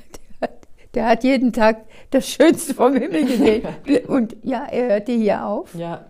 der, 0.41 0.50
der 0.94 1.06
hat 1.06 1.24
jeden 1.24 1.54
Tag 1.54 1.86
das 2.10 2.28
Schönste 2.28 2.74
vom 2.74 2.94
Himmel 2.94 3.26
gesehen. 3.26 3.64
Und 4.08 4.36
ja, 4.44 4.66
er 4.66 4.89
hörte 4.89 5.12
hier 5.14 5.46
auf. 5.46 5.74
Ja. 5.76 6.06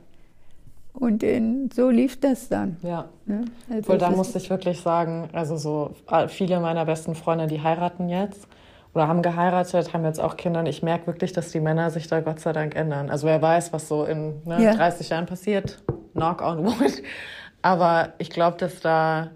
Und 0.94 1.24
in, 1.24 1.70
so 1.74 1.90
lief 1.90 2.20
das 2.20 2.50
dann. 2.50 2.78
Ja. 2.84 3.10
Ne? 3.26 3.46
Also 3.70 3.90
Wohl, 3.90 3.98
da 3.98 4.12
musste 4.12 4.38
ich 4.38 4.50
wirklich 4.50 4.80
sagen, 4.80 5.28
also 5.34 5.58
so 5.58 5.96
äh, 6.10 6.28
viele 6.28 6.60
meiner 6.60 6.86
besten 6.86 7.16
Freunde, 7.16 7.48
die 7.48 7.62
heiraten 7.62 8.10
jetzt 8.10 8.48
oder 8.94 9.08
haben 9.08 9.24
geheiratet, 9.24 9.94
haben 9.94 10.06
jetzt 10.06 10.20
auch 10.20 10.38
Kinder. 10.38 10.60
Und 10.60 10.68
ich 10.68 10.84
merke 10.84 11.08
wirklich, 11.08 11.34
dass 11.34 11.52
die 11.52 11.60
Männer 11.60 11.90
sich 11.90 12.08
da 12.08 12.22
Gott 12.22 12.40
sei 12.40 12.54
Dank 12.54 12.76
ändern. 12.76 13.10
Also 13.10 13.26
wer 13.28 13.42
weiß, 13.42 13.74
was 13.74 13.88
so 13.88 14.06
in 14.06 14.42
ne, 14.46 14.62
ja. 14.62 14.76
30 14.76 15.10
Jahren 15.10 15.26
passiert. 15.26 15.84
Knock 16.14 16.42
on 16.42 16.66
wood. 16.66 17.02
Aber 17.64 18.14
ich 18.20 18.30
glaube, 18.30 18.58
dass 18.58 18.82
da, 18.82 19.32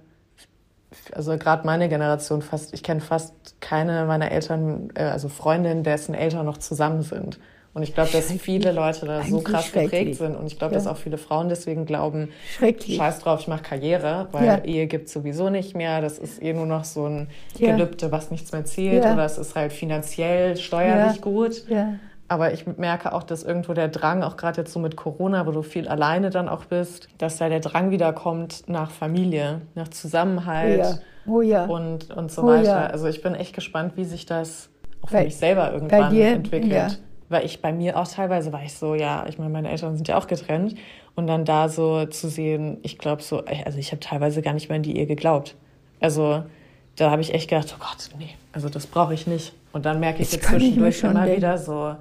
also 1.14 1.38
gerade 1.38 1.66
meine 1.66 1.90
Generation 1.90 2.42
fast, 2.42 2.74
ich 2.74 2.84
kenne 2.84 3.02
fast 3.02 3.34
keine 3.62 4.06
meiner 4.06 4.32
Eltern, 4.32 4.90
äh, 4.94 5.04
also 5.04 5.28
Freundinnen, 5.28 5.84
dessen 5.84 6.14
Eltern 6.14 6.46
noch 6.46 6.58
zusammen 6.58 7.02
sind. 7.02 7.40
Und 7.78 7.84
ich 7.84 7.94
glaube, 7.94 8.10
dass 8.12 8.32
viele 8.32 8.72
Leute 8.72 9.06
da 9.06 9.22
so 9.22 9.40
krass 9.40 9.72
geprägt 9.72 10.16
sind. 10.16 10.36
Und 10.36 10.48
ich 10.48 10.58
glaube, 10.58 10.74
ja. 10.74 10.80
dass 10.80 10.88
auch 10.88 10.98
viele 10.98 11.20
Frauen 11.20 11.48
deswegen 11.48 11.86
glauben, 11.86 12.30
scheiß 12.60 13.20
drauf, 13.20 13.42
ich 13.42 13.48
mache 13.48 13.62
Karriere, 13.62 14.30
weil 14.32 14.46
ja. 14.48 14.58
Ehe 14.64 14.88
gibt 14.88 15.10
sowieso 15.10 15.52
nicht 15.52 15.76
mehr. 15.76 16.02
Das 16.02 16.18
ist 16.18 16.42
eh 16.42 16.54
nur 16.54 16.66
noch 16.66 16.86
so 16.86 17.06
ein 17.06 17.30
ja. 17.60 17.76
Gelübde, 17.76 18.12
was 18.12 18.32
nichts 18.32 18.52
mehr 18.52 18.66
zählt. 18.66 19.06
Oder 19.06 19.26
es 19.26 19.38
ist 19.38 19.54
halt 19.54 19.74
finanziell, 19.74 20.58
steuerlich 20.58 21.22
gut. 21.22 21.66
Aber 22.28 22.52
ich 22.52 22.66
merke 22.66 23.14
auch, 23.14 23.22
dass 23.22 23.44
irgendwo 23.44 23.74
der 23.74 23.90
Drang, 23.90 24.24
auch 24.24 24.38
gerade 24.38 24.62
jetzt 24.62 24.74
so 24.74 24.80
mit 24.80 24.96
Corona, 24.96 25.46
wo 25.46 25.52
du 25.52 25.62
viel 25.62 25.88
alleine 25.88 26.32
dann 26.32 26.50
auch 26.50 26.66
bist, 26.66 27.10
dass 27.20 27.38
da 27.38 27.48
der 27.48 27.60
Drang 27.60 27.92
wieder 27.92 28.12
kommt 28.12 28.68
nach 28.68 28.90
Familie, 28.90 29.62
nach 29.76 29.90
Zusammenhalt 29.90 31.00
oh 31.28 31.42
ja. 31.42 31.66
und, 31.66 32.10
und 32.10 32.32
so 32.32 32.42
oh 32.42 32.48
weiter. 32.48 32.90
Also 32.90 33.06
ich 33.06 33.22
bin 33.22 33.36
echt 33.36 33.54
gespannt, 33.54 33.94
wie 33.98 34.04
sich 34.04 34.26
das 34.26 34.70
auch 35.04 35.10
für 35.10 35.18
bei, 35.18 35.24
mich 35.26 35.38
selber 35.38 35.72
irgendwann 35.72 36.18
entwickelt 36.18 37.02
weil 37.30 37.46
ich 37.46 37.62
bei 37.62 37.74
mir 37.74 37.98
auch 37.98 38.08
teilweise 38.08 38.54
war 38.54 38.64
ich 38.64 38.74
so, 38.74 38.96
ja, 38.96 39.26
ich 39.28 39.38
meine, 39.38 39.50
meine 39.50 39.70
Eltern 39.70 39.96
sind 39.96 40.08
ja 40.08 40.18
auch 40.18 40.28
getrennt 40.28 40.76
und 41.16 41.28
dann 41.28 41.46
da 41.46 41.70
so 41.70 42.06
zu 42.06 42.30
sehen, 42.30 42.78
ich 42.84 42.98
glaube 42.98 43.22
so, 43.22 43.44
also 43.66 43.78
ich 43.78 43.92
habe 43.92 44.00
teilweise 44.00 44.42
gar 44.42 44.54
nicht 44.54 44.70
mehr 44.70 44.78
in 44.78 44.84
die 44.84 44.98
Ehe 44.98 45.06
geglaubt. 45.08 45.56
Also 46.00 46.44
da 46.96 47.12
habe 47.12 47.22
ich 47.22 47.34
echt 47.34 47.50
gedacht, 47.50 47.76
oh 47.76 47.80
Gott, 47.80 48.10
nee, 48.18 48.30
also 48.54 48.70
das 48.70 48.88
brauche 48.88 49.14
ich 49.14 49.28
nicht. 49.28 49.54
Und 49.74 49.86
dann 49.86 50.00
merke 50.00 50.22
ich 50.22 50.32
jetzt 50.32 50.46
zwischendurch 50.46 51.04
immer 51.04 51.22
denken. 51.26 51.38
wieder 51.38 51.58
so, 51.58 51.96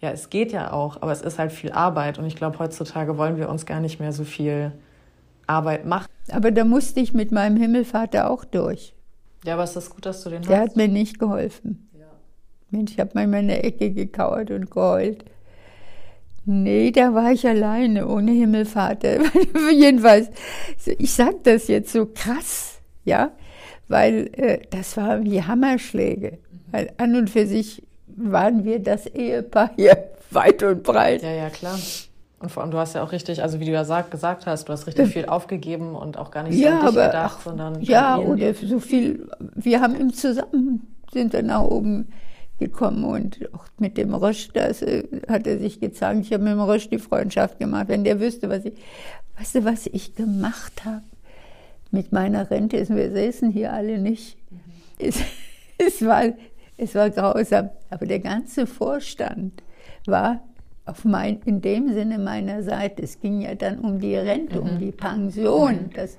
ja, 0.00 0.10
es 0.10 0.28
geht 0.28 0.52
ja 0.52 0.72
auch, 0.72 1.00
aber 1.00 1.12
es 1.12 1.22
ist 1.22 1.38
halt 1.38 1.52
viel 1.52 1.72
Arbeit 1.72 2.18
und 2.18 2.26
ich 2.26 2.36
glaube, 2.36 2.58
heutzutage 2.58 3.16
wollen 3.16 3.36
wir 3.36 3.48
uns 3.48 3.64
gar 3.66 3.80
nicht 3.80 4.00
mehr 4.00 4.12
so 4.12 4.24
viel 4.24 4.72
Arbeit 5.46 5.86
machen. 5.86 6.06
Aber 6.30 6.50
da 6.50 6.64
musste 6.64 7.00
ich 7.00 7.14
mit 7.14 7.32
meinem 7.32 7.56
Himmelvater 7.56 8.30
auch 8.30 8.44
durch. 8.44 8.94
Ja, 9.44 9.54
aber 9.54 9.64
es 9.64 9.76
ist 9.76 9.90
gut, 9.90 10.06
dass 10.06 10.22
du 10.22 10.30
den 10.30 10.42
Der 10.42 10.60
hast. 10.60 10.70
hat 10.70 10.76
mir 10.76 10.88
nicht 10.88 11.18
geholfen. 11.18 11.83
Mensch, 12.74 12.92
ich 12.92 13.00
habe 13.00 13.10
manchmal 13.14 13.40
in 13.40 13.48
der 13.48 13.64
Ecke 13.64 13.90
gekauert 13.90 14.50
und 14.50 14.70
geheult. 14.70 15.24
Nee, 16.46 16.90
da 16.90 17.14
war 17.14 17.32
ich 17.32 17.46
alleine, 17.46 18.06
ohne 18.06 18.32
Himmelvater. 18.32 19.20
Jedenfalls, 19.72 20.28
ich 20.98 21.12
sage 21.12 21.38
das 21.42 21.68
jetzt 21.68 21.92
so 21.92 22.06
krass, 22.06 22.80
ja, 23.04 23.30
weil 23.88 24.30
äh, 24.32 24.58
das 24.70 24.96
waren 24.96 25.24
wie 25.24 25.42
Hammerschläge. 25.42 26.38
Weil 26.70 26.92
an 26.98 27.14
und 27.16 27.30
für 27.30 27.46
sich 27.46 27.82
waren 28.08 28.64
wir 28.64 28.80
das 28.80 29.06
Ehepaar 29.06 29.70
hier 29.76 30.10
weit 30.30 30.62
und 30.62 30.82
breit. 30.82 31.22
Ja, 31.22 31.32
ja, 31.32 31.50
klar. 31.50 31.78
Und 32.40 32.50
vor 32.50 32.62
allem, 32.62 32.72
du 32.72 32.78
hast 32.78 32.94
ja 32.94 33.02
auch 33.02 33.12
richtig, 33.12 33.42
also 33.42 33.58
wie 33.58 33.64
du 33.64 33.72
ja 33.72 33.84
sag, 33.84 34.10
gesagt 34.10 34.44
hast, 34.44 34.68
du 34.68 34.72
hast 34.72 34.86
richtig 34.86 35.08
viel 35.08 35.24
aufgegeben 35.24 35.94
und 35.94 36.18
auch 36.18 36.30
gar 36.30 36.42
nicht 36.42 36.58
so 36.58 36.62
ja, 36.62 36.72
an 36.72 36.80
dich 36.80 36.88
aber, 36.88 37.06
gedacht, 37.06 37.36
ach, 37.38 37.42
sondern 37.42 37.80
ja 37.80 38.18
oder 38.18 38.52
so 38.52 38.80
viel. 38.80 39.26
Wir 39.54 39.80
haben 39.80 39.94
im 39.94 40.12
zusammen 40.12 40.94
sind 41.10 41.32
dann 41.32 41.46
nach 41.46 41.62
oben 41.62 42.08
gekommen 42.58 43.04
und 43.04 43.52
auch 43.52 43.66
mit 43.78 43.96
dem 43.98 44.14
Rösch, 44.14 44.48
das 44.52 44.82
äh, 44.82 45.04
hat 45.28 45.46
er 45.46 45.58
sich 45.58 45.80
gezeigt. 45.80 46.20
Ich 46.22 46.32
habe 46.32 46.44
mit 46.44 46.52
dem 46.52 46.60
Rösch 46.60 46.88
die 46.88 46.98
Freundschaft 46.98 47.58
gemacht. 47.58 47.88
Wenn 47.88 48.04
der 48.04 48.20
wüsste, 48.20 48.48
was 48.48 48.64
ich, 48.64 48.74
weißt 49.38 49.56
du, 49.56 49.64
was 49.64 49.86
ich 49.86 50.14
gemacht 50.14 50.84
habe 50.84 51.02
mit 51.90 52.12
meiner 52.12 52.50
Rente, 52.50 52.76
ist, 52.76 52.94
wir 52.94 53.10
säßen 53.10 53.50
hier 53.50 53.72
alle 53.72 53.98
nicht. 53.98 54.36
Mhm. 54.50 54.58
Es, 54.98 55.18
es, 55.78 56.04
war, 56.04 56.24
es 56.76 56.94
war 56.94 57.10
grausam. 57.10 57.70
Aber 57.90 58.06
der 58.06 58.20
ganze 58.20 58.66
Vorstand 58.66 59.62
war 60.06 60.40
auf 60.86 61.04
mein, 61.04 61.40
in 61.46 61.60
dem 61.60 61.92
Sinne 61.92 62.18
meiner 62.18 62.62
Seite. 62.62 63.02
Es 63.02 63.20
ging 63.20 63.40
ja 63.40 63.54
dann 63.54 63.78
um 63.78 64.00
die 64.00 64.14
Rente, 64.14 64.60
mhm. 64.60 64.68
um 64.68 64.78
die 64.78 64.92
Pension. 64.92 65.72
Mhm. 65.72 65.90
Das, 65.94 66.18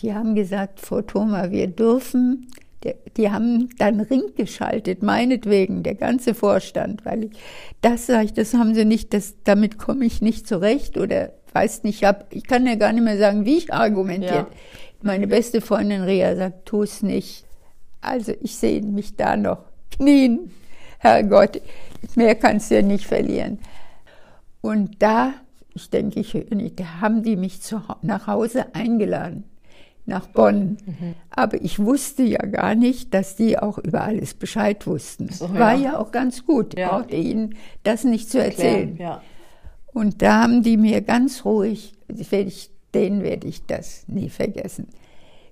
die 0.00 0.14
haben 0.14 0.34
gesagt, 0.34 0.80
Frau 0.80 1.02
Thoma, 1.02 1.50
wir 1.50 1.68
dürfen 1.68 2.48
die 3.16 3.30
haben 3.30 3.68
dann 3.78 4.00
Ring 4.00 4.34
geschaltet, 4.36 5.02
meinetwegen, 5.02 5.82
der 5.82 5.94
ganze 5.94 6.34
Vorstand, 6.34 7.04
weil 7.04 7.24
ich, 7.24 7.30
das 7.80 8.06
sage 8.06 8.26
ich, 8.26 8.32
das 8.32 8.54
haben 8.54 8.74
sie 8.74 8.84
nicht, 8.84 9.14
das, 9.14 9.34
damit 9.44 9.78
komme 9.78 10.04
ich 10.04 10.22
nicht 10.22 10.46
zurecht 10.46 10.98
oder 10.98 11.32
weiß 11.52 11.84
nicht, 11.84 12.02
ich, 12.02 12.04
hab, 12.04 12.32
ich 12.34 12.44
kann 12.44 12.66
ja 12.66 12.74
gar 12.74 12.92
nicht 12.92 13.04
mehr 13.04 13.18
sagen, 13.18 13.44
wie 13.44 13.58
ich 13.58 13.72
argumentiert. 13.72 14.32
Ja. 14.32 14.46
Meine 15.02 15.26
beste 15.26 15.60
Freundin 15.60 16.02
Ria 16.02 16.34
sagt, 16.36 16.66
tu 16.66 16.82
es 16.82 17.02
nicht. 17.02 17.44
Also 18.00 18.32
ich 18.40 18.56
sehe 18.56 18.82
mich 18.82 19.16
da 19.16 19.36
noch 19.36 19.64
knien. 19.90 20.50
Herrgott, 20.98 21.60
mehr 22.14 22.34
kannst 22.36 22.70
du 22.70 22.76
ja 22.76 22.82
nicht 22.82 23.06
verlieren. 23.06 23.58
Und 24.60 25.02
da, 25.02 25.34
ich 25.74 25.90
denke, 25.90 26.20
ich, 26.20 26.32
da 26.76 27.00
haben 27.00 27.22
die 27.22 27.36
mich 27.36 27.60
zu, 27.60 27.82
nach 28.02 28.28
Hause 28.28 28.74
eingeladen 28.74 29.44
nach 30.04 30.26
Bonn. 30.26 30.78
Mhm. 30.84 31.14
Aber 31.30 31.62
ich 31.62 31.78
wusste 31.78 32.22
ja 32.22 32.44
gar 32.44 32.74
nicht, 32.74 33.14
dass 33.14 33.36
die 33.36 33.58
auch 33.58 33.78
über 33.78 34.02
alles 34.02 34.34
Bescheid 34.34 34.86
wussten. 34.86 35.28
So, 35.28 35.46
ja. 35.46 35.54
War 35.54 35.74
ja 35.74 35.98
auch 35.98 36.10
ganz 36.10 36.44
gut. 36.44 36.78
Ja. 36.78 36.90
brauchte 36.90 37.16
ihnen 37.16 37.54
das 37.84 38.04
nicht 38.04 38.30
zu 38.30 38.42
erzählen. 38.42 38.96
Ja. 38.96 39.22
Und 39.92 40.22
da 40.22 40.42
haben 40.42 40.62
die 40.62 40.76
mir 40.76 41.02
ganz 41.02 41.44
ruhig, 41.44 41.94
ich, 42.08 42.70
denen 42.94 43.22
werde 43.22 43.46
ich 43.46 43.66
das 43.66 44.04
nie 44.08 44.30
vergessen, 44.30 44.88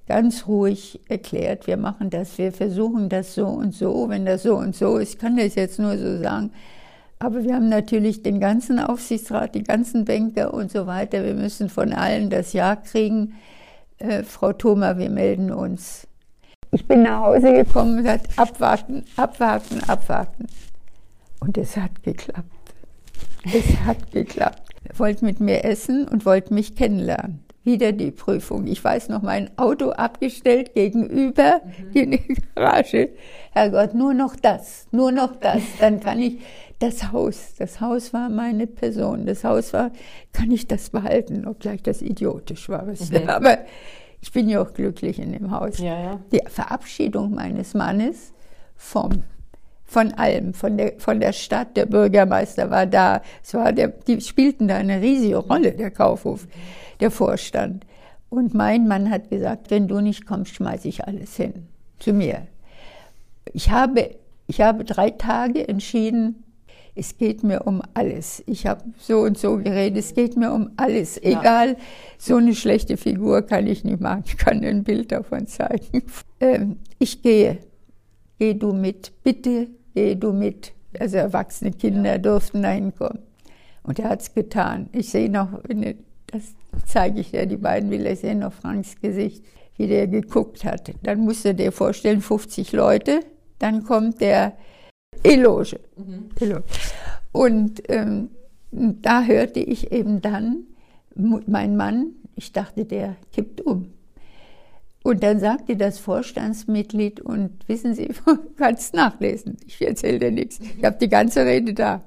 ganz 0.09 0.47
ruhig 0.47 1.01
erklärt, 1.09 1.67
wir 1.67 1.77
machen 1.77 2.11
das, 2.11 2.37
wir 2.39 2.53
versuchen 2.53 3.09
das 3.09 3.35
so 3.35 3.47
und 3.47 3.75
so, 3.75 4.09
wenn 4.09 4.25
das 4.25 4.43
so 4.43 4.57
und 4.57 4.75
so 4.75 4.97
ist, 4.97 5.15
ich 5.15 5.19
kann 5.19 5.37
das 5.37 5.55
jetzt 5.55 5.79
nur 5.79 5.97
so 5.99 6.19
sagen. 6.19 6.53
Aber 7.19 7.45
wir 7.45 7.55
haben 7.55 7.69
natürlich 7.69 8.23
den 8.23 8.41
ganzen 8.41 8.79
Aufsichtsrat, 8.79 9.55
die 9.55 9.63
ganzen 9.63 10.07
Banker 10.07 10.55
und 10.55 10.73
so 10.73 10.87
weiter. 10.87 11.23
Wir 11.23 11.35
müssen 11.35 11.69
von 11.69 11.93
allen 11.93 12.31
das 12.31 12.55
Ja 12.55 12.77
kriegen 12.77 13.35
äh, 14.01 14.23
Frau 14.25 14.53
Thoma, 14.53 14.99
wir 14.99 15.11
melden 15.11 15.53
uns. 15.53 16.07
Ich 16.73 16.87
bin 16.87 17.03
nach 17.03 17.23
Hause 17.23 17.53
gekommen 17.53 17.93
und 17.93 18.05
gesagt, 18.05 18.29
abwarten, 18.37 19.05
abwarten, 19.17 19.83
abwarten. 19.89 20.47
Und 21.41 21.59
es 21.59 21.77
hat 21.77 22.03
geklappt. 22.03 22.47
Es 23.45 23.81
hat 23.85 24.13
geklappt. 24.13 24.63
Er 24.85 24.99
wollte 24.99 25.25
mit 25.25 25.41
mir 25.41 25.65
essen 25.65 26.07
und 26.07 26.27
wollte 26.27 26.55
mich 26.55 26.77
kennenlernen. 26.77 27.45
Wieder 27.65 27.93
die 27.93 28.11
Prüfung. 28.11 28.67
Ich 28.67 28.83
weiß 28.83 29.09
noch, 29.09 29.23
mein 29.23 29.51
Auto 29.59 29.91
abgestellt 29.91 30.75
gegenüber 30.75 31.61
mhm. 31.65 31.93
die 31.93 32.37
Garage. 32.55 33.11
Herrgott, 33.53 33.95
nur 33.95 34.15
noch 34.15 34.37
das, 34.37 34.87
nur 34.93 35.13
noch 35.13 35.37
das. 35.37 35.63
Dann 35.79 36.01
kann 36.01 36.21
ich 36.21 36.39
das 36.81 37.13
Haus. 37.13 37.55
Das 37.59 37.81
Haus 37.81 38.13
war 38.13 38.29
meine 38.29 38.67
Person. 38.67 39.27
Das 39.27 39.45
Haus 39.45 39.73
war, 39.73 39.93
kann 40.33 40.51
ich 40.51 40.67
das 40.67 40.91
behalten, 40.91 41.47
obgleich 41.47 41.83
das 41.83 42.03
idiotisch 42.03 42.69
war. 42.69 42.85
Mhm. 42.85 42.97
Aber 43.29 43.59
ich 44.21 44.33
bin 44.33 44.49
ja 44.49 44.61
auch 44.61 44.73
glücklich 44.73 45.19
in 45.19 45.33
dem 45.33 45.51
Haus. 45.51 45.79
Ja, 45.79 46.03
ja. 46.03 46.21
Die 46.33 46.43
Verabschiedung 46.49 47.35
meines 47.35 47.75
Mannes 47.75 48.33
vom 48.77 49.23
von 49.85 50.13
allem, 50.13 50.55
von 50.55 50.79
der, 50.79 50.93
von 50.99 51.19
der 51.19 51.33
Stadt, 51.33 51.77
der 51.77 51.85
Bürgermeister 51.85 52.71
war 52.71 52.87
da, 52.87 53.23
es 53.43 53.53
war 53.55 53.73
der, 53.73 53.89
die 53.89 54.21
spielten 54.21 54.69
da 54.69 54.77
eine 54.77 55.01
riesige 55.01 55.39
Rolle, 55.39 55.73
der 55.73 55.91
Kaufhof, 55.91 56.47
der 57.01 57.11
Vorstand. 57.11 57.85
Und 58.29 58.55
mein 58.55 58.87
Mann 58.87 59.11
hat 59.11 59.31
gesagt, 59.31 59.73
wenn 59.73 59.89
du 59.89 59.99
nicht 60.01 60.27
kommst, 60.27 60.55
schmeiße 60.55 60.87
ich 60.87 61.05
alles 61.09 61.35
hin, 61.35 61.67
zu 61.99 62.13
mir. 62.13 62.47
Ich 63.53 63.73
habe, 63.73 64.15
ich 64.47 64.61
habe 64.61 64.85
drei 64.85 65.11
Tage 65.11 65.67
entschieden, 65.67 66.45
es 67.01 67.17
geht 67.17 67.43
mir 67.43 67.63
um 67.63 67.81
alles. 67.95 68.43
Ich 68.47 68.67
habe 68.67 68.85
so 68.99 69.21
und 69.21 69.39
so 69.39 69.57
geredet, 69.57 69.97
es 69.97 70.13
geht 70.13 70.37
mir 70.37 70.53
um 70.53 70.71
alles. 70.77 71.17
Egal, 71.23 71.71
ja. 71.71 71.77
so 72.19 72.37
eine 72.37 72.55
schlechte 72.55 72.99
Figur 72.99 73.41
kann 73.41 73.67
ich 73.67 73.85
nicht 73.85 74.01
machen. 74.01 74.25
Ich 74.27 74.37
kann 74.37 74.63
ein 74.63 74.85
Bild 74.85 75.11
davon 75.11 75.47
zeigen. 75.47 76.03
Ähm, 76.43 76.79
ich 76.99 77.21
gehe. 77.21 77.59
Geh 78.39 78.55
du 78.55 78.73
mit. 78.73 79.13
Bitte 79.23 79.69
geh 79.95 80.15
du 80.15 80.33
mit. 80.33 80.73
Also 80.99 81.19
erwachsene 81.19 81.71
Kinder 81.71 82.13
ja. 82.13 82.19
durften 82.19 82.63
da 82.63 82.71
hinkommen. 82.71 83.19
Und 83.83 83.99
er 83.99 84.09
hat 84.09 84.23
es 84.23 84.33
getan. 84.33 84.89
Ich 84.93 85.11
sehe 85.11 85.31
noch, 85.31 85.61
das 86.29 86.55
zeige 86.87 87.21
ich 87.21 87.33
dir, 87.33 87.45
die 87.45 87.59
beiden 87.59 87.91
Bilder, 87.91 88.13
ich 88.13 88.21
sehe 88.21 88.35
noch 88.35 88.55
Franks 88.55 88.99
Gesicht, 89.03 89.45
wie 89.77 89.87
der 89.87 90.07
geguckt 90.07 90.65
hat. 90.65 90.93
Dann 91.03 91.21
musst 91.21 91.45
du 91.45 91.55
dir 91.55 91.73
vorstellen, 91.73 92.23
50 92.23 92.73
Leute. 92.73 93.21
Dann 93.59 93.85
kommt 93.85 94.23
der 94.23 94.55
Eloge. 95.23 95.81
Mhm. 95.97 96.31
Eloge. 96.39 96.65
Und 97.33 97.83
ähm, 97.89 98.31
da 98.71 99.25
hörte 99.25 99.61
ich 99.61 99.93
eben 99.93 100.21
dann, 100.21 100.65
mein 101.15 101.77
Mann, 101.77 102.13
ich 102.37 102.53
dachte, 102.53 102.85
der 102.85 103.17
kippt 103.33 103.61
um. 103.61 103.93
Und 105.03 105.23
dann 105.23 105.41
sagte 105.41 105.77
das 105.77 105.99
Vorstandsmitglied, 105.99 107.21
und 107.21 107.69
wissen 107.69 107.95
Sie, 107.95 108.09
du 108.27 108.37
kannst 108.57 108.95
nachlesen, 108.95 109.57
ich 109.67 109.81
erzähle 109.81 110.19
dir 110.19 110.31
nichts, 110.31 110.61
ich 110.79 110.85
habe 110.85 110.99
die 111.01 111.09
ganze 111.09 111.45
Rede 111.45 111.75
da. 111.75 112.03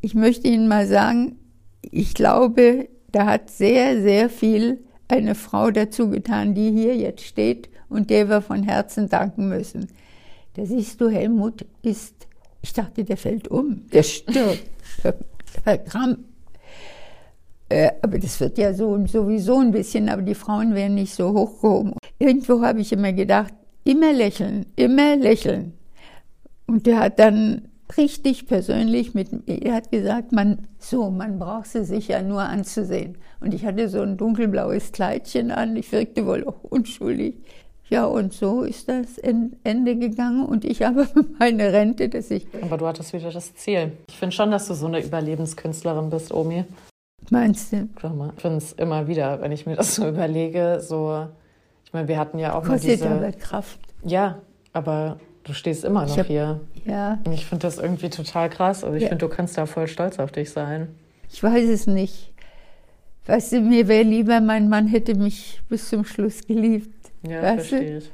Ich 0.00 0.14
möchte 0.14 0.48
Ihnen 0.48 0.68
mal 0.68 0.86
sagen, 0.86 1.38
ich 1.82 2.14
glaube, 2.14 2.88
da 3.10 3.26
hat 3.26 3.50
sehr, 3.50 4.00
sehr 4.02 4.28
viel 4.28 4.84
eine 5.08 5.34
Frau 5.34 5.70
dazu 5.70 6.10
getan, 6.10 6.54
die 6.54 6.70
hier 6.70 6.96
jetzt 6.96 7.24
steht 7.24 7.70
und 7.88 8.10
der 8.10 8.28
wir 8.28 8.42
von 8.42 8.62
Herzen 8.62 9.08
danken 9.08 9.48
müssen. 9.48 9.88
Da 10.58 10.66
siehst 10.66 11.00
du, 11.00 11.08
Helmut 11.08 11.64
ist, 11.82 12.26
ich 12.62 12.72
dachte, 12.72 13.04
der 13.04 13.16
fällt 13.16 13.46
um, 13.46 13.86
der 13.92 14.02
stirbt. 14.02 14.64
Gramm. 15.84 16.24
Äh, 17.68 17.92
aber 18.02 18.18
das 18.18 18.40
wird 18.40 18.58
ja 18.58 18.74
so 18.74 19.06
sowieso 19.06 19.60
ein 19.60 19.70
bisschen, 19.70 20.08
aber 20.08 20.22
die 20.22 20.34
Frauen 20.34 20.74
werden 20.74 20.96
nicht 20.96 21.14
so 21.14 21.32
hochgehoben. 21.32 21.94
Irgendwo 22.18 22.60
habe 22.60 22.80
ich 22.80 22.92
immer 22.92 23.12
gedacht, 23.12 23.54
immer 23.84 24.12
lächeln, 24.12 24.66
immer 24.74 25.14
lächeln. 25.14 25.74
Und 26.66 26.86
der 26.86 26.98
hat 26.98 27.20
dann 27.20 27.68
richtig 27.96 28.48
persönlich 28.48 29.14
mit 29.14 29.28
er 29.46 29.74
hat 29.74 29.92
gesagt, 29.92 30.32
man 30.32 30.66
so, 30.80 31.08
man 31.08 31.38
braucht 31.38 31.68
sie 31.68 31.84
sich 31.84 32.08
ja 32.08 32.20
nur 32.20 32.42
anzusehen. 32.42 33.16
Und 33.38 33.54
ich 33.54 33.64
hatte 33.64 33.88
so 33.88 34.00
ein 34.00 34.16
dunkelblaues 34.16 34.90
Kleidchen 34.90 35.52
an, 35.52 35.76
ich 35.76 35.92
wirkte 35.92 36.26
wohl 36.26 36.44
auch 36.44 36.64
unschuldig. 36.64 37.36
Ja, 37.90 38.04
und 38.04 38.34
so 38.34 38.62
ist 38.62 38.88
das 38.88 39.16
Ende 39.18 39.96
gegangen 39.96 40.44
und 40.44 40.64
ich 40.64 40.82
habe 40.82 41.08
meine 41.38 41.72
Rente, 41.72 42.08
dass 42.08 42.30
ich. 42.30 42.46
Aber 42.60 42.76
du 42.76 42.86
hattest 42.86 43.12
wieder 43.12 43.30
das 43.30 43.54
Ziel. 43.54 43.92
Ich 44.08 44.16
finde 44.16 44.34
schon, 44.34 44.50
dass 44.50 44.68
du 44.68 44.74
so 44.74 44.86
eine 44.86 45.02
Überlebenskünstlerin 45.02 46.10
bist, 46.10 46.32
Omi. 46.32 46.64
Meinst 47.30 47.72
du? 47.72 47.88
Mal, 48.08 48.32
ich 48.36 48.42
finde 48.42 48.58
es 48.58 48.72
immer 48.72 49.06
wieder, 49.06 49.40
wenn 49.40 49.52
ich 49.52 49.66
mir 49.66 49.76
das 49.76 49.94
so 49.94 50.08
überlege, 50.08 50.80
so. 50.80 51.26
Ich 51.84 51.92
meine, 51.92 52.08
wir 52.08 52.18
hatten 52.18 52.38
ja 52.38 52.54
auch 52.54 52.64
Kostet 52.64 53.00
mal 53.00 53.08
diese. 53.08 53.10
aber 53.10 53.32
Kraft. 53.32 53.80
Ja, 54.04 54.38
aber 54.74 55.18
du 55.44 55.54
stehst 55.54 55.84
immer 55.84 56.04
noch 56.04 56.18
hab, 56.18 56.26
hier. 56.26 56.60
Ja. 56.84 57.18
Und 57.24 57.32
ich 57.32 57.46
finde 57.46 57.62
das 57.62 57.78
irgendwie 57.78 58.10
total 58.10 58.50
krass. 58.50 58.84
Also 58.84 58.96
ich 58.96 59.04
ja. 59.04 59.08
finde, 59.08 59.26
du 59.26 59.34
kannst 59.34 59.56
da 59.56 59.64
voll 59.64 59.88
stolz 59.88 60.18
auf 60.18 60.30
dich 60.30 60.50
sein. 60.50 60.88
Ich 61.30 61.42
weiß 61.42 61.68
es 61.68 61.86
nicht. 61.86 62.32
Weißt 63.26 63.52
du, 63.52 63.60
mir 63.60 63.88
wäre 63.88 64.04
lieber, 64.04 64.40
mein 64.40 64.68
Mann 64.68 64.86
hätte 64.86 65.14
mich 65.14 65.60
bis 65.68 65.88
zum 65.88 66.04
Schluss 66.04 66.46
geliebt. 66.46 66.97
Ja, 67.22 67.42
weißt 67.42 67.68
verstehe 67.68 67.98
ich. 67.98 68.10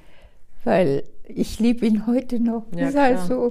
Weil 0.65 1.05
ich 1.27 1.61
liebe 1.61 1.87
ihn 1.87 2.07
heute 2.07 2.41
noch. 2.41 2.65
Ja, 2.75 2.87
das 2.87 2.97
heißt 2.97 3.27
so, 3.29 3.51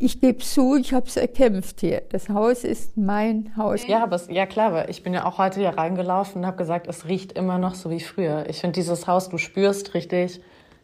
ich 0.00 0.20
gebe 0.20 0.38
zu, 0.38 0.76
ich 0.76 0.92
habe 0.92 1.06
es 1.06 1.16
erkämpft 1.16 1.80
hier. 1.80 2.02
Das 2.10 2.28
Haus 2.28 2.64
ist 2.64 2.96
mein 2.96 3.56
Haus. 3.56 3.86
Ja, 3.86 4.02
aber 4.02 4.16
es, 4.16 4.28
ja 4.28 4.46
klar, 4.46 4.68
aber 4.68 4.88
ich 4.88 5.02
bin 5.02 5.12
ja 5.12 5.24
auch 5.24 5.38
heute 5.38 5.60
hier 5.60 5.70
reingelaufen 5.70 6.42
und 6.42 6.46
habe 6.46 6.56
gesagt, 6.56 6.86
es 6.86 7.06
riecht 7.08 7.32
immer 7.32 7.58
noch 7.58 7.74
so 7.74 7.90
wie 7.90 8.00
früher. 8.00 8.46
Ich 8.48 8.60
finde 8.60 8.74
dieses 8.74 9.06
Haus, 9.06 9.28
du 9.28 9.38
spürst 9.38 9.94
richtig, 9.94 10.40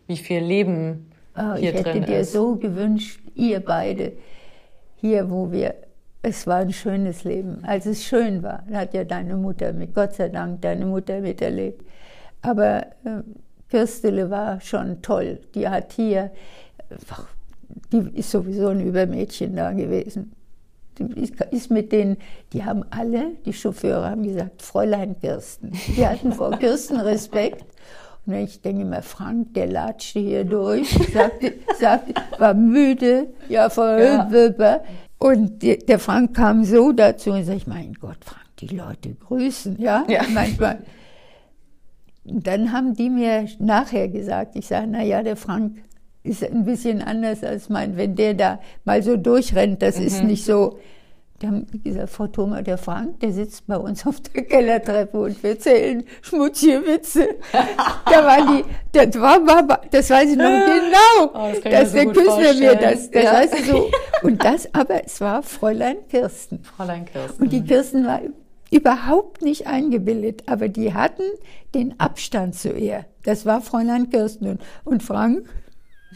wie 0.07 0.17
viel 0.17 0.41
Leben 0.41 1.11
Oh, 1.37 1.55
hier 1.55 1.71
ich 1.71 1.79
hätte 1.79 1.91
drin 1.91 2.05
dir 2.05 2.21
ist. 2.21 2.33
so 2.33 2.57
gewünscht, 2.57 3.21
ihr 3.35 3.61
beide, 3.61 4.13
hier, 4.97 5.31
wo 5.31 5.51
wir, 5.51 5.75
es 6.23 6.47
war 6.47 6.59
ein 6.59 6.73
schönes 6.73 7.25
Leben. 7.25 7.59
Als 7.65 7.87
es 7.87 8.05
schön 8.05 8.43
war, 8.43 8.65
hat 8.73 8.95
ja 8.95 9.05
deine 9.05 9.37
Mutter 9.37 9.73
mit, 9.73 9.95
Gott 9.95 10.15
sei 10.15 10.29
Dank, 10.29 10.63
deine 10.63 10.87
Mutter 10.87 11.21
miterlebt. 11.21 11.85
Aber 12.43 12.83
äh, 13.05 13.23
Kirstele 13.75 14.31
war 14.31 14.61
schon 14.61 15.03
toll. 15.03 15.41
Die 15.57 15.69
hat 15.69 15.93
hier, 15.95 16.31
ach, 17.11 17.27
die 17.93 18.09
ist 18.15 18.31
sowieso 18.31 18.69
ein 18.69 18.81
Übermädchen 18.87 19.57
da 19.57 19.73
gewesen. 19.73 20.33
Die 20.99 21.29
ist, 21.51 21.73
mit 21.73 21.91
denen, 21.91 22.19
die 22.53 22.65
haben 22.65 22.85
alle, 22.91 23.33
die 23.45 23.53
Chauffeure 23.53 24.09
haben 24.11 24.23
gesagt, 24.23 24.63
Fräulein 24.63 25.19
Kirsten. 25.19 25.73
Die 25.97 26.07
hatten 26.07 26.33
vor 26.33 26.53
Kirsten 26.59 27.01
Respekt. 27.01 27.65
Und 28.27 28.35
ich 28.35 28.61
denke 28.63 28.83
immer, 28.83 29.03
Frank, 29.03 29.55
der 29.55 29.67
latschte 29.67 30.21
hier 30.21 30.45
durch, 30.45 30.89
sagte, 31.13 31.55
sagte, 31.81 32.15
war 32.39 32.55
müde, 32.55 33.27
ja, 33.49 33.69
vorüber. 33.71 34.83
Und 35.19 35.63
der, 35.65 35.79
der 35.79 35.99
Frank 35.99 36.35
kam 36.37 36.63
so 36.65 36.93
dazu 36.93 37.33
und 37.33 37.43
sagte, 37.45 37.69
mein 37.69 37.93
Gott, 37.95 38.19
Frank, 38.25 38.47
die 38.61 38.69
Leute 38.69 39.15
grüßen, 39.15 39.81
ja, 39.81 40.05
Ja. 40.09 40.23
manchmal. 40.33 40.79
Und 42.27 42.47
dann 42.47 42.73
haben 42.73 42.95
die 42.95 43.11
mir 43.11 43.47
nachher 43.59 44.09
gesagt, 44.09 44.57
ich 44.57 44.67
sage, 44.67 44.87
na 44.89 45.03
ja, 45.03 45.23
der 45.23 45.37
Frank 45.37 45.77
ist 46.23 46.43
ein 46.43 46.65
bisschen 46.65 47.03
anders 47.03 47.45
als 47.45 47.69
mein, 47.69 47.97
wenn 47.97 48.17
der 48.17 48.35
da 48.35 48.59
mal 48.85 49.03
so 49.03 49.17
durchrennt, 49.17 49.83
das 49.83 49.99
ist 49.99 50.23
nicht 50.25 50.45
so. 50.45 50.79
Die 51.43 51.49
haben 51.49 51.67
gesagt, 51.83 52.11
Frau 52.11 52.29
Thoma, 52.29 52.63
der 52.63 52.79
Frank, 52.79 53.21
der 53.21 53.33
sitzt 53.33 53.67
bei 53.67 53.77
uns 53.77 54.07
auf 54.07 54.21
der 54.21 54.45
Kellertreppe 54.45 55.19
und 55.21 55.43
wir 55.43 55.51
erzählen 55.51 56.05
schmutzige 56.23 56.87
Witze. 56.87 57.29
da 58.07 58.25
waren 58.25 58.57
die, 58.57 58.65
das 58.93 59.21
war, 59.21 59.45
war 59.47 59.81
das 59.91 60.09
weiß 60.09 60.31
ich 60.31 60.37
noch 60.37 60.45
genau. 60.45 61.35
Oh, 61.35 61.53
das 61.53 61.61
dass 61.61 61.91
so 61.91 61.97
der 61.97 62.07
Küssler 62.07 62.55
mir 62.55 62.75
das, 62.77 63.11
das 63.11 63.25
Ja. 63.25 63.33
weiß 63.35 63.53
ich 63.59 63.67
so. 63.67 63.91
Und 64.23 64.43
das, 64.43 64.73
aber 64.73 65.05
es 65.05 65.21
war 65.21 65.43
Fräulein 65.43 65.97
Kirsten. 66.09 66.63
Fräulein 66.63 67.05
Kirsten. 67.05 67.43
Und 67.43 67.53
die 67.53 67.63
Kirsten 67.65 68.07
war 68.07 68.21
überhaupt 68.75 69.43
nicht 69.43 69.67
eingebildet, 69.67 70.45
aber 70.47 70.69
die 70.69 70.93
hatten 70.95 71.23
den 71.75 71.99
Abstand 72.01 72.55
zu 72.55 72.73
ihr. 72.73 73.07
Das 73.23 73.47
war 73.47 73.61
Fräulein 73.61 74.11
Kirsten 74.11 74.59
und, 74.85 75.03
Frank 75.03 75.49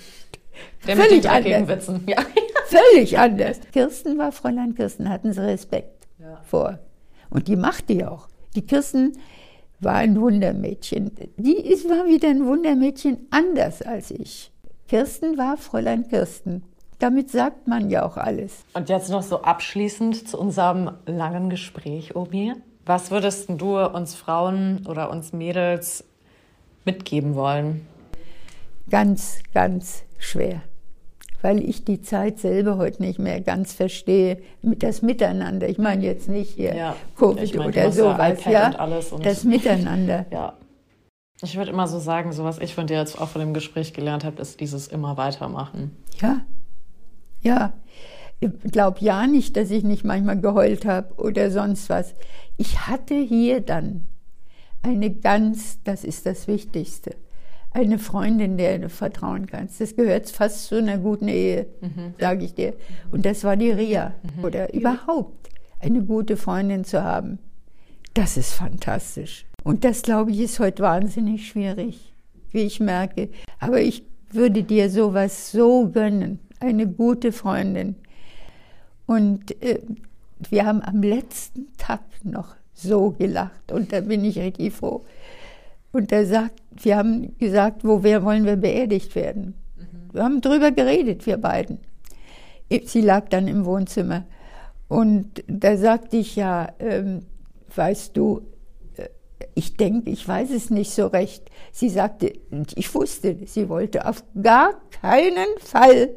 der 0.86 0.97
völlig 0.97 1.28
anders. 1.28 1.89
Ja. 2.06 2.16
völlig 2.66 3.18
anders. 3.18 3.60
Kirsten 3.72 4.18
war 4.18 4.32
Fräulein 4.32 4.74
Kirsten, 4.74 5.09
hatten 5.09 5.32
sie 5.32 5.40
Respekt 5.44 6.09
Ja. 6.18 6.40
vor. 6.44 6.78
Und 7.30 7.48
die 7.48 7.56
macht 7.56 7.89
die 7.89 8.05
auch. 8.05 8.28
Die 8.55 8.62
Kirsten 8.62 9.12
war 9.80 9.94
ein 9.94 10.20
Wundermädchen. 10.20 11.12
Die 11.36 11.56
ist, 11.56 11.89
war 11.89 12.06
wieder 12.06 12.28
ein 12.28 12.44
Wundermädchen 12.47 13.28
anders 13.30 13.82
als 13.82 14.10
ich. 14.10 14.51
Kirsten 14.89 15.39
war 15.39 15.56
Fräulein 15.56 16.09
Kirsten. 16.09 16.64
Damit 16.99 17.31
sagt 17.31 17.69
man 17.69 17.91
ja 17.91 18.05
auch 18.05 18.16
alles. 18.16 18.65
Und 18.75 18.89
jetzt 18.89 19.09
noch 19.11 19.23
so 19.23 19.43
abschließend 19.43 20.29
zu 20.29 20.39
unserem 20.39 20.91
langen 21.07 21.49
Gespräch, 21.51 22.16
Omi. 22.16 22.55
Was 22.87 23.11
würdest 23.11 23.49
denn 23.49 23.59
du 23.59 23.79
uns 23.79 24.15
Frauen 24.15 24.85
oder 24.89 25.11
uns 25.11 25.33
Mädels 25.33 26.05
mitgeben 26.85 27.35
wollen? 27.35 27.87
ganz, 28.91 29.41
ganz 29.53 30.03
schwer. 30.19 30.62
Weil 31.43 31.62
ich 31.62 31.85
die 31.85 32.01
Zeit 32.01 32.39
selber 32.39 32.79
heute 32.79 33.03
nicht 33.03 33.19
mehr 33.19 33.41
ganz 33.43 33.75
verstehe, 33.75 34.39
mit 34.62 34.83
das 34.83 35.03
Miteinander. 35.03 35.69
Ich 35.69 35.77
meine 35.77 36.05
jetzt 36.07 36.27
nicht 36.29 36.55
hier 36.55 36.75
Ja, 36.75 36.97
Covid 37.16 37.43
ich 37.43 37.55
meine, 37.55 37.70
du 37.70 37.79
oder 37.81 37.93
sowas, 37.93 38.45
ja. 38.47 38.69
und 38.69 38.81
alles 38.81 39.12
und- 39.12 39.27
das 39.27 39.45
Miteinander. 39.45 40.25
Ja. 40.33 40.55
Ich 41.43 41.57
würde 41.57 41.70
immer 41.70 41.87
so 41.87 41.99
sagen, 42.01 42.33
so 42.33 42.43
was 42.45 42.59
ich 42.59 42.75
von 42.75 42.87
dir 42.89 42.97
jetzt 42.97 43.20
auch 43.20 43.29
von 43.29 43.41
dem 43.41 43.53
Gespräch 43.55 43.93
gelernt 43.93 44.25
habe, 44.25 44.41
ist 44.41 44.59
dieses 44.59 44.89
immer 44.89 45.16
weitermachen. 45.19 45.95
Ja, 46.20 46.41
ja. 47.40 47.73
Ich 48.40 48.51
glaube 48.70 48.98
ja 49.01 49.27
nicht, 49.27 49.56
dass 49.56 49.70
ich 49.70 49.82
nicht 49.82 50.05
manchmal 50.05 50.40
geheult 50.40 50.86
habe 50.86 51.12
oder 51.16 51.51
sonst 51.51 51.89
was. 51.89 52.15
Ich 52.56 52.86
hatte 52.86 53.15
hier 53.15 53.60
dann 53.60 54.06
eine 54.82 55.10
ganz, 55.10 55.82
das 55.82 56.05
ist 56.05 56.24
das 56.24 56.47
Wichtigste, 56.47 57.16
eine 57.73 57.98
Freundin, 57.98 58.56
der 58.56 58.78
du 58.78 58.89
vertrauen 58.89 59.47
kannst. 59.47 59.81
Das 59.81 59.97
gehört 59.97 60.31
fast 60.31 60.66
zu 60.66 60.77
einer 60.77 60.98
guten 60.98 61.27
Ehe, 61.27 61.66
sage 62.20 62.44
ich 62.44 62.55
dir. 62.55 62.74
Und 63.10 63.27
das 63.27 63.43
war 63.43 63.56
die 63.56 63.73
Ria. 63.73 64.15
Oder 64.43 64.73
überhaupt 64.73 65.48
eine 65.81 66.02
gute 66.02 66.36
Freundin 66.36 66.85
zu 66.85 67.02
haben. 67.02 67.39
Das 68.15 68.36
ist 68.36 68.52
fantastisch. 68.52 69.47
Und 69.65 69.85
das, 69.85 70.02
glaube 70.02 70.31
ich, 70.31 70.40
ist 70.40 70.60
heute 70.60 70.82
wahnsinnig 70.82 71.48
schwierig, 71.48 72.15
wie 72.52 72.62
ich 72.62 72.81
merke. 72.81 73.31
Aber 73.59 73.81
ich 73.81 74.05
würde 74.31 74.62
dir 74.62 74.90
sowas 74.90 75.52
so 75.52 75.89
gönnen, 75.89 76.39
eine 76.60 76.86
gute 76.86 77.32
Freundin. 77.32 77.97
Und 79.06 79.62
äh, 79.62 79.80
wir 80.51 80.66
haben 80.66 80.82
am 80.82 81.02
letzten 81.02 81.68
Tag 81.76 82.01
noch 82.22 82.55
so 82.74 83.10
gelacht 83.10 83.72
und 83.72 83.93
da 83.93 84.01
bin 84.01 84.24
ich 84.24 84.39
richtig 84.39 84.72
froh. 84.72 85.05
Und 85.93 86.12
er 86.12 86.26
sagt, 86.26 86.60
wir 86.76 86.97
haben 86.97 87.36
gesagt, 87.39 87.85
wo 87.85 88.05
wir, 88.05 88.22
wollen 88.22 88.44
wir 88.44 88.56
beerdigt 88.56 89.14
werden. 89.14 89.55
Wir 90.12 90.22
haben 90.22 90.40
drüber 90.40 90.70
geredet, 90.70 91.26
wir 91.26 91.39
beiden. 91.39 91.78
Sie 92.85 93.01
lag 93.01 93.28
dann 93.30 93.48
im 93.48 93.64
Wohnzimmer. 93.64 94.24
Und 94.89 95.43
da 95.47 95.76
sagte 95.76 96.18
ich 96.18 96.36
ja, 96.36 96.68
ähm, 96.78 97.22
weißt 97.74 98.16
du, 98.16 98.43
äh, 98.97 99.09
ich 99.55 99.76
denke, 99.76 100.10
ich 100.10 100.26
weiß 100.26 100.51
es 100.51 100.70
nicht 100.70 100.90
so 100.90 101.06
recht. 101.06 101.51
Sie 101.72 101.89
sagte, 101.89 102.32
ich 102.74 102.94
wusste, 102.94 103.36
sie 103.47 103.68
wollte 103.68 104.06
auf 104.06 104.22
gar 104.40 104.74
keinen 105.01 105.48
Fall 105.59 106.10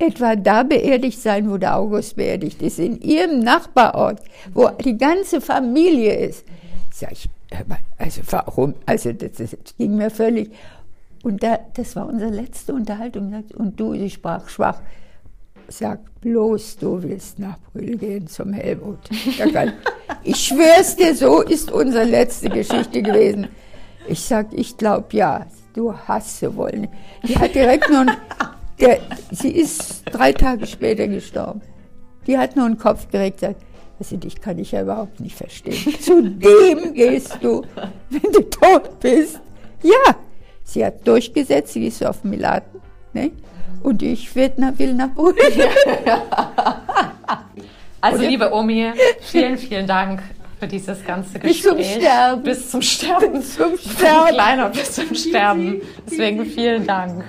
etwa 0.00 0.34
da 0.36 0.62
beerdigt 0.62 1.20
sein, 1.20 1.50
wo 1.50 1.56
der 1.58 1.76
August 1.76 2.16
beerdigt 2.16 2.62
ist, 2.62 2.78
in 2.78 3.00
ihrem 3.00 3.40
Nachbarort, 3.40 4.20
wo 4.54 4.68
die 4.68 4.96
ganze 4.96 5.40
Familie 5.40 6.14
ist. 6.14 6.44
Sag 6.92 7.12
ich, 7.12 7.28
also 7.98 8.20
warum? 8.30 8.74
Also 8.86 9.12
das, 9.12 9.32
das 9.32 9.56
ging 9.78 9.96
mir 9.96 10.10
völlig. 10.10 10.50
Und 11.22 11.42
da, 11.42 11.58
das 11.74 11.94
war 11.96 12.06
unsere 12.08 12.30
letzte 12.30 12.72
Unterhaltung. 12.72 13.44
Und 13.56 13.78
du, 13.78 13.92
sie 13.94 14.08
sprach 14.10 14.48
schwach. 14.48 14.80
Sag 15.68 16.00
bloß, 16.20 16.78
du 16.78 17.02
willst 17.02 17.38
nach 17.38 17.58
Brühl 17.72 17.96
gehen 17.96 18.26
zum 18.26 18.52
Helmut. 18.52 18.98
Ich 20.24 20.36
schwör's 20.46 20.96
dir, 20.96 21.14
so 21.14 21.42
ist 21.42 21.70
unsere 21.70 22.04
letzte 22.04 22.48
Geschichte 22.48 23.02
gewesen. 23.02 23.48
Ich 24.08 24.20
sag, 24.20 24.46
ich 24.52 24.76
glaub 24.76 25.12
ja, 25.12 25.46
du 25.74 25.94
hast 25.94 26.38
sie 26.40 26.56
wollen. 26.56 26.88
Die 27.22 27.38
hat 27.38 27.54
direkt 27.54 27.88
nur, 27.90 28.00
ein- 28.00 28.16
der, 28.80 28.98
sie 29.30 29.50
ist 29.50 30.02
drei 30.10 30.32
Tage 30.32 30.66
später 30.66 31.06
gestorben. 31.08 31.60
Die 32.26 32.36
hat 32.38 32.56
nur 32.56 32.66
einen 32.66 32.78
Kopf 32.78 33.08
geregt, 33.10 33.40
sagt, 33.40 33.62
also 33.98 34.16
dich 34.16 34.40
kann 34.40 34.58
ich 34.58 34.72
ja 34.72 34.82
überhaupt 34.82 35.20
nicht 35.20 35.36
verstehen. 35.36 35.94
Zu 36.00 36.22
dem 36.22 36.94
gehst 36.94 37.38
du, 37.42 37.62
wenn 38.08 38.32
du 38.32 38.40
tot 38.48 38.98
bist. 39.00 39.40
Ja, 39.82 40.14
sie 40.64 40.84
hat 40.84 41.06
durchgesetzt, 41.06 41.72
sie 41.74 41.86
ist 41.86 42.04
auf 42.04 42.24
Milaten. 42.24 42.80
Ne? 43.12 43.30
Und 43.82 44.02
ich 44.02 44.34
werd 44.34 44.58
nach, 44.58 44.78
will 44.78 44.94
nach. 44.94 45.10
Also, 48.02 48.20
Oder? 48.20 48.28
liebe 48.28 48.50
Omi, 48.54 48.92
vielen, 49.20 49.58
vielen 49.58 49.86
Dank 49.86 50.22
für 50.58 50.66
dieses 50.66 51.04
ganze 51.04 51.38
Bis 51.38 51.62
Gespräch. 51.62 51.92
zum 51.92 52.00
Sterben. 52.00 52.42
Bis 52.42 52.70
zum 52.70 52.82
Sterben. 52.82 53.42
Zum 53.42 53.72
Ein 53.72 53.78
Sterben. 53.78 54.28
Kleiner 54.28 54.68
bis 54.70 54.92
zum 54.92 55.14
Sterben. 55.14 55.82
Deswegen 56.06 56.46
vielen 56.46 56.86
Dank. 56.86 57.22